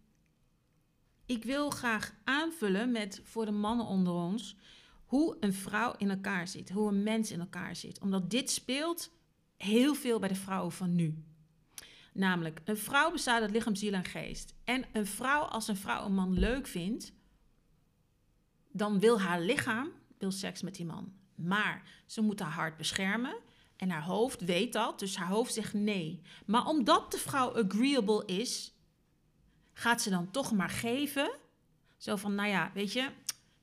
ik 1.25 1.43
wil 1.43 1.69
graag 1.69 2.15
aanvullen 2.23 2.91
met 2.91 3.21
voor 3.23 3.45
de 3.45 3.51
mannen 3.51 3.85
onder 3.85 4.13
ons 4.13 4.55
hoe 5.05 5.37
een 5.39 5.53
vrouw 5.53 5.93
in 5.97 6.09
elkaar 6.09 6.47
zit, 6.47 6.69
hoe 6.69 6.87
een 6.87 7.03
mens 7.03 7.31
in 7.31 7.39
elkaar 7.39 7.75
zit. 7.75 7.99
Omdat 7.99 8.29
dit 8.29 8.49
speelt 8.49 9.11
heel 9.57 9.95
veel 9.95 10.19
bij 10.19 10.29
de 10.29 10.35
vrouwen 10.35 10.71
van 10.71 10.95
nu. 10.95 11.23
Namelijk, 12.13 12.61
een 12.65 12.77
vrouw 12.77 13.11
bestaat 13.11 13.41
uit 13.41 13.51
lichaam, 13.51 13.75
ziel 13.75 13.93
en 13.93 14.05
geest. 14.05 14.53
En 14.63 14.85
een 14.93 15.05
vrouw, 15.05 15.41
als 15.41 15.67
een 15.67 15.77
vrouw 15.77 16.05
een 16.05 16.13
man 16.13 16.39
leuk 16.39 16.67
vindt, 16.67 17.13
dan 18.71 18.99
wil 18.99 19.21
haar 19.21 19.41
lichaam 19.41 19.91
wil 20.17 20.31
seks 20.31 20.61
met 20.61 20.75
die 20.75 20.85
man. 20.85 21.13
Maar 21.35 21.83
ze 22.05 22.21
moet 22.21 22.39
haar 22.39 22.51
hart 22.51 22.77
beschermen. 22.77 23.35
En 23.75 23.89
haar 23.89 24.03
hoofd 24.03 24.41
weet 24.41 24.73
dat, 24.73 24.99
dus 24.99 25.15
haar 25.15 25.27
hoofd 25.27 25.53
zegt 25.53 25.73
nee. 25.73 26.21
Maar 26.45 26.67
omdat 26.67 27.11
de 27.11 27.17
vrouw 27.17 27.63
agreeable 27.63 28.25
is, 28.25 28.73
gaat 29.73 30.01
ze 30.01 30.09
dan 30.09 30.31
toch 30.31 30.51
maar 30.51 30.69
geven. 30.69 31.31
Zo 31.97 32.15
van, 32.15 32.35
nou 32.35 32.49
ja, 32.49 32.71
weet 32.73 32.93
je, 32.93 33.09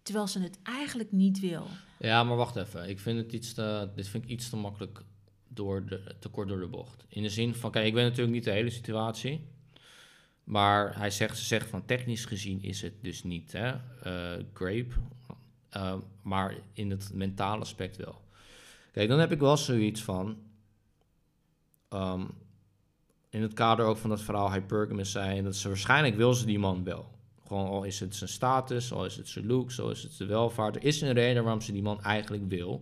terwijl 0.03 0.27
ze 0.27 0.41
het 0.41 0.59
eigenlijk 0.63 1.13
niet 1.13 1.41
wil. 1.41 1.67
Ja, 1.99 2.25
maar 2.25 2.37
wacht 2.37 2.57
even. 2.57 2.89
Ik 2.89 3.01
vind 3.01 3.19
het 3.19 3.33
iets 3.33 3.55
te, 3.55 3.91
dit 3.95 4.09
vind 4.09 4.25
ik 4.25 4.31
iets 4.31 4.51
te 4.51 4.57
makkelijk 4.57 5.05
door 5.53 5.87
de, 5.87 6.15
te 6.19 6.29
kort 6.29 6.49
door 6.49 6.61
de 6.61 6.67
bocht. 6.67 7.05
In 7.09 7.23
de 7.23 7.29
zin 7.29 7.55
van, 7.55 7.71
kijk, 7.71 7.87
ik 7.87 7.95
weet 7.95 8.05
natuurlijk 8.05 8.35
niet 8.35 8.45
de 8.45 8.51
hele 8.51 8.71
situatie. 8.71 9.47
Maar 10.45 10.99
hij 10.99 11.11
zegt, 11.11 11.39
ze 11.39 11.45
zegt 11.45 11.69
van 11.69 11.85
technisch 11.85 12.25
gezien 12.25 12.63
is 12.63 12.83
het 12.83 12.95
dus 13.03 13.23
niet 13.23 13.53
hè, 13.53 13.73
uh, 13.73 14.45
grape. 14.53 14.95
Uh, 15.77 15.95
maar 16.23 16.55
in 16.73 16.91
het 16.91 17.11
mentale 17.15 17.61
aspect 17.61 17.97
wel. 17.97 18.21
Kijk, 18.93 19.09
dan 19.09 19.19
heb 19.19 19.33
ik 19.33 19.39
wel 19.39 19.57
zoiets 19.57 20.03
van. 20.03 20.37
Um, 21.91 22.31
in 23.31 23.43
het 23.43 23.53
kader 23.53 23.87
ook 23.87 23.97
van 23.97 24.11
dat 24.11 24.21
verhaal 24.21 24.53
hypergamous 24.53 25.11
zijn, 25.11 25.45
dat 25.45 25.57
ze 25.57 25.69
waarschijnlijk 25.69 26.17
wil 26.17 26.35
ze 26.35 26.47
die 26.47 26.59
man 26.59 26.85
wel. 26.85 27.11
Gewoon 27.47 27.69
al 27.69 27.85
is 27.85 28.01
het 28.01 28.17
zijn 28.17 28.31
status, 28.31 28.93
al 28.93 29.05
is 29.05 29.17
het 29.17 29.29
zijn 29.29 29.47
look, 29.47 29.73
al 29.79 29.91
is 29.91 30.03
het 30.03 30.13
zijn 30.13 30.29
welvaart. 30.29 30.77
Er 30.77 30.85
is 30.85 31.01
een 31.01 31.13
reden 31.13 31.43
waarom 31.43 31.61
ze 31.61 31.73
die 31.73 31.83
man 31.83 32.03
eigenlijk 32.03 32.49
wil. 32.49 32.81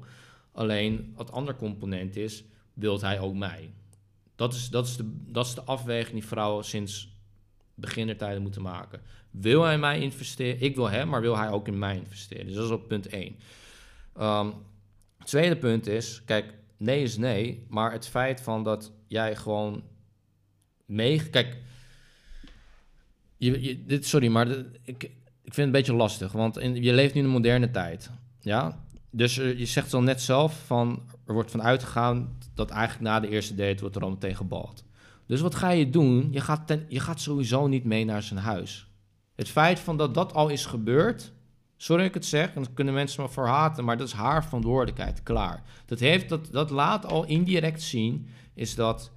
Alleen 0.52 1.14
het 1.16 1.32
andere 1.32 1.56
component 1.56 2.16
is, 2.16 2.44
wilt 2.78 3.00
hij 3.00 3.20
ook 3.20 3.34
mij? 3.34 3.70
Dat 4.36 4.54
is, 4.54 4.68
dat 4.68 4.86
is, 4.86 4.96
de, 4.96 5.10
dat 5.26 5.46
is 5.46 5.54
de 5.54 5.62
afweging 5.62 6.12
die 6.12 6.26
vrouwen 6.26 6.64
sinds 6.64 7.16
beginnertijden 7.74 8.42
moeten 8.42 8.62
maken. 8.62 9.00
Wil 9.30 9.62
hij 9.62 9.78
mij 9.78 10.00
investeren? 10.00 10.60
Ik 10.60 10.74
wil 10.74 10.90
hem, 10.90 11.08
maar 11.08 11.20
wil 11.20 11.36
hij 11.36 11.50
ook 11.50 11.66
in 11.66 11.78
mij 11.78 11.96
investeren? 11.96 12.46
Dus 12.46 12.54
dat 12.54 12.64
is 12.64 12.70
op 12.70 12.88
punt 12.88 13.06
1. 13.06 13.36
Um, 14.20 14.54
het 15.18 15.26
tweede 15.26 15.56
punt 15.56 15.86
is, 15.86 16.22
kijk, 16.24 16.54
nee 16.76 17.02
is 17.02 17.16
nee, 17.16 17.66
maar 17.68 17.92
het 17.92 18.08
feit 18.08 18.40
van 18.40 18.64
dat 18.64 18.92
jij 19.06 19.36
gewoon 19.36 19.82
mee... 20.86 21.28
Kijk, 21.30 21.56
je, 23.36 23.62
je, 23.62 23.84
dit, 23.84 24.06
sorry, 24.06 24.28
maar 24.28 24.48
ik, 24.82 25.10
ik 25.42 25.54
vind 25.54 25.56
het 25.56 25.66
een 25.66 25.70
beetje 25.70 25.94
lastig. 25.94 26.32
Want 26.32 26.54
je 26.54 26.92
leeft 26.92 27.14
nu 27.14 27.20
in 27.20 27.26
een 27.26 27.32
moderne 27.32 27.70
tijd. 27.70 28.10
Ja? 28.40 28.84
Dus 29.10 29.34
je 29.34 29.66
zegt 29.66 29.94
al 29.94 30.02
net 30.02 30.20
zelf 30.20 30.66
van 30.66 31.02
er 31.28 31.34
wordt 31.34 31.50
van 31.50 31.62
uitgegaan 31.62 32.38
dat 32.54 32.70
eigenlijk 32.70 33.10
na 33.10 33.20
de 33.20 33.28
eerste 33.28 33.54
date 33.54 33.80
wordt 33.80 33.96
er 33.96 34.02
al 34.02 34.10
meteen 34.10 34.36
gebald. 34.36 34.84
Dus 35.26 35.40
wat 35.40 35.54
ga 35.54 35.70
je 35.70 35.90
doen? 35.90 36.28
Je 36.30 36.40
gaat, 36.40 36.66
ten, 36.66 36.86
je 36.88 37.00
gaat 37.00 37.20
sowieso 37.20 37.66
niet 37.66 37.84
mee 37.84 38.04
naar 38.04 38.22
zijn 38.22 38.40
huis. 38.40 38.90
Het 39.34 39.48
feit 39.48 39.78
van 39.78 39.96
dat 39.96 40.14
dat 40.14 40.34
al 40.34 40.48
is 40.48 40.66
gebeurd, 40.66 41.32
sorry 41.76 42.02
dat 42.02 42.10
ik 42.10 42.14
het 42.14 42.26
zeg, 42.26 42.54
en 42.54 42.62
dan 42.62 42.74
kunnen 42.74 42.94
mensen 42.94 43.22
me 43.22 43.28
voor 43.28 43.46
haten, 43.46 43.84
maar 43.84 43.96
dat 43.96 44.06
is 44.06 44.12
haar 44.12 44.44
verantwoordelijkheid, 44.44 45.22
klaar. 45.22 45.62
Dat, 45.86 45.98
heeft, 45.98 46.28
dat, 46.28 46.52
dat 46.52 46.70
laat 46.70 47.06
al 47.06 47.24
indirect 47.24 47.82
zien, 47.82 48.28
is 48.54 48.74
dat 48.74 49.10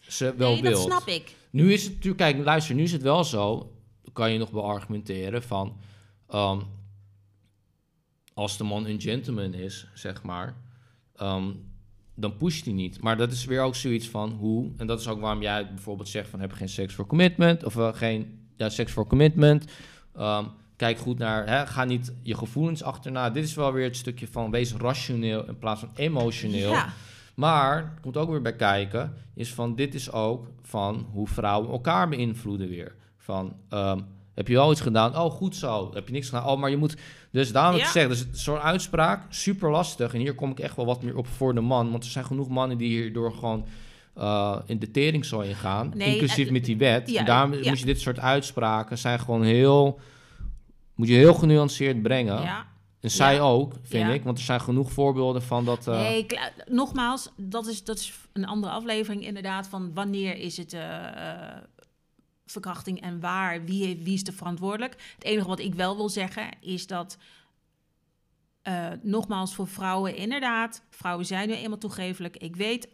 ze 0.00 0.34
wel 0.36 0.52
nee, 0.52 0.62
wil. 0.62 0.70
dat 0.70 0.80
snap 0.80 1.06
ik. 1.06 1.34
Nu 1.50 1.72
is 1.72 1.84
het 1.84 1.92
natuurlijk, 1.92 2.22
kijk, 2.22 2.44
luister, 2.44 2.74
nu 2.74 2.82
is 2.82 2.92
het 2.92 3.02
wel 3.02 3.24
zo, 3.24 3.72
kan 4.12 4.32
je 4.32 4.38
nog 4.38 4.50
wel 4.50 4.64
argumenteren 4.64 5.42
van, 5.42 5.76
ehm, 6.28 6.60
als 8.34 8.56
de 8.56 8.64
man 8.64 8.86
een 8.86 9.00
gentleman 9.00 9.54
is, 9.54 9.86
zeg 9.94 10.22
maar, 10.22 10.66
ehm, 11.18 11.50
dan 12.14 12.36
pusht 12.36 12.64
hij 12.64 12.74
niet. 12.74 13.00
Maar 13.00 13.16
dat 13.16 13.32
is 13.32 13.44
weer 13.44 13.60
ook 13.60 13.74
zoiets 13.74 14.08
van 14.08 14.30
hoe, 14.30 14.70
en 14.76 14.86
dat 14.86 15.00
is 15.00 15.08
ook 15.08 15.20
waarom 15.20 15.42
jij 15.42 15.68
bijvoorbeeld 15.74 16.08
zegt 16.08 16.28
van 16.28 16.40
heb 16.40 16.52
geen 16.52 16.68
seks 16.68 16.94
voor 16.94 17.06
commitment, 17.06 17.64
of 17.64 17.76
uh, 17.76 17.88
geen 17.92 18.48
ja, 18.56 18.68
seks 18.68 18.92
voor 18.92 19.06
commitment. 19.06 19.64
Ehm, 20.14 20.44
kijk 20.76 20.98
goed 20.98 21.18
naar, 21.18 21.46
hè, 21.48 21.66
ga 21.66 21.84
niet 21.84 22.12
je 22.22 22.34
gevoelens 22.34 22.82
achterna. 22.82 23.30
Dit 23.30 23.44
is 23.44 23.54
wel 23.54 23.72
weer 23.72 23.84
het 23.84 23.96
stukje 23.96 24.28
van 24.28 24.50
wees 24.50 24.72
rationeel 24.72 25.46
in 25.48 25.58
plaats 25.58 25.80
van 25.80 25.90
emotioneel. 25.94 26.70
Ja. 26.70 26.92
Maar, 27.34 27.98
komt 28.00 28.16
ook 28.16 28.30
weer 28.30 28.42
bij 28.42 28.56
kijken, 28.56 29.14
is 29.34 29.54
van 29.54 29.74
dit 29.74 29.94
is 29.94 30.12
ook 30.12 30.50
van 30.62 31.06
hoe 31.12 31.28
vrouwen 31.28 31.70
elkaar 31.70 32.08
beïnvloeden 32.08 32.68
weer. 32.68 32.94
Van, 33.16 33.56
ehm, 33.68 34.00
heb 34.38 34.48
je 34.48 34.54
wel 34.54 34.70
iets 34.72 34.80
gedaan? 34.80 35.16
Oh, 35.18 35.30
goed 35.30 35.56
zo. 35.56 35.90
Heb 35.94 36.06
je 36.06 36.12
niks 36.12 36.28
gedaan? 36.28 36.46
Oh, 36.46 36.58
maar 36.58 36.70
je 36.70 36.76
moet... 36.76 36.96
Dus 37.32 37.52
daarom 37.52 37.72
heb 37.72 37.80
ik 37.86 37.94
Ja. 37.94 38.00
gezegd, 38.00 38.30
dus 38.30 38.42
zo'n 38.44 38.58
uitspraak, 38.58 39.22
super 39.28 39.70
lastig. 39.70 40.14
En 40.14 40.20
hier 40.20 40.34
kom 40.34 40.50
ik 40.50 40.58
echt 40.60 40.76
wel 40.76 40.86
wat 40.86 41.02
meer 41.02 41.16
op 41.16 41.26
voor 41.26 41.54
de 41.54 41.60
man. 41.60 41.90
Want 41.90 42.04
er 42.04 42.10
zijn 42.10 42.24
genoeg 42.24 42.48
mannen 42.48 42.78
die 42.78 42.88
hierdoor 42.88 43.32
gewoon 43.32 43.66
eh, 44.14 44.56
in 44.66 44.78
de 44.78 44.90
teringzooi 44.90 45.54
gaan. 45.54 45.92
Nee, 45.94 46.12
inclusief 46.12 46.46
eh, 46.46 46.52
met 46.52 46.64
die 46.64 46.76
wet. 46.76 47.10
ja, 47.10 47.18
en 47.20 47.24
daarom 47.26 47.54
ja. 47.54 47.68
moet 47.68 47.78
je 47.78 47.84
dit 47.84 48.00
soort 48.00 48.18
uitspraken 48.18 48.98
zijn 48.98 49.18
gewoon 49.20 49.42
heel... 49.42 50.00
Moet 50.94 51.08
je 51.08 51.14
heel 51.14 51.34
genuanceerd 51.34 52.02
brengen. 52.02 52.40
Ja. 52.42 52.66
En 53.00 53.10
zij 53.10 53.34
Ja. 53.34 53.40
ook, 53.40 53.72
vind 53.82 54.10
ik. 54.12 54.24
Want 54.24 54.38
er 54.38 54.44
zijn 54.44 54.60
genoeg 54.60 54.92
voorbeelden 54.92 55.42
van 55.42 55.64
dat... 55.64 55.86
eh, 55.86 56.00
Nee, 56.00 56.26
nogmaals, 56.70 57.30
dat 57.36 57.66
is, 57.66 57.84
dat 57.84 57.98
is 57.98 58.12
een 58.32 58.46
andere 58.46 58.72
aflevering 58.72 59.26
inderdaad. 59.26 59.66
Van 59.68 59.90
wanneer 59.94 60.36
is 60.36 60.56
het 60.56 60.76
verkrachting 62.50 63.00
en 63.00 63.20
waar? 63.20 63.64
Wie, 63.64 63.96
wie 64.02 64.14
is 64.14 64.22
er 64.26 64.32
verantwoordelijk? 64.32 64.94
Het 65.14 65.24
enige 65.24 65.48
wat 65.48 65.58
ik 65.60 65.74
wel 65.74 65.96
wil 65.96 66.08
zeggen 66.08 66.48
is 66.60 66.86
dat... 66.86 67.16
eh, 68.62 68.86
nogmaals, 69.02 69.54
voor 69.54 69.68
vrouwen 69.68 70.16
inderdaad. 70.16 70.82
Vrouwen 70.90 71.26
zijn 71.26 71.48
nu 71.48 71.54
eenmaal 71.54 71.78
toegevelijk. 71.78 72.36
Ik 72.36 72.56
weet 72.56 72.88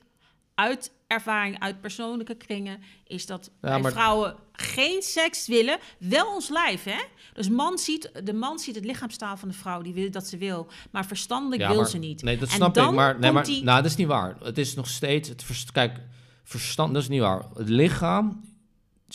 uit 0.54 0.92
ervaring, 1.06 1.58
uit 1.60 1.80
persoonlijke 1.80 2.34
kringen... 2.34 2.80
is 3.06 3.26
dat 3.26 3.50
Ja, 3.62 3.78
maar- 3.78 3.92
vrouwen 3.92 4.36
geen 4.52 5.02
seks 5.02 5.46
willen. 5.46 5.78
Wel 5.98 6.34
ons 6.34 6.48
lijf, 6.48 6.84
hè? 6.84 6.98
Dus 7.32 7.48
man 7.48 7.78
ziet, 7.78 8.10
de 8.24 8.32
man 8.32 8.58
ziet 8.58 8.74
het 8.74 8.84
lichaamstaal 8.84 9.36
van 9.36 9.48
de 9.48 9.54
vrouw. 9.54 9.82
Die 9.82 9.92
wil 9.94 10.10
dat 10.10 10.26
ze 10.26 10.36
wil. 10.36 10.66
Maar 10.90 11.06
verstandelijk 11.06 11.60
Ja, 11.62 11.68
wil 11.68 11.76
maar- 11.76 11.88
ze 11.88 11.98
niet. 11.98 12.22
Nee, 12.22 12.38
dat 12.38 12.48
En 12.48 12.54
snap 12.54 12.76
ik. 12.76 12.90
Maar, 12.90 13.18
nee, 13.18 13.32
maar 13.32 13.44
die- 13.44 13.62
nou, 13.64 13.82
dat 13.82 13.90
is 13.90 13.96
niet 13.96 14.06
waar. 14.06 14.36
Het 14.42 14.58
is 14.58 14.74
nog 14.74 14.88
steeds... 14.88 15.28
Het 15.28 15.42
verst- 15.44 15.72
kijk, 15.72 16.00
verstand, 16.44 16.92
dat 16.94 17.02
is 17.02 17.08
niet 17.08 17.20
waar. 17.20 17.44
Het 17.54 17.68
lichaam 17.68 18.44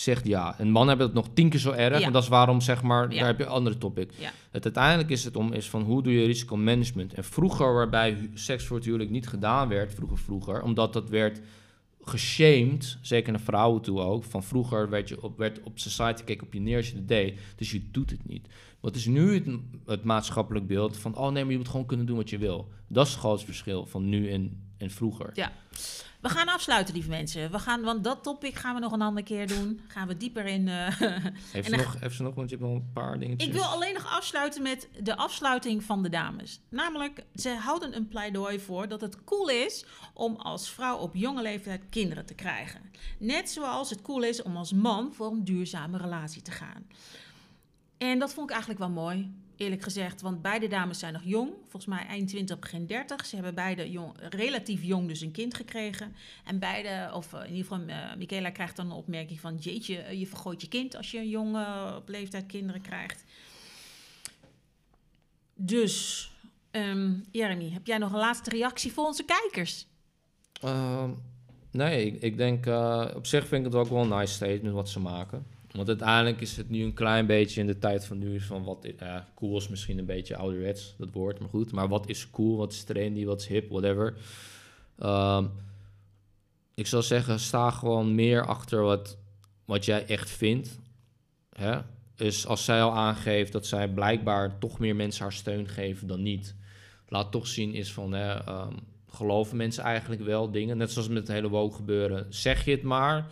zegt 0.03 0.27
ja. 0.27 0.55
En 0.57 0.69
mannen 0.69 0.89
hebben 0.89 1.05
het 1.05 1.15
nog 1.15 1.27
tien 1.33 1.49
keer 1.49 1.59
zo 1.59 1.71
erg. 1.71 1.99
Ja. 1.99 2.05
En 2.05 2.11
dat 2.11 2.23
is 2.23 2.29
waarom, 2.29 2.61
zeg 2.61 2.81
maar, 2.83 3.11
Ja. 3.11 3.17
daar 3.17 3.27
heb 3.27 3.37
je 3.37 3.43
een 3.43 3.49
andere 3.49 3.77
topic. 3.77 4.11
Ja. 4.17 4.31
Het 4.51 4.63
uiteindelijk 4.63 5.09
is 5.09 5.23
het 5.23 5.35
om, 5.35 5.53
is 5.53 5.69
van 5.69 5.81
hoe 5.81 6.03
doe 6.03 6.13
je 6.13 6.25
risicomanagement? 6.25 7.13
En 7.13 7.23
vroeger, 7.23 7.73
waarbij 7.73 8.29
seks 8.33 8.65
voor 8.65 8.75
het 8.77 8.85
huwelijk 8.85 9.09
niet 9.09 9.27
gedaan 9.27 9.67
werd, 9.67 9.93
vroeger, 9.93 10.17
vroeger, 10.17 10.61
omdat 10.61 10.93
dat 10.93 11.09
werd 11.09 11.41
geshamed, 12.01 12.97
zeker 13.01 13.31
naar 13.31 13.41
vrouwen 13.41 13.81
toe 13.81 13.99
ook. 13.99 14.23
Van 14.23 14.43
vroeger 14.43 14.89
werd, 14.89 15.09
je 15.09 15.23
op, 15.23 15.37
werd 15.37 15.59
op 15.63 15.79
society 15.79 16.19
gekeken 16.19 16.47
op 16.47 16.53
je 16.53 16.59
neer 16.59 16.77
als 16.77 16.89
je 16.89 16.95
het 16.95 17.07
deed. 17.07 17.39
Dus 17.55 17.71
je 17.71 17.81
doet 17.91 18.09
het 18.09 18.27
niet. 18.27 18.47
Wat 18.79 18.95
is 18.95 19.05
nu 19.05 19.33
het, 19.33 19.45
het 19.85 20.03
maatschappelijk 20.03 20.67
beeld 20.67 20.97
van, 20.97 21.15
oh 21.15 21.31
nee, 21.31 21.43
maar 21.43 21.51
je 21.51 21.57
moet 21.57 21.67
gewoon 21.69 21.85
kunnen 21.85 22.05
doen 22.05 22.17
wat 22.17 22.29
je 22.29 22.37
wil. 22.37 22.67
Dat 22.87 23.05
is 23.05 23.11
het 23.11 23.21
grootste 23.21 23.45
verschil 23.45 23.85
van 23.85 24.09
nu 24.09 24.31
en, 24.31 24.71
en 24.77 24.91
vroeger. 24.91 25.29
Ja. 25.33 25.51
We 26.19 26.29
gaan 26.29 26.47
afsluiten, 26.47 26.93
lieve 26.93 27.09
mensen. 27.09 27.51
We 27.51 27.59
gaan, 27.59 27.81
want 27.81 28.03
dat 28.03 28.23
topic 28.23 28.55
gaan 28.55 28.73
we 28.73 28.79
nog 28.81 28.91
een 28.91 29.01
andere 29.01 29.25
keer 29.25 29.47
doen. 29.47 29.81
Gaan 29.87 30.07
we 30.07 30.17
dieper 30.17 30.45
in. 30.45 30.67
eh, 30.67 30.99
Heeft 31.51 31.69
ze, 31.69 31.75
nog, 31.75 31.99
heeft 31.99 32.15
ze 32.15 32.23
nog, 32.23 32.35
want 32.35 32.49
je 32.49 32.55
hebt 32.55 32.67
nog 32.69 32.77
een 32.77 32.89
paar 32.93 33.19
dingetjes. 33.19 33.47
ik 33.47 33.53
wil 33.53 33.63
alleen 33.63 33.93
nog 33.93 34.07
afsluiten 34.17 34.61
met 34.61 34.87
de 35.03 35.15
afsluiting 35.15 35.83
van 35.83 36.03
de 36.03 36.09
dames. 36.09 36.61
Namelijk, 36.69 37.23
ze 37.35 37.49
houden 37.49 37.95
een 37.95 38.07
pleidooi 38.07 38.59
voor 38.59 38.87
dat 38.87 39.01
het 39.01 39.23
cool 39.23 39.49
is 39.49 39.85
om 40.13 40.35
als 40.35 40.69
vrouw 40.69 40.97
op 40.97 41.15
jonge 41.15 41.41
leeftijd 41.41 41.83
kinderen 41.89 42.25
te 42.25 42.33
krijgen. 42.35 42.81
Net 43.19 43.49
zoals 43.49 43.89
het 43.89 44.01
cool 44.01 44.23
is 44.23 44.41
om 44.41 44.57
als 44.57 44.73
man 44.73 45.13
voor 45.13 45.31
een 45.31 45.43
duurzame 45.43 45.97
relatie 45.97 46.41
te 46.41 46.51
gaan. 46.51 46.87
En 47.97 48.19
dat 48.19 48.33
vond 48.33 48.45
ik 48.47 48.51
eigenlijk 48.55 48.79
wel 48.79 48.89
mooi, 49.03 49.33
eerlijk 49.59 49.83
gezegd. 49.83 50.21
Want 50.21 50.41
beide 50.41 50.67
dames 50.67 50.99
zijn 50.99 51.13
nog 51.13 51.21
jong. 51.25 51.51
Volgens 51.61 51.85
mij 51.85 52.05
eind 52.05 52.27
20, 52.27 52.59
begin 52.59 52.85
30. 52.85 53.25
Ze 53.25 53.35
hebben 53.35 53.55
beide 53.55 54.11
relatief 54.29 54.83
jong 54.83 55.07
dus 55.07 55.21
een 55.21 55.31
kind 55.31 55.53
gekregen. 55.53 56.15
En 56.45 56.59
beide, 56.59 57.11
of 57.13 57.33
eh, 57.33 57.39
in 57.39 57.55
ieder 57.55 57.65
geval, 57.65 57.87
eh, 57.87 58.15
Michaela 58.17 58.49
krijgt 58.49 58.75
dan 58.75 58.85
een 58.85 58.97
opmerking 58.97 59.39
van... 59.39 59.55
Jeetje, 59.55 59.97
eh, 59.97 60.19
je 60.19 60.27
vergooit 60.27 60.61
je 60.61 60.67
kind 60.67 60.95
als 60.95 61.11
je 61.11 61.29
jong 61.29 61.55
eh, 61.55 61.93
op 61.97 62.09
leeftijd 62.09 62.45
kinderen 62.45 62.81
krijgt. 62.81 63.23
Dus, 65.55 66.31
ehm, 66.71 67.13
Jeremy, 67.31 67.69
heb 67.69 67.87
jij 67.87 67.97
nog 67.97 68.11
een 68.11 68.19
laatste 68.19 68.49
reactie 68.49 68.91
voor 68.91 69.05
onze 69.05 69.23
kijkers? 69.23 69.87
Ehm, 70.61 71.09
nee, 71.71 72.05
ik, 72.05 72.21
ik 72.21 72.37
denk 72.37 72.65
op 73.15 73.25
zich 73.25 73.47
vind 73.47 73.65
ik 73.65 73.71
het 73.71 73.81
ook 73.81 73.89
wel 73.89 74.01
een 74.01 74.17
nice 74.19 74.33
statement 74.33 74.73
wat 74.73 74.89
ze 74.89 74.99
maken. 74.99 75.45
Want 75.71 75.87
uiteindelijk 75.87 76.41
is 76.41 76.57
het 76.57 76.69
nu 76.69 76.83
een 76.83 76.93
klein 76.93 77.25
beetje 77.25 77.61
in 77.61 77.67
de 77.67 77.77
tijd 77.77 78.05
van 78.05 78.17
nu 78.17 78.39
van 78.39 78.63
wat 78.63 78.85
eh, 78.85 79.15
cool 79.35 79.57
is 79.57 79.67
misschien 79.67 79.97
een 79.97 80.05
beetje 80.05 80.35
ouderwets, 80.35 80.95
dat 80.97 81.09
woord, 81.11 81.39
maar 81.39 81.49
goed. 81.49 81.71
Maar 81.71 81.87
wat 81.87 82.09
is 82.09 82.29
cool, 82.29 82.57
wat 82.57 82.71
is 82.71 82.83
trendy, 82.83 83.25
wat 83.25 83.41
is 83.41 83.47
hip, 83.47 83.69
whatever. 83.69 84.17
Ehm, 84.97 85.45
ik 86.73 86.87
zou 86.87 87.03
zeggen, 87.03 87.39
sta 87.39 87.71
gewoon 87.71 88.15
meer 88.15 88.45
achter 88.45 88.81
wat, 88.81 89.17
wat 89.65 89.85
jij 89.85 90.05
echt 90.05 90.29
vindt. 90.29 90.79
Hè? 91.49 91.79
Dus 92.15 92.47
als 92.47 92.65
zij 92.65 92.81
al 92.81 92.95
aangeeft 92.95 93.51
dat 93.51 93.65
zij 93.65 93.89
blijkbaar 93.89 94.59
toch 94.59 94.79
meer 94.79 94.95
mensen 94.95 95.23
haar 95.23 95.33
steun 95.33 95.67
geven 95.67 96.07
dan 96.07 96.21
niet. 96.21 96.55
Laat 97.07 97.31
toch 97.31 97.47
zien 97.47 97.73
is 97.73 97.93
van, 97.93 98.11
hè, 98.11 98.33
ehm, 98.33 98.73
geloven 99.07 99.57
mensen 99.57 99.83
eigenlijk 99.83 100.21
wel 100.21 100.51
dingen? 100.51 100.77
Net 100.77 100.91
zoals 100.91 101.07
met 101.07 101.17
het 101.17 101.27
hele 101.27 101.49
woke 101.49 101.75
gebeuren. 101.75 102.25
Zeg 102.29 102.65
je 102.65 102.71
het 102.71 102.83
maar, 102.83 103.31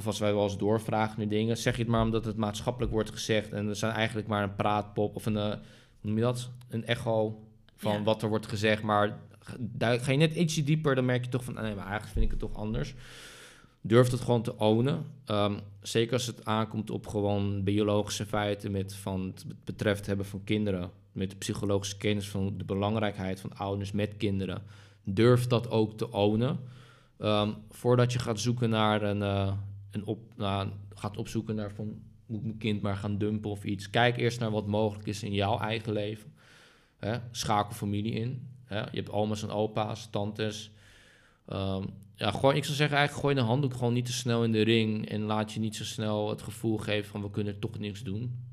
of 0.00 0.06
als 0.06 0.18
wij 0.18 0.34
wel 0.34 0.42
eens 0.42 0.58
doorvragen 0.58 1.18
naar 1.18 1.28
dingen, 1.28 1.56
zeg 1.56 1.76
je 1.76 1.82
het 1.82 1.90
maar 1.90 2.02
omdat 2.02 2.24
het 2.24 2.36
maatschappelijk 2.36 2.92
wordt 2.92 3.10
gezegd 3.10 3.52
en 3.52 3.68
er 3.68 3.76
zijn 3.76 3.92
eigenlijk 3.92 4.28
maar 4.28 4.42
een 4.42 4.54
praatpop 4.54 5.16
of 5.16 5.26
een, 5.26 5.36
eh, 5.36 5.54
noem 6.00 6.16
je 6.16 6.22
dat? 6.22 6.50
Een 6.68 6.86
echo 6.86 7.40
van 7.76 7.92
Ja. 7.92 8.02
wat 8.02 8.22
er 8.22 8.28
wordt 8.28 8.46
gezegd, 8.46 8.82
maar 8.82 9.18
ga 9.78 9.98
ga 9.98 10.12
je 10.12 10.18
net 10.18 10.34
ietsje 10.34 10.62
dieper, 10.64 10.94
dan 10.94 11.04
merk 11.04 11.24
je 11.24 11.30
toch 11.30 11.44
van, 11.44 11.54
nee, 11.54 11.74
maar 11.74 11.84
eigenlijk 11.86 12.12
vind 12.12 12.24
ik 12.24 12.30
het 12.30 12.40
toch 12.40 12.54
anders. 12.54 12.94
Durf 13.80 14.10
het 14.10 14.20
gewoon 14.20 14.42
te 14.42 14.58
ownen. 14.58 15.04
Ehm, 15.24 15.54
zeker 15.82 16.12
als 16.12 16.26
het 16.26 16.44
aankomt 16.44 16.90
op 16.90 17.06
gewoon 17.06 17.64
biologische 17.64 18.26
feiten 18.26 18.70
met 18.70 18.94
van 18.94 19.20
het 19.34 19.44
betreft 19.64 20.06
hebben 20.06 20.26
van 20.26 20.44
kinderen. 20.44 20.90
Met 21.12 21.30
de 21.30 21.36
psychologische 21.36 21.96
kennis 21.96 22.28
van 22.28 22.54
de 22.56 22.64
belangrijkheid 22.64 23.40
van 23.40 23.56
ouders 23.56 23.92
met 23.92 24.16
kinderen. 24.16 24.62
Durf 25.04 25.46
dat 25.46 25.70
ook 25.70 25.96
te 25.96 26.12
ownen. 26.12 26.60
Ehm, 27.18 27.50
voordat 27.70 28.12
je 28.12 28.18
gaat 28.18 28.40
zoeken 28.40 28.70
naar 28.70 29.02
een, 29.02 29.22
eh, 29.22 29.52
een 29.90 30.04
op, 30.04 30.18
nou, 30.36 30.68
gaat 30.94 31.16
opzoeken 31.16 31.54
naar 31.54 31.72
van 31.72 32.02
moet 32.30 32.44
mijn 32.44 32.58
kind 32.58 32.82
maar 32.82 32.96
gaan 32.96 33.18
dumpen 33.18 33.50
of 33.50 33.64
iets. 33.64 33.90
Kijk 33.90 34.16
eerst 34.16 34.40
naar 34.40 34.50
wat 34.50 34.66
mogelijk 34.66 35.06
is 35.06 35.22
in 35.22 35.32
jouw 35.32 35.58
eigen 35.58 35.92
leven. 35.92 36.32
Hè? 36.98 37.18
Schakel 37.30 37.74
familie 37.74 38.12
in. 38.12 38.48
Hè? 38.64 38.78
Je 38.78 38.96
hebt 38.96 39.10
oma's 39.10 39.42
en 39.42 39.50
opa's, 39.50 40.10
tantes. 40.10 40.70
Ehm, 41.46 41.84
ja, 42.14 42.30
gooi, 42.30 42.56
ik 42.56 42.64
zou 42.64 42.76
zeggen, 42.76 42.96
eigenlijk 42.96 43.26
gooi 43.26 43.34
de 43.34 43.50
handdoek 43.50 43.74
gewoon 43.74 43.92
niet 43.92 44.06
te 44.06 44.12
snel 44.12 44.44
in 44.44 44.52
de 44.52 44.62
ring. 44.62 45.08
En 45.08 45.22
laat 45.22 45.52
je 45.52 45.60
niet 45.60 45.76
zo 45.76 45.84
snel 45.84 46.28
het 46.28 46.42
gevoel 46.42 46.78
geven 46.78 47.10
van 47.10 47.22
we 47.22 47.30
kunnen 47.30 47.58
toch 47.58 47.78
niks 47.78 48.02
doen. 48.02 48.48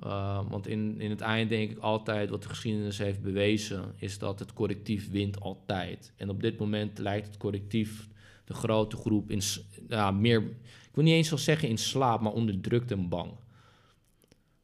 Ehm, 0.00 0.48
want 0.48 0.66
in, 0.66 1.00
in 1.00 1.10
het 1.10 1.20
eind 1.20 1.50
denk 1.50 1.70
ik 1.70 1.78
altijd 1.78 2.30
wat 2.30 2.42
de 2.42 2.48
geschiedenis 2.48 2.98
heeft 2.98 3.22
bewezen, 3.22 3.92
is 3.96 4.18
dat 4.18 4.38
het 4.38 4.52
collectief 4.52 5.10
wint 5.10 5.40
altijd. 5.40 6.12
En 6.16 6.28
op 6.28 6.40
dit 6.40 6.58
moment 6.58 6.98
lijkt 6.98 7.26
het 7.26 7.36
collectief 7.36 8.08
de 8.48 8.54
grote 8.54 8.96
groep 8.96 9.30
in, 9.30 9.42
ja, 9.88 10.10
meer, 10.10 10.42
ik 10.88 10.94
wil 10.94 11.04
niet 11.04 11.12
eens 11.14 11.30
wel 11.30 11.38
zeggen 11.38 11.68
in 11.68 11.78
slaap, 11.78 12.20
maar 12.20 12.32
onderdrukt 12.32 12.90
en 12.90 13.08
bang. 13.08 13.30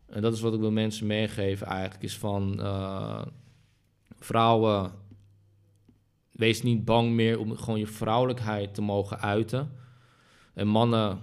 En 0.07 0.23
dat 0.23 0.33
is 0.33 0.41
wat 0.41 0.55
ik 0.55 0.61
wil 0.61 0.71
mensen 0.71 1.07
meegeven 1.07 1.67
eigenlijk, 1.67 2.03
is 2.03 2.17
van 2.17 2.61
eh, 2.61 3.23
vrouwen, 4.19 4.93
wees 6.33 6.63
niet 6.63 6.85
bang 6.85 7.11
meer 7.11 7.39
om 7.39 7.57
gewoon 7.57 7.79
je 7.79 7.87
vrouwelijkheid 7.87 8.75
te 8.75 8.83
mogen 8.83 9.21
uiten. 9.21 9.71
En 10.55 10.69
mannen 10.69 11.19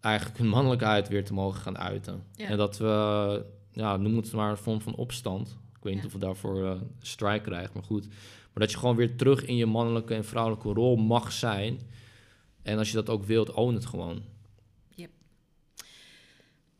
eigenlijk 0.00 0.38
hun 0.38 0.48
mannelijkheid 0.48 1.08
weer 1.08 1.24
te 1.24 1.34
mogen 1.34 1.60
gaan 1.60 1.78
uiten. 1.78 2.24
Ja. 2.34 2.46
En 2.46 2.56
dat 2.56 2.78
we, 2.78 3.44
ja, 3.72 3.96
noem 3.96 4.16
het 4.16 4.32
maar 4.32 4.50
een 4.50 4.56
vorm 4.56 4.80
van 4.80 4.94
opstand. 4.94 5.58
Ik 5.76 5.82
weet 5.82 5.92
niet 5.94 6.02
Ja. 6.02 6.08
of 6.08 6.12
we 6.14 6.18
daarvoor 6.18 6.64
eh 6.66 6.80
strike 6.98 7.40
krijgen, 7.44 7.70
maar 7.74 7.82
goed. 7.84 8.06
Maar 8.08 8.62
dat 8.62 8.70
je 8.70 8.78
gewoon 8.78 8.96
weer 8.96 9.16
terug 9.16 9.44
in 9.44 9.56
je 9.56 9.66
mannelijke 9.66 10.14
en 10.14 10.24
vrouwelijke 10.24 10.72
rol 10.72 10.96
mag 10.96 11.32
zijn. 11.32 11.80
En 12.62 12.78
als 12.78 12.88
je 12.88 12.94
dat 12.94 13.08
ook 13.08 13.24
wilt, 13.24 13.50
own 13.50 13.74
het 13.74 13.86
gewoon. 13.86 14.22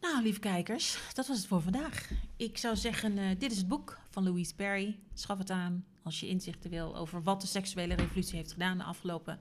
Nou, 0.00 0.22
lieve 0.22 0.40
kijkers, 0.40 0.98
dat 1.12 1.26
was 1.26 1.36
het 1.36 1.46
voor 1.46 1.62
vandaag. 1.62 2.10
Ik 2.36 2.58
zou 2.58 2.76
zeggen, 2.76 3.18
eh, 3.18 3.24
dit 3.38 3.50
is 3.50 3.56
het 3.56 3.68
boek 3.68 3.98
van 4.10 4.24
Louise 4.24 4.54
Perry. 4.54 4.98
Schaf 5.14 5.38
het 5.38 5.50
aan 5.50 5.84
als 6.02 6.20
je 6.20 6.28
inzichten 6.28 6.70
wil 6.70 6.96
over 6.96 7.22
wat 7.22 7.40
de 7.40 7.46
seksuele 7.46 7.94
revolutie 7.94 8.36
heeft 8.36 8.52
gedaan 8.52 8.78
de 8.78 8.84
afgelopen 8.84 9.38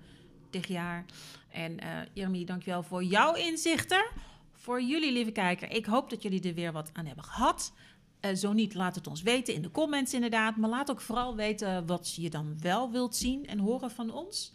tig 0.50 0.68
jaar. 0.68 1.06
En 1.52 1.72
uh, 1.72 2.00
Jeremy, 2.14 2.46
dankjewel 2.46 2.84
voor 2.84 3.04
jouw 3.04 3.34
inzichten. 3.34 4.06
Voor 4.54 4.82
jullie, 4.82 5.12
lieve 5.12 5.32
kijker, 5.32 5.72
ik 5.72 5.86
hoop 5.86 6.10
dat 6.10 6.22
jullie 6.22 6.42
er 6.42 6.54
weer 6.54 6.72
wat 6.72 6.90
aan 6.94 7.06
hebben 7.06 7.24
gehad. 7.24 7.74
Uh, 8.22 8.34
zo 8.34 8.54
niet, 8.54 8.74
laat 8.74 8.96
het 8.96 9.08
ons 9.08 9.22
weten 9.22 9.54
in 9.54 9.62
de 9.62 9.72
comments 9.72 10.14
inderdaad. 10.14 10.58
Maar 10.58 10.70
laat 10.70 10.92
ook 10.92 11.02
vooral 11.02 11.36
weten 11.36 11.86
wat 11.86 12.16
je 12.16 12.30
dan 12.30 12.60
wel 12.60 12.92
wilt 12.92 13.16
zien 13.16 13.48
en 13.48 13.60
horen 13.60 13.92
van 13.92 14.14
ons. 14.14 14.54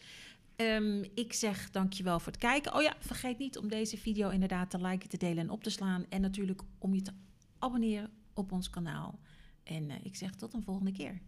Um, 0.65 1.05
ik 1.15 1.33
zeg 1.33 1.71
dankjewel 1.71 2.21
voor 2.21 2.33
het 2.33 2.41
kijken. 2.41 2.75
Oh 2.75 2.83
ja, 2.83 2.95
vergeet 2.99 3.39
niet 3.39 3.59
om 3.59 3.69
deze 3.69 3.97
video 3.97 4.29
inderdaad 4.29 4.71
te 4.71 4.81
liken, 4.81 5.09
te 5.09 5.17
delen 5.17 5.39
en 5.39 5.51
op 5.51 5.63
te 5.63 5.71
slaan. 5.71 6.07
En 6.09 6.21
natuurlijk 6.21 6.63
om 6.79 6.95
je 6.95 7.03
te 7.03 7.13
abonneren 7.59 8.11
op 8.35 8.53
ons 8.53 8.71
kanaal. 8.71 9.19
En 9.63 9.91
uh, 9.91 9.95
ik 10.03 10.17
zeg 10.17 10.35
tot 10.35 10.55
een 10.55 10.63
volgende 10.63 10.93
keer. 10.93 11.21